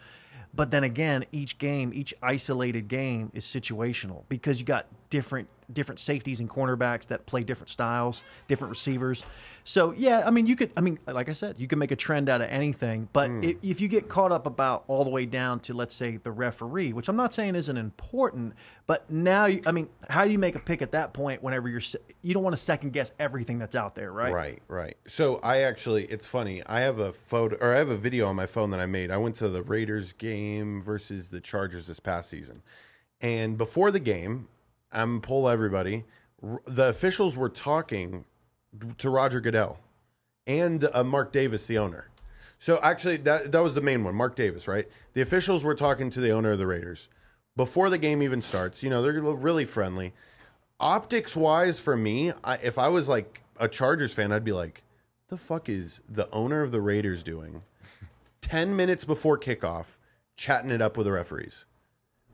But 0.53 0.71
then 0.71 0.83
again, 0.83 1.25
each 1.31 1.57
game, 1.57 1.91
each 1.93 2.13
isolated 2.21 2.87
game 2.87 3.31
is 3.33 3.45
situational 3.45 4.23
because 4.29 4.59
you 4.59 4.65
got 4.65 4.85
different 5.09 5.47
different 5.73 5.99
safeties 5.99 6.39
and 6.39 6.49
cornerbacks 6.49 7.07
that 7.07 7.25
play 7.25 7.41
different 7.41 7.69
styles, 7.69 8.21
different 8.47 8.69
receivers. 8.69 9.23
So 9.65 9.93
yeah, 9.97 10.23
I 10.25 10.31
mean, 10.31 10.47
you 10.47 10.55
could, 10.55 10.71
I 10.77 10.81
mean, 10.81 10.97
like 11.07 11.27
I 11.27 11.33
said, 11.33 11.55
you 11.59 11.67
can 11.67 11.77
make 11.77 11.91
a 11.91 11.95
trend 11.95 12.29
out 12.29 12.39
of 12.41 12.49
anything. 12.49 13.09
But 13.11 13.29
hmm. 13.29 13.43
if, 13.43 13.57
if 13.61 13.81
you 13.81 13.89
get 13.89 14.07
caught 14.07 14.31
up 14.31 14.45
about 14.45 14.85
all 14.87 15.03
the 15.03 15.09
way 15.09 15.25
down 15.25 15.59
to 15.61 15.73
let's 15.73 15.93
say 15.93 16.17
the 16.17 16.31
referee, 16.31 16.93
which 16.93 17.09
I'm 17.09 17.17
not 17.17 17.33
saying 17.33 17.55
isn't 17.55 17.75
important, 17.75 18.53
but 18.85 19.09
now, 19.11 19.47
you, 19.47 19.61
I 19.65 19.73
mean, 19.73 19.89
how 20.09 20.23
do 20.23 20.31
you 20.31 20.39
make 20.39 20.55
a 20.55 20.59
pick 20.59 20.81
at 20.81 20.91
that 20.91 21.11
point? 21.11 21.43
Whenever 21.43 21.67
you're, 21.67 21.81
you 22.21 22.33
don't 22.33 22.43
want 22.43 22.55
to 22.55 22.61
second 22.61 22.93
guess 22.93 23.11
everything 23.19 23.59
that's 23.59 23.75
out 23.75 23.93
there, 23.93 24.13
right? 24.13 24.33
Right, 24.33 24.61
right. 24.69 24.97
So 25.05 25.39
I 25.43 25.59
actually, 25.59 26.05
it's 26.05 26.25
funny. 26.25 26.63
I 26.65 26.79
have 26.79 26.99
a 26.99 27.11
photo 27.11 27.57
or 27.59 27.75
I 27.75 27.77
have 27.77 27.89
a 27.89 27.97
video 27.97 28.27
on 28.27 28.37
my 28.37 28.47
phone 28.47 28.71
that 28.71 28.79
I 28.79 28.85
made. 28.85 29.11
I 29.11 29.17
went 29.17 29.35
to 29.37 29.49
the 29.49 29.63
Raiders 29.63 30.13
game 30.13 30.81
versus 30.81 31.27
the 31.27 31.41
Chargers 31.41 31.87
this 31.87 31.99
past 31.99 32.29
season, 32.29 32.63
and 33.19 33.57
before 33.57 33.91
the 33.91 33.99
game, 33.99 34.47
I'm 34.91 35.21
poll 35.21 35.49
everybody. 35.49 36.05
The 36.67 36.89
officials 36.89 37.35
were 37.35 37.49
talking 37.49 38.25
to 38.97 39.09
Roger 39.09 39.41
Goodell 39.41 39.79
and 40.45 40.87
uh, 40.93 41.03
Mark 41.03 41.31
Davis, 41.31 41.65
the 41.65 41.77
owner. 41.77 42.09
So 42.59 42.79
actually, 42.81 43.17
that 43.17 43.51
that 43.51 43.59
was 43.59 43.75
the 43.75 43.81
main 43.81 44.03
one, 44.03 44.15
Mark 44.15 44.35
Davis, 44.35 44.67
right? 44.67 44.87
The 45.13 45.21
officials 45.21 45.63
were 45.63 45.75
talking 45.75 46.09
to 46.11 46.19
the 46.21 46.31
owner 46.31 46.51
of 46.51 46.57
the 46.57 46.65
Raiders 46.65 47.09
before 47.55 47.89
the 47.89 47.97
game 47.97 48.23
even 48.23 48.41
starts. 48.41 48.81
You 48.81 48.89
know, 48.89 49.01
they're 49.01 49.21
really 49.21 49.65
friendly. 49.65 50.13
Optics 50.79 51.35
wise, 51.35 51.79
for 51.79 51.97
me, 51.97 52.33
I, 52.43 52.55
if 52.57 52.77
I 52.77 52.87
was 52.87 53.07
like 53.07 53.41
a 53.59 53.67
Chargers 53.67 54.13
fan, 54.13 54.31
I'd 54.31 54.43
be 54.43 54.53
like, 54.53 54.83
"The 55.29 55.37
fuck 55.37 55.69
is 55.69 55.99
the 56.09 56.29
owner 56.31 56.61
of 56.61 56.71
the 56.71 56.81
Raiders 56.81 57.23
doing?" 57.23 57.61
Ten 58.41 58.75
minutes 58.75 59.03
before 59.03 59.37
kickoff, 59.37 59.85
chatting 60.35 60.71
it 60.71 60.81
up 60.81 60.97
with 60.97 61.05
the 61.05 61.11
referees. 61.11 61.65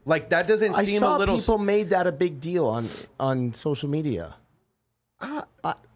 Like 0.06 0.30
that 0.30 0.48
doesn't 0.48 0.76
I 0.76 0.84
seem 0.86 1.00
saw 1.00 1.18
a 1.18 1.20
little. 1.20 1.38
people 1.38 1.58
made 1.58 1.90
that 1.92 2.08
a 2.08 2.12
big 2.12 2.40
deal 2.40 2.66
on 2.68 2.90
on 3.20 3.54
social 3.54 3.90
media. 3.90 4.36
Ah, 5.22 5.46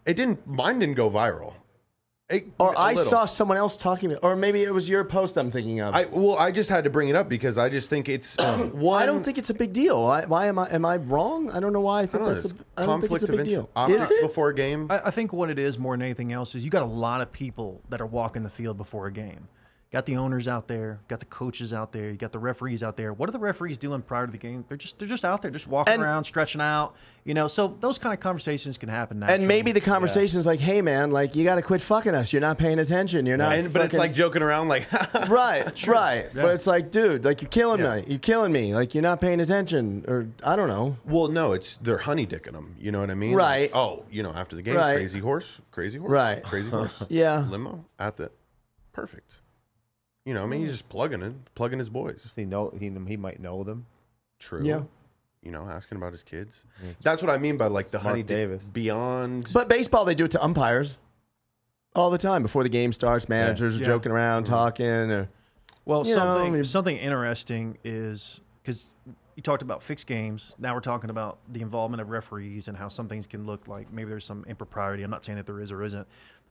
it 0.06 0.14
didn't. 0.14 0.46
Mine 0.46 0.78
didn't 0.78 0.94
go 0.94 1.10
viral. 1.10 1.52
It- 2.30 2.46
Or 2.58 2.74
a 2.74 2.78
I 2.78 2.92
little. 2.92 3.04
saw 3.10 3.24
someone 3.24 3.56
else 3.56 3.76
talking, 3.78 4.14
or 4.16 4.36
maybe 4.36 4.62
it 4.62 4.72
was 4.72 4.86
your 4.86 5.02
post 5.02 5.36
I'm 5.38 5.50
thinking 5.50 5.80
of. 5.80 5.94
I 5.94 6.04
well, 6.06 6.36
I 6.38 6.50
just 6.50 6.68
had 6.68 6.84
to 6.84 6.90
bring 6.90 7.08
it 7.08 7.16
up 7.16 7.28
because 7.28 7.56
I 7.56 7.68
just 7.70 7.88
think 7.88 8.08
it's 8.08 8.38
um, 8.38 8.70
one. 8.78 9.02
I 9.02 9.06
don't 9.06 9.22
think 9.24 9.38
it's 9.38 9.48
a 9.50 9.54
big 9.54 9.72
deal. 9.72 10.02
Why, 10.02 10.24
why 10.26 10.46
am 10.46 10.58
I 10.58 10.68
am 10.70 10.84
I 10.84 10.96
wrong? 10.98 11.50
I 11.50 11.60
don't 11.60 11.72
know 11.72 11.80
why 11.80 12.00
I 12.00 12.02
I 12.02 12.06
think 12.06 12.12
don't 12.12 12.22
know, 12.24 12.32
that's 12.32 12.44
a. 12.44 12.48
it's 12.48 12.56
don't 12.76 13.00
think 13.00 13.12
it's 13.12 13.24
conflict 13.24 13.24
a 13.24 13.32
of 13.32 13.36
big 13.38 13.46
deal. 13.46 13.70
Is 14.04 14.10
it? 14.10 14.22
before 14.22 14.48
a 14.50 14.54
game. 14.54 14.88
I, 14.90 15.00
I 15.06 15.10
think 15.10 15.32
what 15.32 15.48
it 15.50 15.58
is 15.58 15.78
more 15.78 15.94
than 15.94 16.02
anything 16.02 16.32
else 16.32 16.54
is 16.54 16.64
you 16.64 16.70
got 16.70 16.82
a 16.82 16.86
lot 16.86 17.20
of 17.22 17.32
people 17.32 17.80
that 17.88 18.00
are 18.02 18.06
walking 18.06 18.42
the 18.42 18.50
field 18.50 18.76
before 18.76 19.06
a 19.06 19.12
game. 19.12 19.48
Got 19.90 20.04
the 20.04 20.16
owners 20.18 20.48
out 20.48 20.68
there, 20.68 21.00
got 21.08 21.18
the 21.18 21.24
coaches 21.24 21.72
out 21.72 21.92
there, 21.92 22.10
you 22.10 22.18
got 22.18 22.30
the 22.30 22.38
referees 22.38 22.82
out 22.82 22.98
there. 22.98 23.14
What 23.14 23.26
are 23.26 23.32
the 23.32 23.38
referees 23.38 23.78
doing 23.78 24.02
prior 24.02 24.26
to 24.26 24.30
the 24.32 24.36
game? 24.36 24.62
They're 24.68 24.76
just 24.76 24.98
they're 24.98 25.08
just 25.08 25.24
out 25.24 25.40
there, 25.40 25.50
just 25.50 25.66
walking 25.66 25.94
And- 25.94 26.02
around, 26.02 26.24
stretching 26.24 26.60
out. 26.60 26.94
You 27.24 27.32
know, 27.32 27.48
so 27.48 27.74
those 27.80 27.96
kind 27.96 28.12
of 28.12 28.20
conversations 28.20 28.76
can 28.76 28.90
happen. 28.90 29.18
Naturally. 29.18 29.38
And 29.40 29.48
maybe 29.48 29.72
the 29.72 29.80
conversation's 29.80 30.44
like, 30.46 30.60
"Hey, 30.60 30.82
man, 30.82 31.10
like 31.10 31.34
you 31.34 31.42
got 31.44 31.54
to 31.54 31.62
quit 31.62 31.80
fucking 31.80 32.14
us. 32.14 32.34
You're 32.34 32.40
not 32.42 32.58
paying 32.58 32.78
attention. 32.78 33.24
You're 33.24 33.38
not." 33.38 33.54
And- 33.54 33.72
but 33.72 33.80
it's 33.86 33.94
like 33.94 34.12
joking 34.12 34.42
around, 34.42 34.68
like 34.68 34.86
right, 35.30 35.86
right. 35.86 36.28
But 36.34 36.54
it's 36.54 36.66
like, 36.66 36.90
dude, 36.90 37.24
like 37.24 37.40
you're 37.40 37.48
killing 37.50 37.80
Yeah. 37.80 37.96
me. 37.96 38.04
You're 38.08 38.18
killing 38.18 38.52
me. 38.52 38.74
Like 38.74 38.94
you're 38.94 39.00
not 39.02 39.22
paying 39.22 39.40
attention, 39.40 40.04
or 40.06 40.26
I 40.44 40.54
don't 40.54 40.68
know. 40.68 40.98
Well, 41.06 41.28
no, 41.28 41.52
it's 41.52 41.76
they're 41.78 41.96
honey 41.96 42.26
dicking 42.26 42.52
them. 42.52 42.74
You 42.78 42.92
know 42.92 43.00
what 43.00 43.10
I 43.10 43.14
mean? 43.14 43.34
Right. 43.34 43.72
Like, 43.72 43.76
oh, 43.76 44.04
you 44.10 44.22
know, 44.22 44.32
after 44.34 44.54
the 44.54 44.60
game, 44.62 44.76
Right. 44.76 44.96
crazy 44.96 45.20
horse, 45.20 45.60
crazy 45.70 45.96
horse, 45.98 46.10
Right. 46.10 46.42
crazy 46.42 46.68
horse, 46.68 47.02
Yeah. 47.08 47.46
limo 47.48 47.86
at 47.98 48.18
the 48.18 48.30
perfect. 48.92 49.38
You 50.28 50.34
know, 50.34 50.42
I 50.42 50.46
mean, 50.46 50.60
he's 50.60 50.72
just 50.72 50.88
plugging 50.90 51.22
it, 51.22 51.32
plugging 51.54 51.78
his 51.78 51.88
boys. 51.88 52.32
He 52.36 52.44
know 52.44 52.70
he 52.78 52.92
he 53.06 53.16
might 53.16 53.40
know 53.40 53.64
them. 53.64 53.86
True. 54.38 54.62
Yeah. 54.62 54.82
You 55.42 55.50
know, 55.50 55.66
asking 55.66 55.96
about 55.96 56.12
his 56.12 56.22
kids. 56.22 56.64
That's 57.02 57.22
what 57.22 57.30
I 57.30 57.38
mean 57.38 57.56
by 57.56 57.68
like 57.68 57.90
the 57.90 57.98
honey 57.98 58.22
dick 58.22 58.36
Davis. 58.36 58.62
beyond. 58.70 59.48
But 59.54 59.70
baseball, 59.70 60.04
they 60.04 60.14
do 60.14 60.26
it 60.26 60.30
to 60.32 60.44
umpires 60.44 60.98
all 61.94 62.10
the 62.10 62.18
time 62.18 62.42
before 62.42 62.62
the 62.62 62.68
game 62.68 62.92
starts. 62.92 63.26
Managers 63.26 63.76
are 63.76 63.78
Yeah. 63.78 63.86
joking 63.86 64.12
around, 64.12 64.44
mm-hmm. 64.44 64.52
talking. 64.52 64.86
Or, 65.10 65.30
Well, 65.86 66.06
You 66.06 66.14
know, 66.14 66.20
something 66.20 66.46
I 66.46 66.50
mean- 66.56 66.64
something 66.64 66.96
interesting 66.98 67.78
is 67.82 68.42
because 68.60 68.84
you 69.34 69.42
talked 69.42 69.62
about 69.62 69.82
fixed 69.82 70.06
games. 70.06 70.52
Now 70.58 70.74
we're 70.74 70.80
talking 70.80 71.08
about 71.08 71.38
the 71.48 71.62
involvement 71.62 72.02
of 72.02 72.10
referees 72.10 72.68
and 72.68 72.76
how 72.76 72.88
some 72.88 73.08
things 73.08 73.26
can 73.26 73.46
look 73.46 73.66
like 73.66 73.90
maybe 73.90 74.10
there's 74.10 74.26
some 74.26 74.44
impropriety. 74.46 75.04
I'm 75.04 75.10
not 75.10 75.24
saying 75.24 75.36
that 75.36 75.46
there 75.46 75.60
is 75.60 75.72
or 75.72 75.82
isn't, 75.84 76.06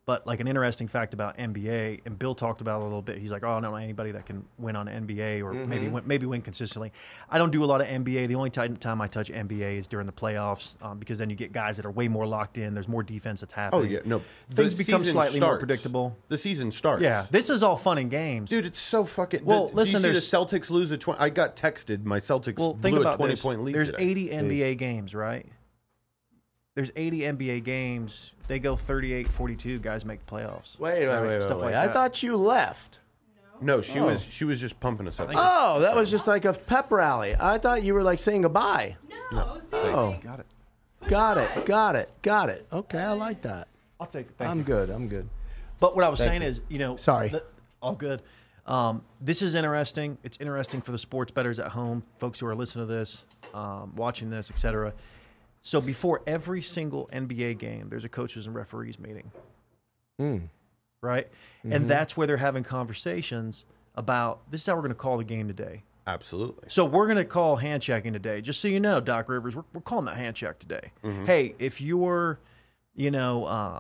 But 0.08 0.26
like 0.26 0.39
an 0.39 0.47
interesting 0.47 0.88
fact 0.88 1.14
about 1.14 1.38
NBA, 1.38 1.99
and 2.05 2.18
Bill 2.18 2.34
talked 2.34 2.62
about 2.62 2.80
it 2.80 2.82
a 2.82 2.84
little 2.86 3.01
bit. 3.01 3.18
He's 3.18 3.30
like, 3.30 3.43
"Oh, 3.43 3.49
I 3.49 3.53
don't 3.60 3.64
know 3.64 3.76
anybody 3.76 4.12
that 4.14 4.26
can 4.26 4.45
win 4.58 4.78
on 4.78 4.88
NBA 4.88 5.41
or 5.43 5.53
Mm-hmm. 5.53 5.70
maybe 5.70 5.88
win, 5.89 6.03
maybe 6.08 6.26
win 6.26 6.41
consistently." 6.41 6.93
I 7.30 7.38
don't 7.38 7.51
do 7.51 7.62
a 7.62 7.66
lot 7.68 7.82
of 7.82 7.88
NBA. 7.88 8.30
The 8.30 8.36
only 8.36 8.49
time, 8.49 8.78
time 8.78 9.01
I 9.01 9.08
touch 9.10 9.30
NBA 9.30 9.78
is 9.78 9.86
during 9.86 10.05
the 10.05 10.14
playoffs 10.14 10.82
um, 10.82 10.97
because 10.97 11.18
then 11.20 11.30
you 11.30 11.36
get 11.36 11.51
guys 11.51 11.76
that 11.76 11.86
are 11.86 11.91
way 11.91 12.08
more 12.08 12.26
locked 12.26 12.58
in. 12.58 12.74
There's 12.74 12.88
more 12.88 13.03
defense 13.03 13.41
that's 13.41 13.51
happening. 13.51 13.82
Oh 13.82 13.86
yeah, 13.86 13.99
no. 14.05 14.22
things 14.55 14.78
the 14.78 14.86
become 14.86 15.03
slightly 15.03 15.41
more 15.41 15.58
predictable. 15.58 16.18
The 16.30 16.38
season 16.38 16.72
starts. 16.72 17.03
Yeah, 17.03 17.26
this 17.30 17.49
is 17.49 17.62
all 17.62 17.76
fun 17.76 17.97
and 17.97 18.10
games. 18.10 18.49
Dude, 18.49 18.66
it's 18.66 18.80
so 18.80 19.03
fucking. 19.03 19.43
Well, 19.43 19.68
the, 19.68 19.76
listen, 19.76 20.01
do 20.01 20.08
you 20.08 20.20
see 20.22 20.38
the 20.38 20.38
Celtics 20.38 20.70
lose 20.70 20.89
a 20.91 20.97
twenty. 20.97 21.20
I 21.20 21.30
got 21.30 21.58
texted. 21.58 22.05
My 22.05 22.22
Celtics 22.22 22.58
well, 22.58 22.78
think 22.82 22.93
blew 22.95 23.01
about 23.01 23.16
a 23.16 23.18
twenty 23.18 23.34
this. 23.34 23.41
point 23.41 23.62
lead. 23.62 23.76
There's 23.76 23.88
today. 23.91 24.03
80 24.05 24.30
NBA 24.30 24.78
games, 24.78 25.14
right? 25.14 25.45
There's 26.78 26.91
80 26.95 27.21
NBA 27.21 27.63
games. 27.63 28.34
They 28.47 28.59
go 28.59 28.75
38, 28.75 29.28
42. 29.30 29.80
Guys 29.80 30.05
make 30.05 30.23
playoffs. 30.28 30.78
Wait, 30.78 31.07
wait, 31.07 31.21
wait, 31.21 31.28
wait, 31.28 31.41
stuff 31.41 31.57
wait. 31.57 31.65
like 31.71 31.73
I 31.73 31.88
that. 31.88 31.93
thought 31.93 32.21
you 32.21 32.38
left. 32.38 32.99
No, 33.59 33.82
she 33.82 33.99
was 33.99 34.23
she 34.23 34.45
was 34.45 34.61
just 34.61 34.80
pumping 34.80 35.07
us 35.07 35.19
up. 35.19 35.32
Oh, 35.34 35.80
that 35.80 35.95
was 35.95 36.11
just 36.11 36.28
like 36.28 36.45
a 36.45 36.53
pep 36.53 36.91
rally. 36.91 37.36
I 37.39 37.57
thought 37.57 37.82
you 37.82 37.95
were 37.95 38.03
like 38.03 38.19
saying 38.19 38.43
goodbye. 38.43 38.95
No, 39.32 39.57
see, 39.59 39.69
Oh, 39.75 40.15
Got 40.21 40.39
it. 40.41 40.45
got 41.07 41.38
it, 41.39 41.65
got 41.65 41.95
it, 41.95 42.11
got 42.21 42.49
it. 42.51 42.67
Okay, 42.71 42.99
I 42.99 43.13
like 43.13 43.41
that. 43.41 43.67
I'll 43.99 44.05
take 44.05 44.28
it. 44.28 44.36
Thank 44.38 44.51
I'm 44.51 44.59
you. 44.59 44.63
good. 44.63 44.91
I'm 44.91 45.07
good. 45.07 45.28
But 45.80 45.95
what 45.95 46.05
I 46.05 46.09
was 46.09 46.19
saying 46.19 46.43
is, 46.43 46.61
you 46.69 46.78
know, 46.78 46.95
Sorry. 46.97 47.30
the- 47.30 47.43
all 47.82 47.95
good. 47.95 48.21
Um, 48.67 49.01
this 49.19 49.41
is 49.41 49.55
interesting. 49.55 50.19
It's 50.23 50.38
interesting 50.39 50.82
for 50.82 50.91
the 50.91 50.99
sports 50.99 51.32
bettors 51.32 51.57
at 51.57 51.69
home, 51.71 52.03
folks 52.19 52.39
who 52.39 52.45
are 52.45 52.55
listening 52.55 52.88
to 52.88 52.93
this, 52.93 53.23
um, 53.55 53.95
watching 53.95 54.30
this, 54.30 54.51
etc. 54.51 54.93
So 55.68 55.82
before 55.82 56.22
every 56.26 56.61
single 56.61 57.09
NBA 57.11 57.57
game, 57.57 57.89
there's 57.89 58.05
a 58.05 58.09
coaches 58.09 58.45
and 58.45 58.55
referees 58.55 58.97
meeting, 58.97 59.30
right? 61.01 61.28
And 61.74 61.89
that's 61.89 62.15
where 62.15 62.26
they're 62.26 62.38
having 62.38 62.63
conversations 62.63 63.65
about 63.95 64.49
this 64.49 64.61
is 64.61 64.68
how 64.68 64.76
we're 64.76 64.84
going 64.84 64.91
to 64.91 64.95
call 64.95 65.18
the 65.18 65.26
game 65.26 65.45
today. 65.45 65.84
Absolutely. 66.07 66.70
So 66.70 66.86
we're 66.86 67.07
going 67.07 67.18
to 67.18 67.26
call 67.26 67.57
hand 67.57 67.84
checking 67.84 68.13
today. 68.13 68.39
Just 68.39 68.61
so 68.61 68.70
you 68.70 68.80
know, 68.80 69.01
Doc 69.01 69.28
Rivers, 69.28 69.57
we're, 69.57 69.65
we're 69.74 69.82
calling 69.82 70.05
that 70.05 70.15
hand 70.15 70.38
check 70.38 70.57
today. 70.57 70.93
Mm-hmm. 71.03 71.26
Hey, 71.26 71.53
if 71.59 71.82
you're, 71.82 72.39
you 72.98 73.12
know, 73.12 73.45
uh, 73.45 73.80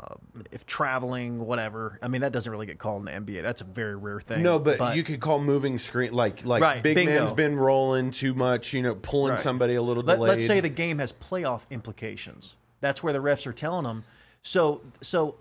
if 0.51 0.65
traveling, 0.67 1.43
whatever. 1.45 1.97
I 2.03 2.07
mean, 2.07 2.21
that 2.21 2.31
doesn't 2.31 2.51
really 2.51 2.67
get 2.67 2.77
called 2.77 3.05
in 3.09 3.25
the 3.25 3.33
NBA. 3.33 3.41
That's 3.41 3.61
a 3.61 3.65
very 3.65 3.95
rare 3.95 4.21
thing. 4.21 4.43
No, 4.43 4.59
but, 4.59 4.95
you 4.95 5.03
could 5.03 5.19
call 5.19 5.39
moving 5.39 5.79
screen 5.79 6.13
like 6.13 6.45
like 6.45 6.61
Right, 6.61 6.83
big 6.83 6.95
bingo. 6.95 7.19
man's 7.19 7.33
been 7.33 7.55
rolling 7.57 8.11
too 8.11 8.35
much. 8.35 8.73
You 8.73 8.83
know, 8.83 8.93
pulling 8.95 9.31
Right. 9.31 9.39
somebody 9.39 9.73
a 9.73 9.81
little 9.81 10.03
Let, 10.03 10.15
delayed. 10.17 10.29
let's 10.29 10.45
say 10.45 10.59
the 10.59 10.69
game 10.69 10.99
has 10.99 11.11
playoff 11.11 11.61
implications. 11.71 12.55
That's 12.79 13.01
where 13.01 13.11
the 13.11 13.19
refs 13.19 13.47
are 13.47 13.53
telling 13.53 13.85
them. 13.85 14.03
So, 14.43 14.81
so 15.01 15.33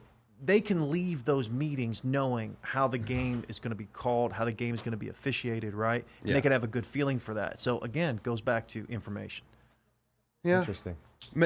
they 0.42 0.62
can 0.62 0.90
leave 0.90 1.26
those 1.26 1.50
meetings 1.50 2.02
knowing 2.02 2.56
how 2.62 2.88
the 2.88 2.98
game 2.98 3.44
is 3.48 3.58
going 3.58 3.70
to 3.72 3.76
be 3.76 3.88
called, 3.92 4.32
how 4.32 4.46
the 4.46 4.52
game 4.52 4.74
is 4.74 4.80
going 4.80 4.92
to 4.92 4.96
be 4.98 5.10
officiated, 5.10 5.74
right? 5.74 6.02
And 6.20 6.28
Yeah. 6.30 6.34
they 6.34 6.40
can 6.40 6.52
have 6.52 6.64
a 6.64 6.66
good 6.66 6.86
feeling 6.86 7.18
for 7.18 7.34
that. 7.34 7.60
So 7.60 7.78
again, 7.80 8.20
goes 8.22 8.40
back 8.40 8.66
to 8.68 8.86
information. 8.88 9.44
yeah, 10.44 10.60
Interesting. 10.60 10.96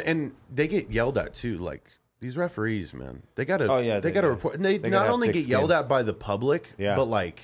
And 0.04 0.32
they 0.54 0.68
get 0.68 0.92
yelled 0.92 1.18
at 1.18 1.34
too. 1.34 1.58
Like 1.58 1.82
these 2.20 2.36
referees, 2.36 2.92
man, 2.92 3.22
they 3.34 3.44
gotta. 3.44 3.66
Oh, 3.68 3.78
yeah, 3.78 3.94
they, 4.00 4.08
they- 4.08 4.14
gotta 4.14 4.26
yeah. 4.28 4.32
report. 4.34 4.54
And 4.54 4.64
they, 4.64 4.78
They 4.78 4.90
not 4.90 5.08
only 5.08 5.32
get 5.32 5.46
yelled 5.46 5.72
at 5.72 5.88
by 5.88 6.02
the 6.02 6.12
public, 6.12 6.68
Yeah. 6.78 6.94
but 6.96 7.06
like, 7.06 7.40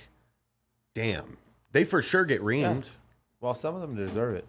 damn, 0.94 1.36
they 1.72 1.84
for 1.84 2.02
sure 2.02 2.24
get 2.24 2.42
reamed. 2.42 2.88
Well, 3.40 3.54
some 3.54 3.74
of 3.74 3.80
them 3.80 3.94
deserve 3.96 4.34
it. 4.36 4.46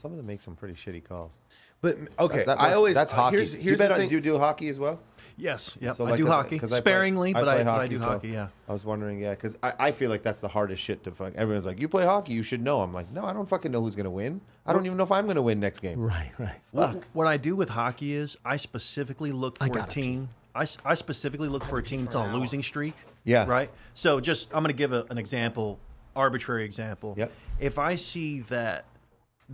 Some 0.00 0.12
of 0.12 0.16
them 0.16 0.26
make 0.26 0.42
some 0.42 0.54
pretty 0.54 0.74
shitty 0.74 1.04
calls. 1.04 1.32
But 1.80 1.98
okay, 2.18 2.44
That- 2.44 2.58
I 2.60 2.64
that's- 2.64 2.76
always 2.76 2.94
that's 2.94 3.12
uh, 3.12 3.16
hockey. 3.16 3.36
Here's, 3.36 3.52
do 3.54 3.58
you 3.60 3.76
bet 3.76 3.92
on, 3.92 4.06
do 4.08 4.14
you 4.14 4.20
do 4.20 4.38
hockey 4.38 4.68
as 4.68 4.78
well? 4.78 5.00
Yes, 5.38 5.76
yep. 5.80 5.96
So, 5.96 6.06
I 6.06 6.16
do 6.16 6.26
hockey 6.26 6.56
I, 6.56 6.64
I 6.64 6.68
play- 6.68 6.78
sparingly, 6.78 7.32
but 7.34 7.44
play 7.44 7.60
I, 7.60 7.64
but 7.64 7.80
I 7.80 7.86
do 7.86 7.98
so 7.98 8.04
hockey. 8.06 8.28
Yeah. 8.28 8.48
I 8.68 8.72
was 8.72 8.84
wondering, 8.84 9.18
yeah, 9.20 9.30
because 9.30 9.58
I, 9.62 9.72
I 9.78 9.92
feel 9.92 10.08
like 10.10 10.22
that's 10.22 10.40
the 10.40 10.48
hardest 10.48 10.82
shit 10.82 11.04
to 11.04 11.10
fuck. 11.10 11.34
Everyone's 11.34 11.66
like, 11.66 11.78
you 11.78 11.88
play 11.88 12.04
hockey, 12.04 12.32
you 12.32 12.42
should 12.42 12.62
know. 12.62 12.80
I'm 12.80 12.92
like, 12.94 13.10
no, 13.12 13.24
I 13.24 13.32
don't 13.32 13.48
fucking 13.48 13.70
know 13.70 13.82
who's 13.82 13.94
gonna 13.94 14.10
win. 14.10 14.40
I 14.64 14.72
don't 14.72 14.86
even 14.86 14.96
know 14.96 15.04
if 15.04 15.12
I'm 15.12 15.26
gonna 15.26 15.42
win 15.42 15.60
next 15.60 15.80
game. 15.80 16.00
Right, 16.00 16.32
right. 16.38 16.60
What, 16.70 17.02
what 17.12 17.26
I 17.26 17.36
do 17.36 17.54
with 17.54 17.68
hockey 17.68 18.14
is 18.14 18.36
I 18.44 18.56
specifically 18.56 19.30
look 19.32 19.58
for 19.58 19.66
a 19.66 19.68
gotta 19.68 19.90
team. 19.90 20.28
I, 20.54 20.62
s- 20.62 20.78
I 20.86 20.94
specifically 20.94 21.48
look 21.48 21.64
for 21.64 21.78
a 21.78 21.82
team 21.82 22.04
that's 22.04 22.16
on 22.16 22.30
a 22.30 22.36
losing 22.36 22.62
streak. 22.62 22.94
Yeah. 23.24 23.46
Right. 23.46 23.70
So 23.92 24.20
just 24.20 24.48
I'm 24.54 24.62
going 24.62 24.72
to 24.72 24.78
give 24.78 24.92
a, 24.94 25.04
an 25.10 25.18
example, 25.18 25.78
arbitrary 26.14 26.64
example. 26.64 27.14
Yep. 27.18 27.30
If 27.60 27.78
I 27.78 27.96
see 27.96 28.40
that 28.42 28.86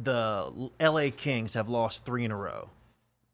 the 0.01 0.71
L.A. 0.79 1.11
Kings 1.11 1.55
have 1.55 1.69
lost 1.69 2.05
three 2.05 2.25
in 2.25 2.31
a 2.31 2.37
row, 2.37 2.69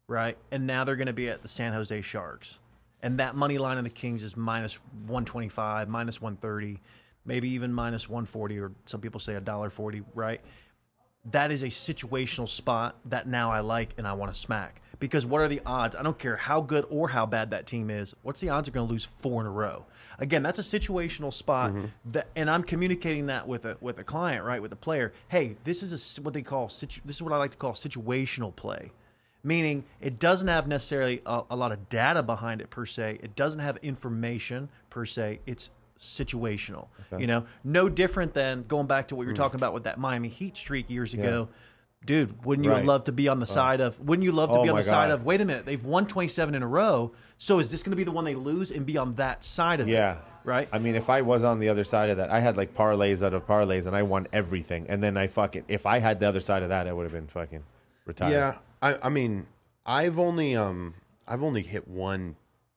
right, 0.09 0.37
and 0.51 0.67
now 0.67 0.83
they're 0.83 0.95
going 0.95 1.07
to 1.07 1.13
be 1.13 1.29
at 1.29 1.41
the 1.41 1.47
San 1.47 1.71
Jose 1.71 2.01
Sharks, 2.01 2.59
and 3.01 3.19
that 3.19 3.35
money 3.35 3.57
line 3.57 3.77
of 3.77 3.85
the 3.85 3.89
Kings 3.89 4.23
is 4.23 4.35
minus 4.35 4.75
125, 5.07 5.87
minus 5.87 6.21
130, 6.21 6.79
maybe 7.25 7.49
even 7.49 7.71
minus 7.71 8.09
140, 8.09 8.59
or 8.59 8.71
some 8.85 8.99
people 8.99 9.19
say 9.19 9.35
a 9.35 9.41
dollar 9.41 9.69
forty, 9.69 10.01
right? 10.13 10.41
that 11.31 11.51
is 11.51 11.63
a 11.63 11.67
situational 11.67 12.47
spot 12.47 12.95
that 13.05 13.27
now 13.27 13.51
I 13.51 13.59
like 13.59 13.93
and 13.97 14.07
I 14.07 14.13
want 14.13 14.31
to 14.31 14.39
smack. 14.39 14.81
Because 14.99 15.25
what 15.25 15.41
are 15.41 15.47
the 15.47 15.61
odds? 15.65 15.95
I 15.95 16.03
don't 16.03 16.17
care 16.19 16.35
how 16.35 16.59
good 16.59 16.85
or 16.89 17.07
how 17.07 17.25
bad 17.25 17.51
that 17.51 17.67
team 17.67 17.89
is. 17.89 18.13
What's 18.21 18.41
the 18.41 18.49
odds 18.49 18.67
they're 18.67 18.73
going 18.73 18.87
to 18.87 18.91
lose 18.91 19.05
four 19.19 19.39
in 19.39 19.47
a 19.47 19.51
row? 19.51 19.85
Again, 20.17 20.43
that's 20.43 20.59
a 20.59 20.61
situational 20.61 21.33
spot, 21.33 21.71
mm-hmm. 21.71 21.85
that, 22.11 22.27
and 22.35 22.49
I'm 22.49 22.63
communicating 22.63 23.27
that 23.27 23.47
with 23.47 23.63
a 23.63 23.77
with 23.79 23.99
a 23.99 24.03
client, 24.03 24.43
right, 24.43 24.61
with 24.61 24.73
a 24.73 24.77
player. 24.77 25.13
Hey, 25.29 25.55
this 25.63 25.83
is 25.83 26.17
a 26.17 26.21
what 26.21 26.33
they 26.33 26.41
call 26.41 26.67
situ, 26.67 26.99
this 27.05 27.15
is 27.15 27.21
what 27.21 27.31
I 27.31 27.37
like 27.37 27.51
to 27.51 27.57
call 27.57 27.71
situational 27.71 28.53
play, 28.53 28.91
meaning 29.43 29.83
it 30.01 30.19
doesn't 30.19 30.47
have 30.47 30.67
necessarily 30.67 31.21
a, 31.25 31.43
a 31.51 31.55
lot 31.55 31.71
of 31.71 31.89
data 31.89 32.23
behind 32.23 32.61
it 32.61 32.69
per 32.69 32.85
se. 32.85 33.19
It 33.23 33.35
doesn't 33.35 33.59
have 33.59 33.77
information 33.77 34.69
per 34.89 35.05
se. 35.05 35.39
It's 35.45 35.69
situational. 35.99 36.87
You 37.17 37.27
know, 37.27 37.45
no 37.63 37.89
different 37.89 38.33
than 38.33 38.63
going 38.67 38.87
back 38.87 39.09
to 39.09 39.15
what 39.15 39.23
you 39.23 39.27
were 39.27 39.33
hmm. 39.33 39.41
talking 39.41 39.59
about 39.59 39.73
with 39.73 39.83
that 39.83 39.99
Miami 39.99 40.29
Heat 40.29 40.55
streak 40.55 40.89
years 40.89 41.13
ago. 41.13 41.49
Dude, 42.05 42.45
wouldn't 42.45 42.63
you 42.63 42.71
Right. 42.71 42.85
love 42.85 43.03
to 43.05 43.11
be 43.11 43.27
on 43.27 43.39
the 43.39 43.45
oh. 43.45 43.53
side 43.53 43.81
of? 43.81 43.99
Wouldn't 43.99 44.23
you 44.23 44.31
love 44.31 44.51
to 44.51 44.59
Oh 44.59 44.63
be 44.63 44.69
on 44.69 44.75
my 44.75 44.81
the 44.81 44.87
side 44.87 45.11
of? 45.11 45.25
Wait 45.25 45.41
a 45.41 45.45
minute, 45.45 45.65
they've 45.65 45.83
won 45.83 46.07
twenty 46.07 46.29
seven 46.29 46.55
in 46.55 46.63
a 46.63 46.67
row. 46.67 47.11
So 47.37 47.59
is 47.59 47.69
this 47.71 47.83
going 47.83 47.91
to 47.91 47.97
be 47.97 48.05
the 48.05 48.11
one 48.11 48.23
they 48.23 48.35
lose 48.35 48.71
and 48.71 48.85
be 48.85 48.97
on 48.97 49.15
that 49.15 49.43
side 49.43 49.81
of 49.81 49.89
it? 49.89 49.91
Yeah. 49.91 50.17
Right. 50.45 50.69
I 50.71 50.79
mean, 50.79 50.95
if 50.95 51.09
I 51.09 51.21
was 51.21 51.43
on 51.43 51.59
the 51.59 51.67
other 51.67 51.83
side 51.83 52.09
of 52.09 52.17
that, 52.17 52.29
I 52.29 52.39
had 52.39 52.55
like 52.55 52.73
parlays 52.73 53.21
out 53.21 53.33
of 53.33 53.45
parlays, 53.45 53.85
and 53.85 53.95
I 53.95 54.03
won 54.03 54.27
everything. 54.31 54.85
And 54.87 55.03
then 55.03 55.17
I 55.17 55.27
fucking, 55.27 55.65
if 55.67 55.85
I 55.85 55.99
had 55.99 56.21
the 56.21 56.27
other 56.27 56.39
side 56.39 56.63
of 56.63 56.69
that, 56.69 56.87
I 56.87 56.93
would 56.93 57.03
have 57.03 57.11
been 57.11 57.27
fucking 57.27 57.63
retired. 58.05 58.31
Yeah, 58.31 58.55
I, 58.81 58.97
I 59.03 59.09
mean, 59.09 59.47
I've 59.85 60.19
only 60.19 60.55
um, 60.55 60.93
I've 61.27 61.43
only 61.43 61.61
hit 61.61 61.87
one 61.87 62.35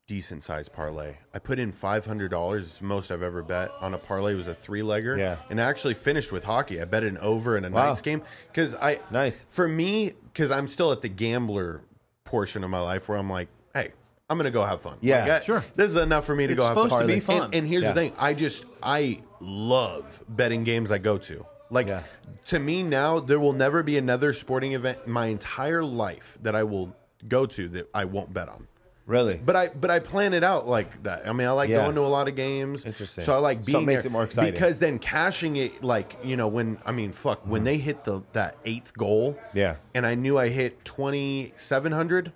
decent 0.08 0.42
sized 0.44 0.72
parlay. 0.72 1.14
I 1.32 1.38
put 1.38 1.58
in 1.58 1.72
five 1.72 2.04
hundred 2.04 2.30
dollars, 2.30 2.80
most 2.82 3.10
I've 3.10 3.22
ever 3.22 3.42
bet 3.42 3.70
on 3.80 3.94
a 3.94 3.98
parlay. 3.98 4.32
It 4.32 4.36
was 4.36 4.48
a 4.48 4.54
three 4.54 4.80
legger. 4.82 5.16
Yeah. 5.18 5.36
and 5.50 5.60
I 5.60 5.64
actually 5.64 5.94
finished 5.94 6.32
with 6.32 6.44
hockey. 6.44 6.80
I 6.80 6.84
bet 6.84 7.02
an 7.04 7.18
over 7.18 7.56
in 7.56 7.64
a 7.64 7.70
Wow. 7.70 7.86
Knights 7.88 8.02
game 8.02 8.22
because 8.48 8.74
I 8.74 8.98
Nice. 9.10 9.44
for 9.48 9.68
me 9.68 10.12
because 10.32 10.50
I'm 10.50 10.68
still 10.68 10.92
at 10.92 11.02
the 11.02 11.08
gambler 11.08 11.82
portion 12.24 12.64
of 12.64 12.70
my 12.70 12.80
life 12.80 13.08
where 13.08 13.18
I'm 13.18 13.30
like, 13.30 13.48
hey. 13.74 13.92
I'm 14.30 14.38
gonna 14.38 14.50
go 14.50 14.64
have 14.64 14.80
fun. 14.80 14.96
Yeah. 15.02 15.22
Like, 15.24 15.30
I- 15.30 15.44
Sure. 15.44 15.64
This 15.76 15.90
is 15.90 15.96
enough 15.96 16.24
for 16.24 16.34
me 16.34 16.46
to 16.46 16.54
It's 16.54 16.58
go 16.60 16.64
have 16.64 16.74
fun. 16.74 16.88
supposed 16.88 17.02
to 17.02 17.06
be 17.06 17.12
And- 17.14 17.22
fun. 17.22 17.50
And, 17.52 17.68
here's 17.68 17.82
Yeah. 17.82 17.92
the 17.92 18.00
thing: 18.00 18.12
I 18.18 18.32
just 18.32 18.64
I 18.82 19.20
love 19.40 20.24
betting 20.26 20.64
games 20.64 20.90
I 20.90 20.96
go 20.96 21.18
to. 21.18 21.44
Like 21.72 21.88
Yeah. 21.88 22.02
to 22.46 22.58
me 22.58 22.82
now, 22.84 23.18
there 23.18 23.40
will 23.40 23.52
never 23.54 23.82
be 23.82 23.96
another 23.98 24.32
sporting 24.32 24.74
event 24.74 24.98
in 25.06 25.10
my 25.12 25.26
entire 25.26 25.82
life 25.82 26.38
that 26.42 26.54
I 26.54 26.62
will 26.62 26.94
go 27.26 27.46
to 27.46 27.68
that 27.70 27.88
I 27.94 28.04
won't 28.04 28.32
bet 28.32 28.48
on. 28.48 28.68
Really? 29.06 29.40
But 29.44 29.56
I 29.56 29.68
but 29.68 29.90
I 29.90 29.98
plan 29.98 30.32
it 30.32 30.44
out 30.44 30.68
like 30.68 31.02
that. 31.02 31.26
I 31.28 31.32
mean, 31.32 31.48
I 31.48 31.50
like 31.50 31.68
Yeah. 31.70 31.82
going 31.82 31.96
to 31.96 32.02
a 32.02 32.12
lot 32.18 32.28
of 32.28 32.36
games. 32.36 32.84
Interesting. 32.84 33.24
So 33.24 33.34
I 33.34 33.38
like 33.38 33.64
being 33.64 33.74
So 33.74 33.78
it 33.78 33.80
being 33.80 33.86
makes 33.86 34.02
there 34.04 34.10
it 34.10 34.12
more 34.12 34.22
exciting. 34.22 34.52
because 34.52 34.78
then 34.78 34.98
cashing 35.00 35.56
it 35.56 35.82
like 35.82 36.16
you 36.22 36.36
know 36.36 36.46
when 36.46 36.78
I 36.86 36.92
mean 36.92 37.12
fuck 37.12 37.44
when 37.46 37.64
they 37.64 37.78
hit 37.78 38.04
the 38.04 38.22
that 38.32 38.56
eighth 38.64 38.92
goal. 38.96 39.32
Mm-hmm. 39.34 39.58
Yeah. 39.58 39.76
And 39.94 40.06
I 40.06 40.14
knew 40.14 40.38
I 40.38 40.48
hit 40.50 40.84
twenty 40.84 41.52
seven 41.56 41.90
hundred. 41.90 42.32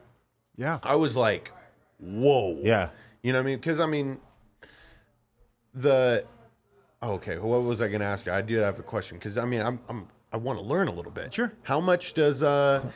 yeah. 0.56 0.78
I 0.82 0.96
was 0.96 1.14
like, 1.14 1.52
whoa. 2.00 2.58
Yeah. 2.62 2.88
You 3.22 3.32
know 3.32 3.38
what 3.38 3.44
I 3.44 3.46
mean? 3.46 3.58
Because 3.58 3.78
I 3.80 3.86
mean, 3.86 4.18
the 5.74 6.24
okay. 7.02 7.38
What 7.38 7.62
was 7.62 7.80
I 7.80 7.88
going 7.88 8.00
to 8.00 8.06
ask 8.06 8.26
you? 8.26 8.32
I 8.32 8.40
did 8.42 8.60
have 8.62 8.78
a 8.78 8.82
question 8.82 9.18
because 9.18 9.36
I 9.38 9.44
mean, 9.44 9.60
I'm, 9.60 9.80
I'm 9.88 10.08
I 10.32 10.36
want 10.36 10.58
to 10.58 10.64
learn 10.64 10.88
a 10.88 10.92
little 10.92 11.12
bit. 11.12 11.34
Sure. 11.34 11.52
How 11.62 11.80
much 11.80 12.14
does 12.14 12.42
uh, 12.42 12.90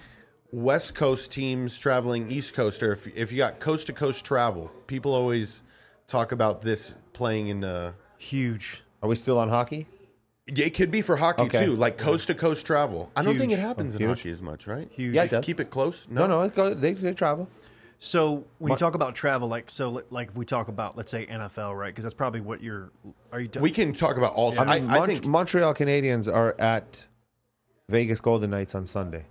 West 0.52 0.94
Coast 0.94 1.30
teams 1.30 1.78
traveling 1.78 2.30
East 2.30 2.54
Coast, 2.54 2.82
or 2.82 2.92
if 2.92 3.06
if 3.16 3.30
you 3.32 3.38
got 3.38 3.60
coast 3.60 3.86
to 3.86 3.92
coast 3.92 4.24
travel, 4.24 4.70
people 4.86 5.14
always 5.14 5.62
talk 6.08 6.32
about 6.32 6.62
this 6.62 6.94
playing 7.12 7.48
in 7.48 7.60
the. 7.60 7.94
Huge. 8.18 8.82
Are 9.02 9.08
we 9.08 9.16
still 9.16 9.38
on 9.38 9.48
hockey? 9.48 9.86
It 10.46 10.70
could 10.74 10.90
be 10.90 11.00
for 11.00 11.16
hockey 11.16 11.42
Okay. 11.42 11.64
too, 11.64 11.76
like 11.76 11.96
coast 11.96 12.26
to 12.26 12.34
coast 12.34 12.66
travel. 12.66 13.10
I 13.16 13.22
don't 13.22 13.38
think 13.38 13.52
it 13.52 13.56
Huge. 13.56 13.60
happens 13.66 13.94
in 13.94 14.00
Huge. 14.00 14.18
hockey 14.18 14.30
as 14.30 14.42
much, 14.42 14.66
right? 14.66 14.88
Huge. 14.90 15.14
Yeah, 15.14 15.22
it 15.24 15.30
does. 15.30 15.44
Keep 15.44 15.60
it 15.60 15.70
close. 15.70 16.06
No, 16.10 16.26
no, 16.26 16.42
it 16.42 16.54
go, 16.54 16.74
they, 16.74 16.92
they 16.92 17.14
travel. 17.14 17.48
So 18.02 18.44
when 18.58 18.70
you 18.72 18.78
talk 18.78 18.94
about 18.94 19.14
travel, 19.14 19.46
like 19.46 19.70
so, 19.70 20.02
like 20.08 20.28
if 20.30 20.34
we 20.34 20.46
talk 20.46 20.68
about, 20.68 20.96
let's 20.96 21.10
say 21.12 21.26
NFL, 21.26 21.78
right? 21.78 21.88
Because 21.88 22.02
that's 22.02 22.14
probably 22.14 22.40
what 22.40 22.62
you're. 22.62 22.90
Are 23.30 23.40
you? 23.40 23.48
t- 23.48 23.60
We 23.60 23.70
can 23.70 23.92
talk 23.92 24.16
about 24.16 24.34
all. 24.34 24.58
I 24.58 24.80
mean, 24.80 24.90
I, 24.90 25.00
I 25.02 25.06
think 25.06 25.26
Montreal 25.26 25.74
Canadiens 25.74 26.26
are 26.32 26.56
at 26.58 26.98
Vegas 27.90 28.18
Golden 28.18 28.50
Knights 28.50 28.74
on 28.74 28.86
Sunday. 28.86 29.26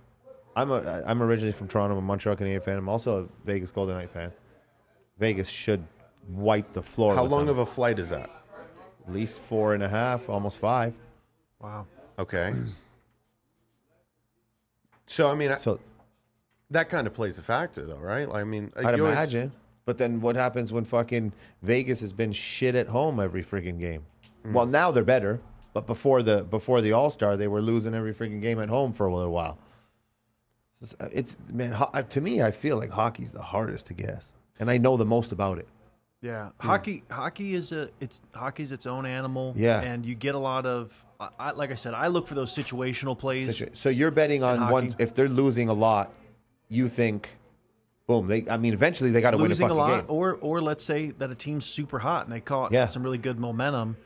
I'm 0.54 0.70
a 0.70 1.02
I'm 1.04 1.20
originally 1.20 1.52
from 1.52 1.66
Toronto. 1.66 1.96
I'm 1.96 1.98
a 2.04 2.06
Montreal 2.06 2.36
Canadian 2.36 2.60
fan. 2.62 2.78
I'm 2.78 2.88
also 2.88 3.24
a 3.24 3.46
Vegas 3.46 3.72
Golden 3.72 3.96
Knight 3.96 4.10
fan. 4.10 4.30
Vegas 5.18 5.48
should 5.48 5.84
wipe 6.28 6.72
the 6.72 6.82
floor. 6.82 7.16
How 7.16 7.24
long 7.24 7.46
them. 7.46 7.58
of 7.58 7.58
a 7.58 7.66
flight 7.66 7.98
is 7.98 8.08
that? 8.10 8.30
At 9.06 9.12
least 9.12 9.40
four 9.40 9.74
and 9.74 9.82
a 9.82 9.88
half, 9.88 10.28
almost 10.28 10.58
five. 10.58 10.94
Wow. 11.60 11.86
Okay. 12.20 12.54
So 15.06 15.28
I 15.28 15.34
mean, 15.34 15.50
I- 15.50 15.56
So 15.56 15.80
that 16.70 16.88
kind 16.88 17.06
of 17.06 17.14
plays 17.14 17.38
a 17.38 17.42
factor, 17.42 17.84
though, 17.84 17.96
right? 17.98 18.28
Like, 18.28 18.40
I 18.40 18.44
mean, 18.44 18.72
I'd 18.76 18.96
you 18.96 19.04
always- 19.04 19.18
imagine. 19.18 19.52
But 19.86 19.98
then 19.98 20.20
what 20.20 20.36
happens 20.36 20.72
when 20.72 20.84
fucking 20.84 21.32
Vegas 21.62 22.00
has 22.00 22.12
been 22.12 22.32
shit 22.32 22.74
at 22.76 22.86
home 22.88 23.18
every 23.18 23.42
freaking 23.42 23.80
game? 23.80 24.04
Hmm. 24.44 24.52
Well, 24.52 24.66
now 24.66 24.90
they're 24.92 25.02
better, 25.04 25.40
but 25.72 25.86
before 25.86 26.22
the 26.22 26.44
before 26.44 26.80
the 26.80 26.92
All 26.92 27.10
Star, 27.10 27.36
they 27.36 27.48
were 27.48 27.60
losing 27.62 27.94
every 27.94 28.14
freaking 28.14 28.40
game 28.40 28.60
at 28.60 28.68
home 28.68 28.92
for 28.92 29.06
a 29.06 29.14
little 29.14 29.32
while. 29.32 29.58
It's, 30.82 30.94
uh, 31.00 31.08
it's 31.12 31.36
man, 31.52 31.72
ho- 31.72 31.90
uh, 31.92 32.02
to 32.02 32.20
me, 32.20 32.42
I 32.42 32.50
feel 32.52 32.76
like 32.76 32.90
hockey's 32.90 33.32
the 33.32 33.42
hardest 33.42 33.86
to 33.86 33.94
guess, 33.94 34.34
and 34.60 34.70
I 34.70 34.78
know 34.78 34.96
the 34.96 35.04
most 35.04 35.32
about 35.32 35.58
it. 35.58 35.66
Yeah, 36.22 36.50
hmm. 36.60 36.68
hockey. 36.68 37.02
Hockey 37.10 37.54
is 37.54 37.72
a 37.72 37.88
it's 38.00 38.20
hockey's 38.34 38.70
its 38.72 38.86
own 38.86 39.06
animal. 39.06 39.54
Yeah. 39.56 39.80
and 39.80 40.04
you 40.06 40.14
get 40.14 40.34
a 40.34 40.38
lot 40.38 40.66
of. 40.66 40.94
I, 41.18 41.28
I, 41.38 41.50
like 41.52 41.70
I 41.72 41.74
said, 41.74 41.94
I 41.94 42.06
look 42.08 42.28
for 42.28 42.34
those 42.34 42.54
situational 42.54 43.18
plays. 43.18 43.48
Situa- 43.48 43.76
So 43.76 43.88
you're 43.88 44.10
betting 44.10 44.42
on 44.44 44.58
hockey. 44.58 44.72
one 44.72 44.94
if 44.98 45.14
they're 45.14 45.28
losing 45.28 45.68
a 45.68 45.72
lot, 45.74 46.14
you 46.70 46.88
think, 46.88 47.28
boom, 48.06 48.26
they. 48.26 48.46
I 48.48 48.56
mean, 48.56 48.72
eventually 48.72 49.10
they 49.10 49.20
got 49.20 49.32
to 49.32 49.36
win 49.36 49.52
a 49.52 49.54
fucking 49.54 49.70
a 49.70 49.74
lot, 49.74 50.06
game. 50.06 50.16
or 50.16 50.34
or 50.40 50.62
let's 50.62 50.82
say 50.84 51.10
that 51.18 51.30
a 51.30 51.34
team's 51.34 51.66
super 51.66 51.98
hot 51.98 52.24
and 52.26 52.34
they 52.34 52.40
caught 52.40 52.72
Yeah. 52.72 52.86
some 52.86 53.02
really 53.02 53.18
good 53.18 53.38
momentum. 53.38 53.96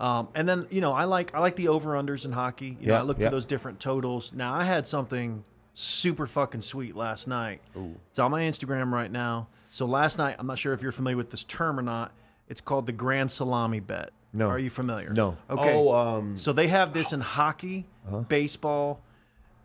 Um, 0.00 0.26
and 0.34 0.48
then 0.48 0.66
you 0.70 0.80
know 0.80 0.92
I 0.92 1.04
like 1.04 1.32
I 1.34 1.38
like 1.38 1.54
the 1.54 1.68
over 1.68 1.90
unders 1.90 2.24
in 2.24 2.32
hockey. 2.32 2.76
You 2.80 2.88
know 2.88 2.94
Yeah, 2.94 2.98
I 3.00 3.02
look 3.02 3.18
yeah. 3.20 3.26
for 3.28 3.30
those 3.36 3.46
different 3.46 3.78
totals. 3.78 4.32
Now 4.32 4.52
I 4.52 4.64
had 4.64 4.86
something 4.88 5.44
super 5.74 6.26
fucking 6.26 6.62
sweet 6.62 6.96
last 6.96 7.28
night. 7.28 7.60
Ooh. 7.76 7.94
It's 8.10 8.18
on 8.18 8.30
my 8.32 8.42
Instagram 8.42 8.90
right 8.90 9.10
now. 9.12 9.46
So 9.70 9.86
last 9.86 10.18
night 10.18 10.36
I'm 10.40 10.46
not 10.48 10.58
sure 10.58 10.72
if 10.72 10.82
you're 10.82 10.90
familiar 10.92 11.16
with 11.16 11.30
this 11.30 11.44
term 11.44 11.78
or 11.78 11.82
not. 11.82 12.10
It's 12.48 12.60
called 12.60 12.86
the 12.86 12.92
Grand 12.92 13.30
Salami 13.30 13.80
Bet. 13.80 14.10
No. 14.32 14.48
Are 14.48 14.58
you 14.58 14.68
familiar? 14.70 15.10
No. 15.12 15.36
Okay. 15.48 15.72
Oh, 15.74 15.94
um, 15.94 16.36
So 16.38 16.52
they 16.52 16.66
have 16.68 16.92
this 16.92 17.12
in 17.12 17.20
hockey, 17.36 17.86
Uh-huh. 18.06 18.18
baseball, 18.20 19.00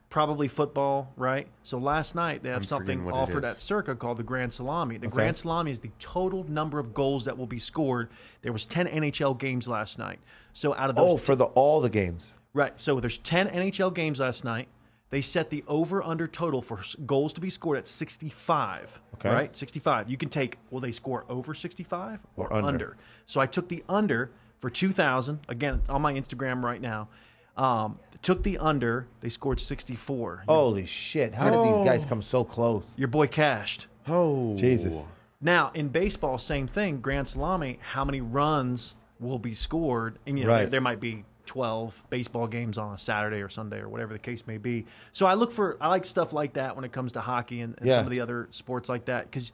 probably 0.09 0.47
football, 0.47 1.13
right? 1.15 1.47
So 1.63 1.77
last 1.77 2.15
night 2.15 2.41
they 2.43 2.49
have 2.49 2.59
I'm 2.59 2.63
something 2.63 2.99
forgetting 2.99 3.05
what 3.05 3.15
it 3.15 3.17
offered 3.31 3.45
at 3.45 3.61
Circa 3.61 3.95
called 3.95 4.17
the 4.17 4.23
Grand 4.23 4.51
Salami. 4.51 4.97
The 4.97 5.07
Grand 5.07 5.37
Salami 5.37 5.71
is 5.71 5.79
the 5.79 5.91
total 5.99 6.43
number 6.49 6.79
of 6.79 6.93
goals 6.93 7.25
that 7.25 7.37
will 7.37 7.47
be 7.47 7.59
scored. 7.59 8.09
There 8.41 8.51
was 8.53 8.65
10 8.65 8.87
NHL 8.87 9.37
games 9.37 9.67
last 9.67 9.99
night. 9.99 10.19
So 10.53 10.73
out 10.75 10.89
of 10.89 10.95
those 10.95 11.11
Oh, 11.13 11.17
for 11.17 11.35
the 11.35 11.45
all 11.45 11.79
the 11.81 11.89
games. 11.89 12.33
Right. 12.53 12.79
So 12.79 12.99
there's 12.99 13.19
10 13.19 13.49
NHL 13.49 13.93
games 13.93 14.19
last 14.19 14.43
night. 14.43 14.67
They 15.11 15.21
set 15.21 15.49
the 15.49 15.63
over 15.67 16.03
under 16.03 16.27
total 16.27 16.61
for 16.61 16.81
goals 17.05 17.33
to 17.33 17.41
be 17.41 17.49
scored 17.49 17.77
at 17.79 17.87
65. 17.87 19.01
Okay. 19.15 19.29
Right? 19.29 19.55
65. 19.55 20.09
You 20.09 20.17
can 20.17 20.29
take, 20.29 20.57
will 20.71 20.79
they 20.79 20.91
score 20.91 21.25
over 21.29 21.53
65 21.53 22.19
or, 22.35 22.45
Or 22.47 22.53
under. 22.53 22.67
under? 22.67 22.97
So 23.25 23.39
I 23.41 23.45
took 23.45 23.67
the 23.69 23.83
under 23.89 24.31
for 24.59 24.69
2,000. 24.69 25.39
Again, 25.47 25.81
on 25.89 26.01
my 26.01 26.13
Instagram 26.13 26.63
right 26.63 26.81
now. 26.81 27.09
Um, 27.57 27.99
took 28.21 28.43
the 28.43 28.57
under. 28.57 29.07
They 29.21 29.29
scored 29.29 29.59
64. 29.59 30.43
Your, 30.47 30.55
Holy 30.55 30.85
shit! 30.85 31.33
How 31.33 31.49
did 31.49 31.63
these 31.73 31.85
guys 31.87 32.05
oh. 32.05 32.09
come 32.09 32.21
so 32.21 32.43
close? 32.43 32.93
your 32.97 33.07
boy 33.07 33.27
cashed. 33.27 33.87
oh, 34.07 34.55
Jesus. 34.55 35.05
Now, 35.41 35.71
in 35.73 35.87
baseball, 35.87 36.37
same 36.37 36.67
thing. 36.67 36.99
Grand 36.99 37.27
Salami, 37.27 37.79
how 37.81 38.03
many 38.03 38.19
runs 38.19 38.95
will 39.21 39.39
be 39.39 39.53
scored? 39.53 40.19
And, 40.27 40.37
you 40.37 40.43
know, 40.45 40.51
Right. 40.51 40.59
there, 40.61 40.69
there 40.71 40.81
might 40.81 40.99
be 40.99 41.23
12 41.45 42.03
baseball 42.09 42.45
games 42.45 42.77
on 42.77 42.93
a 42.93 42.97
Saturday 42.97 43.37
or 43.41 43.47
Sunday 43.47 43.79
or 43.79 43.87
whatever 43.87 44.11
the 44.11 44.19
case 44.19 44.45
may 44.45 44.57
be. 44.57 44.85
So 45.13 45.25
I 45.25 45.35
look 45.35 45.53
for, 45.53 45.77
I 45.79 45.87
like 45.87 46.03
stuff 46.05 46.33
like 46.33 46.53
that 46.53 46.75
when 46.75 46.83
it 46.83 46.91
comes 46.91 47.13
to 47.13 47.21
hockey 47.21 47.61
and, 47.61 47.73
and 47.77 47.87
Yeah. 47.87 47.97
some 47.97 48.05
of 48.05 48.11
the 48.11 48.19
other 48.19 48.47
sports 48.49 48.89
like 48.89 49.05
that. 49.05 49.31
Because, 49.31 49.53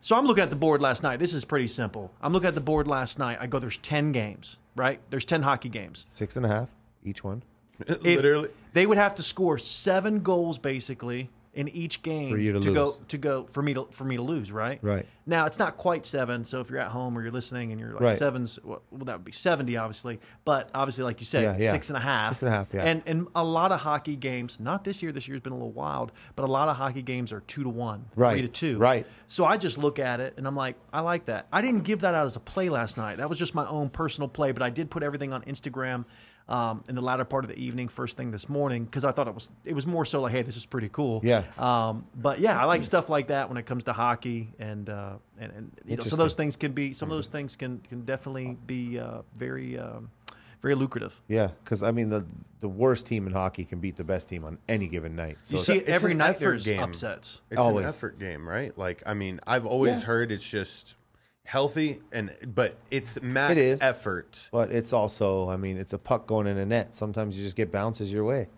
so 0.00 0.16
I'm 0.16 0.24
looking 0.24 0.42
at 0.42 0.48
the 0.50 0.56
board 0.56 0.80
last 0.80 1.02
night. 1.02 1.18
This 1.18 1.34
is 1.34 1.44
pretty 1.44 1.68
simple. 1.68 2.10
I'm 2.22 2.32
looking 2.32 2.48
at 2.48 2.54
the 2.54 2.60
board 2.62 2.88
last 2.88 3.18
night. 3.18 3.36
I 3.38 3.46
go, 3.46 3.58
there's 3.58 3.76
10 3.78 4.12
games, 4.12 4.56
right? 4.74 5.00
There's 5.10 5.26
10 5.26 5.42
hockey 5.42 5.68
games. 5.68 6.06
Six 6.08 6.36
and 6.36 6.46
a 6.46 6.48
half 6.48 6.70
each 7.04 7.22
one. 7.22 7.42
If 7.86 8.02
literally. 8.02 8.48
they 8.72 8.86
would 8.86 8.98
have 8.98 9.14
to 9.16 9.22
score 9.22 9.58
seven 9.58 10.20
goals 10.20 10.58
basically 10.58 11.30
in 11.54 11.68
each 11.68 12.02
game 12.02 12.32
For 12.32 12.36
you 12.36 12.52
to 12.52 12.72
go 12.74 12.84
lose. 12.86 12.98
to 13.08 13.16
go 13.16 13.44
for 13.50 13.62
me 13.62 13.72
to 13.72 13.86
for 13.90 14.04
me 14.04 14.16
to 14.16 14.22
lose, 14.22 14.52
right? 14.52 14.78
Right. 14.82 15.06
Now 15.24 15.46
it's 15.46 15.58
not 15.58 15.78
quite 15.78 16.04
seven, 16.04 16.44
so 16.44 16.60
if 16.60 16.68
you're 16.68 16.78
at 16.78 16.88
home 16.90 17.16
or 17.16 17.22
you're 17.22 17.30
listening 17.32 17.72
and 17.72 17.80
you're 17.80 17.92
like 17.92 18.00
Right. 18.02 18.18
sevens, 18.18 18.58
well, 18.62 18.82
well, 18.90 19.06
that 19.06 19.16
would 19.16 19.24
be 19.24 19.32
seventy, 19.32 19.74
obviously. 19.78 20.20
But 20.44 20.68
obviously, 20.74 21.04
like 21.04 21.18
you 21.18 21.24
said, 21.24 21.44
Yeah, 21.44 21.56
yeah. 21.56 21.70
six 21.70 21.88
and 21.88 21.96
a 21.96 22.00
half, 22.00 22.32
Six 22.34 22.42
and 22.42 22.50
a 22.52 22.52
half, 22.52 22.66
yeah. 22.74 22.82
And 22.84 23.02
and 23.06 23.26
a 23.34 23.42
lot 23.42 23.72
of 23.72 23.80
hockey 23.80 24.16
games, 24.16 24.60
not 24.60 24.84
this 24.84 25.02
year. 25.02 25.12
This 25.12 25.28
year's 25.28 25.40
been 25.40 25.54
a 25.54 25.56
little 25.56 25.72
wild, 25.72 26.12
but 26.36 26.42
a 26.44 26.52
lot 26.52 26.68
of 26.68 26.76
hockey 26.76 27.00
games 27.00 27.32
are 27.32 27.40
two 27.40 27.62
to 27.62 27.70
one, 27.70 28.04
Right, 28.16 28.32
three 28.32 28.42
to 28.42 28.48
two, 28.48 28.76
right. 28.76 29.06
So 29.26 29.46
I 29.46 29.56
just 29.56 29.78
look 29.78 29.98
at 29.98 30.20
it 30.20 30.34
and 30.36 30.46
I'm 30.46 30.54
like, 30.56 30.76
I 30.92 31.00
like 31.00 31.24
that. 31.24 31.46
I 31.50 31.62
didn't 31.62 31.84
give 31.84 32.00
that 32.00 32.14
out 32.14 32.26
as 32.26 32.36
a 32.36 32.40
play 32.40 32.68
last 32.68 32.98
night. 32.98 33.16
That 33.16 33.30
was 33.30 33.38
just 33.38 33.54
my 33.54 33.66
own 33.66 33.88
personal 33.88 34.28
play, 34.28 34.52
but 34.52 34.62
I 34.62 34.68
did 34.68 34.90
put 34.90 35.02
everything 35.02 35.32
on 35.32 35.40
Instagram 35.44 36.04
um, 36.48 36.84
in 36.88 36.94
the 36.94 37.00
latter 37.02 37.24
part 37.24 37.44
of 37.44 37.50
the 37.50 37.58
evening, 37.58 37.88
first 37.88 38.16
thing 38.16 38.30
this 38.30 38.48
morning, 38.48 38.84
because 38.84 39.04
I 39.04 39.12
thought 39.12 39.26
it 39.28 39.34
was 39.34 39.48
it 39.64 39.74
was 39.74 39.86
more 39.86 40.04
so 40.04 40.20
like, 40.20 40.32
hey, 40.32 40.42
this 40.42 40.56
is 40.56 40.64
pretty 40.66 40.88
cool. 40.90 41.20
Yeah. 41.24 41.42
Um, 41.58 42.06
but 42.14 42.38
yeah, 42.40 42.58
I 42.60 42.64
like 42.64 42.84
stuff 42.84 43.08
like 43.08 43.28
that 43.28 43.48
when 43.48 43.58
it 43.58 43.66
comes 43.66 43.84
to 43.84 43.92
hockey, 43.92 44.52
and 44.58 44.88
uh, 44.88 45.14
and, 45.38 45.52
and 45.52 45.72
you 45.84 45.96
know, 45.96 46.02
so 46.02 46.14
Interesting. 46.14 46.18
those 46.18 46.34
things 46.36 46.56
can 46.56 46.72
be 46.72 46.92
some 46.94 47.10
of 47.10 47.16
those 47.16 47.28
things 47.28 47.56
can 47.56 47.80
can 47.88 48.02
definitely 48.04 48.56
be 48.66 48.98
uh, 48.98 49.22
very 49.34 49.76
um, 49.78 50.08
very 50.62 50.74
lucrative. 50.76 51.20
Yeah, 51.28 51.48
because 51.64 51.82
I 51.82 51.90
mean 51.90 52.10
the 52.10 52.24
the 52.60 52.68
worst 52.68 53.06
team 53.06 53.26
in 53.26 53.32
hockey 53.32 53.64
can 53.64 53.80
beat 53.80 53.96
the 53.96 54.04
best 54.04 54.28
team 54.28 54.44
on 54.44 54.58
any 54.68 54.86
given 54.86 55.14
night. 55.16 55.38
So 55.42 55.56
You 55.56 55.62
see 55.62 55.76
it's 55.78 55.88
every 55.88 56.12
an 56.12 56.18
night. 56.18 56.30
effort 56.30 56.38
There's 56.40 56.64
game. 56.64 56.80
upsets. 56.80 57.40
It's 57.50 57.58
Always. 57.60 57.84
an 57.84 57.88
effort 57.90 58.18
game, 58.18 58.48
right? 58.48 58.76
Like, 58.78 59.02
I 59.04 59.14
mean, 59.14 59.40
I've 59.46 59.66
always 59.66 59.98
Yeah. 60.00 60.06
heard 60.06 60.32
it's 60.32 60.42
just 60.42 60.94
healthy 61.46 62.00
and 62.12 62.34
but 62.54 62.76
it's 62.90 63.20
max 63.22 63.52
It 63.52 63.58
is. 63.58 63.80
effort. 63.80 64.48
but 64.52 64.70
it's 64.72 64.92
also, 64.92 65.48
I 65.48 65.56
mean, 65.56 65.76
it's 65.78 65.92
a 65.92 65.98
puck 65.98 66.26
going 66.26 66.46
in 66.46 66.58
a 66.58 66.66
net. 66.66 66.94
Sometimes 66.94 67.38
you 67.38 67.44
just 67.44 67.56
get 67.56 67.70
bounces 67.72 68.12
your 68.12 68.24
way. 68.24 68.48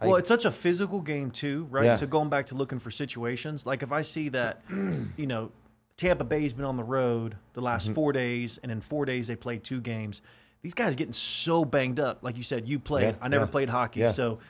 Well, 0.00 0.16
it's 0.16 0.26
such 0.28 0.44
a 0.46 0.50
physical 0.50 1.00
game 1.00 1.30
too, 1.30 1.68
right? 1.70 1.84
Yeah. 1.84 1.94
So 1.94 2.08
going 2.08 2.28
back 2.28 2.46
to 2.46 2.56
looking 2.56 2.80
for 2.80 2.90
situations, 2.90 3.66
like 3.66 3.84
if 3.84 3.92
I 3.92 4.02
see 4.02 4.30
that, 4.30 4.62
you 5.16 5.26
know, 5.28 5.52
Tampa 5.96 6.24
Bay's 6.24 6.52
been 6.52 6.64
on 6.64 6.76
the 6.76 6.82
road 6.82 7.36
the 7.52 7.60
last 7.60 7.84
Mm-hmm. 7.84 7.94
four 7.94 8.12
days, 8.12 8.58
and 8.64 8.72
in 8.72 8.80
four 8.80 9.04
days 9.04 9.28
they 9.28 9.36
played 9.36 9.62
two 9.62 9.80
games. 9.80 10.20
These 10.62 10.74
guys 10.74 10.94
are 10.94 10.96
getting 10.96 11.12
so 11.12 11.64
banged 11.64 12.00
up. 12.00 12.18
Like 12.22 12.36
you 12.36 12.42
said, 12.42 12.66
you 12.66 12.80
played. 12.80 13.14
Yeah, 13.14 13.14
I 13.20 13.28
never 13.28 13.44
yeah, 13.44 13.50
played 13.50 13.68
hockey, 13.68 14.00
yeah. 14.00 14.10
so 14.10 14.40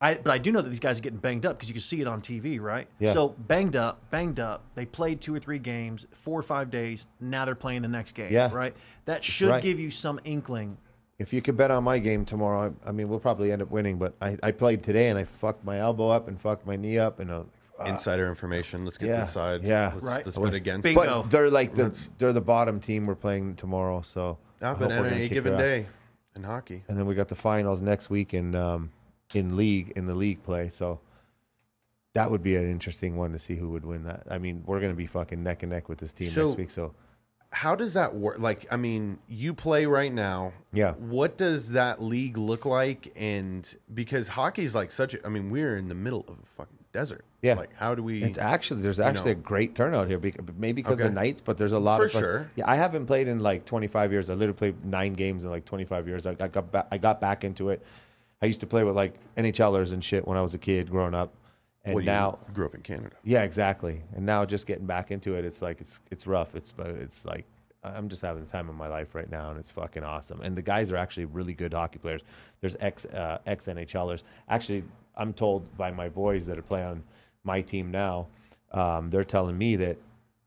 I. 0.00 0.14
But 0.14 0.30
I 0.30 0.38
do 0.38 0.52
know 0.52 0.60
that 0.62 0.68
these 0.68 0.78
guys 0.80 0.98
are 0.98 1.02
getting 1.02 1.18
banged 1.18 1.46
up 1.46 1.56
because 1.56 1.68
you 1.68 1.74
can 1.74 1.80
see 1.82 2.00
it 2.00 2.06
on 2.06 2.20
TV, 2.20 2.60
right? 2.60 2.86
Yeah. 2.98 3.12
So 3.12 3.28
banged 3.28 3.76
up, 3.76 4.00
banged 4.10 4.40
up. 4.40 4.62
They 4.74 4.86
played 4.86 5.20
two 5.20 5.34
or 5.34 5.38
three 5.38 5.58
games, 5.58 6.06
four 6.12 6.38
or 6.38 6.42
five 6.42 6.70
days. 6.70 7.06
Now 7.20 7.44
they're 7.44 7.54
playing 7.54 7.82
the 7.82 7.88
next 7.88 8.12
game, 8.12 8.32
Yeah. 8.32 8.52
right? 8.52 8.74
That 9.06 9.24
should 9.24 9.48
right. 9.48 9.62
give 9.62 9.78
you 9.80 9.90
some 9.90 10.20
inkling. 10.24 10.76
If 11.18 11.32
you 11.32 11.40
could 11.40 11.56
bet 11.56 11.70
on 11.70 11.82
my 11.82 11.98
game 11.98 12.26
tomorrow, 12.26 12.74
I, 12.84 12.88
I 12.90 12.92
mean, 12.92 13.08
we'll 13.08 13.18
probably 13.20 13.50
end 13.50 13.62
up 13.62 13.70
winning. 13.70 13.96
But 13.96 14.12
I, 14.20 14.36
I 14.42 14.50
played 14.52 14.82
today 14.82 15.08
and 15.08 15.18
I 15.18 15.24
fucked 15.24 15.64
my 15.64 15.78
elbow 15.78 16.10
up 16.10 16.28
and 16.28 16.38
fucked 16.38 16.66
my 16.66 16.76
knee 16.76 16.98
up, 16.98 17.20
and 17.20 17.30
I 17.32 17.38
was 17.38 17.46
Insider 17.86 18.26
information. 18.28 18.84
Let's 18.84 18.96
get 18.98 19.08
yeah, 19.10 19.20
this 19.20 19.32
side. 19.32 19.62
yeah. 19.62 19.92
Let's, 19.94 20.04
Right. 20.06 20.24
let's 20.26 20.38
bet 20.38 20.54
against. 20.54 20.82
Bingo. 20.82 21.22
but 21.22 21.30
they're 21.30 21.50
like 21.50 21.74
the 21.74 21.94
they're 22.18 22.32
the 22.32 22.40
bottom 22.40 22.80
team 22.80 23.06
we're 23.06 23.14
playing 23.14 23.56
tomorrow. 23.56 24.00
So 24.02 24.38
I 24.62 24.66
Ah, 24.66 24.68
hope 24.70 24.78
but 24.78 24.92
on 24.92 24.96
gonna 25.04 25.08
any 25.14 25.24
kick 25.28 25.34
given 25.34 25.58
day 25.58 25.86
in 26.34 26.42
hockey. 26.42 26.82
and 26.88 26.98
then 26.98 27.04
we 27.06 27.14
got 27.14 27.28
the 27.28 27.34
finals 27.34 27.80
next 27.80 28.08
week 28.10 28.32
and. 28.34 28.54
um, 28.56 28.90
in 29.34 29.56
league 29.56 29.92
in 29.96 30.06
the 30.06 30.14
league 30.14 30.42
play. 30.42 30.68
So 30.68 31.00
that 32.14 32.30
would 32.30 32.42
be 32.42 32.56
an 32.56 32.70
interesting 32.70 33.16
one 33.16 33.32
to 33.32 33.38
see 33.38 33.56
who 33.56 33.70
would 33.70 33.84
win 33.84 34.04
that. 34.04 34.22
I 34.30 34.38
mean, 34.38 34.62
we're 34.66 34.80
gonna 34.80 34.94
be 34.94 35.06
fucking 35.06 35.42
neck 35.42 35.62
and 35.62 35.70
neck 35.72 35.88
with 35.88 35.98
this 35.98 36.12
team 36.12 36.30
So- 36.30 36.46
next 36.48 36.58
week. 36.58 36.70
So 36.70 36.94
How 37.50 37.76
does 37.76 37.94
that 37.94 38.14
work? 38.14 38.38
Like, 38.40 38.66
I 38.72 38.76
mean, 38.76 39.18
you 39.28 39.54
play 39.54 39.86
right 39.86 40.12
now. 40.12 40.52
Yeah. 40.72 40.92
What 40.94 41.38
does 41.38 41.70
that 41.70 42.02
league 42.02 42.36
look 42.36 42.66
like? 42.66 43.12
And 43.16 43.66
because 43.94 44.26
hockey's 44.28 44.74
like 44.74 44.90
such 44.92 45.14
a, 45.14 45.24
I 45.24 45.28
mean, 45.30 45.48
we're 45.50 45.76
in 45.78 45.88
the 45.88 45.94
middle 45.94 46.24
of 46.28 46.34
a 46.34 46.46
fucking 46.56 46.76
desert. 46.92 47.24
Yeah. 47.42 47.54
Like, 47.54 47.70
how 47.76 47.94
do 47.94 48.02
we? 48.02 48.22
It's 48.22 48.36
actually 48.36 48.82
there's 48.82 48.98
actually 48.98 49.34
know. 49.34 49.40
a 49.40 49.42
great 49.42 49.74
turnout 49.76 50.08
here, 50.08 50.18
bec- 50.18 50.40
maybe 50.58 50.82
because 50.82 50.94
of 50.94 51.00
Okay. 51.00 51.08
the 51.08 51.14
Knights, 51.14 51.40
but 51.40 51.56
there's 51.56 51.72
a 51.72 51.78
lot 51.78 51.98
For 51.98 52.06
of 52.06 52.10
sure. 52.10 52.50
Yeah, 52.56 52.64
I 52.68 52.74
haven't 52.74 53.06
played 53.06 53.28
in 53.28 53.38
like 53.38 53.64
25 53.64 54.10
years. 54.12 54.28
I 54.28 54.34
literally 54.34 54.52
played 54.58 54.84
nine 54.84 55.12
games 55.14 55.44
in 55.44 55.50
like 55.50 55.64
25 55.64 56.08
years. 56.08 56.26
I, 56.26 56.32
I 56.40 56.48
got 56.48 56.72
back, 56.72 56.88
I 56.90 56.98
got 56.98 57.20
back 57.20 57.44
into 57.44 57.70
it. 57.70 57.80
I 58.42 58.46
used 58.46 58.60
to 58.60 58.66
play 58.66 58.84
with 58.84 58.96
like 58.96 59.14
NHLers 59.36 59.92
and 59.92 60.04
shit 60.04 60.26
when 60.26 60.36
I 60.36 60.42
was 60.42 60.54
a 60.54 60.58
kid 60.58 60.90
growing 60.90 61.14
up, 61.14 61.32
and 61.84 61.94
well, 61.94 62.04
now 62.04 62.38
grew 62.52 62.66
up 62.66 62.74
in 62.74 62.82
Canada. 62.82 63.16
yeah, 63.24 63.42
exactly. 63.42 64.02
And 64.14 64.26
now 64.26 64.44
just 64.44 64.66
getting 64.66 64.86
back 64.86 65.10
into 65.10 65.34
it, 65.34 65.44
it's 65.44 65.62
like 65.62 65.80
it's 65.80 66.00
it's 66.10 66.26
rough. 66.26 66.54
It's 66.54 66.72
but 66.72 66.88
it's 66.88 67.24
like 67.24 67.44
I'm 67.82 68.08
just 68.08 68.22
having 68.22 68.44
the 68.44 68.50
time 68.50 68.68
of 68.68 68.74
my 68.74 68.88
life 68.88 69.14
right 69.14 69.30
now, 69.30 69.50
and 69.50 69.58
it's 69.58 69.70
fucking 69.70 70.04
awesome. 70.04 70.40
And 70.40 70.56
the 70.56 70.62
guys 70.62 70.90
are 70.90 70.96
actually 70.96 71.26
really 71.26 71.54
good 71.54 71.72
hockey 71.72 71.98
players. 71.98 72.22
There's 72.60 72.76
ex 72.80 73.04
uh, 73.06 73.38
ex 73.46 73.66
NHLers. 73.66 74.22
Actually, 74.48 74.84
I'm 75.16 75.32
told 75.32 75.76
by 75.76 75.90
my 75.90 76.08
boys 76.08 76.46
that 76.46 76.58
are 76.58 76.62
playing 76.62 76.86
on 76.86 77.02
my 77.44 77.62
team 77.62 77.90
now, 77.90 78.26
um, 78.72 79.10
they're 79.10 79.24
telling 79.24 79.56
me 79.56 79.76
that 79.76 79.96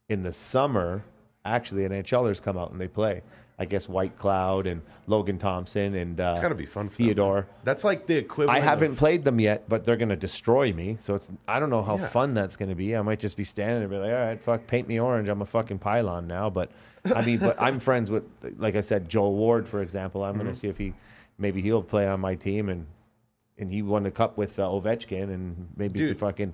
in 0.09 0.23
the 0.23 0.33
summer, 0.33 1.03
actually 1.45 1.87
NHLers 1.87 2.41
come 2.41 2.57
out 2.57 2.71
and 2.71 2.79
they 2.79 2.87
play. 2.87 3.21
I 3.61 3.65
guess 3.65 3.87
Whitecloud 3.87 4.65
and 4.71 4.81
Logan 5.07 5.37
Thompson 5.37 5.93
and 5.93 6.19
uh, 6.19 6.29
It's 6.31 6.39
got 6.39 6.47
to 6.49 6.55
be 6.55 6.65
fun 6.65 6.87
for 6.87 6.95
them. 6.97 7.05
Theodore. 7.07 7.47
That's 7.65 7.83
like 7.83 8.07
the 8.07 8.15
equivalent. 8.15 8.57
I 8.57 8.61
haven't 8.61 8.91
Of, 8.93 8.97
played 8.97 9.25
them 9.25 9.39
yet, 9.39 9.67
but 9.67 9.83
they're 9.83 9.97
gonna 9.97 10.15
destroy 10.15 10.71
me. 10.71 10.97
So 11.01 11.13
it's 11.15 11.29
I 11.47 11.59
don't 11.59 11.69
know 11.69 11.83
how 11.83 11.97
Yeah. 11.97 12.07
fun 12.07 12.33
that's 12.33 12.55
gonna 12.55 12.73
be. 12.75 12.95
I 12.95 13.01
might 13.01 13.19
just 13.19 13.35
be 13.35 13.43
standing 13.43 13.75
there, 13.79 13.83
and 13.83 13.91
be 13.91 13.97
like, 13.97 14.11
all 14.17 14.25
right, 14.25 14.41
fuck, 14.41 14.65
paint 14.65 14.87
me 14.87 14.97
orange. 14.99 15.27
I'm 15.27 15.41
a 15.41 15.45
fucking 15.45 15.79
pylon 15.79 16.25
now. 16.25 16.49
But 16.49 16.71
I 17.13 17.21
mean, 17.25 17.39
but 17.39 17.61
I'm 17.61 17.79
friends 17.81 18.09
with, 18.09 18.23
like 18.57 18.75
I 18.77 18.81
said, 18.81 19.09
Joel 19.09 19.35
Ward, 19.35 19.67
for 19.67 19.81
example. 19.81 20.23
I'm 20.23 20.35
Mm-hmm. 20.35 20.43
gonna 20.43 20.55
see 20.55 20.69
if 20.69 20.77
he 20.77 20.93
maybe 21.37 21.61
he'll 21.61 21.83
play 21.83 22.07
on 22.07 22.19
my 22.21 22.35
team 22.35 22.69
and. 22.69 22.87
And 23.61 23.69
he 23.69 23.81
won 23.81 24.03
the 24.03 24.11
cup 24.11 24.37
with 24.37 24.57
uh, 24.57 24.63
Ovechkin, 24.69 25.23
and 25.23 25.67
maybe 25.75 25.99
Dude. 25.99 26.17
fucking 26.17 26.53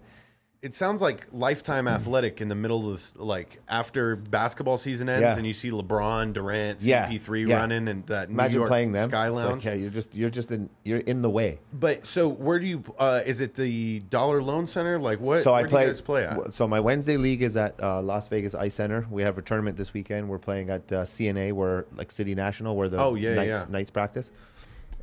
it 0.66 0.74
sounds 0.74 1.00
like 1.00 1.28
lifetime 1.32 1.88
athletic 1.88 2.42
in 2.42 2.48
the 2.50 2.56
middle 2.56 2.88
of 2.90 2.94
this, 2.98 3.14
like 3.18 3.62
after 3.70 4.16
basketball 4.16 4.80
season 4.80 5.08
ends, 5.08 5.22
Yeah. 5.22 5.38
and 5.38 5.46
you 5.46 5.54
see 5.54 5.70
LeBron, 5.70 6.34
Durant, 6.34 6.82
Yeah. 6.82 7.08
CP3 7.08 7.48
Yeah. 7.48 7.58
running, 7.58 7.88
and 7.88 8.04
that 8.08 8.32
New 8.32 8.48
York 8.50 8.68
playing 8.68 8.92
them. 8.92 9.10
Sky 9.12 9.28
It's 9.28 9.36
like, 9.36 9.64
yeah, 9.64 9.74
you're 9.74 9.92
just 9.92 10.14
you're 10.16 10.32
just 10.32 10.50
in 10.50 10.68
you're 10.84 11.02
in 11.02 11.22
the 11.22 11.30
way. 11.30 11.60
But 11.72 12.08
so 12.08 12.28
where 12.28 12.58
do 12.60 12.66
you? 12.66 12.84
Uh, 12.98 13.22
is 13.28 13.42
it 13.42 13.54
the 13.54 14.00
Dollar 14.10 14.42
Loan 14.42 14.66
Center? 14.66 14.98
Like 14.98 15.20
what? 15.20 15.44
So 15.44 15.52
where 15.52 15.60
I 15.60 15.64
do 15.64 15.70
play. 15.70 15.82
you 15.84 15.88
guys 15.90 16.02
play 16.02 16.26
at? 16.26 16.54
So 16.56 16.68
my 16.68 16.80
Wednesday 16.80 17.18
league 17.18 17.44
is 17.44 17.56
at 17.58 17.76
uh, 17.82 18.02
Las 18.02 18.28
Vegas 18.28 18.56
Ice 18.56 18.74
Center. 18.74 19.06
We 19.12 19.22
have 19.22 19.38
a 19.38 19.44
tournament 19.44 19.78
this 19.78 19.94
weekend. 19.94 20.28
We're 20.28 20.40
playing 20.40 20.72
at 20.72 20.92
uh, 20.92 21.04
CNA, 21.06 21.54
where 21.54 21.86
like 21.96 22.12
City 22.12 22.34
National, 22.34 22.76
where 22.76 22.90
the 22.90 22.98
Oh, 23.00 23.14
yeah, 23.14 23.36
Knights, 23.36 23.48
yeah. 23.50 23.66
Knights 23.70 23.92
practice. 23.92 24.32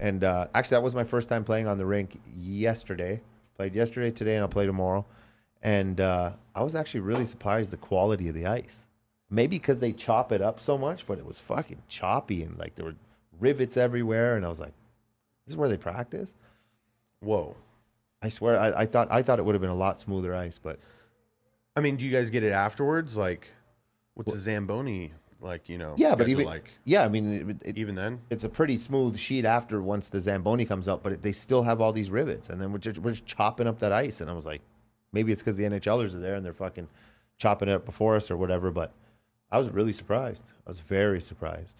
And 0.00 0.24
uh, 0.24 0.48
actually, 0.56 0.74
that 0.78 0.82
was 0.82 0.94
my 0.96 1.04
first 1.04 1.28
time 1.28 1.44
playing 1.44 1.68
on 1.68 1.78
the 1.78 1.86
rink 1.86 2.18
yesterday. 2.36 3.20
Played 3.56 3.76
yesterday, 3.76 4.10
today, 4.10 4.34
and 4.34 4.42
I'll 4.42 4.48
play 4.48 4.66
tomorrow. 4.66 5.04
And 5.62 6.00
uh, 6.00 6.32
I 6.54 6.62
was 6.62 6.74
actually 6.74 7.00
really 7.00 7.24
surprised 7.24 7.70
the 7.70 7.76
quality 7.76 8.28
of 8.28 8.34
the 8.34 8.46
ice. 8.46 8.84
Maybe 9.30 9.56
because 9.58 9.78
they 9.78 9.92
chop 9.92 10.32
it 10.32 10.42
up 10.42 10.60
so 10.60 10.76
much, 10.76 11.06
but 11.06 11.18
it 11.18 11.24
was 11.24 11.38
fucking 11.38 11.82
choppy 11.88 12.42
and 12.42 12.58
like 12.58 12.74
there 12.74 12.84
were 12.84 12.96
rivets 13.40 13.76
everywhere. 13.76 14.36
And 14.36 14.44
I 14.44 14.48
was 14.48 14.60
like, 14.60 14.74
"This 15.46 15.52
is 15.52 15.56
where 15.56 15.68
they 15.68 15.78
practice." 15.78 16.30
Whoa. 17.20 17.56
I 18.20 18.28
swear, 18.28 18.58
I, 18.58 18.82
I 18.82 18.86
thought 18.86 19.08
I 19.10 19.22
thought 19.22 19.38
it 19.38 19.44
would 19.44 19.54
have 19.54 19.62
been 19.62 19.70
a 19.70 19.74
lot 19.74 20.00
smoother 20.00 20.34
ice, 20.34 20.58
but 20.62 20.78
I 21.76 21.80
mean, 21.80 21.96
do 21.96 22.04
you 22.06 22.12
guys 22.12 22.30
get 22.30 22.42
it 22.42 22.52
afterwards? 22.52 23.16
Like, 23.16 23.48
what's 24.14 24.32
the 24.32 24.38
Zamboni 24.38 25.12
like? 25.40 25.68
You 25.68 25.78
know, 25.78 25.94
Yeah, 25.96 26.14
but 26.14 26.28
even 26.28 26.44
like 26.44 26.70
yeah, 26.84 27.04
I 27.04 27.08
mean, 27.08 27.50
it, 27.62 27.68
it, 27.70 27.78
even 27.78 27.94
then. 27.94 28.20
it's 28.30 28.44
a 28.44 28.48
pretty 28.48 28.78
smooth 28.78 29.18
sheet 29.18 29.44
after 29.44 29.80
once 29.82 30.08
the 30.08 30.20
Zamboni 30.20 30.64
comes 30.64 30.86
up, 30.88 31.02
but 31.02 31.12
it, 31.14 31.22
they 31.22 31.32
still 31.32 31.62
have 31.62 31.80
all 31.80 31.92
these 31.92 32.10
rivets, 32.10 32.48
and 32.48 32.60
then 32.60 32.70
we're 32.70 32.78
just, 32.78 32.98
we're 32.98 33.12
just 33.12 33.26
chopping 33.26 33.66
up 33.66 33.78
that 33.80 33.92
ice, 33.92 34.20
and 34.20 34.30
I 34.30 34.34
was 34.34 34.46
like, 34.46 34.60
maybe 35.12 35.32
it's 35.32 35.42
because 35.42 35.56
the 35.56 35.64
NHLers 35.64 36.14
are 36.14 36.18
there 36.20 36.34
and 36.34 36.44
they're 36.44 36.52
fucking 36.52 36.88
chopping 37.38 37.68
it 37.68 37.72
up 37.72 37.84
before 37.84 38.16
us 38.16 38.30
or 38.30 38.36
whatever. 38.36 38.70
But 38.70 38.92
I 39.50 39.58
was 39.58 39.68
really 39.70 39.92
surprised. 39.92 40.42
I 40.66 40.70
was 40.70 40.80
very 40.80 41.20
surprised. 41.20 41.76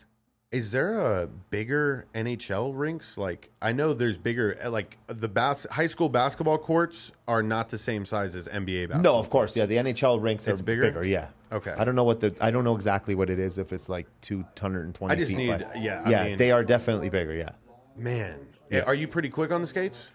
Is 0.51 0.71
there 0.71 1.01
a 1.01 1.27
bigger 1.49 2.05
NHL 2.15 2.73
rinks? 2.77 3.17
Like 3.17 3.49
I 3.63 3.73
know 3.73 3.95
there's 3.95 4.19
bigger. 4.19 4.59
Eh, 4.61 4.69
like 4.69 4.99
the 5.07 5.29
bas- 5.29 5.67
high 5.71 5.87
school 5.87 6.11
basketball 6.11 6.59
courts 6.59 7.11
are 7.27 7.43
not 7.43 7.71
the 7.71 7.79
same 7.79 8.05
size 8.05 8.37
as 8.37 8.49
NBA 8.49 8.89
basketball. 8.91 9.15
No, 9.15 9.19
of 9.19 9.31
course, 9.31 9.57
yeah, 9.57 9.65
the 9.65 9.77
NHL 9.77 10.21
rinks 10.23 10.47
It's 10.47 10.61
are 10.61 10.63
bigger? 10.65 11.07
Yeah. 11.07 11.29
Okay. 11.53 11.71
I 11.71 11.85
don't 11.85 11.95
know 11.95 12.05
what 12.05 12.21
the 12.21 12.35
I 12.39 12.51
don't 12.51 12.65
know 12.65 12.77
exactly 12.77 13.15
what 13.15 13.31
it 13.31 13.39
is 13.39 13.57
if 13.57 13.73
it's 13.73 13.89
like 13.89 14.07
two 14.21 14.45
hundred 14.61 14.85
and 14.85 14.95
twenty. 14.95 15.15
I 15.15 15.17
just 15.17 15.31
feet 15.31 15.39
need- 15.39 15.67
yeah, 15.77 16.03
I 16.05 16.11
yeah, 16.11 16.25
mean- 16.25 16.39
they 16.39 16.51
are 16.51 16.63
definitely 16.65 17.09
bigger. 17.09 17.33
Yeah, 17.35 17.51
Man, 17.97 18.47
Yeah. 18.71 18.81
Eh, 18.81 18.83
are 18.85 18.95
you 18.95 19.09
pretty 19.09 19.31
quick 19.31 19.53
on 19.53 19.63
the 19.63 19.67
skates? 19.67 20.11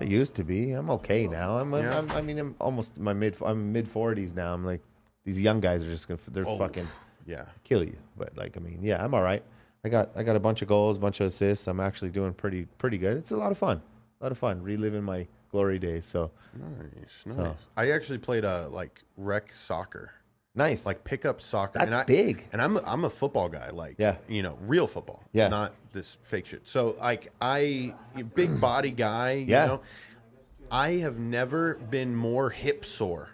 I 0.00 0.04
used 0.04 0.34
to 0.36 0.44
be. 0.44 0.72
I'm 0.72 0.90
okay 0.90 1.26
now. 1.26 1.58
I'm, 1.58 1.72
I'm, 1.74 1.84
Yeah. 1.84 1.98
I'm 1.98 2.10
I 2.12 2.20
mean, 2.20 2.38
I'm 2.38 2.54
almost 2.60 2.96
my 2.98 3.12
mid. 3.12 3.36
I'm 3.44 3.72
mid 3.72 3.86
forties 3.88 4.32
now. 4.34 4.54
I'm 4.54 4.64
like 4.64 4.80
these 5.24 5.40
young 5.40 5.60
guys 5.60 5.84
are 5.84 5.90
just 5.90 6.08
gonna 6.08 6.20
they're 6.28 6.46
Oh, 6.48 6.58
fucking 6.58 6.88
Yeah. 7.26 7.44
kill 7.64 7.84
you. 7.84 7.96
But 8.16 8.36
like, 8.36 8.56
I 8.56 8.60
mean, 8.60 8.80
yeah, 8.82 9.04
I'm 9.04 9.14
all 9.14 9.22
right. 9.22 9.42
I 9.84 9.88
got 9.88 10.10
I 10.16 10.22
got 10.22 10.36
a 10.36 10.40
bunch 10.40 10.62
of 10.62 10.68
goals, 10.68 10.96
a 10.96 11.00
bunch 11.00 11.20
of 11.20 11.26
assists. 11.26 11.66
I'm 11.66 11.80
actually 11.80 12.10
doing 12.10 12.32
pretty 12.32 12.66
pretty 12.78 12.98
good. 12.98 13.16
It's 13.16 13.30
a 13.30 13.36
lot 13.36 13.52
of 13.52 13.58
fun. 13.58 13.80
A 14.20 14.24
lot 14.24 14.32
of 14.32 14.38
fun 14.38 14.62
reliving 14.62 15.02
my 15.02 15.26
glory 15.50 15.78
days. 15.78 16.06
So 16.06 16.30
Nice, 16.54 17.36
nice. 17.36 17.56
I 17.76 17.90
actually 17.92 18.18
played 18.18 18.44
a 18.44 18.68
like 18.68 19.02
rec 19.16 19.54
soccer, 19.54 20.12
nice. 20.54 20.86
like 20.86 21.04
pickup 21.04 21.40
soccer. 21.40 21.78
That's 21.78 21.92
and 21.92 22.02
I, 22.02 22.04
big. 22.04 22.44
And 22.52 22.60
I'm 22.60 22.76
I'm 22.78 23.04
a 23.04 23.10
football 23.10 23.48
guy, 23.48 23.70
like 23.70 23.96
Yeah. 23.98 24.16
you 24.28 24.42
know, 24.42 24.58
real 24.62 24.86
football, 24.86 25.22
Yeah. 25.32 25.48
not 25.48 25.72
this 25.92 26.18
fake 26.22 26.46
shit. 26.46 26.66
So 26.66 26.96
like 26.98 27.32
I, 27.40 27.94
big 28.34 28.60
body 28.60 28.90
guy, 28.90 29.32
you 29.32 29.46
Yeah. 29.46 29.66
know, 29.66 29.80
I 30.70 30.92
have 30.98 31.18
never 31.18 31.74
been 31.74 32.14
more 32.14 32.50
hip 32.50 32.84
sore. 32.84 33.30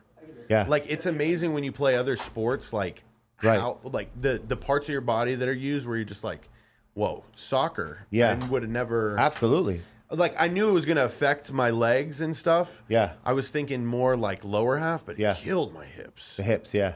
yeah. 0.48 0.64
Like 0.68 0.86
it's 0.88 1.06
amazing 1.06 1.52
when 1.52 1.64
you 1.64 1.72
play 1.72 1.96
other 1.96 2.16
sports, 2.16 2.72
like 2.72 3.02
Right. 3.42 3.60
how 3.60 3.78
like 3.82 4.08
the 4.20 4.40
the 4.46 4.56
parts 4.56 4.88
of 4.88 4.92
your 4.92 5.00
body 5.02 5.34
that 5.34 5.48
are 5.48 5.52
used, 5.52 5.86
where 5.86 5.96
you're 5.96 6.04
just 6.06 6.24
like, 6.24 6.48
whoa, 6.94 7.24
soccer. 7.34 8.06
Yeah. 8.10 8.38
I 8.40 8.46
would 8.48 8.62
have 8.62 8.70
never 8.70 9.18
absolutely. 9.18 9.82
like 10.10 10.34
I 10.40 10.48
knew 10.48 10.68
it 10.70 10.72
was 10.72 10.86
gonna 10.86 11.04
affect 11.04 11.52
my 11.52 11.68
legs 11.70 12.20
and 12.22 12.34
stuff. 12.34 12.82
Yeah. 12.88 13.12
I 13.24 13.32
was 13.34 13.50
thinking 13.50 13.84
more 13.84 14.16
like 14.16 14.42
lower 14.44 14.78
half, 14.78 15.04
but 15.04 15.18
Yeah. 15.18 15.32
it 15.32 15.38
killed 15.38 15.74
my 15.74 15.84
hips. 15.84 16.36
The 16.36 16.42
hips. 16.44 16.72
Yeah. 16.72 16.94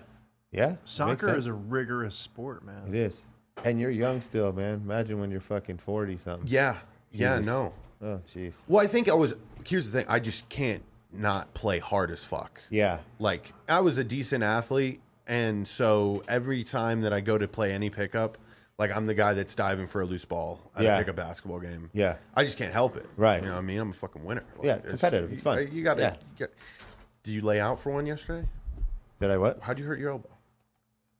Yeah. 0.52 0.76
Soccer 0.84 1.36
is 1.36 1.46
a 1.46 1.52
rigorous 1.52 2.14
sport, 2.16 2.64
man. 2.64 2.88
It 2.88 2.94
is. 2.94 3.22
And 3.64 3.78
you're 3.80 3.90
young 3.90 4.20
still, 4.20 4.52
man. 4.52 4.80
Imagine 4.84 5.20
when 5.20 5.30
you're 5.30 5.40
fucking 5.40 5.78
forty 5.78 6.16
something. 6.18 6.48
Yeah, 6.48 6.78
yeah, 7.12 7.36
Jesus. 7.36 7.46
no. 7.46 7.72
Oh, 8.02 8.20
jeez. 8.34 8.52
Well, 8.66 8.82
I 8.82 8.86
think 8.86 9.08
I 9.08 9.14
was. 9.14 9.34
Here's 9.64 9.90
the 9.90 9.92
thing: 10.00 10.06
I 10.08 10.18
just 10.18 10.48
can't 10.48 10.82
not 11.12 11.52
play 11.54 11.78
hard 11.78 12.10
as 12.10 12.24
fuck. 12.24 12.60
Yeah. 12.70 13.00
Like 13.18 13.52
I 13.68 13.80
was 13.80 13.98
a 13.98 14.04
decent 14.04 14.42
athlete, 14.42 15.00
and 15.26 15.66
so 15.68 16.22
every 16.26 16.64
time 16.64 17.02
that 17.02 17.12
I 17.12 17.20
go 17.20 17.36
to 17.36 17.46
play 17.46 17.72
any 17.72 17.90
pickup, 17.90 18.38
like 18.78 18.90
I'm 18.96 19.06
the 19.06 19.14
guy 19.14 19.34
that's 19.34 19.54
diving 19.54 19.86
for 19.86 20.00
a 20.00 20.06
loose 20.06 20.24
ball 20.24 20.70
at 20.74 20.82
Yeah. 20.82 20.94
a 20.94 20.98
pickup 21.00 21.16
basketball 21.16 21.60
game. 21.60 21.90
Yeah. 21.92 22.16
I 22.34 22.44
just 22.44 22.56
can't 22.56 22.72
help 22.72 22.96
it. 22.96 23.04
Right. 23.18 23.42
You 23.42 23.48
know, 23.48 23.52
what 23.54 23.58
I 23.58 23.62
mean, 23.62 23.78
I'm 23.78 23.90
a 23.90 23.94
fucking 23.94 24.24
winner. 24.24 24.44
Like, 24.56 24.64
Yeah, 24.66 24.78
competitive. 24.78 25.32
It's 25.32 25.42
fun. 25.42 25.58
You, 25.58 25.68
you 25.70 25.84
gotta. 25.84 26.16
Yeah. 26.38 26.46
did 27.24 27.32
you 27.32 27.42
lay 27.42 27.60
out 27.60 27.78
for 27.78 27.90
one 27.92 28.06
yesterday? 28.06 28.48
Did 29.20 29.30
I 29.30 29.36
what? 29.36 29.58
How'd 29.60 29.78
you 29.78 29.84
hurt 29.84 29.98
your 29.98 30.10
elbow? 30.12 30.30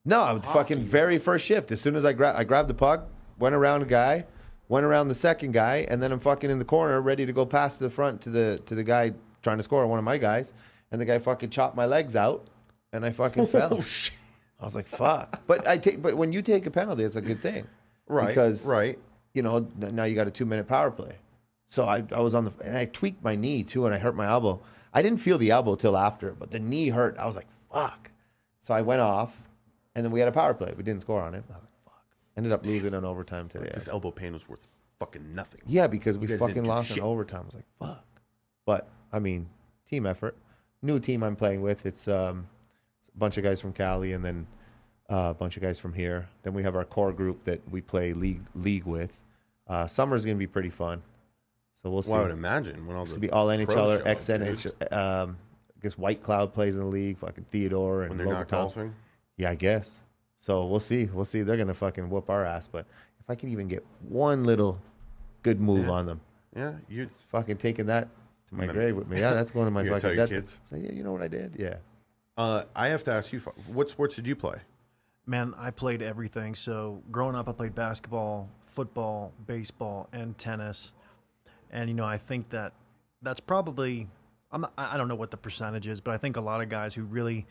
No, 0.04 0.22
I 0.22 0.32
was 0.32 0.44
fucking 0.44 0.84
very 0.84 1.18
first 1.18 1.44
shift. 1.44 1.70
As 1.72 1.80
soon 1.80 1.94
as 1.94 2.04
I 2.04 2.12
grabbed, 2.12 2.38
I 2.38 2.44
grabbed 2.44 2.68
the 2.68 2.74
puck, 2.74 3.08
went 3.38 3.54
around 3.54 3.82
a 3.82 3.86
guy, 3.86 4.24
went 4.68 4.86
around 4.86 5.08
the 5.08 5.14
second 5.14 5.52
guy, 5.52 5.86
and 5.88 6.02
then 6.02 6.10
I'm 6.10 6.20
fucking 6.20 6.48
in 6.48 6.58
the 6.58 6.64
corner, 6.64 7.00
ready 7.02 7.26
to 7.26 7.32
go 7.32 7.44
past 7.44 7.80
the 7.80 7.90
front 7.90 8.20
to 8.22 8.30
the 8.30 8.60
to 8.66 8.74
the 8.74 8.84
guy 8.84 9.12
trying 9.42 9.58
to 9.58 9.62
score, 9.62 9.86
one 9.86 9.98
of 9.98 10.04
my 10.04 10.16
guys, 10.16 10.54
and 10.90 11.00
the 11.00 11.04
guy 11.04 11.18
fucking 11.18 11.50
chopped 11.50 11.76
my 11.76 11.86
legs 11.86 12.16
out, 12.16 12.46
and 12.92 13.04
I 13.04 13.12
fucking 13.12 13.42
oh, 13.44 13.46
fell. 13.46 13.74
Oh 13.74 13.82
shit! 13.82 14.14
I 14.58 14.64
was 14.64 14.74
like, 14.74 14.86
fuck. 14.86 15.40
But 15.46 15.66
I 15.66 15.76
take, 15.76 16.00
but 16.00 16.16
when 16.16 16.32
you 16.32 16.40
take 16.42 16.66
a 16.66 16.70
penalty, 16.70 17.04
it's 17.04 17.16
a 17.16 17.20
good 17.20 17.40
thing, 17.42 17.66
Right. 18.06 18.28
Because 18.28 18.66
right. 18.66 18.98
you 19.34 19.42
know 19.42 19.66
now 19.76 20.04
you 20.04 20.14
got 20.14 20.26
a 20.26 20.30
two 20.30 20.46
minute 20.46 20.66
power 20.66 20.90
play. 20.90 21.16
So 21.68 21.84
I, 21.84 22.02
I 22.10 22.20
was 22.20 22.34
on 22.34 22.44
the 22.46 22.52
and 22.64 22.76
I 22.76 22.86
tweaked 22.86 23.22
my 23.22 23.36
knee 23.36 23.62
too, 23.62 23.86
and 23.86 23.94
I 23.94 23.98
hurt 23.98 24.16
my 24.16 24.26
elbow. 24.26 24.60
I 24.92 25.02
didn't 25.02 25.20
feel 25.20 25.38
the 25.38 25.50
elbow 25.50 25.76
till 25.76 25.96
after, 25.96 26.32
but 26.32 26.50
the 26.50 26.58
knee 26.58 26.88
hurt. 26.88 27.16
I 27.18 27.26
was 27.26 27.36
like, 27.36 27.46
fuck. 27.72 28.10
So 28.62 28.74
I 28.74 28.82
went 28.82 29.00
off, 29.00 29.32
and 29.94 30.04
then 30.04 30.12
we 30.12 30.20
had 30.20 30.28
a 30.28 30.32
power 30.32 30.54
play. 30.54 30.72
We 30.76 30.82
didn't 30.82 31.02
score 31.02 31.20
on 31.20 31.34
it. 31.34 31.44
I 31.48 31.52
was 31.54 31.62
like, 31.62 31.84
fuck. 31.84 32.04
Ended 32.36 32.52
up 32.52 32.64
losing 32.64 32.94
in 32.94 33.04
overtime 33.04 33.48
today. 33.48 33.70
This 33.74 33.88
elbow 33.88 34.10
pain 34.10 34.32
was 34.32 34.48
worth 34.48 34.66
fucking 34.98 35.34
nothing. 35.34 35.62
Yeah, 35.66 35.86
because 35.86 36.18
we 36.18 36.26
fucking 36.26 36.64
lost 36.64 36.88
shit. 36.88 36.98
in 36.98 37.02
overtime. 37.02 37.42
I 37.42 37.46
was 37.46 37.54
like, 37.54 37.64
fuck. 37.80 38.04
But 38.66 38.88
I 39.12 39.18
mean, 39.18 39.48
team 39.88 40.06
effort. 40.06 40.36
New 40.82 41.00
team 41.00 41.22
I'm 41.22 41.36
playing 41.36 41.62
with. 41.62 41.84
It's 41.86 42.06
um, 42.06 42.46
a 43.14 43.18
bunch 43.18 43.36
of 43.36 43.44
guys 43.44 43.60
from 43.60 43.72
Cali 43.72 44.12
and 44.12 44.24
then 44.24 44.46
uh, 45.10 45.30
a 45.30 45.34
bunch 45.34 45.56
of 45.56 45.62
guys 45.62 45.78
from 45.78 45.92
here. 45.92 46.28
Then 46.42 46.54
we 46.54 46.62
have 46.62 46.76
our 46.76 46.84
core 46.84 47.12
group 47.12 47.44
that 47.44 47.60
we 47.70 47.80
play 47.80 48.12
league 48.12 48.42
league 48.54 48.84
with. 48.84 49.10
Uh, 49.66 49.86
summer's 49.86 50.24
gonna 50.24 50.36
be 50.36 50.46
pretty 50.46 50.70
fun. 50.70 51.02
So 51.82 51.90
we'll 51.90 52.02
see. 52.02 52.10
Well, 52.12 52.20
I 52.20 52.22
would 52.24 52.32
imagine 52.32 52.86
when 52.86 52.96
all 52.96 53.02
It's 53.02 53.12
the 53.12 53.18
gonna 53.18 53.26
be 53.26 53.30
all 53.30 53.46
pros 53.46 53.66
NHL 53.66 53.72
show 53.72 53.90
or 53.90 54.00
up, 54.00 54.06
ex. 54.06 54.26
NHL. 54.28 54.92
Um, 54.92 55.38
I 55.76 55.82
guess 55.82 55.94
Whitecloud 55.94 56.52
plays 56.52 56.74
in 56.76 56.80
the 56.80 56.86
league. 56.86 57.18
Fucking 57.18 57.46
Theodore 57.50 58.02
and 58.02 58.10
when 58.10 58.18
they're 58.18 58.26
Logan 58.26 58.40
not 58.40 58.48
golfing. 58.48 58.94
Yeah, 59.40 59.50
I 59.50 59.54
guess. 59.54 59.98
So 60.38 60.66
we'll 60.66 60.80
see. 60.80 61.06
We'll 61.06 61.24
see. 61.24 61.42
They're 61.42 61.56
gonna 61.56 61.74
fucking 61.74 62.08
whoop 62.10 62.28
our 62.30 62.44
ass. 62.44 62.68
But 62.68 62.86
if 63.20 63.28
I 63.28 63.34
can 63.34 63.48
even 63.50 63.68
get 63.68 63.84
one 64.08 64.44
little 64.44 64.78
good 65.42 65.60
move 65.60 65.86
Yeah. 65.86 65.90
on 65.92 66.06
them, 66.06 66.20
Yeah, 66.54 66.74
you're 66.88 67.06
fucking 67.30 67.56
taking 67.58 67.86
that 67.86 68.08
to 68.48 68.54
my 68.54 68.66
grave 68.66 68.96
with 68.96 69.08
me. 69.08 69.18
Yeah, 69.20 69.32
that's 69.34 69.50
going 69.52 69.66
to 69.66 69.70
my 69.70 69.84
fucking 69.84 70.00
tell 70.00 70.10
your 70.14 70.26
death. 70.26 70.28
kids? 70.34 70.60
Say, 70.68 70.80
yeah, 70.80 70.92
you 70.92 71.04
know 71.04 71.12
what 71.12 71.22
I 71.22 71.28
did? 71.28 71.54
Yeah. 71.58 71.76
Uh, 72.36 72.64
I 72.74 72.88
have 72.88 73.04
to 73.04 73.12
ask 73.12 73.32
you, 73.32 73.38
what 73.68 73.88
sports 73.88 74.16
did 74.16 74.26
you 74.26 74.34
play? 74.34 74.58
Man, 75.26 75.54
I 75.56 75.70
played 75.70 76.02
everything. 76.02 76.54
So 76.56 77.02
growing 77.12 77.36
up, 77.36 77.48
I 77.48 77.52
played 77.52 77.74
basketball, 77.76 78.48
football, 78.66 79.32
baseball, 79.46 80.08
and 80.12 80.36
tennis. 80.38 80.92
And 81.70 81.88
you 81.88 81.94
know, 81.94 82.04
I 82.04 82.18
think 82.18 82.48
that 82.50 82.72
that's 83.22 83.38
probably 83.40 84.08
I'm 84.50 84.62
not, 84.62 84.72
I 84.76 84.94
I 84.94 84.96
don't 84.96 85.06
know 85.06 85.14
what 85.14 85.30
the 85.30 85.36
percentage 85.36 85.86
is, 85.86 86.00
but 86.00 86.12
I 86.12 86.18
think 86.18 86.36
a 86.36 86.40
lot 86.40 86.60
of 86.60 86.68
guys 86.68 86.94
who 86.94 87.04
really 87.04 87.46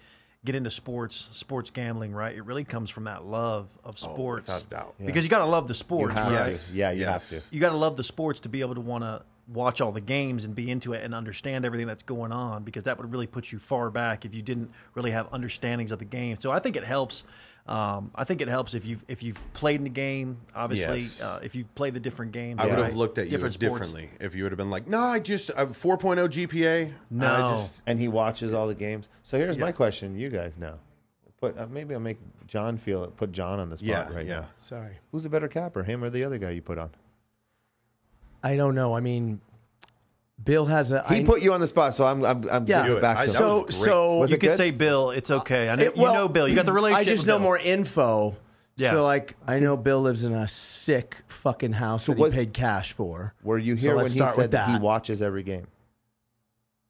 get 0.46 0.56
into 0.56 0.70
sports, 0.72 1.28
sports 1.34 1.70
gambling, 1.70 2.14
right? 2.14 2.36
It 2.36 2.44
really 2.46 2.64
comes 2.64 2.90
from 2.90 3.04
that 3.06 3.26
love 3.26 3.68
of 3.84 4.00
sports. 4.00 4.50
Oh, 4.50 4.54
without 4.56 4.64
a 4.64 4.70
doubt. 4.70 4.96
Because 5.06 5.24
you 5.24 5.30
got 5.30 5.40
to 5.40 5.46
love 5.46 5.68
the 5.68 5.72
You 5.74 5.76
sports, 5.76 6.14
have 6.16 6.32
right? 6.32 6.52
Yes. 6.52 6.68
to. 6.68 6.74
Yeah, 6.74 6.92
you 6.92 7.02
Yes. 7.02 7.30
have 7.30 7.42
to. 7.42 7.48
you 7.52 7.60
got 7.60 7.70
to 7.70 7.78
love 7.78 7.98
the 7.98 8.04
sports 8.04 8.40
to 8.42 8.50
be 8.50 8.62
able 8.62 8.76
to 8.76 8.82
want 8.82 9.04
to 9.04 9.22
watch 9.50 9.82
all 9.82 9.92
the 9.92 10.00
games 10.02 10.46
and 10.46 10.56
be 10.56 10.70
into 10.70 10.94
it 10.94 11.04
and 11.04 11.14
understand 11.14 11.66
everything 11.66 11.88
that's 11.88 12.04
going 12.04 12.32
on 12.32 12.64
because 12.64 12.84
that 12.84 12.98
would 13.00 13.12
really 13.12 13.28
put 13.28 13.52
you 13.52 13.58
far 13.60 13.90
back 13.90 14.24
if 14.24 14.34
you 14.34 14.42
didn't 14.44 14.70
really 14.94 15.12
have 15.12 15.28
understandings 15.34 15.92
of 15.92 16.00
the 16.00 16.06
game. 16.06 16.38
So 16.40 16.52
I 16.52 16.60
think 16.60 16.76
it 16.76 16.84
helps 16.84 17.24
Um, 17.68 18.10
I 18.16 18.24
think 18.24 18.42
it 18.42 18.48
helps 18.48 18.74
if 18.74 18.86
you've 18.86 19.04
if 19.08 19.22
you've 19.22 19.40
played 19.54 19.76
in 19.76 19.84
the 19.84 19.90
game. 19.92 20.38
Obviously, 20.56 21.02
Yes. 21.02 21.22
uh, 21.22 21.40
if 21.44 21.54
you've 21.56 21.74
played 21.76 21.94
the 21.94 22.00
different 22.00 22.32
games, 22.32 22.60
I 22.60 22.66
would 22.66 22.76
right? 22.76 22.86
have 22.86 22.96
looked 22.96 23.18
at 23.20 23.30
you 23.30 23.38
sports. 23.38 23.58
differently 23.58 24.10
if 24.20 24.34
you 24.34 24.44
would 24.44 24.52
have 24.52 24.58
been 24.58 24.72
like, 24.72 24.88
"No, 24.88 25.00
I 25.02 25.20
just 25.20 25.52
I 25.56 25.60
have 25.60 25.78
4.0 25.78 26.28
GPA." 26.30 26.92
No. 27.12 27.28
I 27.28 27.52
just, 27.52 27.82
and 27.86 28.00
he 28.00 28.08
watches 28.08 28.54
all 28.54 28.68
the 28.68 28.74
games. 28.76 29.08
So 29.24 29.38
here's 29.38 29.58
my 29.58 29.72
question: 29.72 30.18
You 30.18 30.30
guys 30.30 30.58
know, 30.58 30.80
put 31.40 31.58
uh, 31.58 31.68
maybe 31.68 31.94
I'll 31.94 32.00
make 32.00 32.18
Jon 32.48 32.78
feel 32.78 33.04
it. 33.04 33.16
Put 33.18 33.32
Jon 33.32 33.60
on 33.60 33.70
the 33.70 33.78
spot 33.78 33.88
yeah, 33.88 34.10
right 34.16 34.26
yeah. 34.26 34.40
now. 34.40 34.48
Sorry. 34.58 34.98
Who's 35.12 35.26
a 35.26 35.30
better 35.30 35.48
capper, 35.48 35.84
him 35.84 36.04
or 36.04 36.10
the 36.10 36.24
other 36.24 36.40
guy 36.40 36.50
you 36.52 36.62
put 36.64 36.80
on? 36.80 36.90
I 38.44 38.56
don't 38.56 38.74
know. 38.74 38.96
I 38.96 39.00
mean, 39.02 39.42
Bill 40.44 40.66
has 40.66 40.92
a. 40.92 41.04
He 41.10 41.18
I- 41.18 41.24
put 41.24 41.42
you 41.42 41.54
on 41.54 41.60
the 41.60 41.68
spot, 41.68 41.96
so 41.96 42.06
I'm 42.06 42.24
I'm, 42.24 42.50
I'm 42.50 42.66
Yeah. 42.66 42.84
giving 42.84 42.98
it 42.98 43.02
back 43.02 43.18
I- 43.18 43.26
to 43.26 43.32
that 43.32 43.38
him. 43.38 43.40
so 43.48 43.64
was 43.66 43.76
so 43.76 44.18
Was 44.18 44.30
You 44.32 44.38
it 44.38 44.40
could 44.40 44.48
good? 44.52 44.58
say 44.58 44.72
Bill. 44.72 45.12
It's 45.12 45.30
okay. 45.32 45.70
I 45.70 45.76
know, 45.76 45.84
It- 45.84 45.98
well, 45.98 46.14
you 46.14 46.18
know 46.20 46.30
Bill. 46.30 46.48
You 46.48 46.56
got 46.56 46.66
the 46.66 46.72
relationship. 46.74 47.08
I 47.08 47.10
just 47.10 47.22
with 47.24 47.28
know 47.28 47.36
Bill. 47.38 47.44
more 47.44 47.58
info. 47.58 48.36
Yeah. 48.78 48.92
So 48.92 49.04
like 49.04 49.36
I 49.46 49.60
know 49.60 49.76
Bill 49.76 50.02
lives 50.02 50.24
in 50.24 50.34
a 50.34 50.48
sick 50.48 51.18
fucking 51.28 51.74
house 51.74 52.06
that 52.06 52.18
was- 52.18 52.34
he 52.34 52.40
paid 52.40 52.54
cash 52.54 52.94
for. 52.94 53.34
Were 53.44 53.58
you 53.58 53.76
So 53.76 53.82
here 53.82 53.96
when 53.98 54.06
he 54.06 54.12
start 54.12 54.36
said 54.36 54.52
that 54.52 54.70
he 54.70 54.80
watches 54.80 55.22
every 55.22 55.44
game, 55.44 55.68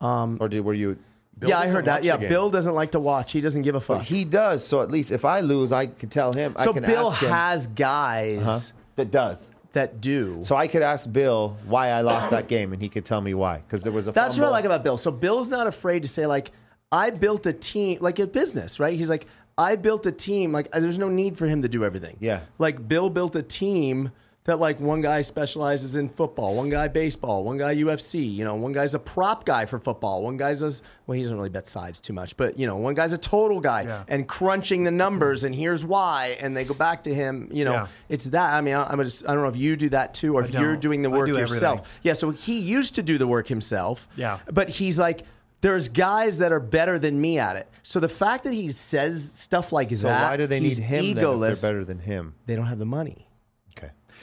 Um, 0.02 0.38
or 0.40 0.48
did 0.48 0.64
were 0.64 0.74
you? 0.74 0.98
Bill 1.38 1.50
yeah, 1.50 1.60
I 1.60 1.68
heard 1.70 1.86
that. 1.86 2.04
Yeah. 2.04 2.18
Bill 2.18 2.50
doesn't 2.50 2.76
like 2.76 2.92
to 2.92 3.00
watch. 3.00 3.32
He 3.32 3.40
doesn't 3.42 3.62
give 3.62 3.74
a 3.76 3.80
But 3.80 3.86
fuck. 4.00 4.02
he 4.04 4.26
does. 4.26 4.66
So 4.66 4.82
at 4.82 4.92
least 4.92 5.10
if 5.12 5.24
I 5.26 5.40
lose, 5.40 5.72
I 5.72 5.88
can 5.88 6.10
tell 6.10 6.34
him. 6.34 6.54
I 6.58 6.66
so 6.66 6.74
can 6.74 6.84
Bill 6.84 7.12
ask 7.12 7.22
him, 7.24 7.30
has 7.32 7.68
guys 7.68 8.44
Huh? 8.44 8.60
that 8.98 9.10
does. 9.12 9.50
That 9.74 10.02
do. 10.02 10.40
So 10.44 10.56
I 10.56 10.68
could 10.68 10.82
ask 10.82 11.12
Bill 11.12 11.58
why 11.66 11.90
I 11.90 12.02
lost 12.02 12.32
that 12.32 12.48
game, 12.56 12.74
and 12.74 12.82
he 12.82 12.90
could 12.90 13.06
tell 13.06 13.22
me 13.22 13.34
why. 13.34 13.58
Because 13.58 13.82
there 13.82 13.92
was 13.92 14.08
a. 14.08 14.12
That's 14.12 14.38
what 14.38 14.48
I 14.48 14.50
like 14.50 14.66
about 14.66 14.84
Bill. 14.84 14.98
So 14.98 15.12
Bill's 15.12 15.50
not 15.50 15.68
afraid 15.68 16.02
to 16.04 16.08
say 16.08 16.26
like, 16.26 16.52
I 16.92 17.10
built 17.12 17.46
a 17.46 17.54
team, 17.54 18.00
like 18.02 18.20
a 18.20 18.28
business, 18.28 18.80
right? 18.80 18.98
He's 18.98 19.10
like, 19.10 19.28
I 19.58 19.76
built 19.76 20.06
a 20.06 20.12
team. 20.12 20.52
Like, 20.52 20.72
there's 20.72 20.98
no 20.98 21.10
need 21.10 21.38
for 21.38 21.46
him 21.46 21.62
to 21.62 21.68
do 21.68 21.84
everything. 21.84 22.18
Yeah. 22.20 22.42
Like 22.58 22.88
Bill 22.88 23.10
built 23.10 23.36
a 23.36 23.44
team 23.44 24.12
that 24.50 24.60
like 24.60 24.80
one 24.80 25.02
guy 25.02 25.22
specializes 25.22 25.96
in 25.96 26.10
football, 26.10 26.56
one 26.56 26.70
guy 26.70 26.88
baseball, 26.88 27.44
one 27.44 27.58
guy 27.58 27.76
UFC. 27.76 28.34
You 28.34 28.44
know, 28.46 28.56
one 28.56 28.72
guy's 28.74 28.94
a 28.96 29.00
prop 29.00 29.46
guy 29.46 29.66
for 29.66 29.80
football, 29.80 30.24
one 30.24 30.38
guy's 30.38 30.62
a 30.62 30.72
well, 31.08 31.16
he 31.16 31.22
doesn't 31.24 31.38
really 31.38 31.50
bet 31.50 31.68
sides 31.68 32.00
too 32.00 32.14
much, 32.14 32.36
but 32.38 32.58
you 32.60 32.68
know, 32.68 32.76
one 32.78 32.94
guy's 32.94 33.14
a 33.14 33.18
total 33.18 33.60
guy 33.60 33.84
Yeah. 33.84 34.04
and 34.08 34.28
crunching 34.28 34.84
the 34.84 34.92
numbers 34.92 35.44
and 35.44 35.56
here's 35.56 35.84
why, 35.86 36.38
and 36.40 36.56
they 36.56 36.64
go 36.66 36.74
back 36.74 37.04
to 37.04 37.14
him. 37.14 37.50
You 37.52 37.66
know, 37.66 37.74
Yeah. 37.74 37.88
it's 38.10 38.26
that. 38.26 38.54
I 38.54 38.62
mean, 38.62 38.76
I, 38.76 38.84
I'm 38.92 39.02
just 39.04 39.24
I 39.28 39.34
don't 39.34 39.44
know 39.44 39.50
if 39.50 39.56
you 39.56 39.76
do 39.76 39.90
that 39.90 40.14
too, 40.14 40.36
or 40.38 40.42
I 40.44 40.46
if 40.46 40.52
you're 40.54 40.76
doing 40.76 41.02
the 41.02 41.10
work 41.10 41.28
do 41.28 41.38
yourself. 41.38 41.80
everything. 41.80 42.00
Yeah, 42.04 42.14
so 42.14 42.32
he 42.32 42.60
used 42.60 42.96
to 42.96 43.04
do 43.04 43.18
the 43.18 43.28
work 43.28 43.48
himself. 43.48 44.08
Yeah. 44.16 44.40
But 44.52 44.70
he's 44.70 45.00
like, 45.00 45.24
there's 45.62 45.90
guys 45.90 46.38
that 46.40 46.52
are 46.52 46.60
better 46.60 46.98
than 46.98 47.20
me 47.20 47.38
at 47.38 47.56
it. 47.56 47.68
So 47.84 48.00
the 48.00 48.08
fact 48.10 48.44
that 48.46 48.54
he 48.54 48.72
says 48.72 49.32
stuff 49.36 49.72
like 49.74 49.90
So 49.90 50.04
that, 50.08 50.24
why 50.32 50.38
do 50.38 50.48
they 50.48 50.60
need 50.60 50.78
him 50.78 51.04
egoless. 51.04 51.60
they're 51.62 51.70
better 51.70 51.84
than 51.86 52.00
him? 52.00 52.34
They 52.46 52.56
don't 52.56 52.66
have 52.68 52.80
the 52.80 52.86
money. 52.86 53.28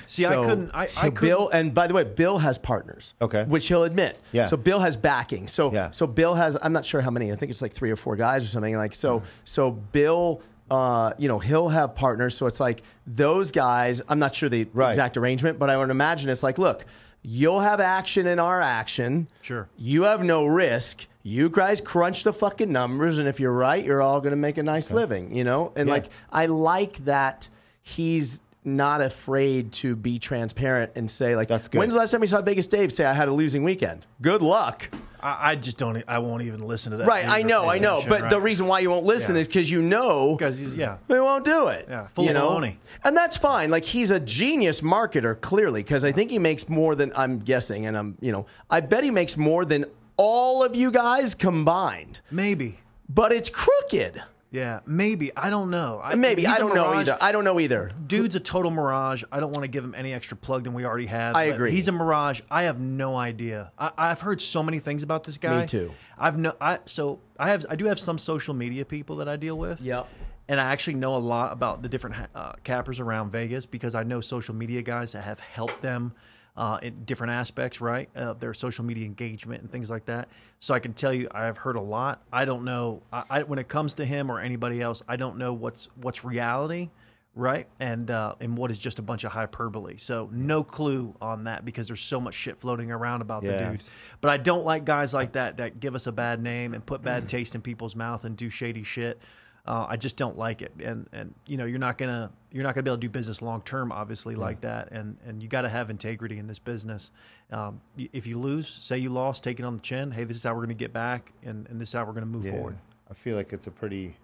Okay. 0.07 0.13
See, 0.13 0.27
I 0.27 0.37
couldn't. 0.45 0.71
I, 0.73 0.87
so 0.87 1.01
I 1.01 1.11
couldn't. 1.11 1.21
Bill, 1.29 1.49
and 1.51 1.75
by 1.75 1.87
the 1.87 1.95
way, 1.95 2.05
Bill 2.05 2.39
has 2.39 2.59
partners. 2.59 3.15
Okay. 3.21 3.45
Which 3.45 3.67
he'll 3.69 3.85
admit. 3.85 4.19
Yeah. 4.33 4.47
So 4.47 4.57
Bill 4.57 4.79
has 4.81 4.97
backing. 4.97 5.49
So 5.49 5.73
Yeah. 5.73 5.91
so 5.91 6.07
Bill 6.07 6.35
has. 6.35 6.57
I'm 6.63 6.73
not 6.73 6.85
sure 6.85 7.01
how 7.01 7.11
many. 7.11 7.33
I 7.33 7.37
think 7.37 7.51
it's 7.51 7.61
like 7.63 7.73
three 7.73 7.91
or 7.91 7.97
four 7.97 8.17
guys 8.17 8.45
or 8.45 8.49
something. 8.49 8.77
Like 8.77 8.95
so. 8.95 9.23
So 9.45 9.71
Bill. 9.71 10.41
Uh, 10.69 11.13
you 11.17 11.29
know, 11.29 11.39
he'll 11.39 11.69
have 11.69 11.95
partners. 11.95 12.37
So 12.37 12.47
it's 12.47 12.59
like 12.59 12.83
those 13.07 13.53
guys. 13.53 14.03
I'm 14.09 14.19
not 14.19 14.35
sure 14.35 14.49
the 14.49 14.67
Right. 14.75 14.89
exact 14.89 15.17
arrangement, 15.17 15.61
but 15.61 15.71
I 15.71 15.77
would 15.77 15.91
imagine 15.91 16.29
it's 16.29 16.43
like, 16.43 16.59
look, 16.59 16.85
you'll 17.23 17.61
have 17.61 17.79
action 17.81 18.27
in 18.27 18.41
our 18.41 18.61
action. 18.61 19.29
Sure. 19.43 19.69
You 19.79 20.03
have 20.03 20.25
no 20.25 20.45
risk. 20.45 21.07
You 21.23 21.49
guys 21.51 21.81
crunch 21.81 22.25
the 22.25 22.33
fucking 22.33 22.71
numbers, 22.73 23.19
and 23.19 23.29
if 23.29 23.39
you're 23.39 23.53
right, 23.53 23.85
you're 23.85 24.03
all 24.03 24.21
going 24.21 24.33
to 24.33 24.37
make 24.37 24.59
a 24.59 24.63
nice 24.65 24.91
living. 24.91 25.33
You 25.37 25.45
know, 25.45 25.71
and 25.77 25.87
Yeah. 25.87 25.95
like 25.95 26.07
I 26.33 26.47
like 26.47 27.05
that 27.05 27.49
he's 27.83 28.41
not 28.67 29.01
afraid 29.01 29.73
to 29.73 29.95
be 29.97 30.19
transparent 30.19 30.93
and 30.97 31.11
say 31.11 31.37
like, 31.37 31.49
That's 31.49 31.69
good. 31.69 31.79
when's 31.79 31.95
the 31.95 32.01
last 32.01 32.11
time 32.11 32.21
you 32.21 32.27
saw 32.27 32.43
Vegas 32.43 32.67
Dave 32.67 32.93
say 32.93 33.05
I 33.05 33.13
had 33.15 33.29
a 33.29 33.33
losing 33.33 33.63
weekend? 33.65 34.07
Good 34.21 34.43
luck. 34.43 34.91
I, 35.21 35.53
I 35.53 35.55
just 35.57 35.77
don't. 35.77 36.03
I 36.07 36.19
won't 36.19 36.43
even 36.43 36.67
listen 36.67 36.91
to 36.93 36.99
that. 36.99 37.07
Right, 37.07 37.27
I 37.27 37.43
know, 37.43 37.69
I 37.69 37.79
know, 37.79 37.99
attention, 37.99 38.21
but 38.21 38.31
the 38.31 38.41
reason 38.41 38.67
why 38.67 38.81
you 38.81 38.91
won't 38.91 39.07
listen 39.07 39.35
Yeah. 39.35 39.41
is 39.43 39.49
because 39.49 39.71
you 39.71 39.81
know 39.81 40.37
because 40.37 40.59
he's 40.59 40.75
yeah. 40.75 40.99
they 41.09 41.19
won't 41.19 41.45
do 41.45 41.69
it. 41.69 41.87
Yeah, 41.89 42.09
full 42.09 42.25
you 42.25 42.31
of 42.31 42.35
know? 42.35 42.51
baloney. 42.51 42.77
And 43.05 43.17
that's 43.17 43.37
fine. 43.37 43.71
Like 43.71 43.85
he's 43.85 44.11
a 44.11 44.21
genius 44.21 44.83
marketer, 44.83 45.41
clearly, 45.41 45.83
because 45.83 46.05
I 46.05 46.13
think 46.13 46.31
he 46.31 46.39
makes 46.39 46.69
more 46.69 46.95
than 46.95 47.13
I'm 47.17 47.39
guessing, 47.39 47.87
and 47.87 47.97
I'm, 47.97 48.19
you 48.21 48.31
know, 48.33 48.47
I 48.69 48.81
bet 48.81 49.05
he 49.05 49.11
makes 49.11 49.37
more 49.37 49.65
than 49.65 49.87
all 50.17 50.63
of 50.63 50.77
you 50.77 50.91
guys 50.91 51.35
combined. 51.35 52.21
Maybe. 52.31 52.79
But 53.09 53.33
it's 53.33 53.49
crooked. 53.49 54.23
Yeah, 54.51 54.81
maybe. 54.87 55.37
I 55.37 55.51
don't 55.51 55.71
know. 55.71 56.01
I, 56.03 56.15
Maybe 56.15 56.43
he's 56.43 56.51
I 56.51 56.57
a 56.57 56.59
don't 56.59 56.75
know 56.75 56.89
mirage. 56.89 57.09
either. 57.09 57.19
I 57.21 57.33
don't 57.33 57.45
know 57.45 57.59
either. 57.59 57.91
Dude's 58.07 58.37
a 58.37 58.41
total 58.41 58.71
mirage. 58.71 59.25
I 59.31 59.41
don't 59.41 59.53
want 59.53 59.65
to 59.65 59.69
give 59.69 59.85
him 59.85 59.95
any 59.95 60.13
extra 60.13 60.37
plug 60.37 60.65
than 60.65 60.73
we 60.73 60.85
already 60.85 61.07
have. 61.07 61.35
I 61.37 61.49
but 61.49 61.55
agree. 61.57 61.71
He's 61.73 61.89
a 61.89 61.93
mirage. 61.93 62.41
I 62.51 62.63
have 62.65 62.79
no 62.81 63.17
idea. 63.17 63.73
I, 63.79 63.93
I've 63.99 64.21
heard 64.21 64.41
so 64.41 64.63
many 64.63 64.79
things 64.79 65.03
about 65.03 65.25
this 65.25 65.37
guy. 65.37 65.63
Me 65.63 65.67
too. 65.67 65.93
I've 66.17 66.39
no. 66.39 66.55
I 66.61 66.79
so 66.87 67.19
I 67.39 67.51
have. 67.51 67.67
I 67.69 67.77
do 67.77 67.87
have 67.87 67.99
some 67.99 68.19
social 68.19 68.55
media 68.55 68.85
people 68.85 69.17
that 69.17 69.29
I 69.29 69.37
deal 69.37 69.59
with. 69.59 69.81
Yep. 69.81 70.09
And 70.49 70.61
I 70.61 70.71
actually 70.73 70.95
know 70.95 71.17
a 71.17 71.19
lot 71.19 71.53
about 71.53 71.83
the 71.83 71.89
different 71.89 72.15
uh, 72.35 72.53
cappers 72.63 73.01
around 73.01 73.33
Vegas 73.33 73.67
because 73.67 73.97
I 73.97 74.05
know 74.05 74.21
social 74.21 74.55
media 74.55 74.81
guys 74.81 75.11
that 75.13 75.23
have 75.23 75.41
helped 75.41 75.83
them 75.83 76.13
uh, 76.57 76.79
in 76.83 77.05
different 77.05 77.33
aspects, 77.33 77.81
right? 77.81 78.09
Uh, 78.17 78.33
their 78.35 78.55
social 78.55 78.85
media 78.85 79.05
engagement 79.05 79.63
and 79.63 79.71
things 79.71 79.91
like 79.91 80.05
that. 80.07 80.29
So 80.59 80.75
I 80.75 80.79
can 80.79 80.95
tell 80.95 81.13
you, 81.13 81.29
I 81.33 81.45
have 81.45 81.59
heard 81.59 81.77
a 81.77 81.81
lot. 81.81 82.23
I 82.33 82.45
don't 82.45 82.65
know 82.65 83.03
I, 83.13 83.25
I, 83.31 83.43
when 83.43 83.59
it 83.59 83.69
comes 83.69 83.95
to 83.95 84.05
him 84.05 84.31
or 84.31 84.41
anybody 84.41 84.81
else. 84.81 85.03
I 85.09 85.17
don't 85.17 85.37
know 85.37 85.53
what's 85.53 85.89
what's 86.01 86.25
reality, 86.25 86.89
right? 87.35 87.67
And 87.79 88.11
uh, 88.11 88.37
and 88.41 88.57
what 88.57 88.71
is 88.71 88.79
just 88.79 88.99
a 88.99 89.03
bunch 89.03 89.25
of 89.25 89.33
hyperbole. 89.33 89.99
So 89.99 90.31
no 90.33 90.65
clue 90.65 91.15
on 91.21 91.45
that 91.45 91.65
because 91.67 91.87
there's 91.89 92.01
so 92.01 92.19
much 92.21 92.35
shit 92.35 92.59
floating 92.59 92.91
around 92.91 93.21
about 93.21 93.43
the 93.43 93.49
dude. 93.73 93.83
But 94.23 94.31
I 94.31 94.39
don't 94.39 94.65
like 94.65 94.87
guys 94.87 95.13
like 95.13 95.33
that 95.33 95.59
that 95.59 95.79
give 95.79 95.95
us 95.95 96.07
a 96.07 96.13
bad 96.13 96.43
name 96.43 96.73
and 96.73 96.85
put 96.85 97.03
bad 97.03 97.29
taste 97.29 97.55
in 97.55 97.61
people's 97.61 97.95
mouth 97.95 98.25
and 98.25 98.35
do 98.35 98.49
shady 98.49 98.83
shit. 98.83 99.21
Uh, 99.67 99.85
I 99.89 99.97
just 99.97 100.17
don't 100.17 100.39
like 100.39 100.63
it, 100.63 100.73
and 100.83 101.09
and 101.13 101.35
you 101.47 101.57
know 101.57 101.65
you're 101.65 101.81
not 101.81 101.99
gonna 101.99 102.31
you're 102.53 102.63
not 102.63 102.75
gonna 102.75 102.85
be 102.85 102.91
able 102.91 102.99
to 102.99 103.01
do 103.01 103.09
business 103.09 103.43
long 103.43 103.63
term, 103.63 103.91
obviously 103.91 104.37
like 104.37 104.61
that, 104.61 104.93
and 104.93 105.17
and 105.27 105.43
you 105.43 105.49
got 105.49 105.63
to 105.63 105.69
have 105.69 105.91
integrity 105.91 106.39
in 106.39 106.47
this 106.47 106.61
business. 106.61 107.11
Um, 107.51 107.81
if 107.97 108.27
you 108.29 108.39
lose, 108.39 108.69
say 108.69 108.97
you 108.99 109.11
lost, 109.11 109.43
take 109.43 109.59
it 109.59 109.65
on 109.65 109.75
the 109.77 109.83
chin. 109.83 110.13
Hey, 110.13 110.23
this 110.25 110.37
is 110.37 110.45
how 110.45 110.55
we're 110.55 110.61
gonna 110.63 110.75
get 110.75 110.93
back, 110.93 111.33
and, 111.45 111.67
and 111.69 111.81
this 111.81 111.89
is 111.89 111.95
how 111.95 112.05
we're 112.05 112.13
gonna 112.13 112.27
move 112.27 112.45
Yeah. 112.45 112.53
forward. 112.53 112.77
I 113.11 113.15
feel 113.15 113.37
like 113.37 113.53
it's 113.53 113.67
a 113.67 113.71
pretty 113.73 114.17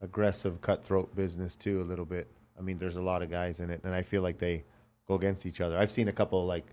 aggressive, 0.00 0.60
cutthroat 0.62 1.14
business 1.14 1.54
too, 1.54 1.82
a 1.82 1.84
little 1.84 2.04
bit. 2.06 2.28
I 2.58 2.62
mean, 2.62 2.78
there's 2.78 2.96
a 2.96 3.02
lot 3.02 3.22
of 3.22 3.30
guys 3.30 3.60
in 3.60 3.68
it, 3.70 3.82
and 3.84 3.94
I 3.94 4.02
feel 4.02 4.22
like 4.22 4.38
they 4.38 4.64
go 5.06 5.14
against 5.16 5.44
each 5.44 5.60
other. 5.60 5.76
I've 5.76 5.92
seen 5.92 6.08
a 6.08 6.12
couple 6.12 6.46
like 6.46 6.66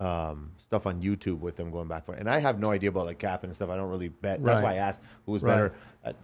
um, 0.00 0.52
stuff 0.56 0.86
on 0.86 1.00
YouTube 1.02 1.38
with 1.40 1.56
them 1.56 1.70
going 1.70 1.86
back 1.88 2.06
for, 2.06 2.14
and 2.14 2.28
I 2.30 2.38
have 2.40 2.58
no 2.60 2.70
idea 2.70 2.88
about 2.90 3.06
like 3.06 3.18
capping 3.18 3.48
and 3.48 3.54
stuff. 3.54 3.68
I 3.70 3.76
don't 3.76 3.88
really 3.90 4.08
bet. 4.08 4.42
That's 4.44 4.60
Right. 4.60 4.62
why 4.64 4.72
I 4.74 4.76
asked 4.76 5.00
who 5.26 5.32
was 5.32 5.42
Right. 5.42 5.50
better. 6.04 6.14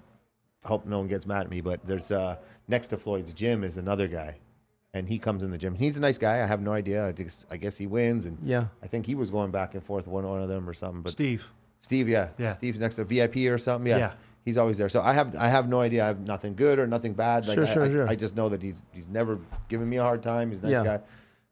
I 0.65 0.69
hope 0.69 0.87
no 0.87 0.99
one 0.99 1.09
gets 1.09 1.27
mad 1.27 1.43
at 1.43 1.51
me, 1.51 1.61
but 1.61 1.81
there's 1.87 2.11
uh, 2.11 2.37
next 2.67 2.89
to 2.89 2.97
Floyd's 2.97 3.33
gym 3.33 3.63
is 3.65 3.77
another 3.79 4.09
guy, 4.09 4.37
and 4.95 5.09
he 5.09 5.19
comes 5.19 5.43
in 5.43 5.51
the 5.51 5.59
gym. 5.59 5.75
He's 5.75 5.97
a 5.97 6.01
nice 6.01 6.19
guy. 6.19 6.43
I 6.43 6.47
have 6.47 6.61
no 6.61 6.73
idea. 6.73 7.07
I 7.07 7.13
guess, 7.13 7.47
I 7.51 7.57
guess 7.57 7.77
he 7.77 7.87
wins, 7.87 8.27
and 8.27 8.37
Yeah. 8.43 8.65
I 8.83 8.87
think 8.89 9.07
he 9.07 9.15
was 9.15 9.31
going 9.31 9.51
back 9.51 9.75
and 9.75 9.83
forth 9.85 10.07
one 10.07 10.27
one 10.27 10.43
of 10.43 10.49
them 10.49 10.69
or 10.69 10.75
something. 10.75 11.03
But 11.03 11.13
Steve, 11.13 11.47
Steve, 11.81 12.09
yeah, 12.09 12.31
Yeah. 12.39 12.53
Steve's 12.55 12.79
next 12.79 12.97
to 12.97 13.05
VIP 13.05 13.37
or 13.49 13.59
something. 13.59 13.89
Yeah. 13.91 13.99
Yeah. 13.99 14.13
he's 14.45 14.57
always 14.59 14.79
there. 14.79 14.89
So 14.89 15.01
I 15.01 15.13
have 15.13 15.37
I 15.37 15.47
have 15.49 15.69
no 15.69 15.81
idea. 15.81 16.05
I 16.05 16.09
have 16.09 16.21
nothing 16.21 16.55
good 16.55 16.79
or 16.79 16.87
nothing 16.87 17.13
bad. 17.15 17.47
Like 17.47 17.55
Sure, 17.57 17.67
I, 17.67 17.73
sure, 17.75 17.85
I, 17.85 17.91
sure. 17.91 18.09
I 18.09 18.15
just 18.17 18.35
know 18.35 18.49
that 18.49 18.61
he's 18.63 18.83
he's 18.93 19.07
never 19.09 19.39
given 19.69 19.89
me 19.89 19.99
a 19.99 20.03
hard 20.03 20.23
time. 20.23 20.51
He's 20.51 20.61
a 20.61 20.65
nice 20.65 20.73
Yeah. 20.73 20.85
guy. 20.85 21.01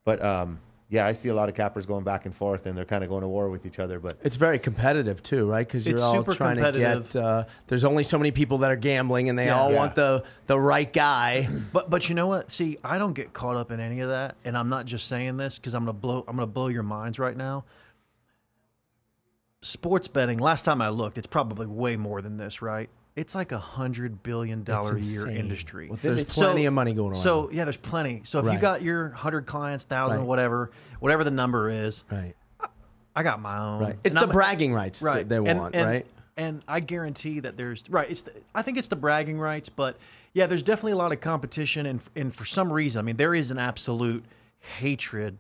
But 0.05 0.24
um, 0.24 0.59
yeah, 0.89 1.05
I 1.05 1.13
see 1.15 1.29
a 1.31 1.35
lot 1.35 1.49
of 1.49 1.55
cappers 1.57 1.85
going 1.85 2.05
back 2.05 2.27
and 2.27 2.35
forth, 2.35 2.67
and 2.67 2.77
they're 2.79 2.85
kind 2.85 3.03
of 3.03 3.11
going 3.11 3.23
to 3.23 3.29
war 3.29 3.49
with 3.49 3.67
each 3.67 3.79
other. 3.81 3.99
But 3.99 4.19
It's 4.23 4.37
very 4.37 4.59
competitive 4.59 5.21
too, 5.23 5.51
right? 5.51 5.67
Because 5.67 5.85
you're 5.87 5.97
It's 5.97 6.03
all 6.03 6.15
super 6.19 6.33
trying 6.35 6.57
to 6.57 6.73
get. 6.73 7.17
Uh, 7.17 7.45
there's 7.67 7.85
only 7.85 8.05
so 8.05 8.19
many 8.19 8.31
people 8.31 8.59
that 8.59 8.71
are 8.71 8.77
gambling, 8.77 9.29
and 9.29 9.37
they 9.39 9.47
Yeah. 9.47 9.57
all 9.59 9.71
Yeah. 9.73 9.79
want 9.79 9.95
the 9.97 10.23
the 10.47 10.59
right 10.59 10.93
guy. 10.93 11.49
But 11.73 11.91
but 11.91 12.09
you 12.09 12.15
know 12.15 12.29
what? 12.29 12.53
See, 12.53 12.79
I 12.85 12.99
don't 12.99 13.15
get 13.15 13.33
caught 13.33 13.57
up 13.57 13.71
in 13.73 13.81
any 13.81 14.01
of 14.01 14.11
that, 14.11 14.37
and 14.45 14.57
I'm 14.57 14.69
not 14.69 14.87
just 14.87 15.09
saying 15.09 15.37
this 15.37 15.59
because 15.59 15.75
I'm 15.75 15.83
gonna 15.83 15.93
blow 15.93 16.25
I'm 16.29 16.37
gonna 16.37 16.47
blow 16.47 16.69
your 16.69 16.85
minds 16.85 17.19
right 17.19 17.37
now. 17.37 17.65
Sports 19.63 20.07
betting. 20.07 20.39
Last 20.39 20.65
time 20.65 20.81
I 20.81 20.91
looked, 20.91 21.19
it's 21.19 21.27
probably 21.27 21.67
way 21.67 21.97
more 21.97 22.23
than 22.23 22.37
this, 22.37 22.63
right? 22.63 22.89
It's 23.16 23.34
like 23.34 23.51
a 23.51 23.59
hundred 23.59 24.22
billion 24.22 24.62
dollar 24.62 24.97
a 24.97 25.01
year 25.01 25.22
insane. 25.22 25.36
industry. 25.38 25.88
Well, 25.88 25.98
There's 26.02 26.20
it's- 26.20 26.34
plenty 26.34 26.66
of 26.66 26.74
money 26.74 26.93
going 26.93 27.12
around. 27.12 27.22
So 27.22 27.51
yeah, 27.51 27.64
there's 27.64 27.78
plenty. 27.78 28.20
So 28.24 28.40
if 28.47 28.52
you 28.52 28.59
got 28.60 28.82
your 28.82 29.09
hundred 29.10 29.47
clients, 29.47 29.84
thousand, 29.84 30.18
Right. 30.18 30.26
whatever, 30.26 30.70
whatever 31.01 31.24
the 31.24 31.30
number 31.30 31.70
is, 31.70 32.05
right, 32.12 32.34
I 33.16 33.22
got 33.22 33.40
my 33.40 33.56
own. 33.59 33.80
right. 33.80 33.97
It's 34.05 34.14
And 34.14 34.16
the 34.16 34.26
I'm- 34.26 34.30
bragging 34.30 34.74
rights 34.74 35.01
right 35.01 35.26
that 35.26 35.28
they 35.43 35.51
And- 35.51 35.59
want, 35.59 35.74
and- 35.74 35.86
right? 35.88 36.06
and 36.38 36.62
i 36.68 36.80
guarantee 36.80 37.40
that 37.40 37.56
there's 37.56 37.82
right 37.88 38.10
it's 38.10 38.20
the, 38.20 38.32
i 38.55 38.60
think 38.60 38.76
it's 38.76 38.88
the 38.88 38.97
bragging 38.97 39.38
rights 39.38 39.70
but 39.70 39.97
yeah 40.34 40.47
there's 40.47 40.62
definitely 40.62 40.93
a 40.93 40.97
lot 40.97 41.10
of 41.10 41.18
competition 41.22 41.86
and 41.86 41.98
and 42.14 42.34
for 42.34 42.44
some 42.44 42.70
reason 42.70 42.98
i 42.98 43.02
mean 43.02 43.16
there 43.16 43.34
is 43.34 43.51
an 43.51 43.56
absolute 43.56 44.22
hatred 44.78 45.38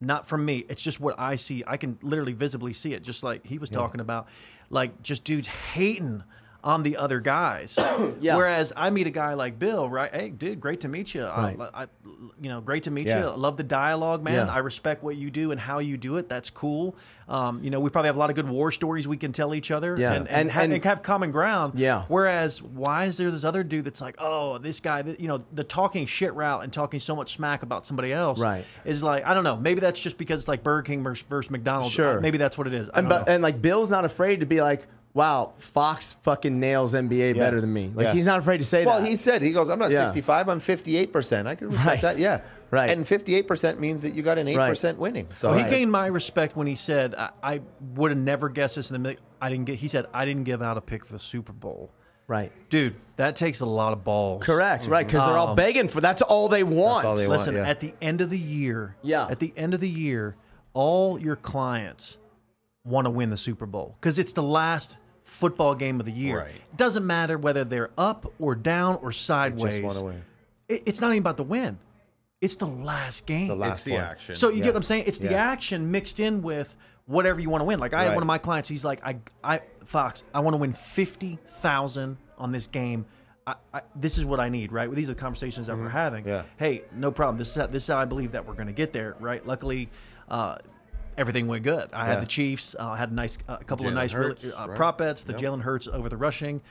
not 0.00 0.26
from 0.26 0.42
me 0.46 0.64
it's 0.70 0.80
just 0.80 0.98
what 0.98 1.14
i 1.20 1.36
see 1.36 1.62
i 1.66 1.76
can 1.76 1.98
literally 2.00 2.32
visibly 2.32 2.72
see 2.72 2.94
it 2.94 3.02
just 3.02 3.22
like 3.22 3.44
he 3.44 3.58
was 3.58 3.68
talking 3.68 4.00
about 4.00 4.28
like 4.70 5.02
just 5.02 5.24
dudes 5.24 5.46
hating 5.46 6.22
on 6.62 6.82
the 6.82 6.96
other 6.96 7.20
guys. 7.20 7.78
Yeah. 8.20 8.36
Whereas 8.36 8.72
I 8.76 8.90
meet 8.90 9.06
a 9.06 9.10
guy 9.10 9.34
like 9.34 9.58
Bill, 9.58 9.88
right? 9.88 10.12
Hey, 10.14 10.28
dude, 10.30 10.60
great 10.60 10.80
to 10.82 10.88
meet 10.88 11.14
you. 11.14 11.24
Right. 11.24 11.56
I, 11.74 11.82
I, 11.84 11.86
you 12.40 12.48
know, 12.48 12.60
great 12.60 12.82
to 12.84 12.90
meet 12.90 13.06
Yeah. 13.06 13.20
you. 13.30 13.36
Love 13.36 13.56
the 13.56 13.62
dialogue, 13.62 14.22
man. 14.22 14.46
Yeah. 14.46 14.52
I 14.52 14.58
respect 14.58 15.02
what 15.02 15.16
you 15.16 15.30
do 15.30 15.52
and 15.52 15.60
how 15.60 15.78
you 15.78 15.96
do 15.96 16.16
it. 16.16 16.28
That's 16.28 16.50
cool. 16.50 16.96
Um, 17.28 17.62
you 17.62 17.70
know, 17.70 17.78
we 17.80 17.88
probably 17.90 18.08
have 18.08 18.16
a 18.16 18.18
lot 18.18 18.28
of 18.30 18.36
good 18.36 18.48
war 18.48 18.72
stories 18.72 19.06
we 19.06 19.16
can 19.16 19.32
tell 19.32 19.54
each 19.54 19.70
other 19.70 19.96
Yeah. 19.98 20.12
and, 20.14 20.28
and, 20.28 20.36
And- 20.36 20.50
ha- 20.50 20.60
and- 20.62 20.72
and 20.72 20.84
have 20.84 21.02
common 21.02 21.30
ground. 21.30 21.78
Yeah. 21.78 22.04
Whereas, 22.08 22.60
why 22.62 23.04
is 23.06 23.16
there 23.16 23.30
this 23.30 23.44
other 23.44 23.62
dude 23.62 23.84
that's 23.84 24.00
like, 24.00 24.16
oh, 24.18 24.58
this 24.58 24.80
guy, 24.80 25.02
you 25.18 25.28
know, 25.28 25.38
the 25.52 25.64
talking 25.64 26.06
shit 26.06 26.34
route 26.34 26.64
and 26.64 26.72
talking 26.72 27.00
so 27.00 27.14
much 27.14 27.34
smack 27.34 27.62
about 27.62 27.86
somebody 27.86 28.12
else, 28.12 28.38
Right. 28.38 28.64
Is 28.84 29.02
like, 29.02 29.24
I 29.26 29.34
don't 29.34 29.44
know. 29.44 29.56
Maybe 29.56 29.80
that's 29.80 30.00
just 30.00 30.18
because 30.18 30.42
it's 30.42 30.48
like 30.48 30.62
Burger 30.62 30.82
King 30.82 31.02
versus, 31.02 31.24
versus 31.28 31.50
McDonald's. 31.50 31.92
Sure. 31.94 32.20
Maybe 32.20 32.38
that's 32.38 32.58
what 32.58 32.66
it 32.66 32.74
is. 32.74 32.88
I 32.92 32.98
and, 32.98 33.08
don't 33.08 33.18
but, 33.20 33.26
know. 33.28 33.34
and 33.34 33.42
like 33.42 33.60
Bill's 33.62 33.90
not 33.90 34.04
afraid 34.04 34.40
to 34.40 34.46
be 34.46 34.60
like, 34.60 34.86
wow, 35.14 35.52
Fox 35.58 36.12
fucking 36.22 36.58
nails 36.60 36.94
NBA 36.94 37.34
Yeah. 37.34 37.42
better 37.42 37.60
than 37.60 37.72
me. 37.72 37.90
Like 37.94 38.04
Yeah. 38.06 38.12
he's 38.12 38.26
not 38.26 38.38
afraid 38.38 38.58
to 38.58 38.64
say 38.64 38.84
Well, 38.84 38.96
that. 38.96 39.02
Well, 39.02 39.10
he 39.10 39.16
said 39.16 39.42
he 39.42 39.52
goes, 39.52 39.68
I'm 39.70 39.78
not 39.78 39.90
Yeah. 39.90 40.06
65, 40.06 40.48
I'm 40.48 40.60
58 40.60 41.12
percent. 41.12 41.48
I 41.48 41.54
can 41.54 41.68
respect 41.68 41.86
Right. 41.86 42.02
that. 42.02 42.18
Yeah, 42.18 42.40
Right. 42.70 42.88
And 42.90 43.06
58 43.06 43.48
percent 43.48 43.80
means 43.80 44.02
that 44.02 44.14
you 44.14 44.22
got 44.22 44.38
an 44.38 44.46
eight 44.46 44.56
percent 44.56 44.98
winning. 44.98 45.26
So 45.34 45.50
Well, 45.50 45.58
he 45.58 45.68
gained 45.68 45.90
my 45.90 46.06
respect 46.06 46.54
when 46.56 46.68
he 46.68 46.76
said, 46.76 47.14
"I, 47.16 47.30
I 47.42 47.60
would 47.96 48.12
have 48.12 48.18
never 48.20 48.48
guessed 48.48 48.76
this 48.76 48.90
in 48.90 48.96
a 48.96 48.98
million. 49.00 49.20
I 49.42 49.48
didn't 49.50 49.64
get." 49.64 49.76
He 49.76 49.88
said, 49.88 50.06
"I 50.14 50.24
didn't 50.24 50.44
give 50.44 50.62
out 50.62 50.76
a 50.76 50.80
pick 50.80 51.04
for 51.04 51.12
the 51.12 51.18
Super 51.18 51.52
Bowl." 51.52 51.90
right. 52.28 52.52
Dude, 52.70 52.94
that 53.16 53.34
takes 53.34 53.58
a 53.58 53.66
lot 53.66 53.92
of 53.92 54.04
balls. 54.04 54.44
Correct. 54.44 54.86
Right. 54.86 55.04
Because 55.04 55.20
they're 55.22 55.36
all 55.36 55.48
Um, 55.48 55.56
begging 55.56 55.88
for 55.88 56.00
that's 56.00 56.22
all 56.22 56.48
they 56.48 56.62
want. 56.62 57.04
all 57.04 57.16
they 57.16 57.26
want. 57.26 57.40
Listen, 57.40 57.56
yeah. 57.56 57.68
at 57.68 57.80
the 57.80 57.92
end 58.00 58.20
of 58.20 58.30
the 58.30 58.38
year, 58.38 58.94
Yeah. 59.02 59.26
at 59.28 59.40
the 59.40 59.52
end 59.56 59.74
of 59.74 59.80
the 59.80 59.88
year, 59.88 60.36
all 60.72 61.18
your 61.18 61.34
clients 61.34 62.18
want 62.84 63.06
to 63.06 63.10
win 63.10 63.30
the 63.30 63.36
Super 63.36 63.66
Bowl 63.66 63.96
because 64.00 64.20
it's 64.20 64.32
the 64.32 64.44
last 64.44 64.96
football 65.40 65.74
game 65.74 65.98
of 66.00 66.06
the 66.06 66.12
year. 66.12 66.38
Right. 66.40 66.76
Doesn't 66.76 67.06
matter 67.06 67.38
whether 67.38 67.64
they're 67.64 67.90
up 67.98 68.32
or 68.38 68.54
down 68.54 68.98
or 69.02 69.10
sideways. 69.10 69.74
just 69.74 69.82
want 69.84 69.98
to 69.98 70.04
win. 70.04 70.22
It- 70.68 70.82
it's 70.86 71.00
not 71.00 71.08
even 71.10 71.18
about 71.18 71.36
the 71.38 71.42
win. 71.44 71.78
It's 72.40 72.54
the 72.56 72.66
last 72.66 73.26
game. 73.26 73.48
The 73.48 73.54
last 73.56 73.78
It's 73.78 73.84
the 73.84 73.92
one. 73.92 74.00
action. 74.02 74.36
So 74.36 74.48
you 74.50 74.58
Yeah. 74.58 74.64
get 74.64 74.74
what 74.74 74.76
I'm 74.78 74.82
saying? 74.84 75.04
It's 75.06 75.18
the 75.18 75.30
Yeah. 75.30 75.42
action 75.50 75.90
mixed 75.90 76.20
in 76.20 76.42
with 76.42 76.74
whatever 77.06 77.40
you 77.40 77.50
want 77.50 77.60
to 77.62 77.64
win. 77.64 77.80
Like 77.80 77.92
I 77.94 78.04
had 78.04 78.14
one 78.14 78.22
of 78.22 78.26
my 78.26 78.38
clients. 78.38 78.68
He's 78.68 78.84
like, 78.84 79.00
I, 79.04 79.16
I, 79.42 79.60
Fox, 79.86 80.22
I 80.32 80.40
want 80.40 80.54
to 80.54 80.58
win 80.58 80.72
fifty 80.72 81.38
thousand 81.60 82.16
on 82.38 82.52
this 82.52 82.66
game. 82.66 83.04
I, 83.46 83.54
I, 83.74 83.80
this 83.96 84.16
is 84.18 84.24
what 84.24 84.38
I 84.38 84.48
need, 84.48 84.70
right? 84.70 84.90
These 84.94 85.08
are 85.10 85.14
the 85.14 85.20
conversations 85.20 85.66
that 85.66 85.76
we're 85.76 85.88
having. 85.88 86.20
Mm-hmm. 86.24 86.28
Yeah. 86.30 86.42
Hey, 86.58 86.82
no 86.94 87.10
problem. 87.10 87.38
This 87.38 87.48
is 87.48 87.54
how, 87.56 87.66
this 87.66 87.82
is 87.84 87.88
how 87.88 87.96
I 87.98 88.04
believe 88.04 88.32
that 88.32 88.46
we're 88.46 88.54
going 88.54 88.68
to 88.68 88.72
get 88.72 88.92
there, 88.92 89.16
right? 89.18 89.44
Luckily, 89.44 89.88
uh, 90.28 90.58
everything 91.20 91.46
went 91.46 91.62
good. 91.62 91.90
I 91.92 92.06
Yeah. 92.06 92.14
had 92.14 92.22
the 92.22 92.26
Chiefs. 92.26 92.74
Uh, 92.78 92.88
I 92.90 92.96
had 92.96 93.10
a 93.10 93.14
nice, 93.14 93.38
a 93.46 93.58
couple 93.64 93.86
of 93.86 93.92
Jalen 93.92 93.94
nice 93.94 94.14
really, 94.14 94.36
uh, 94.52 94.66
right? 94.68 94.76
prop 94.76 94.98
bets. 94.98 95.22
The 95.22 95.34
Jalen 95.34 95.60
Hurts 95.62 95.86
over 95.86 96.08
the 96.08 96.16
rushing. 96.16 96.62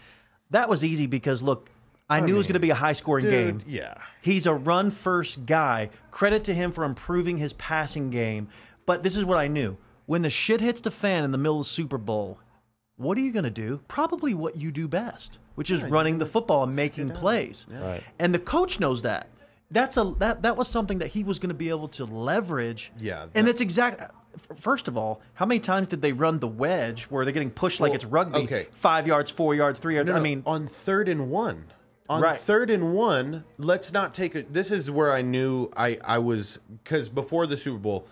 That 0.49 0.67
was 0.67 0.83
easy 0.83 1.05
because 1.05 1.41
look, 1.41 1.69
I, 2.09 2.19
knew 2.19 2.33
it 2.33 2.37
was 2.37 2.47
going 2.47 2.55
to 2.55 2.59
be 2.59 2.71
a 2.71 2.75
high 2.75 2.93
scoring 2.93 3.25
game. 3.25 3.61
Yeah. 3.67 3.93
He's 4.21 4.47
a 4.47 4.53
run 4.53 4.89
first 4.89 5.45
guy. 5.45 5.91
Credit 6.09 6.43
to 6.45 6.53
him 6.55 6.71
for 6.71 6.83
improving 6.83 7.37
his 7.37 7.53
passing 7.53 8.09
game. 8.09 8.47
But 8.87 9.03
this 9.03 9.15
is 9.15 9.23
what 9.25 9.37
I 9.37 9.47
knew. 9.47 9.77
When 10.07 10.23
the 10.23 10.31
shit 10.31 10.59
hits 10.59 10.81
the 10.81 10.89
fan 10.89 11.23
in 11.23 11.31
the 11.31 11.37
middle 11.37 11.59
of 11.59 11.65
the 11.65 11.69
Super 11.69 11.99
Bowl, 11.99 12.39
what 12.97 13.15
are 13.15 13.21
you 13.21 13.31
going 13.31 13.43
to 13.43 13.51
do? 13.51 13.79
Probably 13.87 14.33
what 14.33 14.55
you 14.57 14.71
do 14.71 14.87
best, 14.87 15.37
which 15.53 15.69
is 15.69 15.83
running 15.83 16.17
the 16.17 16.25
football 16.25 16.63
and 16.63 16.75
making 16.75 17.11
plays. 17.11 17.67
Right. 17.69 18.01
And 18.17 18.33
the 18.33 18.39
coach 18.39 18.79
knows 18.79 19.03
that. 19.03 19.29
That's 19.71 19.97
a 19.97 20.15
that 20.17 20.41
that 20.41 20.57
was 20.57 20.67
something 20.67 20.97
that 20.97 21.09
he 21.09 21.23
was 21.23 21.37
going 21.37 21.49
to 21.49 21.53
be 21.55 21.69
able 21.69 21.89
to 21.89 22.05
leverage. 22.05 22.91
Yeah, 22.99 23.27
And 23.35 23.45
that- 23.45 23.51
it's 23.51 23.61
exact 23.61 24.01
f- 24.01 24.09
First 24.55 24.87
of 24.87 24.97
all, 24.97 25.21
how 25.33 25.45
many 25.45 25.59
times 25.59 25.87
did 25.87 26.01
they 26.01 26.13
run 26.13 26.39
the 26.39 26.47
wedge 26.47 27.03
where 27.05 27.25
they're 27.25 27.33
getting 27.33 27.51
pushed 27.51 27.79
like 27.79 27.93
it's 27.93 28.05
rugby? 28.05 28.39
okay. 28.39 28.67
Five 28.71 29.07
yards, 29.07 29.31
four 29.31 29.53
yards, 29.55 29.79
three 29.79 29.95
yards. 29.95 30.09
No, 30.09 30.15
I 30.15 30.19
mean, 30.19 30.43
on 30.45 30.67
third 30.67 31.09
and 31.09 31.29
one. 31.29 31.65
On 32.09 32.21
Right. 32.21 32.39
third 32.39 32.69
and 32.71 32.93
one, 32.93 33.43
let's 33.57 33.91
not 33.93 34.13
take 34.15 34.35
it. 34.35 34.51
This 34.51 34.71
is 34.71 34.89
where 34.89 35.11
I 35.11 35.21
knew 35.21 35.69
I, 35.77 35.99
I 36.03 36.17
was 36.17 36.57
because 36.83 37.07
before 37.09 37.45
the 37.45 37.55
Super 37.57 37.77
Bowl, 37.77 38.07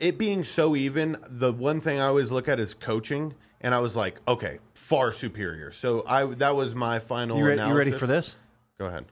it 0.00 0.18
being 0.18 0.42
so 0.42 0.74
even, 0.74 1.16
the 1.28 1.52
one 1.52 1.80
thing 1.80 2.00
I 2.00 2.06
always 2.06 2.32
look 2.32 2.48
at 2.48 2.58
is 2.58 2.74
coaching, 2.74 3.34
and 3.60 3.74
I 3.74 3.78
was 3.78 3.94
like, 3.94 4.20
okay, 4.26 4.58
far 4.74 5.12
superior. 5.12 5.70
So 5.70 6.04
I 6.06 6.24
that 6.24 6.56
was 6.56 6.74
my 6.74 6.98
final. 6.98 7.38
you, 7.38 7.46
re- 7.46 7.56
you 7.68 7.72
ready 7.74 7.92
for 7.92 8.06
this? 8.08 8.34
Go 8.78 8.86
ahead. 8.86 9.04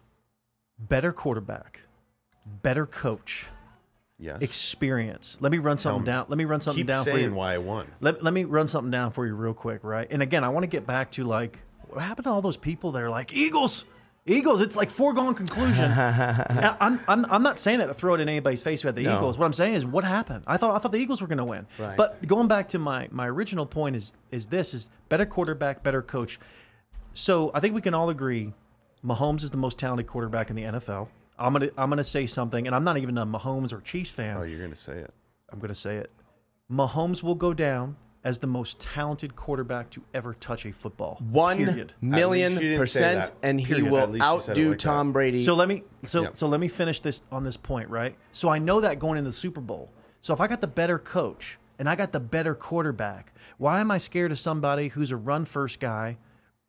Better 0.80 1.12
quarterback, 1.12 1.78
better 2.62 2.86
coach, 2.86 3.46
Yes. 4.20 4.42
experience. 4.42 5.38
Let 5.40 5.50
me 5.50 5.58
run 5.58 5.78
something 5.78 6.02
me. 6.02 6.06
down. 6.06 6.26
Let 6.28 6.36
me 6.38 6.44
run 6.44 6.60
something 6.60 6.80
Keep 6.80 6.86
down 6.88 7.04
for 7.04 7.10
saying 7.12 7.30
you. 7.30 7.34
why 7.34 7.54
I 7.54 7.58
won. 7.58 7.86
Let, 8.00 8.22
let 8.22 8.34
me 8.34 8.44
run 8.44 8.68
something 8.68 8.90
down 8.90 9.10
for 9.12 9.26
you 9.26 9.34
real 9.34 9.54
quick, 9.54 9.80
right? 9.82 10.06
And 10.10 10.22
again, 10.22 10.44
I 10.44 10.48
want 10.50 10.64
to 10.64 10.68
get 10.68 10.86
back 10.86 11.10
to 11.12 11.24
like 11.24 11.58
what 11.88 12.02
happened 12.02 12.24
to 12.24 12.30
all 12.30 12.42
those 12.42 12.56
people 12.58 12.92
that 12.92 13.02
are 13.02 13.08
like 13.10 13.32
Eagles, 13.32 13.84
Eagles. 14.26 14.60
It's 14.60 14.76
like 14.76 14.90
foregone 14.90 15.34
conclusion. 15.34 15.90
And 15.90 16.76
I'm, 16.80 17.00
I'm 17.08 17.24
I'm 17.26 17.42
not 17.42 17.58
saying 17.58 17.78
that 17.78 17.86
to 17.86 17.94
throw 17.94 18.14
it 18.14 18.20
in 18.20 18.28
anybody's 18.28 18.62
face 18.62 18.82
who 18.82 18.88
had 18.88 18.94
the 18.96 19.04
No. 19.04 19.16
Eagles. 19.16 19.38
What 19.38 19.46
I'm 19.46 19.52
saying 19.54 19.74
is 19.74 19.86
what 19.86 20.04
happened. 20.04 20.44
I 20.46 20.56
thought 20.58 20.74
I 20.74 20.78
thought 20.78 20.92
the 20.92 20.98
Eagles 20.98 21.20
were 21.22 21.26
going 21.26 21.38
to 21.38 21.44
win. 21.44 21.66
Right. 21.78 21.96
But 21.96 22.26
going 22.26 22.46
back 22.46 22.68
to 22.68 22.78
my 22.78 23.08
my 23.10 23.26
original 23.26 23.64
point 23.66 23.96
is 23.96 24.12
is 24.30 24.46
this 24.46 24.74
is 24.74 24.88
better 25.08 25.24
quarterback, 25.26 25.82
better 25.82 26.02
coach. 26.02 26.38
So 27.14 27.50
I 27.54 27.60
think 27.60 27.74
we 27.74 27.80
can 27.80 27.94
all 27.94 28.10
agree, 28.10 28.52
Mahomes 29.04 29.42
is 29.42 29.50
the 29.50 29.56
most 29.56 29.78
talented 29.78 30.06
quarterback 30.06 30.50
in 30.50 30.56
the 30.56 30.62
NFL. 30.62 31.08
I'm 31.40 31.52
gonna 31.52 31.70
I'm 31.76 31.88
gonna 31.88 32.04
say 32.04 32.26
something, 32.26 32.66
and 32.66 32.76
I'm 32.76 32.84
not 32.84 32.98
even 32.98 33.16
a 33.18 33.26
Mahomes 33.26 33.72
or 33.72 33.80
Chiefs 33.80 34.10
fan. 34.10 34.36
Oh, 34.36 34.42
you're 34.42 34.60
gonna 34.60 34.76
say 34.76 34.98
it. 34.98 35.12
I'm 35.52 35.58
going 35.58 35.68
to 35.68 35.74
say 35.74 35.96
it. 35.96 36.10
Mahomes 36.70 37.22
will 37.22 37.34
go 37.34 37.52
down 37.52 37.96
as 38.22 38.38
the 38.38 38.46
most 38.46 38.78
talented 38.78 39.34
quarterback 39.34 39.90
to 39.90 40.02
ever 40.12 40.34
touch 40.34 40.66
a 40.66 40.72
football. 40.72 41.18
One 41.30 41.56
Period. 41.56 41.94
million 42.00 42.52
At 42.52 42.58
least 42.58 42.62
you 42.62 42.68
didn't 42.70 42.86
say 42.88 43.00
percent, 43.00 43.30
and 43.42 43.60
he 43.60 43.66
Period. 43.66 43.90
Will 43.90 44.06
least 44.08 44.24
you 44.24 44.40
said 44.40 44.58
it 44.58 44.60
outdo 44.60 44.68
like 44.68 44.78
that. 44.78 44.84
Tom 44.84 45.12
Brady. 45.12 45.42
So 45.42 45.54
let 45.54 45.68
me 45.68 45.82
so 46.06 46.22
Yeah. 46.22 46.28
so 46.34 46.46
let 46.46 46.60
me 46.60 46.68
finish 46.68 47.00
this 47.00 47.22
on 47.32 47.44
this 47.44 47.56
point, 47.56 47.88
right? 47.88 48.14
So 48.32 48.48
I 48.48 48.58
know 48.58 48.80
that 48.82 48.98
going 48.98 49.18
into 49.18 49.30
the 49.30 49.36
Super 49.36 49.60
Bowl. 49.60 49.90
So 50.20 50.34
if 50.34 50.40
I 50.40 50.46
got 50.46 50.60
the 50.60 50.66
better 50.66 50.98
coach 50.98 51.58
and 51.78 51.88
I 51.88 51.96
got 51.96 52.12
the 52.12 52.20
better 52.20 52.54
quarterback, 52.54 53.32
why 53.58 53.80
am 53.80 53.90
I 53.90 53.98
scared 53.98 54.30
of 54.32 54.38
somebody 54.38 54.88
who's 54.88 55.10
a 55.10 55.16
run 55.16 55.46
first 55.46 55.80
guy? 55.80 56.18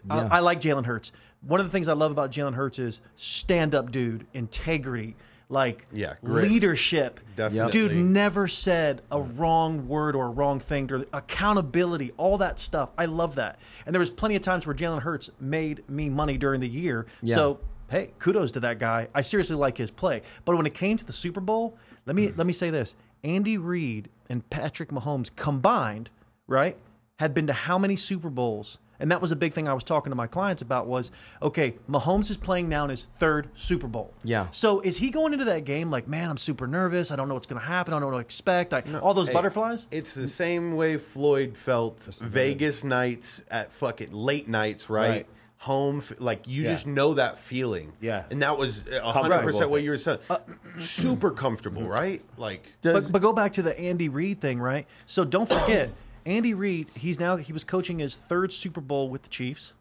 Yeah. 0.08 0.28
I, 0.32 0.38
I 0.38 0.40
like 0.40 0.62
Jalen 0.62 0.86
Hurts. 0.86 1.12
One 1.46 1.60
of 1.60 1.66
the 1.66 1.72
things 1.72 1.88
I 1.88 1.94
love 1.94 2.12
about 2.12 2.32
Jalen 2.32 2.54
Hurts 2.54 2.80
is 2.80 3.02
stand 3.16 3.74
up 3.74 3.92
dude, 3.92 4.28
integrity, 4.34 5.16
like 5.50 5.86
Yeah, 5.92 6.14
grit. 6.24 6.50
leadership. 6.50 7.20
Definitely. 7.36 7.72
Dude 7.72 7.96
never 7.96 8.48
said 8.48 9.02
a 9.12 9.20
wrong 9.20 9.88
word 9.88 10.16
or 10.16 10.28
a 10.28 10.30
wrong 10.30 10.60
thing. 10.60 10.92
Or 10.92 11.06
accountability, 11.14 12.14
all 12.18 12.38
that 12.38 12.60
stuff. 12.60 12.90
I 12.98 13.06
love 13.06 13.36
that. 13.36 13.60
And 13.86 13.94
there 13.94 14.00
was 14.00 14.10
plenty 14.10 14.36
of 14.36 14.42
times 14.44 14.66
where 14.66 14.76
Jalen 14.76 15.02
Hurts 15.02 15.30
made 15.40 15.88
me 15.90 16.10
money 16.10 16.38
during 16.38 16.62
the 16.62 16.70
year. 16.70 17.08
Yeah. 17.22 17.36
So 17.36 17.60
hey, 17.90 18.12
kudos 18.20 18.52
to 18.54 18.60
that 18.62 18.80
guy. 18.80 19.08
I 19.14 19.22
seriously 19.22 19.56
like 19.58 19.78
his 19.78 19.92
play. 19.92 20.22
But 20.46 20.56
when 20.56 20.66
it 20.66 20.74
came 20.74 20.96
to 20.98 21.06
the 21.06 21.14
Super 21.14 21.42
Bowl, 21.42 21.78
let 22.06 22.16
me 22.16 22.32
let 22.38 22.48
me 22.48 22.54
say 22.54 22.70
this: 22.70 22.96
Andy 23.24 23.58
Reid 23.58 24.10
and 24.30 24.48
Patrick 24.50 24.90
Mahomes 24.90 25.30
combined, 25.36 26.10
right, 26.48 26.78
had 27.18 27.34
been 27.34 27.48
to 27.48 27.54
how 27.54 27.78
many 27.78 27.96
Super 27.96 28.30
Bowls? 28.30 28.78
And 29.02 29.10
that 29.12 29.20
was 29.20 29.32
a 29.32 29.36
big 29.36 29.54
thing 29.54 29.68
I 29.68 29.74
was 29.74 29.84
talking 29.84 30.12
to 30.12 30.16
my 30.16 30.28
clients 30.28 30.62
about 30.62 30.86
was, 30.86 31.10
okay, 31.42 31.74
Mahomes 31.90 32.30
is 32.30 32.38
playing 32.38 32.70
now 32.70 32.84
in 32.84 32.92
his 32.92 33.08
third 33.20 33.50
Super 33.56 33.88
Bowl. 33.88 34.14
Yeah. 34.24 34.48
So 34.52 34.80
is 34.82 34.98
he 34.98 35.10
going 35.10 35.34
into 35.34 35.46
that 35.46 35.66
game 35.66 35.90
like, 35.90 36.08
man, 36.08 36.30
I'm 36.30 36.38
super 36.38 36.68
nervous. 36.68 37.10
I 37.12 37.16
don't 37.16 37.28
know 37.28 37.34
what's 37.34 37.48
going 37.48 37.60
to 37.60 37.68
happen. 37.68 37.94
I 37.94 37.96
don't 37.96 38.02
know 38.02 38.16
what 38.16 38.22
to 38.22 38.26
expect. 38.26 38.74
I, 38.74 38.84
all 39.02 39.14
those 39.16 39.28
Hey, 39.28 39.34
butterflies. 39.34 39.88
It's 39.90 40.14
the 40.14 40.28
same 40.28 40.76
way 40.76 40.98
Floyd 40.98 41.58
felt 41.58 42.04
Vegas 42.22 42.84
nights 42.84 43.42
at 43.50 43.72
fucking 43.74 44.12
late 44.14 44.48
nights, 44.48 44.90
right? 44.90 45.10
Right. 45.10 45.28
Home, 45.58 46.02
like 46.20 46.48
you 46.48 46.64
Yeah. 46.64 46.72
just 46.74 46.88
know 46.88 47.14
that 47.16 47.38
feeling. 47.40 47.94
Yeah. 48.02 48.24
and 48.32 48.42
that 48.42 48.58
was 48.58 48.84
a 48.88 49.00
hundred 49.12 49.30
Comfortable 49.30 49.44
percent 49.52 49.70
what 49.72 49.84
you 49.84 49.92
were 49.92 49.98
saying. 49.98 50.20
Uh, 50.30 50.38
super 50.80 51.32
comfortable, 51.32 51.84
right? 51.88 52.22
Like, 52.38 52.66
Does- 52.82 53.06
But, 53.06 53.14
but 53.14 53.22
go 53.22 53.34
back 53.34 53.54
to 53.54 53.62
the 53.62 53.78
Andy 53.80 54.10
Reid 54.10 54.42
thing, 54.42 54.60
right? 54.60 54.88
So 55.06 55.24
don't 55.24 55.48
forget, 55.48 55.90
Andy 56.26 56.54
Reid. 56.54 56.90
He's 56.96 57.20
now 57.20 57.38
he 57.38 57.54
was 57.54 57.64
coaching 57.64 58.00
his 58.00 58.16
third 58.16 58.52
Super 58.52 58.82
Bowl 58.82 59.10
with 59.10 59.24
the 59.24 59.30
Chiefs. 59.30 59.74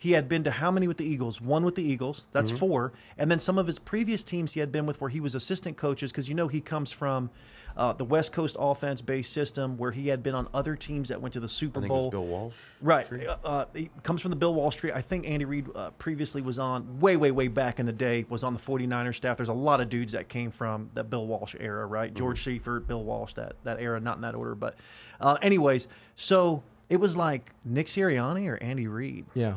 He 0.00 0.12
had 0.12 0.28
been 0.28 0.44
to 0.44 0.50
how 0.52 0.70
many 0.70 0.86
with 0.86 0.96
the 0.96 1.04
Eagles? 1.04 1.40
One 1.40 1.64
with 1.64 1.74
the 1.74 1.82
Eagles. 1.82 2.26
That's 2.30 2.52
four. 2.52 2.92
And 3.18 3.28
then 3.28 3.40
some 3.40 3.58
of 3.58 3.66
his 3.66 3.80
previous 3.80 4.22
teams 4.22 4.52
he 4.52 4.60
had 4.60 4.70
been 4.70 4.86
with 4.86 5.00
where 5.00 5.10
he 5.10 5.18
was 5.18 5.34
assistant 5.34 5.76
coaches 5.76 6.12
because 6.12 6.28
you 6.28 6.36
know 6.36 6.46
he 6.46 6.60
comes 6.60 6.92
from 6.92 7.30
uh, 7.76 7.92
the 7.94 8.04
West 8.04 8.32
Coast 8.32 8.54
offense 8.60 9.00
based 9.00 9.32
system 9.32 9.76
where 9.76 9.90
he 9.90 10.06
had 10.06 10.22
been 10.22 10.36
on 10.36 10.46
other 10.54 10.76
teams 10.76 11.08
that 11.08 11.20
went 11.20 11.32
to 11.32 11.40
the 11.40 11.48
Super 11.48 11.80
Bowl. 11.80 12.10
Bill 12.12 12.26
Walsh. 12.26 12.54
Right. 12.80 13.06
Uh, 13.26 13.36
Uh, 13.42 13.64
he 13.74 13.90
comes 14.04 14.20
from 14.20 14.30
the 14.30 14.36
Bill 14.36 14.54
Walsh 14.54 14.76
Street. 14.76 14.92
I 14.94 15.02
think 15.02 15.26
Andy 15.28 15.44
Reid 15.44 15.66
uh, 15.74 15.90
previously 15.90 16.42
was 16.42 16.60
on, 16.60 17.00
way, 17.00 17.16
way, 17.16 17.32
way 17.32 17.48
back 17.48 17.80
in 17.80 17.86
the 17.86 17.92
day, 17.92 18.24
was 18.28 18.44
on 18.44 18.54
the 18.54 18.60
49ers 18.60 19.16
staff. 19.16 19.36
There's 19.36 19.48
a 19.48 19.52
lot 19.52 19.80
of 19.80 19.88
dudes 19.88 20.12
that 20.12 20.28
came 20.28 20.52
from 20.52 20.90
that 20.94 21.10
Bill 21.10 21.26
Walsh 21.26 21.56
era, 21.58 21.86
right? 21.86 22.14
George 22.14 22.44
Seifert, 22.44 22.86
Bill 22.86 23.02
Walsh, 23.02 23.32
that, 23.34 23.56
that 23.64 23.80
era, 23.80 23.98
not 23.98 24.14
in 24.16 24.22
that 24.22 24.36
order. 24.36 24.54
But, 24.54 24.76
uh, 25.20 25.38
anyways, 25.42 25.88
so 26.14 26.62
it 26.88 26.98
was 26.98 27.16
like 27.16 27.50
Nick 27.64 27.88
Sirianni 27.88 28.46
or 28.48 28.56
Andy 28.62 28.86
Reid. 28.86 29.26
Yeah. 29.34 29.54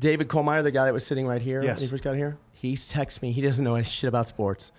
David 0.00 0.28
Kohlmeyer, 0.28 0.62
the 0.64 0.70
guy 0.72 0.86
that 0.86 0.92
was 0.92 1.04
sitting 1.06 1.26
right 1.26 1.40
here 1.42 1.62
Yes. 1.62 1.76
when 1.76 1.84
he 1.84 1.90
first 1.90 2.02
got 2.02 2.16
here, 2.16 2.36
he 2.52 2.76
texts 2.76 3.22
me. 3.22 3.30
He 3.32 3.40
doesn't 3.42 3.64
know 3.64 3.74
any 3.76 3.84
shit 3.84 4.08
about 4.08 4.26
sports, 4.26 4.72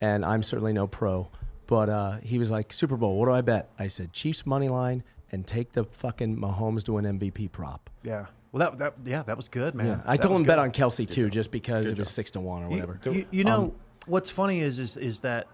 and 0.00 0.24
I'm 0.24 0.42
certainly 0.42 0.72
no 0.72 0.86
pro. 0.86 1.28
But 1.66 1.88
uh, 1.90 2.18
he 2.22 2.38
was 2.38 2.50
like, 2.50 2.72
Super 2.72 2.96
Bowl, 2.96 3.18
what 3.18 3.26
do 3.26 3.32
I 3.32 3.42
bet? 3.42 3.68
I 3.78 3.88
said, 3.88 4.12
Chiefs 4.14 4.46
money 4.46 4.68
line 4.70 5.02
and 5.32 5.46
take 5.46 5.72
the 5.72 5.84
fucking 5.84 6.38
Mahomes 6.38 6.82
to 6.84 6.96
an 6.96 7.04
MVP 7.18 7.52
prop. 7.52 7.90
Yeah. 8.02 8.26
Well, 8.52 8.70
that, 8.70 8.78
that 8.78 8.94
yeah, 9.04 9.22
that 9.24 9.36
was 9.36 9.48
good, 9.50 9.74
man. 9.74 9.86
Yeah, 9.86 10.00
I 10.06 10.16
That 10.16 10.22
told 10.22 10.36
him 10.36 10.42
good. 10.44 10.48
bet 10.48 10.58
on 10.58 10.70
Kelce 10.70 11.06
too, 11.06 11.28
just 11.28 11.50
because 11.50 11.86
it 11.88 11.98
was 11.98 12.08
six 12.08 12.30
to 12.30 12.40
one 12.40 12.62
or 12.62 12.70
whatever. 12.70 12.98
You, 13.04 13.26
you 13.30 13.44
know 13.44 13.62
Um, 13.64 13.72
what's 14.06 14.30
funny 14.30 14.60
is 14.60 14.78
is 14.78 14.96
is 14.96 15.20
that 15.20 15.48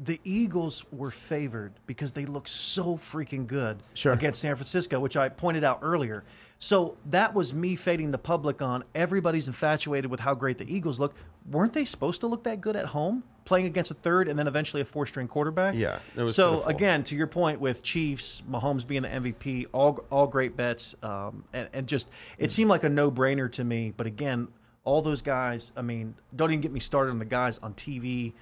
the 0.00 0.20
Eagles 0.24 0.84
were 0.90 1.10
favored 1.12 1.74
because 1.86 2.10
they 2.12 2.24
looked 2.24 2.48
so 2.48 2.96
freaking 2.96 3.46
good 3.46 3.82
Sure. 3.94 4.12
against 4.12 4.40
San 4.40 4.56
Francisco, 4.56 4.98
which 4.98 5.16
I 5.16 5.28
pointed 5.28 5.62
out 5.62 5.78
earlier. 5.82 6.24
So 6.58 6.96
that 7.06 7.34
was 7.34 7.54
me 7.54 7.76
fading 7.76 8.10
the 8.10 8.18
public 8.18 8.60
on 8.60 8.82
everybody's 8.94 9.46
infatuated 9.46 10.10
with 10.10 10.20
how 10.20 10.34
great 10.34 10.58
the 10.58 10.72
Eagles 10.72 10.98
look. 10.98 11.14
Weren't 11.50 11.72
they 11.72 11.84
supposed 11.84 12.20
to 12.22 12.26
look 12.26 12.44
that 12.44 12.60
good 12.60 12.74
at 12.74 12.86
home, 12.86 13.22
playing 13.44 13.66
against 13.66 13.90
a 13.92 13.94
third 13.94 14.28
and 14.28 14.38
then 14.38 14.48
eventually 14.48 14.82
a 14.82 14.84
four-string 14.84 15.28
quarterback? 15.28 15.76
Yeah, 15.76 16.00
it 16.16 16.22
was 16.22 16.34
so 16.34 16.54
pitiful. 16.54 16.70
again, 16.70 17.04
to 17.04 17.16
your 17.16 17.28
point 17.28 17.60
with 17.60 17.82
Chiefs, 17.82 18.42
Mahomes 18.50 18.86
being 18.86 19.02
the 19.02 19.08
MVP, 19.08 19.66
all 19.72 20.04
all 20.10 20.26
great 20.26 20.56
bets, 20.56 20.96
um, 21.02 21.44
and, 21.52 21.68
and 21.72 21.86
just 21.86 22.08
it 22.38 22.50
seemed 22.50 22.70
like 22.70 22.82
a 22.82 22.88
no-brainer 22.88 23.50
to 23.52 23.62
me. 23.62 23.92
But 23.96 24.06
again, 24.08 24.48
all 24.84 25.00
those 25.00 25.22
guys. 25.22 25.70
I 25.76 25.82
mean, 25.82 26.14
don't 26.34 26.50
even 26.50 26.60
get 26.60 26.72
me 26.72 26.80
started 26.80 27.12
on 27.12 27.18
the 27.18 27.24
guys 27.24 27.58
on 27.62 27.74
TV 27.74 28.32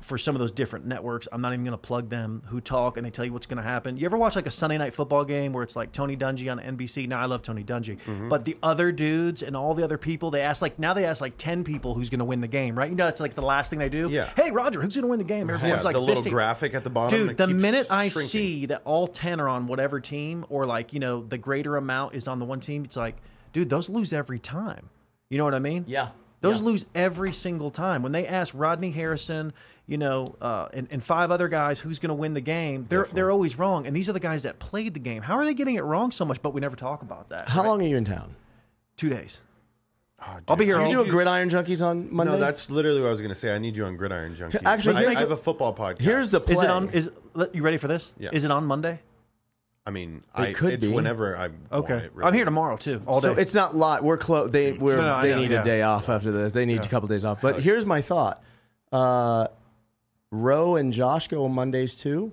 for 0.00 0.18
some 0.18 0.36
of 0.36 0.40
those 0.40 0.52
different 0.52 0.84
networks. 0.86 1.26
I'm 1.32 1.40
not 1.40 1.52
even 1.52 1.64
going 1.64 1.72
to 1.72 1.78
plug 1.78 2.10
them 2.10 2.42
who 2.46 2.60
talk 2.60 2.96
and 2.96 3.04
they 3.06 3.10
tell 3.10 3.24
you 3.24 3.32
what's 3.32 3.46
going 3.46 3.56
to 3.56 3.62
happen. 3.62 3.96
You 3.96 4.04
ever 4.06 4.16
watch 4.16 4.36
like 4.36 4.46
a 4.46 4.50
Sunday 4.50 4.78
night 4.78 4.94
football 4.94 5.24
game 5.24 5.52
where 5.52 5.62
it's 5.64 5.74
like 5.74 5.90
Tony 5.90 6.16
Dungy 6.16 6.50
on 6.52 6.58
NBC? 6.58 7.08
Now 7.08 7.20
I 7.20 7.24
love 7.24 7.42
Tony 7.42 7.64
Dungy, 7.64 7.98
Mm-hmm. 8.00 8.28
but 8.28 8.44
the 8.44 8.56
other 8.62 8.92
dudes 8.92 9.42
and 9.42 9.56
all 9.56 9.74
the 9.74 9.82
other 9.82 9.98
people, 9.98 10.30
they 10.30 10.42
ask 10.42 10.60
like 10.62 10.78
now 10.78 10.92
they 10.94 11.04
ask 11.06 11.20
like 11.20 11.36
ten 11.38 11.64
people 11.64 11.94
who's 11.94 12.10
going 12.10 12.18
to 12.18 12.24
win 12.24 12.40
the 12.40 12.46
game, 12.48 12.76
right? 12.78 12.88
You 12.90 12.94
know, 12.96 13.06
that's 13.06 13.20
like 13.20 13.34
the 13.34 13.42
last 13.42 13.70
thing 13.70 13.78
they 13.78 13.88
do. 13.88 14.10
Yeah. 14.10 14.30
Hey 14.36 14.50
Roger, 14.50 14.80
who's 14.82 14.94
going 14.94 15.02
to 15.04 15.08
win 15.08 15.18
the 15.18 15.24
game? 15.24 15.48
Everyone's 15.50 15.80
Yeah, 15.82 15.84
like 15.84 15.94
the 15.94 16.00
little 16.00 16.22
team. 16.22 16.32
graphic 16.32 16.74
at 16.74 16.84
the 16.84 16.90
bottom. 16.90 17.28
Dude, 17.28 17.36
the 17.38 17.46
minute 17.48 17.86
I 17.90 18.10
shrinking. 18.10 18.28
see 18.28 18.66
that 18.66 18.82
all 18.84 19.08
10 19.08 19.40
are 19.40 19.48
on 19.48 19.66
whatever 19.66 19.98
team 19.98 20.44
or 20.50 20.66
like, 20.66 20.92
you 20.92 21.00
know, 21.00 21.24
the 21.24 21.38
greater 21.38 21.76
amount 21.76 22.14
is 22.14 22.28
on 22.28 22.38
the 22.38 22.44
one 22.44 22.60
team, 22.60 22.84
it's 22.84 22.96
like, 22.96 23.16
dude, 23.52 23.70
those 23.70 23.88
lose 23.88 24.12
every 24.12 24.38
time. 24.38 24.90
You 25.30 25.38
know 25.38 25.44
what 25.44 25.54
I 25.54 25.58
mean? 25.58 25.84
Yeah. 25.88 26.10
Those 26.42 26.60
lose 26.62 26.86
every 26.94 27.32
single 27.32 27.72
time. 27.72 28.04
When 28.04 28.12
they 28.12 28.24
ask 28.24 28.52
Rodney 28.56 28.92
Harrison, 28.92 29.52
you 29.86 29.98
know, 29.98 30.34
uh, 30.40 30.68
and, 30.72 30.88
and 30.90 31.02
five 31.02 31.30
other 31.30 31.48
guys 31.48 31.78
who's 31.78 31.98
going 31.98 32.08
to 32.08 32.14
win 32.14 32.34
the 32.34 32.40
game, 32.40 32.86
they're 32.88 33.08
they're 33.12 33.30
always 33.30 33.58
wrong. 33.58 33.86
And 33.86 33.94
these 33.94 34.08
are 34.08 34.12
the 34.12 34.20
guys 34.20 34.42
that 34.42 34.58
played 34.58 34.94
the 34.94 35.00
game. 35.00 35.22
How 35.22 35.36
are 35.36 35.44
they 35.44 35.54
getting 35.54 35.76
it 35.76 35.82
wrong 35.82 36.10
so 36.10 36.24
much? 36.24 36.42
But 36.42 36.54
we 36.54 36.60
never 36.60 36.76
talk 36.76 37.02
about 37.02 37.28
that. 37.28 37.48
How 37.48 37.62
right? 37.62 37.68
long 37.68 37.82
are 37.82 37.86
you 37.86 37.96
in 37.96 38.04
town? 38.04 38.34
Two 38.96 39.08
days. 39.08 39.40
Oh, 40.20 40.38
I'll 40.48 40.56
be 40.56 40.64
dude. 40.64 40.72
here 40.72 40.78
Do 40.78 40.84
all 40.84 40.90
you 40.90 40.96
do 40.96 41.02
a 41.02 41.08
Gridiron 41.08 41.50
Junkeez 41.50 41.84
on 41.84 42.12
Monday? 42.12 42.32
No, 42.32 42.38
that's 42.38 42.70
literally 42.70 43.00
what 43.02 43.08
I 43.08 43.10
was 43.10 43.20
going 43.20 43.34
to 43.34 43.38
say. 43.38 43.54
I 43.54 43.58
need 43.58 43.76
you 43.76 43.84
on 43.84 43.96
Gridiron 43.96 44.34
Junkeez. 44.34 44.62
Actually, 44.64 44.96
I, 44.96 45.00
here's 45.00 45.16
I 45.16 45.20
have 45.20 45.30
a- 45.30 45.34
a 45.34 45.36
football 45.36 45.74
podcast. 45.74 46.00
Here's 46.00 46.30
the 46.30 46.40
play. 46.40 46.54
Is 46.54 46.62
it 46.62 46.70
on? 46.70 46.88
Is 46.90 47.10
you 47.52 47.62
ready 47.62 47.76
for 47.76 47.86
this? 47.86 48.12
Yeah. 48.18 48.30
Is 48.32 48.44
it 48.44 48.50
on 48.50 48.64
Monday? 48.64 48.98
I 49.86 49.90
mean, 49.90 50.24
I, 50.34 50.52
could 50.52 50.72
it's 50.72 50.86
be. 50.86 50.92
whenever 50.92 51.36
I 51.36 51.44
Okay. 51.44 51.92
want 51.92 52.04
it. 52.06 52.12
Really. 52.12 52.26
I'm 52.26 52.34
here 52.34 52.44
tomorrow 52.44 52.76
too, 52.76 53.00
all 53.06 53.20
day. 53.20 53.28
So 53.28 53.34
it's 53.34 53.54
not 53.54 53.76
lot. 53.76 54.02
We're 54.02 54.18
close. 54.18 54.50
They 54.50 54.72
we're, 54.72 54.96
No, 54.96 55.02
no, 55.02 55.22
they 55.22 55.30
know, 55.30 55.38
need 55.42 55.50
yeah. 55.52 55.60
a 55.60 55.64
day 55.64 55.82
off 55.82 56.08
after 56.08 56.32
this. 56.32 56.50
They 56.50 56.66
need 56.66 56.84
a 56.84 56.88
couple 56.88 57.08
days 57.08 57.24
off. 57.24 57.40
But 57.40 57.60
here's 57.60 57.86
my 57.86 58.02
thought. 58.02 58.42
Uh, 58.90 59.46
Roe 60.30 60.76
and 60.76 60.92
Josh 60.92 61.28
go 61.28 61.44
on 61.44 61.52
Mondays 61.52 61.94
too, 61.94 62.32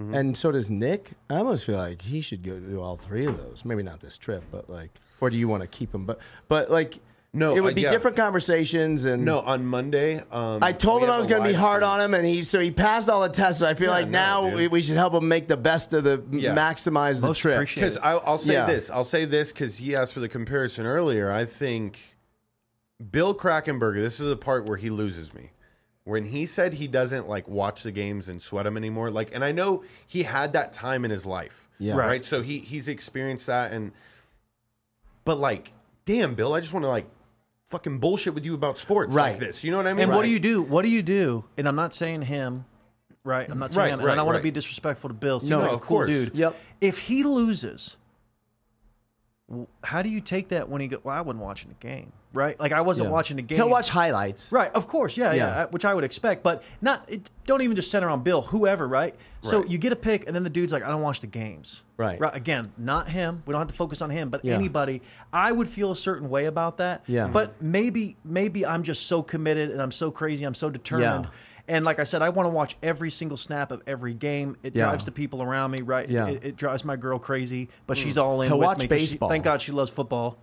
Mm-hmm. 0.00 0.12
and 0.14 0.36
so 0.36 0.50
does 0.50 0.70
Nick. 0.70 1.12
I 1.30 1.36
almost 1.36 1.64
feel 1.64 1.76
like 1.78 2.02
he 2.02 2.20
should 2.20 2.42
go 2.42 2.58
do 2.58 2.80
all 2.80 2.96
three 2.96 3.26
of 3.26 3.38
those. 3.38 3.64
Maybe 3.64 3.84
not 3.84 4.00
this 4.00 4.18
trip, 4.18 4.42
but 4.50 4.68
like, 4.68 4.90
or 5.20 5.30
do 5.30 5.36
you 5.36 5.46
want 5.46 5.62
to 5.62 5.68
keep 5.68 5.94
him? 5.94 6.04
But 6.04 6.18
but 6.48 6.68
like, 6.68 6.98
No, 7.32 7.54
it 7.54 7.60
would 7.62 7.74
uh, 7.74 7.76
be 7.76 7.82
yeah. 7.82 7.90
different 7.90 8.16
conversations. 8.16 9.04
And 9.04 9.24
No, 9.24 9.38
on 9.38 9.64
Monday. 9.64 10.20
Um, 10.32 10.58
I 10.64 10.72
told 10.72 11.04
him 11.04 11.10
I 11.10 11.16
was 11.16 11.28
going 11.28 11.44
to 11.44 11.48
be 11.48 11.54
hard 11.54 11.82
stream. 11.84 11.90
on 11.92 12.00
him, 12.00 12.14
and 12.14 12.26
he 12.26 12.42
so 12.42 12.58
he 12.58 12.72
passed 12.72 13.08
all 13.08 13.22
the 13.22 13.28
tests. 13.28 13.60
So 13.60 13.68
I 13.68 13.74
feel 13.74 13.86
Yeah, 13.86 13.92
like 13.92 14.06
no, 14.08 14.48
now 14.48 14.56
we, 14.56 14.66
we 14.66 14.82
should 14.82 14.96
help 14.96 15.14
him 15.14 15.28
make 15.28 15.46
the 15.46 15.56
best 15.56 15.92
of 15.92 16.02
the 16.02 16.20
Yeah. 16.32 16.52
maximize 16.56 17.20
the 17.20 17.28
Most 17.28 17.38
trip. 17.38 17.60
Because 17.72 17.96
I'll, 17.98 18.20
I'll 18.26 18.38
say 18.38 18.54
Yeah. 18.54 18.66
this. 18.66 18.90
I'll 18.90 19.04
say 19.04 19.26
this 19.26 19.52
because 19.52 19.76
he 19.76 19.94
asked 19.94 20.12
for 20.12 20.18
the 20.20 20.28
comparison 20.28 20.86
earlier. 20.86 21.30
I 21.30 21.44
think 21.44 22.00
Bill 23.12 23.32
Krackomberger. 23.32 23.98
This 24.00 24.18
is 24.18 24.28
the 24.28 24.36
part 24.36 24.66
where 24.66 24.76
he 24.76 24.90
loses 24.90 25.32
me. 25.34 25.50
When 26.04 26.26
he 26.26 26.44
said 26.44 26.74
he 26.74 26.86
doesn't 26.86 27.28
like 27.28 27.48
watch 27.48 27.82
the 27.82 27.90
games 27.90 28.28
and 28.28 28.40
sweat 28.42 28.64
them 28.64 28.76
anymore, 28.76 29.10
like, 29.10 29.34
and 29.34 29.42
I 29.42 29.52
know 29.52 29.84
he 30.06 30.22
had 30.24 30.52
that 30.52 30.72
time 30.74 31.04
in 31.06 31.10
his 31.10 31.24
life, 31.24 31.68
Yeah. 31.78 31.94
right? 31.94 32.06
Right. 32.06 32.24
So 32.24 32.42
he 32.42 32.58
he's 32.58 32.88
experienced 32.88 33.46
that, 33.46 33.72
and 33.72 33.90
but 35.24 35.38
like, 35.38 35.72
damn, 36.04 36.34
Bill, 36.34 36.52
I 36.52 36.60
just 36.60 36.72
want 36.74 36.84
to 36.84 36.88
like 36.90 37.06
fucking 37.68 37.98
bullshit 37.98 38.34
with 38.34 38.44
you 38.44 38.54
about 38.54 38.78
sports 38.78 39.14
Right. 39.14 39.30
like 39.30 39.40
this. 39.40 39.64
You 39.64 39.70
know 39.70 39.78
what 39.78 39.86
I 39.86 39.94
mean? 39.94 40.04
And 40.04 40.12
what 40.14 40.22
do 40.24 40.28
you 40.30 40.38
do? 40.38 40.60
What 40.62 40.82
do 40.84 40.90
you 40.90 41.02
do? 41.02 41.44
And 41.56 41.66
I'm 41.66 41.76
not 41.76 41.94
saying 41.94 42.22
him, 42.22 42.66
right? 43.24 43.48
I'm 43.50 43.58
not 43.58 43.72
saying 43.72 43.84
Right, 43.84 43.92
him, 43.94 44.00
and 44.00 44.10
I 44.10 44.14
don't 44.14 44.26
want 44.26 44.36
to 44.36 44.42
be 44.42 44.50
disrespectful 44.50 45.08
to 45.08 45.14
Bill. 45.14 45.40
Seems 45.40 45.50
No, 45.50 45.60
like 45.60 45.72
of 45.72 45.80
cool 45.80 45.98
course. 45.98 46.10
dude. 46.10 46.34
Yep. 46.34 46.54
If 46.82 46.98
he 46.98 47.22
loses, 47.24 47.96
w- 47.96 48.03
how 49.82 50.00
do 50.02 50.08
you 50.08 50.20
take 50.20 50.48
that 50.48 50.68
when 50.68 50.80
he 50.80 50.88
go? 50.88 50.98
Well, 51.04 51.14
I 51.14 51.20
wasn't 51.20 51.44
watching 51.44 51.68
the 51.68 51.86
game, 51.86 52.12
right? 52.32 52.58
Like 52.58 52.72
I 52.72 52.80
wasn't 52.80 53.08
Yeah. 53.08 53.12
watching 53.12 53.36
the 53.36 53.42
game. 53.42 53.56
He'll 53.56 53.68
watch 53.68 53.90
highlights. 53.90 54.50
Right, 54.50 54.72
of 54.72 54.88
course, 54.88 55.16
yeah, 55.18 55.32
yeah, 55.32 55.46
Yeah. 55.46 55.66
which 55.66 55.84
I 55.84 55.92
would 55.92 56.02
expect, 56.04 56.42
but 56.42 56.62
not. 56.80 57.04
It, 57.08 57.30
don't 57.44 57.60
even 57.60 57.76
just 57.76 57.90
center 57.90 58.08
on 58.08 58.22
Bill, 58.22 58.40
whoever, 58.40 58.88
right? 58.88 59.14
So 59.42 59.62
you 59.66 59.76
get 59.76 59.92
a 59.92 59.96
pick, 59.96 60.26
and 60.26 60.34
then 60.34 60.44
the 60.44 60.50
dude's 60.50 60.72
like, 60.72 60.82
"I 60.82 60.88
don't 60.88 61.02
watch 61.02 61.20
the 61.20 61.26
games." 61.26 61.82
Right. 61.98 62.18
Right. 62.18 62.34
Again, 62.34 62.72
not 62.78 63.10
him. 63.10 63.42
We 63.44 63.52
don't 63.52 63.60
have 63.60 63.68
to 63.68 63.74
focus 63.74 64.00
on 64.00 64.08
him, 64.08 64.30
but 64.30 64.42
Yeah. 64.42 64.54
anybody. 64.54 65.02
I 65.32 65.52
would 65.52 65.68
feel 65.68 65.92
a 65.92 65.96
certain 65.96 66.30
way 66.30 66.46
about 66.46 66.78
that. 66.78 67.02
Yeah. 67.06 67.28
But 67.28 67.60
maybe, 67.60 68.16
maybe 68.24 68.64
I'm 68.64 68.82
just 68.82 69.06
so 69.06 69.22
committed 69.22 69.70
and 69.70 69.82
I'm 69.82 69.92
so 69.92 70.10
crazy. 70.10 70.46
I'm 70.46 70.54
so 70.54 70.70
determined. 70.70 71.24
Yeah. 71.26 71.30
And 71.66 71.84
like 71.84 71.98
I 71.98 72.04
said, 72.04 72.20
I 72.20 72.28
want 72.28 72.46
to 72.46 72.50
watch 72.50 72.76
every 72.82 73.10
single 73.10 73.36
snap 73.38 73.70
of 73.72 73.82
every 73.86 74.12
game. 74.14 74.56
It 74.62 74.74
Yeah. 74.74 74.84
drives 74.84 75.04
the 75.06 75.12
people 75.12 75.42
around 75.42 75.70
me, 75.70 75.80
right? 75.80 76.08
Yeah. 76.08 76.26
It, 76.28 76.44
it 76.44 76.56
drives 76.56 76.84
my 76.84 76.96
girl 76.96 77.18
crazy, 77.18 77.68
but 77.86 77.96
she's 77.96 78.18
all 78.18 78.42
in. 78.42 78.48
He'll 78.48 78.58
with 78.58 78.66
watch 78.66 78.78
me 78.80 78.88
'cause 78.88 79.00
she- 79.00 79.06
baseball. 79.06 79.28
thank 79.30 79.44
God 79.44 79.62
she 79.62 79.72
loves 79.72 79.90
football. 79.90 80.36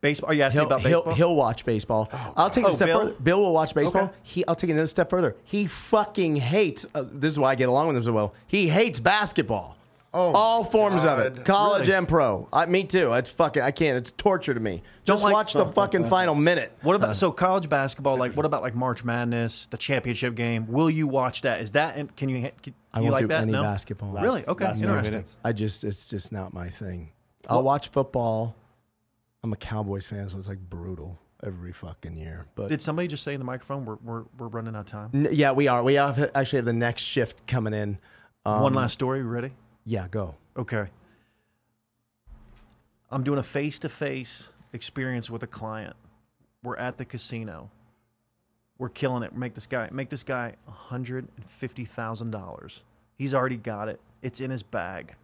Baseball. 0.00 0.30
Are 0.30 0.34
you 0.34 0.42
asking 0.42 0.60
He'll, 0.60 0.68
me 0.68 0.74
about 0.74 0.80
he'll, 0.86 0.98
baseball? 1.00 1.14
he'll 1.14 1.34
watch 1.36 1.64
baseball. 1.64 2.08
I'll 2.36 2.50
take 2.50 2.64
it 2.64 2.68
Oh, 2.68 2.70
a 2.70 2.74
step 2.74 2.88
Bill? 2.88 3.00
further. 3.00 3.12
Bill 3.22 3.40
will 3.40 3.52
watch 3.54 3.74
baseball. 3.74 4.02
Okay. 4.04 4.12
He, 4.22 4.46
I'll 4.46 4.54
take 4.54 4.68
it 4.70 4.74
another 4.74 4.86
step 4.86 5.08
further. 5.10 5.34
He 5.44 5.66
fucking 5.66 6.36
hates. 6.36 6.86
Uh, 6.94 7.04
this 7.10 7.32
is 7.32 7.38
why 7.38 7.52
I 7.52 7.54
get 7.54 7.68
along 7.70 7.88
with 7.88 7.96
him 7.96 8.02
so 8.02 8.12
well. 8.12 8.34
He 8.46 8.68
hates 8.68 9.00
basketball. 9.00 9.76
Oh, 10.16 10.32
all 10.32 10.62
forms 10.62 11.04
of 11.04 11.18
it, 11.18 11.44
college 11.44 11.88
Really? 11.88 11.98
and 11.98 12.06
pro. 12.08 12.48
I, 12.52 12.66
me 12.66 12.84
too. 12.84 13.12
It's 13.14 13.30
fucking. 13.30 13.62
I 13.62 13.72
can't. 13.72 13.96
It's 13.98 14.12
torture 14.12 14.54
to 14.54 14.60
me. 14.60 14.80
Don't 15.04 15.16
Just 15.16 15.24
like- 15.24 15.32
watch 15.32 15.52
the 15.54 15.66
fucking 15.66 16.06
final 16.08 16.36
minute. 16.36 16.72
What 16.82 16.94
about 16.94 17.16
so 17.16 17.32
college 17.32 17.68
basketball? 17.68 18.16
Like, 18.16 18.34
what 18.36 18.46
about 18.46 18.62
like 18.62 18.76
March 18.76 19.02
Madness, 19.04 19.66
the 19.66 19.76
championship 19.76 20.36
game? 20.36 20.68
Will 20.68 20.88
you 20.88 21.08
watch 21.08 21.42
that? 21.42 21.60
Is 21.60 21.72
that 21.72 21.96
and 21.96 22.14
can 22.16 22.28
you? 22.28 22.48
Can 22.62 22.74
I 22.92 22.98
you 23.00 23.02
won't 23.04 23.12
like 23.14 23.20
do 23.22 23.26
that? 23.28 23.42
any 23.42 23.52
no? 23.52 23.62
basketball. 23.62 24.12
Really? 24.12 24.46
Okay, 24.46 24.64
Last 24.66 24.80
interesting. 24.80 25.24
I 25.44 25.52
just. 25.52 25.82
It's 25.82 26.06
just 26.08 26.30
not 26.30 26.54
my 26.54 26.70
thing. 26.70 27.10
I'll 27.48 27.64
watch 27.64 27.88
football. 27.88 28.54
I'm 29.42 29.52
a 29.52 29.56
Cowboys 29.56 30.06
fan, 30.06 30.28
so 30.28 30.38
it's 30.38 30.48
like 30.48 30.60
brutal 30.70 31.18
every 31.44 31.72
fucking 31.72 32.16
year. 32.16 32.46
But 32.54 32.68
Did 32.68 32.80
somebody 32.80 33.08
just 33.08 33.24
say 33.24 33.34
in 33.34 33.40
the 33.40 33.44
microphone 33.44 33.84
we're 33.84 33.96
we're, 34.04 34.22
we're 34.38 34.48
running 34.48 34.76
out 34.76 34.80
of 34.82 34.86
time? 34.86 35.10
N- 35.12 35.28
yeah, 35.32 35.50
we 35.52 35.66
are. 35.66 35.82
We 35.82 35.94
have 35.94 36.30
actually 36.36 36.58
have 36.58 36.64
the 36.66 36.72
next 36.72 37.02
shift 37.02 37.46
coming 37.48 37.74
in. 37.74 37.98
Um, 38.46 38.62
One 38.62 38.74
last 38.74 38.92
story. 38.92 39.22
Ready? 39.22 39.50
Yeah, 39.84 40.06
go. 40.10 40.34
Okay. 40.56 40.86
I'm 43.10 43.22
doing 43.22 43.38
a 43.38 43.42
face 43.42 43.78
to 43.80 43.88
face 43.88 44.48
experience 44.72 45.30
with 45.30 45.42
a 45.42 45.46
client. 45.46 45.94
We're 46.62 46.76
at 46.76 46.96
the 46.98 47.04
casino. 47.04 47.70
We're 48.78 48.88
killing 48.88 49.22
it. 49.22 49.36
Make 49.36 49.54
this 49.54 49.66
guy 49.66 49.88
make 49.92 50.08
this 50.10 50.22
guy 50.22 50.54
hundred 50.66 51.28
and 51.36 51.46
fifty 51.50 51.84
thousand 51.84 52.30
dollars. 52.32 52.82
He's 53.16 53.34
already 53.34 53.56
got 53.56 53.88
it. 53.88 54.00
It's 54.22 54.40
in 54.40 54.50
his 54.50 54.62
bag. 54.62 55.14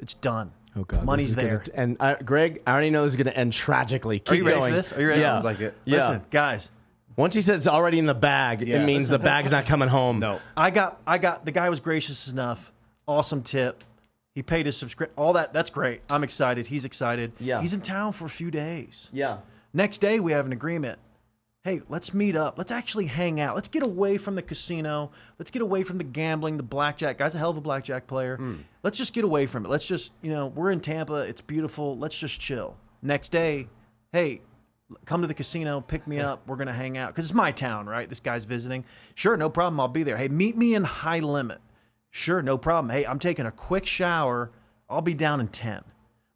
It's 0.00 0.14
done. 0.14 0.50
Oh 0.76 0.82
god, 0.82 1.04
money's 1.04 1.28
is 1.30 1.34
gonna 1.36 1.46
there. 1.48 1.64
and 1.74 1.96
I, 2.00 2.14
Greg, 2.14 2.60
I 2.66 2.72
already 2.72 2.90
know 2.90 3.04
this 3.04 3.12
is 3.12 3.16
going 3.16 3.28
to 3.28 3.36
end 3.36 3.52
tragically. 3.52 4.18
Keep 4.18 4.32
Are 4.32 4.34
you 4.34 4.44
ready 4.44 4.58
going. 4.58 4.72
for 4.72 4.76
this? 4.76 4.92
Are 4.92 5.00
you 5.00 5.06
ready? 5.08 5.20
Yeah. 5.20 5.38
Like 5.40 5.60
it. 5.60 5.74
Yeah. 5.84 5.98
Listen, 5.98 6.24
guys. 6.30 6.70
Once 7.16 7.32
he 7.34 7.42
said 7.42 7.54
it's 7.56 7.68
already 7.68 8.00
in 8.00 8.06
the 8.06 8.14
bag, 8.14 8.66
Yeah. 8.66 8.82
it 8.82 8.84
means 8.86 9.06
the 9.06 9.18
bag's 9.20 9.52
not 9.52 9.66
coming 9.66 9.88
home. 9.88 10.18
No. 10.18 10.40
I 10.56 10.70
got 10.72 11.00
I 11.06 11.18
got 11.18 11.44
the 11.44 11.52
guy 11.52 11.68
was 11.70 11.78
gracious 11.78 12.26
enough. 12.26 12.72
Awesome 13.06 13.42
tip. 13.42 13.84
He 14.34 14.42
paid 14.42 14.66
his 14.66 14.76
subscription. 14.76 15.14
All 15.16 15.32
that 15.34 15.52
that's 15.52 15.70
great. 15.70 16.00
I'm 16.10 16.24
excited. 16.24 16.66
He's 16.66 16.84
excited. 16.84 17.32
Yeah. 17.38 17.60
He's 17.60 17.74
in 17.74 17.80
town 17.80 18.12
for 18.12 18.24
a 18.24 18.30
few 18.30 18.50
days. 18.50 19.08
Yeah. 19.12 19.38
Next 19.72 19.98
day 19.98 20.20
we 20.20 20.32
have 20.32 20.46
an 20.46 20.52
agreement. 20.52 20.98
Hey, 21.62 21.80
let's 21.88 22.12
meet 22.12 22.36
up. 22.36 22.58
Let's 22.58 22.70
actually 22.70 23.06
hang 23.06 23.40
out. 23.40 23.54
Let's 23.54 23.68
get 23.68 23.82
away 23.82 24.18
from 24.18 24.34
the 24.34 24.42
casino. 24.42 25.10
Let's 25.38 25.50
get 25.50 25.62
away 25.62 25.82
from 25.82 25.96
the 25.96 26.04
gambling, 26.04 26.58
the 26.58 26.62
blackjack. 26.62 27.16
Guy's 27.16 27.34
a 27.34 27.38
hell 27.38 27.50
of 27.50 27.56
a 27.56 27.62
blackjack 27.62 28.06
player. 28.06 28.36
Hmm. 28.36 28.56
Let's 28.82 28.98
just 28.98 29.14
get 29.14 29.24
away 29.24 29.46
from 29.46 29.64
it. 29.64 29.70
Let's 29.70 29.86
just, 29.86 30.12
you 30.20 30.30
know, 30.30 30.48
we're 30.48 30.72
in 30.72 30.80
Tampa. 30.80 31.14
It's 31.20 31.40
beautiful. 31.40 31.96
Let's 31.96 32.14
just 32.14 32.38
chill. 32.38 32.76
Next 33.00 33.32
day, 33.32 33.68
hey, 34.12 34.42
come 35.06 35.22
to 35.22 35.26
the 35.26 35.32
casino, 35.32 35.80
pick 35.80 36.06
me 36.06 36.20
up. 36.20 36.46
We're 36.46 36.56
going 36.56 36.66
to 36.66 36.74
hang 36.74 36.98
out 36.98 37.08
because 37.14 37.24
it's 37.24 37.34
my 37.34 37.50
town, 37.50 37.86
right? 37.86 38.08
This 38.08 38.20
guy's 38.20 38.44
visiting. 38.44 38.84
Sure, 39.14 39.36
no 39.36 39.48
problem. 39.48 39.80
I'll 39.80 39.88
be 39.88 40.02
there. 40.02 40.18
Hey, 40.18 40.28
meet 40.28 40.58
me 40.58 40.74
in 40.74 40.84
High 40.84 41.20
Limit. 41.20 41.60
Sure, 42.16 42.42
no 42.42 42.56
problem. 42.56 42.90
Hey, 42.90 43.04
I'm 43.04 43.18
taking 43.18 43.44
a 43.44 43.50
quick 43.50 43.86
shower. 43.86 44.52
I'll 44.88 45.02
be 45.02 45.14
down 45.14 45.40
in 45.40 45.48
10. 45.48 45.82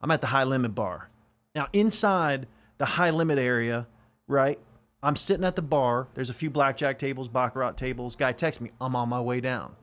I'm 0.01 0.11
at 0.11 0.21
the 0.21 0.27
High 0.27 0.43
Limit 0.43 0.75
bar. 0.75 1.09
Now, 1.55 1.69
inside 1.73 2.49
the 2.79 2.85
High 2.85 3.11
Limit 3.11 3.39
area, 3.39 3.87
right? 4.27 4.59
I'm 5.05 5.15
sitting 5.15 5.45
at 5.45 5.55
the 5.55 5.63
bar. 5.63 6.09
There's 6.15 6.31
a 6.31 6.35
few 6.35 6.51
blackjack 6.51 6.99
tables, 6.99 7.29
baccarat 7.29 7.77
tables. 7.77 8.17
Guy 8.17 8.33
texts 8.33 8.61
me, 8.61 8.73
I'm 8.81 8.97
on 8.97 9.09
my 9.09 9.21
way 9.21 9.41
down. 9.41 9.77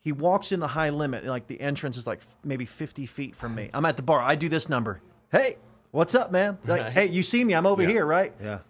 He 0.00 0.12
walks 0.12 0.50
into 0.50 0.66
high 0.66 0.88
limit, 0.88 1.26
like 1.26 1.46
the 1.46 1.60
entrance 1.60 1.98
is 1.98 2.06
like 2.06 2.22
maybe 2.42 2.64
50 2.64 3.04
feet 3.04 3.36
from 3.36 3.54
me. 3.54 3.68
I'm 3.74 3.84
at 3.84 3.96
the 3.96 4.02
bar. 4.02 4.22
I 4.22 4.34
do 4.34 4.48
this 4.48 4.66
number. 4.70 5.02
Hey, 5.30 5.58
what's 5.90 6.14
up, 6.14 6.32
man? 6.32 6.56
Like, 6.64 6.92
hey, 6.92 7.04
you 7.04 7.22
see 7.22 7.44
me? 7.44 7.52
I'm 7.52 7.66
over 7.66 7.82
here, 7.82 8.06
right? 8.06 8.32
Yeah. 8.42 8.60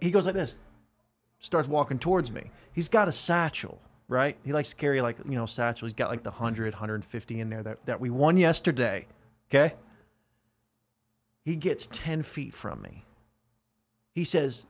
He 0.00 0.10
goes 0.10 0.24
like 0.24 0.34
this, 0.34 0.54
starts 1.40 1.68
walking 1.68 1.98
towards 1.98 2.30
me. 2.30 2.50
He's 2.72 2.88
got 2.88 3.06
a 3.06 3.12
satchel, 3.12 3.78
right? 4.08 4.36
He 4.44 4.52
likes 4.52 4.70
to 4.70 4.76
carry 4.76 5.00
like, 5.00 5.16
you 5.24 5.36
know, 5.36 5.46
satchel. 5.46 5.86
He's 5.86 5.94
got 5.94 6.10
like 6.10 6.22
the 6.22 6.30
100, 6.30 6.74
150 6.74 7.40
in 7.40 7.50
there 7.50 7.62
that, 7.62 7.84
that 7.86 8.00
we 8.00 8.10
won 8.10 8.36
yesterday. 8.36 9.06
Okay. 9.50 9.74
He 11.44 11.56
gets 11.56 11.88
10 11.92 12.22
feet 12.22 12.54
from 12.54 12.82
me. 12.82 13.04
He 14.14 14.24
says, 14.24 14.66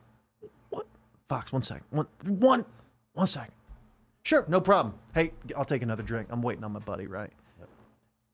what? 0.69 0.85
Fox, 1.27 1.51
one 1.51 1.63
second. 1.63 1.85
One, 1.89 2.07
one, 2.23 2.65
one 3.13 3.27
second. 3.27 3.53
Sure, 4.23 4.45
no 4.47 4.59
problem. 4.59 4.93
Hey, 5.13 5.31
I'll 5.55 5.65
take 5.65 5.81
another 5.81 6.03
drink. 6.03 6.27
I'm 6.29 6.41
waiting 6.41 6.63
on 6.63 6.73
my 6.73 6.79
buddy, 6.79 7.07
right? 7.07 7.31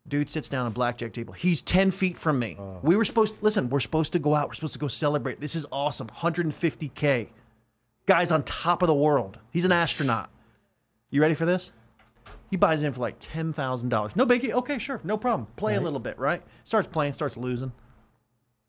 Dude 0.07 0.29
sits 0.29 0.49
down 0.49 0.65
at 0.65 0.69
a 0.69 0.73
blackjack 0.73 1.13
table. 1.13 1.33
He's 1.33 1.61
10 1.61 1.91
feet 1.91 2.17
from 2.17 2.37
me. 2.37 2.57
Oh. 2.59 2.79
We 2.83 2.97
were 2.97 3.05
supposed 3.05 3.35
listen, 3.41 3.69
we're 3.69 3.79
supposed 3.79 4.11
to 4.13 4.19
go 4.19 4.35
out. 4.35 4.49
We're 4.49 4.55
supposed 4.55 4.73
to 4.73 4.79
go 4.79 4.89
celebrate. 4.89 5.39
This 5.39 5.55
is 5.55 5.65
awesome. 5.71 6.07
150K. 6.07 7.27
Guy's 8.05 8.31
on 8.31 8.43
top 8.43 8.81
of 8.81 8.87
the 8.87 8.93
world. 8.93 9.39
He's 9.51 9.63
an 9.63 9.71
astronaut. 9.71 10.29
You 11.13 11.21
ready 11.21 11.35
for 11.35 11.45
this? 11.45 11.71
He 12.49 12.57
buys 12.57 12.81
in 12.81 12.91
for 12.91 12.99
like 13.01 13.19
$10,000. 13.19 14.15
No 14.15 14.25
biggie. 14.25 14.51
Okay, 14.51 14.79
sure. 14.79 14.99
No 15.03 15.15
problem. 15.15 15.47
Play 15.57 15.75
a 15.75 15.81
little 15.81 15.99
bit, 15.99 16.17
right? 16.17 16.41
Starts 16.63 16.87
playing, 16.87 17.13
starts 17.13 17.37
losing. 17.37 17.71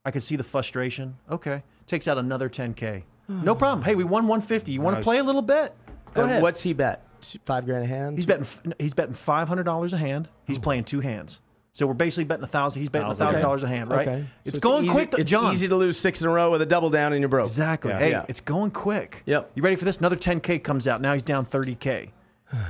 I 0.05 0.11
can 0.11 0.21
see 0.21 0.35
the 0.35 0.43
frustration. 0.43 1.17
Okay. 1.31 1.63
Takes 1.87 2.07
out 2.07 2.19
another 2.19 2.47
10K. 2.47 3.01
No 3.27 3.55
problem. 3.55 3.83
Hey, 3.83 3.95
we 3.95 4.03
won 4.03 4.27
150. 4.27 4.71
You 4.71 4.81
want 4.81 4.93
to 4.93 4.99
Nice. 4.99 5.03
play 5.03 5.17
a 5.17 5.23
little 5.23 5.41
bit? 5.41 5.73
Go 6.13 6.21
And 6.21 6.29
ahead. 6.31 6.43
What's 6.43 6.61
he 6.61 6.73
bet? 6.73 7.01
Two- 7.21 7.39
Five 7.45 7.65
grand 7.65 7.83
a 7.83 7.87
hand. 7.87 8.15
He's 8.15 8.27
betting. 8.27 8.45
He's 8.77 8.93
betting 8.93 9.15
five 9.15 9.47
hundred 9.47 9.63
dollars 9.63 9.93
a 9.93 9.97
hand. 9.97 10.29
He's 10.45 10.59
playing 10.59 10.83
two 10.83 10.99
hands. 10.99 11.39
So 11.73 11.87
we're 11.87 11.93
basically 11.95 12.25
betting 12.25 12.43
a 12.43 12.47
thousand. 12.47 12.81
He's 12.83 12.89
betting 12.89 13.07
a 13.07 13.09
Thousand. 13.15 13.25
thousand 13.25 13.41
dollars 13.41 13.63
a 13.63 13.67
hand, 13.67 13.89
right? 13.89 14.07
Okay. 14.07 14.21
So 14.21 14.27
It's, 14.45 14.59
going 14.59 14.85
easy, 14.85 14.93
quick, 14.93 15.13
It's 15.17 15.31
John. 15.31 15.51
easy 15.51 15.67
to 15.67 15.75
lose 15.75 15.97
six 15.97 16.21
in 16.21 16.27
a 16.27 16.29
row 16.31 16.51
with 16.51 16.61
a 16.61 16.65
double 16.67 16.89
down 16.91 17.11
and 17.13 17.19
you're 17.21 17.27
broke. 17.29 17.47
exactly. 17.47 17.89
Yeah. 17.91 17.99
Hey, 17.99 18.09
Yeah. 18.11 18.25
it's 18.27 18.39
going 18.41 18.69
quick. 18.71 19.23
Yep. 19.25 19.51
You 19.55 19.63
ready 19.63 19.75
for 19.75 19.85
this? 19.85 19.97
Another 19.97 20.15
ten 20.15 20.39
k 20.39 20.59
comes 20.59 20.87
out. 20.87 21.01
Now 21.01 21.13
he's 21.13 21.23
down 21.23 21.45
thirty 21.45 21.73
k. 21.75 22.11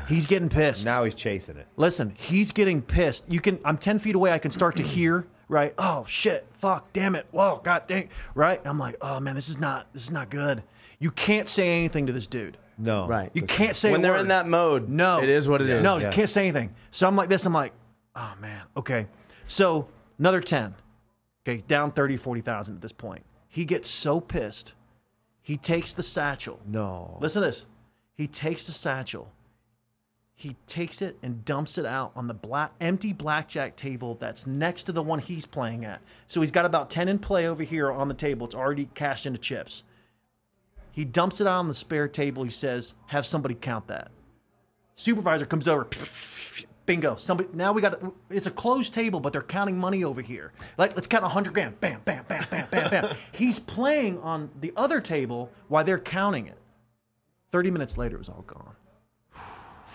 He's 0.07 0.25
getting 0.25 0.49
pissed. 0.49 0.85
Now 0.85 1.03
he's 1.03 1.15
chasing 1.15 1.57
it. 1.57 1.67
Listen, 1.77 2.13
he's 2.17 2.51
getting 2.51 2.81
pissed. 2.81 3.23
You 3.29 3.39
can. 3.41 3.59
I'm 3.65 3.77
ten 3.77 3.99
feet 3.99 4.15
away. 4.15 4.31
I 4.31 4.39
can 4.39 4.51
start 4.51 4.75
to 4.77 4.83
hear. 4.83 5.27
Right. 5.47 5.73
Oh 5.77 6.05
shit. 6.07 6.47
Fuck. 6.53 6.91
Damn 6.93 7.15
it. 7.15 7.27
Whoa. 7.31 7.61
God 7.63 7.87
dang. 7.87 8.09
Right. 8.33 8.59
I'm 8.65 8.79
like, 8.79 8.95
oh 9.01 9.19
man, 9.19 9.35
this 9.35 9.49
is 9.49 9.57
not. 9.59 9.91
This 9.93 10.03
is 10.03 10.11
not 10.11 10.29
good. 10.29 10.63
You 10.99 11.11
can't 11.11 11.47
say 11.47 11.69
anything 11.77 12.07
to 12.07 12.13
this 12.13 12.25
dude. 12.27 12.57
No. 12.77 13.07
Right. 13.07 13.29
You 13.33 13.43
can't 13.43 13.75
say 13.75 13.91
when 13.91 14.01
they're 14.01 14.13
word. 14.13 14.21
in 14.21 14.27
that 14.29 14.47
mode. 14.47 14.89
No, 14.89 15.21
it 15.21 15.29
is 15.29 15.47
what 15.47 15.61
it 15.61 15.69
is. 15.69 15.83
No, 15.83 15.97
Yeah. 15.97 16.07
you 16.07 16.11
can't 16.13 16.29
say 16.29 16.47
anything. 16.47 16.73
So 16.91 17.07
I'm 17.07 17.15
like 17.15 17.29
this. 17.29 17.45
I'm 17.45 17.53
like, 17.53 17.73
oh 18.15 18.33
man, 18.41 18.63
okay. 18.75 19.07
So 19.47 19.87
another 20.19 20.41
ten. 20.41 20.73
Okay, 21.47 21.61
down 21.67 21.91
30, 21.91 22.17
40,000 22.17 22.73
at 22.75 22.81
this 22.81 22.91
point. 22.91 23.23
He 23.47 23.65
gets 23.65 23.87
so 23.87 24.19
pissed. 24.19 24.73
He 25.43 25.57
takes 25.57 25.93
the 25.93 26.01
satchel. 26.01 26.59
No. 26.65 27.19
Listen 27.21 27.43
to 27.43 27.49
this. 27.49 27.65
He 28.15 28.25
takes 28.25 28.65
the 28.65 28.71
satchel. 28.71 29.31
He 30.37 30.57
takes 30.67 31.01
it 31.01 31.17
and 31.23 31.45
dumps 31.45 31.77
it 31.77 31.85
out 31.85 32.11
on 32.13 32.27
the 32.27 32.33
black, 32.33 32.73
empty 32.81 33.13
blackjack 33.13 33.77
table 33.77 34.15
that's 34.15 34.45
next 34.45 34.83
to 34.83 34.91
the 34.91 35.01
one 35.01 35.19
he's 35.19 35.45
playing 35.45 35.85
at. 35.85 36.01
So 36.27 36.41
he's 36.41 36.51
got 36.51 36.65
about 36.65 36.89
10 36.89 37.07
in 37.07 37.19
play 37.19 37.47
over 37.47 37.63
here 37.63 37.89
on 37.89 38.09
the 38.09 38.13
table. 38.13 38.45
It's 38.45 38.55
already 38.55 38.89
cashed 38.93 39.25
into 39.25 39.39
chips. 39.39 39.83
He 40.91 41.05
dumps 41.05 41.39
it 41.39 41.47
out 41.47 41.59
on 41.59 41.67
the 41.69 41.73
spare 41.73 42.09
table. 42.09 42.43
He 42.43 42.49
says, 42.49 42.95
Have 43.07 43.25
somebody 43.25 43.55
count 43.55 43.87
that. 43.87 44.11
Supervisor 44.95 45.45
comes 45.45 45.67
over. 45.67 45.87
Bingo. 46.85 47.15
Somebody 47.15 47.49
now 47.53 47.73
we 47.73 47.81
got 47.81 47.99
it's 48.29 48.45
a 48.45 48.51
closed 48.51 48.93
table, 48.93 49.19
but 49.19 49.33
they're 49.33 49.41
counting 49.41 49.77
money 49.77 50.03
over 50.03 50.21
here. 50.21 50.53
Like 50.77 50.95
let's 50.95 51.07
count 51.07 51.23
hundred 51.23 51.53
grand. 51.53 51.79
Bam, 51.79 52.01
bam, 52.05 52.23
bam, 52.27 52.45
bam, 52.49 52.67
bam, 52.69 52.89
bam. 52.89 53.15
He's 53.31 53.59
playing 53.59 54.19
on 54.19 54.51
the 54.59 54.71
other 54.75 55.01
table 55.01 55.51
while 55.67 55.83
they're 55.83 55.99
counting 55.99 56.47
it. 56.47 56.57
Thirty 57.51 57.71
minutes 57.71 57.97
later, 57.97 58.15
it 58.15 58.19
was 58.19 58.29
all 58.29 58.43
gone. 58.45 58.75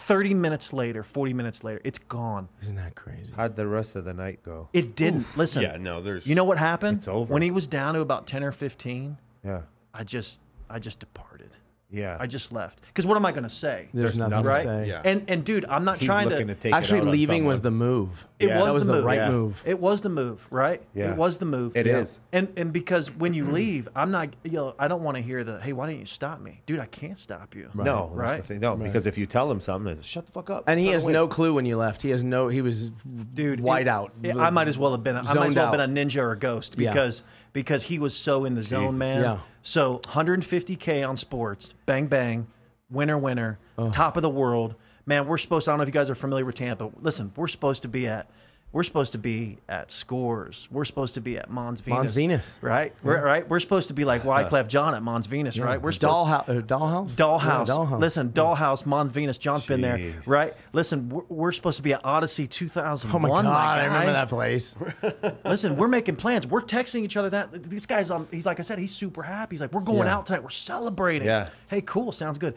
Thirty 0.07 0.35
minutes 0.35 0.73
later, 0.73 1.03
forty 1.03 1.33
minutes 1.33 1.63
later, 1.65 1.81
it's 1.85 1.99
gone. 1.99 2.49
Isn't 2.63 2.77
that 2.77 2.95
crazy? 2.95 3.33
How'd 3.37 3.57
the 3.57 3.67
rest 3.67 3.97
of 3.97 4.05
the 4.05 4.15
night 4.15 4.43
go? 4.43 4.69
It 4.73 4.97
didn't. 4.97 5.27
Listen. 5.37 5.63
Yeah, 5.63 5.77
no, 5.79 6.01
there's. 6.03 6.27
You 6.27 6.35
know 6.35 6.45
what 6.45 6.59
happened? 6.59 6.99
It's 6.99 7.09
over. 7.09 7.33
When 7.33 7.43
he 7.43 7.51
was 7.51 7.67
down 7.67 7.95
to 7.95 8.01
about 8.01 8.27
ten 8.27 8.43
or 8.43 8.53
fifteen, 8.53 9.17
Yeah. 9.45 9.63
I 9.95 10.05
just 10.05 10.41
I 10.69 10.79
just 10.79 11.01
departed. 11.01 11.51
Yeah. 11.93 12.17
I 12.21 12.27
just 12.27 12.53
left. 12.53 12.81
Because 12.87 13.05
what 13.07 13.17
am 13.17 13.27
I 13.27 13.33
going 13.33 13.43
to 13.43 13.51
say? 13.51 13.89
There's, 13.93 14.17
nothing, 14.19 14.31
nothing. 14.31 14.45
to 14.45 14.49
Right? 14.49 14.63
say. 14.63 14.89
Yeah. 14.89 15.03
And 15.05 15.25
and 15.29 15.45
dude, 15.45 15.65
I'm 15.67 15.85
not 15.85 15.99
He's 15.99 16.07
trying 16.07 16.29
to. 16.29 16.45
to 16.45 16.55
take 16.55 16.73
it 16.73 16.75
Actually, 16.75 17.01
out 17.01 17.07
on 17.07 17.13
leaving 17.13 17.45
was 17.45 17.61
the 17.61 17.71
move. 17.71 18.27
It 18.39 18.49
Yeah. 18.49 18.57
was 18.59 18.65
that 18.67 18.75
was 18.75 18.87
the 18.87 18.93
the, 18.93 18.97
move. 18.99 19.05
right 19.05 19.17
Yeah. 19.17 19.31
move. 19.31 19.63
It 19.67 19.81
was 19.81 20.01
the 20.01 20.09
move, 20.09 20.47
right? 20.51 20.83
Yeah. 20.95 21.11
It 21.11 21.17
was 21.17 21.39
the 21.39 21.45
move. 21.47 21.77
It 21.77 21.87
It 21.87 21.91
is. 21.91 22.11
is. 22.11 22.21
And 22.33 22.49
and 22.57 22.73
because 22.73 23.11
when 23.11 23.35
you 23.35 23.45
leave, 23.51 23.89
I'm 23.97 24.11
not 24.13 24.29
you 24.45 24.53
know, 24.53 24.75
I 24.79 24.87
don't 24.89 25.03
want 25.03 25.17
to 25.17 25.23
hear 25.23 25.43
the 25.45 25.61
hey, 25.61 25.73
why 25.73 25.89
didn't 25.89 26.01
you 26.01 26.07
stop 26.07 26.41
me? 26.41 26.61
Dude, 26.67 26.79
I 26.79 26.87
can't 26.87 27.19
stop 27.19 27.55
you. 27.55 27.69
No, 27.75 28.11
Right. 28.15 28.41
the 28.41 28.47
thing. 28.47 28.61
No, 28.61 28.77
because 28.77 29.07
if 29.07 29.19
you 29.19 29.27
tell 29.27 29.51
him 29.51 29.59
something, 29.61 29.93
it's, 29.93 30.07
shut 30.07 30.27
the 30.27 30.33
fuck 30.33 30.49
up. 30.51 30.65
And 30.69 30.79
he 30.79 30.87
has 30.89 31.05
away." 31.05 31.13
no 31.13 31.27
clue 31.29 31.55
when 31.55 31.67
you 31.67 31.77
left. 31.77 32.03
He 32.03 32.11
has 32.11 32.23
no. 32.23 32.49
He 32.49 32.63
was 32.63 32.91
Dude, 33.35 33.61
white 33.61 33.83
it- 33.83 33.89
out. 33.89 34.13
it- 34.23 34.37
I 34.37 34.51
might 34.51 34.69
as 34.69 34.79
well 34.79 34.93
have 34.93 35.03
been. 35.03 35.17
I 35.17 35.23
might 35.35 35.49
as 35.49 35.55
well 35.57 35.71
have 35.73 35.77
been 35.77 35.81
a 35.99 36.07
ninja 36.07 36.23
or 36.23 36.33
a 36.33 36.39
ghost 36.39 36.77
because 36.77 37.25
because 37.53 37.83
he 37.83 37.99
was 37.99 38.15
so 38.17 38.45
in 38.45 38.55
the 38.55 38.63
zone, 38.63 38.83
Jesus. 38.85 38.99
man. 38.99 39.23
Yeah. 39.23 39.39
So 39.63 39.99
150k 40.05 41.07
on 41.09 41.17
sports, 41.17 41.75
bang 41.87 42.07
bang, 42.07 42.47
winner 42.91 43.19
winner, 43.19 43.59
top 43.93 44.17
of 44.17 44.23
the 44.23 44.31
world, 44.31 44.75
man. 45.07 45.27
We're 45.27 45.39
supposed. 45.39 45.67
to, 45.67 45.71
I 45.71 45.73
don't 45.73 45.79
know 45.79 45.83
if 45.83 45.89
you 45.89 45.93
guys 45.93 46.11
are 46.11 46.15
familiar 46.15 46.45
with 46.45 46.55
Tampa. 46.55 46.91
Listen, 47.01 47.33
we're 47.37 47.49
supposed 47.49 47.83
to 47.83 47.89
be 47.89 48.07
at. 48.09 48.31
We're 48.73 48.85
supposed 48.85 49.11
to 49.13 49.19
be 49.19 49.59
at 49.69 49.91
Scores. 49.91 50.69
We're 50.71 50.85
supposed 50.85 51.15
to 51.15 51.21
be 51.21 51.37
at 51.37 51.51
Mons 51.51 51.81
Venus. 51.81 51.97
Mons 51.99 52.11
Venus. 52.13 52.57
right? 52.61 52.95
We're, 53.03 53.21
right. 53.21 53.49
We're 53.49 53.59
supposed 53.59 53.89
to 53.89 53.95
be 53.95 54.05
like 54.05 54.23
Wyclef 54.23 54.69
Jean 54.69 54.95
at 54.95 55.03
Mons 55.03 55.27
Venus, 55.27 55.59
right? 55.59 55.83
We're 55.83 55.91
supposed 55.91 56.15
Dollhouse. 56.29 56.49
Uh, 56.49 56.63
dollhouse. 56.63 57.11
Dollhouse. 57.17 57.67
Yeah, 57.67 57.75
dollhouse. 57.75 57.99
Listen, 57.99 58.31
Dollhouse, 58.31 58.87
Mon 58.87 59.11
Venus. 59.11 59.39
Jon's 59.39 59.67
been 59.67 59.81
there, 59.81 60.15
right? 60.25 60.53
Listen, 60.73 61.09
we're, 61.09 61.23
we're 61.29 61.53
supposed 61.53 61.79
to 61.79 61.83
be 61.83 61.95
at 61.95 62.05
Odyssey 62.05 62.47
2001. 62.47 63.13
Oh 63.13 63.19
my 63.43 63.43
god! 63.43 63.79
I 63.81 63.85
remember 63.87 64.13
that 64.13 64.29
place. 64.29 64.77
Listen, 65.45 65.77
we're 65.77 65.89
making 65.89 66.15
plans. 66.15 66.47
We're 66.47 66.63
texting 66.63 67.03
each 67.03 67.17
other 67.17 67.31
that 67.31 67.65
this 67.65 67.87
guy's 67.87 68.13
on. 68.13 68.29
He's 68.31 68.47
like 68.47 68.61
I 68.61 68.63
said, 68.63 68.79
he's 68.79 68.93
super 68.95 69.25
happy. 69.25 69.55
He's 69.57 69.61
like, 69.61 69.73
we're 69.73 69.81
going 69.81 70.07
Yeah. 70.07 70.15
out 70.15 70.27
tonight. 70.27 70.45
We're 70.45 70.51
celebrating. 70.51 71.27
Yeah. 71.27 71.49
Hey, 71.67 71.81
cool. 71.81 72.13
Sounds 72.13 72.39
good. 72.39 72.55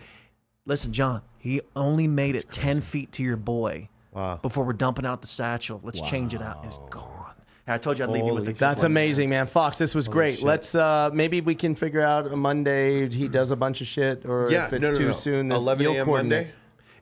Listen, 0.67 0.93
Jon. 0.93 1.21
He 1.39 1.61
only 1.75 2.07
made 2.07 2.35
it 2.35 2.51
ten 2.51 2.81
feet 2.81 3.11
to 3.13 3.23
your 3.23 3.35
boy. 3.35 3.89
Wow. 4.13 4.39
Before 4.41 4.63
we're 4.63 4.73
dumping 4.73 5.05
out 5.05 5.21
the 5.21 5.27
satchel, 5.27 5.81
let's 5.83 6.01
change 6.01 6.33
it 6.33 6.41
out. 6.41 6.63
It's 6.65 6.77
gone. 6.89 7.09
And 7.65 7.73
I 7.73 7.77
told 7.77 7.97
you 7.97 8.03
I'd 8.03 8.11
leave 8.11 8.25
you 8.25 8.33
with 8.33 8.45
the. 8.45 8.53
That's 8.53 8.83
amazing, 8.83 9.29
man. 9.29 9.47
Fox, 9.47 9.77
this 9.77 9.95
was 9.95 10.07
great. 10.07 10.35
shit. 10.35 10.43
Let's 10.43 10.75
uh 10.75 11.09
maybe 11.13 11.39
we 11.41 11.55
can 11.55 11.75
figure 11.75 12.01
out 12.01 12.27
a 12.31 12.35
Monday 12.35 13.07
he 13.09 13.27
does 13.27 13.51
a 13.51 13.55
bunch 13.55 13.79
of 13.81 13.87
shit, 13.87 14.25
or 14.25 14.51
yeah, 14.51 14.67
if 14.67 14.73
it's 14.73 14.81
no, 14.81 14.89
no, 14.91 14.95
too 14.95 15.05
no. 15.07 15.11
soon, 15.11 15.47
this, 15.49 15.61
11 15.61 15.85
a.m. 15.87 16.09
Monday. 16.09 16.51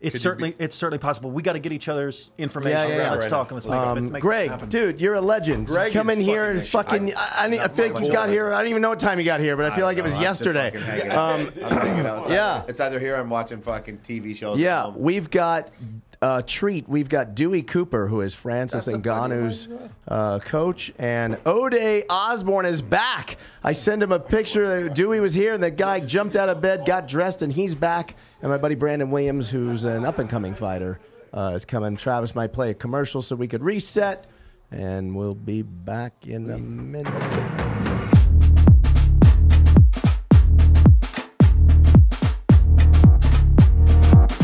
It's 0.02 0.14
Could 0.14 0.14
you 0.14 0.20
certainly 0.20 0.56
it's 0.58 0.76
certainly 0.76 0.98
possible. 1.00 1.30
We 1.30 1.44
got 1.44 1.54
to 1.54 1.60
get 1.60 1.72
each 1.72 1.88
other's 1.88 2.32
information. 2.38 2.78
Yeah, 2.78 2.88
yeah, 2.88 2.96
yeah. 3.04 3.12
Let's 3.12 3.24
Right 3.26 3.30
talk 3.30 3.52
now. 3.52 3.58
and 3.58 3.66
let's 3.66 3.68
make 3.68 3.76
it. 3.76 3.88
Um, 3.88 4.00
Let's 4.00 4.12
make 4.12 4.22
Greg, 4.22 4.70
dude, 4.70 5.02
you're 5.02 5.14
a 5.14 5.22
legend. 5.22 5.68
Greg 5.68 5.94
Come 5.94 6.10
in 6.10 6.20
here 6.20 6.50
and 6.50 6.66
fucking. 6.66 7.14
I- 7.16 7.20
I, 7.20 7.46
I, 7.46 7.64
I, 7.66 7.68
feel 7.68 7.94
like 7.94 8.04
you 8.04 8.12
got 8.12 8.30
here. 8.30 8.52
I 8.52 8.60
don't 8.60 8.70
even 8.70 8.82
know 8.82 8.90
what 8.90 9.00
time 9.00 9.20
you 9.20 9.26
got 9.26 9.40
here, 9.40 9.56
but 9.56 9.72
I 9.72 9.76
feel 9.76 9.86
like 9.86 9.98
it 9.98 10.04
was 10.04 10.18
yesterday. 10.18 10.76
Um, 11.10 11.52
I'm 11.64 11.72
hanging 11.72 12.06
out. 12.06 12.24
It's 12.24 12.32
yeah. 12.32 12.64
It's 12.68 12.80
either 12.80 13.00
here 13.00 13.16
or 13.16 13.20
I'm 13.20 13.30
watching 13.30 13.62
fucking 13.62 14.00
TV 14.00 14.36
shows. 14.36 14.58
yeah, 14.58 14.90
we've 14.90 15.30
got 15.30 15.70
a 16.22 16.44
treat. 16.44 16.88
We've 16.88 17.10
got 17.10 17.34
Dewey 17.34 17.64
Cooper, 17.64 18.08
who 18.08 18.22
is 18.22 18.36
Francis 18.36 18.86
That's 18.86 18.98
Ngannou's 18.98 19.68
uh, 20.08 20.40
coach, 20.40 20.94
and 21.00 21.38
Ode 21.46 22.06
Osborne 22.10 22.66
is 22.68 22.82
back. 22.82 23.38
I 23.64 23.72
sent 23.72 24.04
him 24.04 24.12
a 24.12 24.20
picture. 24.20 24.88
Dewey 24.90 25.20
was 25.20 25.34
here, 25.34 25.56
and 25.56 25.64
the 25.64 25.72
guy 25.72 26.00
jumped 26.00 26.36
out 26.36 26.48
of 26.48 26.62
bed, 26.62 26.86
got 26.86 27.08
dressed, 27.08 27.42
and 27.42 27.52
he's 27.52 27.74
back. 27.74 28.16
And 28.42 28.52
my 28.52 28.58
buddy 28.58 28.76
Brandon 28.76 29.10
Williams, 29.10 29.50
who's 29.50 29.86
an 29.86 30.06
up 30.06 30.20
and 30.20 30.30
coming 30.30 30.54
fighter, 30.54 31.00
uh, 31.34 31.54
is 31.56 31.66
coming. 31.66 31.96
Travis 31.96 32.36
might 32.36 32.54
play 32.54 32.70
a 32.70 32.76
commercial 32.76 33.24
so 33.24 33.36
we 33.36 33.48
could 33.48 33.64
reset, 33.64 34.28
and 34.70 35.16
we'll 35.16 35.34
be 35.34 35.64
back 35.64 36.28
in 36.28 36.52
a 36.52 36.58
minute. 36.58 37.91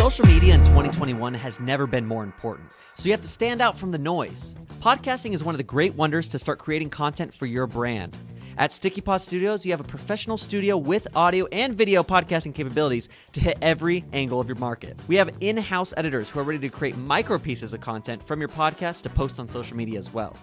Social 0.07 0.25
media 0.25 0.53
in 0.53 0.63
2021 0.63 1.33
has 1.33 1.59
never 1.59 1.85
been 1.85 2.05
more 2.05 2.23
important, 2.23 2.71
so 2.95 3.07
you 3.07 3.11
have 3.11 3.19
to 3.19 3.27
stand 3.27 3.59
out 3.59 3.77
from 3.77 3.91
the 3.91 3.97
noise. 3.97 4.55
Podcasting 4.79 5.33
is 5.33 5.43
one 5.43 5.53
of 5.53 5.57
the 5.57 5.65
great 5.65 5.93
wonders 5.95 6.29
to 6.29 6.39
start 6.39 6.59
creating 6.59 6.89
content 6.89 7.33
for 7.33 7.45
your 7.45 7.67
brand. 7.67 8.15
At 8.57 8.71
Sticky 8.71 9.01
Paws 9.01 9.25
Studios, 9.25 9.65
you 9.65 9.73
have 9.73 9.81
a 9.81 9.83
professional 9.83 10.37
studio 10.37 10.77
with 10.77 11.09
audio 11.13 11.45
and 11.47 11.75
video 11.75 12.03
podcasting 12.03 12.55
capabilities 12.55 13.09
to 13.33 13.41
hit 13.41 13.57
every 13.61 14.05
angle 14.13 14.39
of 14.39 14.47
your 14.47 14.55
market. 14.55 14.97
We 15.09 15.17
have 15.17 15.29
in 15.41 15.57
house 15.57 15.93
editors 15.97 16.29
who 16.29 16.39
are 16.39 16.43
ready 16.43 16.59
to 16.59 16.69
create 16.69 16.95
micro 16.95 17.37
pieces 17.37 17.73
of 17.73 17.81
content 17.81 18.23
from 18.23 18.39
your 18.39 18.47
podcast 18.47 19.01
to 19.01 19.09
post 19.09 19.41
on 19.41 19.49
social 19.49 19.75
media 19.75 19.99
as 19.99 20.13
well. 20.13 20.37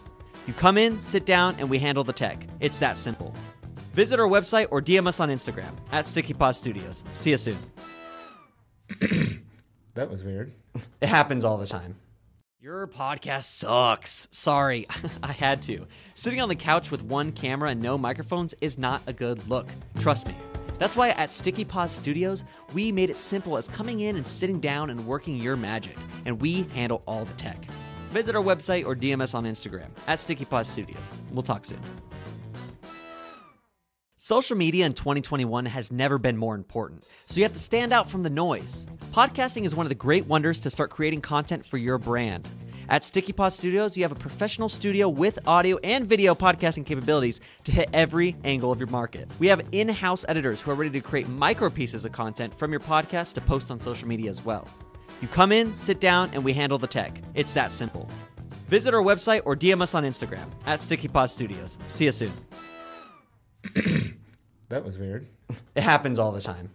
You 0.47 0.53
come 0.53 0.77
in, 0.77 1.01
sit 1.01 1.24
down, 1.24 1.57
and 1.59 1.70
we 1.70 1.78
handle 1.78 2.05
the 2.05 2.12
tech. 2.12 2.47
It's 2.61 2.78
that 2.81 2.99
simple. 2.99 3.32
Visit 3.95 4.20
our 4.20 4.28
website 4.28 4.66
or 4.70 4.82
DM 4.82 5.07
us 5.07 5.20
on 5.20 5.31
Instagram 5.31 5.74
at 5.91 6.07
Sticky 6.07 6.35
Paws 6.35 6.59
Studios. 6.59 7.03
See 7.15 7.31
you 7.31 7.39
soon. 7.39 7.57
That 9.95 10.11
was 10.11 10.25
weird. 10.25 10.53
It 11.01 11.09
happens 11.09 11.45
all 11.45 11.57
the 11.57 11.66
time. 11.66 11.97
Your 12.61 12.87
podcast 12.87 13.45
sucks. 13.45 14.27
Sorry, 14.31 14.87
I 15.23 15.33
had 15.33 15.62
to. 15.62 15.87
Sitting 16.15 16.41
on 16.41 16.49
the 16.49 16.55
couch 16.55 16.91
with 16.91 17.03
one 17.03 17.31
camera 17.31 17.71
and 17.71 17.83
no 17.83 17.99
microphones 17.99 18.55
is 18.61 18.79
not 18.79 19.03
a 19.07 19.12
good 19.12 19.47
look. 19.49 19.69
Trust 20.01 20.27
me. 20.27 20.35
That's 20.79 20.97
why 20.97 21.11
at 21.11 21.33
Sticky 21.33 21.65
Paws 21.65 21.93
Studios, 21.93 22.43
we 22.73 22.91
made 22.91 23.11
it 23.11 23.16
simple 23.16 23.57
as 23.57 23.69
coming 23.69 24.01
in 24.01 24.16
and 24.16 24.27
sitting 24.27 24.61
down 24.61 24.91
and 24.91 25.07
working 25.07 25.37
your 25.37 25.57
magic, 25.57 25.97
and 26.25 26.41
we 26.41 26.62
handle 26.75 27.03
all 27.07 27.25
the 27.25 27.35
tech. 27.35 27.62
Visit 28.11 28.35
our 28.35 28.43
website 28.43 28.87
or 28.87 28.97
DM 28.97 29.21
us 29.21 29.35
on 29.35 29.45
Instagram 29.45 29.89
at 30.07 30.19
Sticky 30.19 30.45
Paws 30.45 30.66
Studios. 30.66 31.12
We'll 31.31 31.43
talk 31.43 31.65
soon. 31.65 31.81
Social 34.25 34.57
media 34.57 34.87
in 34.87 34.95
2021 34.95 35.67
has 35.67 35.93
never 35.93 36.17
been 36.17 36.39
more 36.39 36.55
important, 36.55 37.05
so 37.27 37.37
you 37.37 37.43
have 37.43 37.53
to 37.53 37.59
stand 37.59 37.93
out 37.93 38.09
from 38.09 38.23
the 38.23 38.31
noise. 38.31 38.87
Podcasting 39.13 39.67
is 39.67 39.75
one 39.75 39.85
of 39.85 39.91
the 39.91 39.95
great 39.95 40.25
wonders 40.25 40.61
to 40.61 40.71
start 40.71 40.89
creating 40.89 41.21
content 41.21 41.67
for 41.67 41.77
your 41.77 41.99
brand. 41.99 42.49
At 42.89 43.05
Sticky 43.05 43.35
Paw 43.35 43.51
Studios, 43.51 43.99
you 43.99 44.03
have 44.03 44.13
a 44.13 44.15
professional 44.15 44.71
studio 44.71 45.11
with 45.11 45.39
audio 45.47 45.77
and 45.85 46.07
video 46.07 46.35
podcasting 46.35 46.87
capabilities 46.87 47.43
to 47.65 47.73
hit 47.73 47.91
every 47.93 48.35
angle 48.45 48.73
of 48.73 48.81
your 48.81 48.89
market. 48.89 49.29
We 49.39 49.49
have 49.49 49.61
in 49.73 49.91
house 49.91 50.25
editors 50.27 50.63
who 50.63 50.71
are 50.71 50.75
ready 50.75 50.93
to 50.93 51.03
create 51.03 51.29
micro 51.29 51.69
pieces 51.69 52.07
of 52.07 52.13
content 52.13 52.59
from 52.59 52.71
your 52.71 52.81
podcast 52.81 53.35
to 53.35 53.43
post 53.43 53.71
on 53.71 53.79
social 53.79 54.09
media 54.09 54.31
as 54.31 54.43
well. 54.43 54.67
You 55.21 55.29
come 55.29 55.53
in, 55.53 55.75
sit 55.75 56.01
down, 56.01 56.31
and 56.33 56.43
we 56.43 56.55
handle 56.55 56.79
the 56.79 56.87
tech. 56.87 57.21
It's 57.35 57.53
that 57.53 57.73
simple. 57.73 58.09
Visit 58.69 58.95
our 58.95 59.03
website 59.03 59.43
or 59.45 59.55
DM 59.55 59.83
us 59.83 59.95
on 59.95 60.05
Instagram 60.05 60.51
at 60.65 60.81
Sticky 60.81 61.09
Paw 61.09 61.27
Studios. 61.27 61.79
See 61.91 62.07
you 62.07 62.13
soon. 62.13 62.33
That 64.69 64.85
was 64.85 64.99
weird. 64.99 65.27
It 65.74 65.82
happens 65.82 66.19
all 66.19 66.32
the 66.32 66.41
time. 66.41 66.70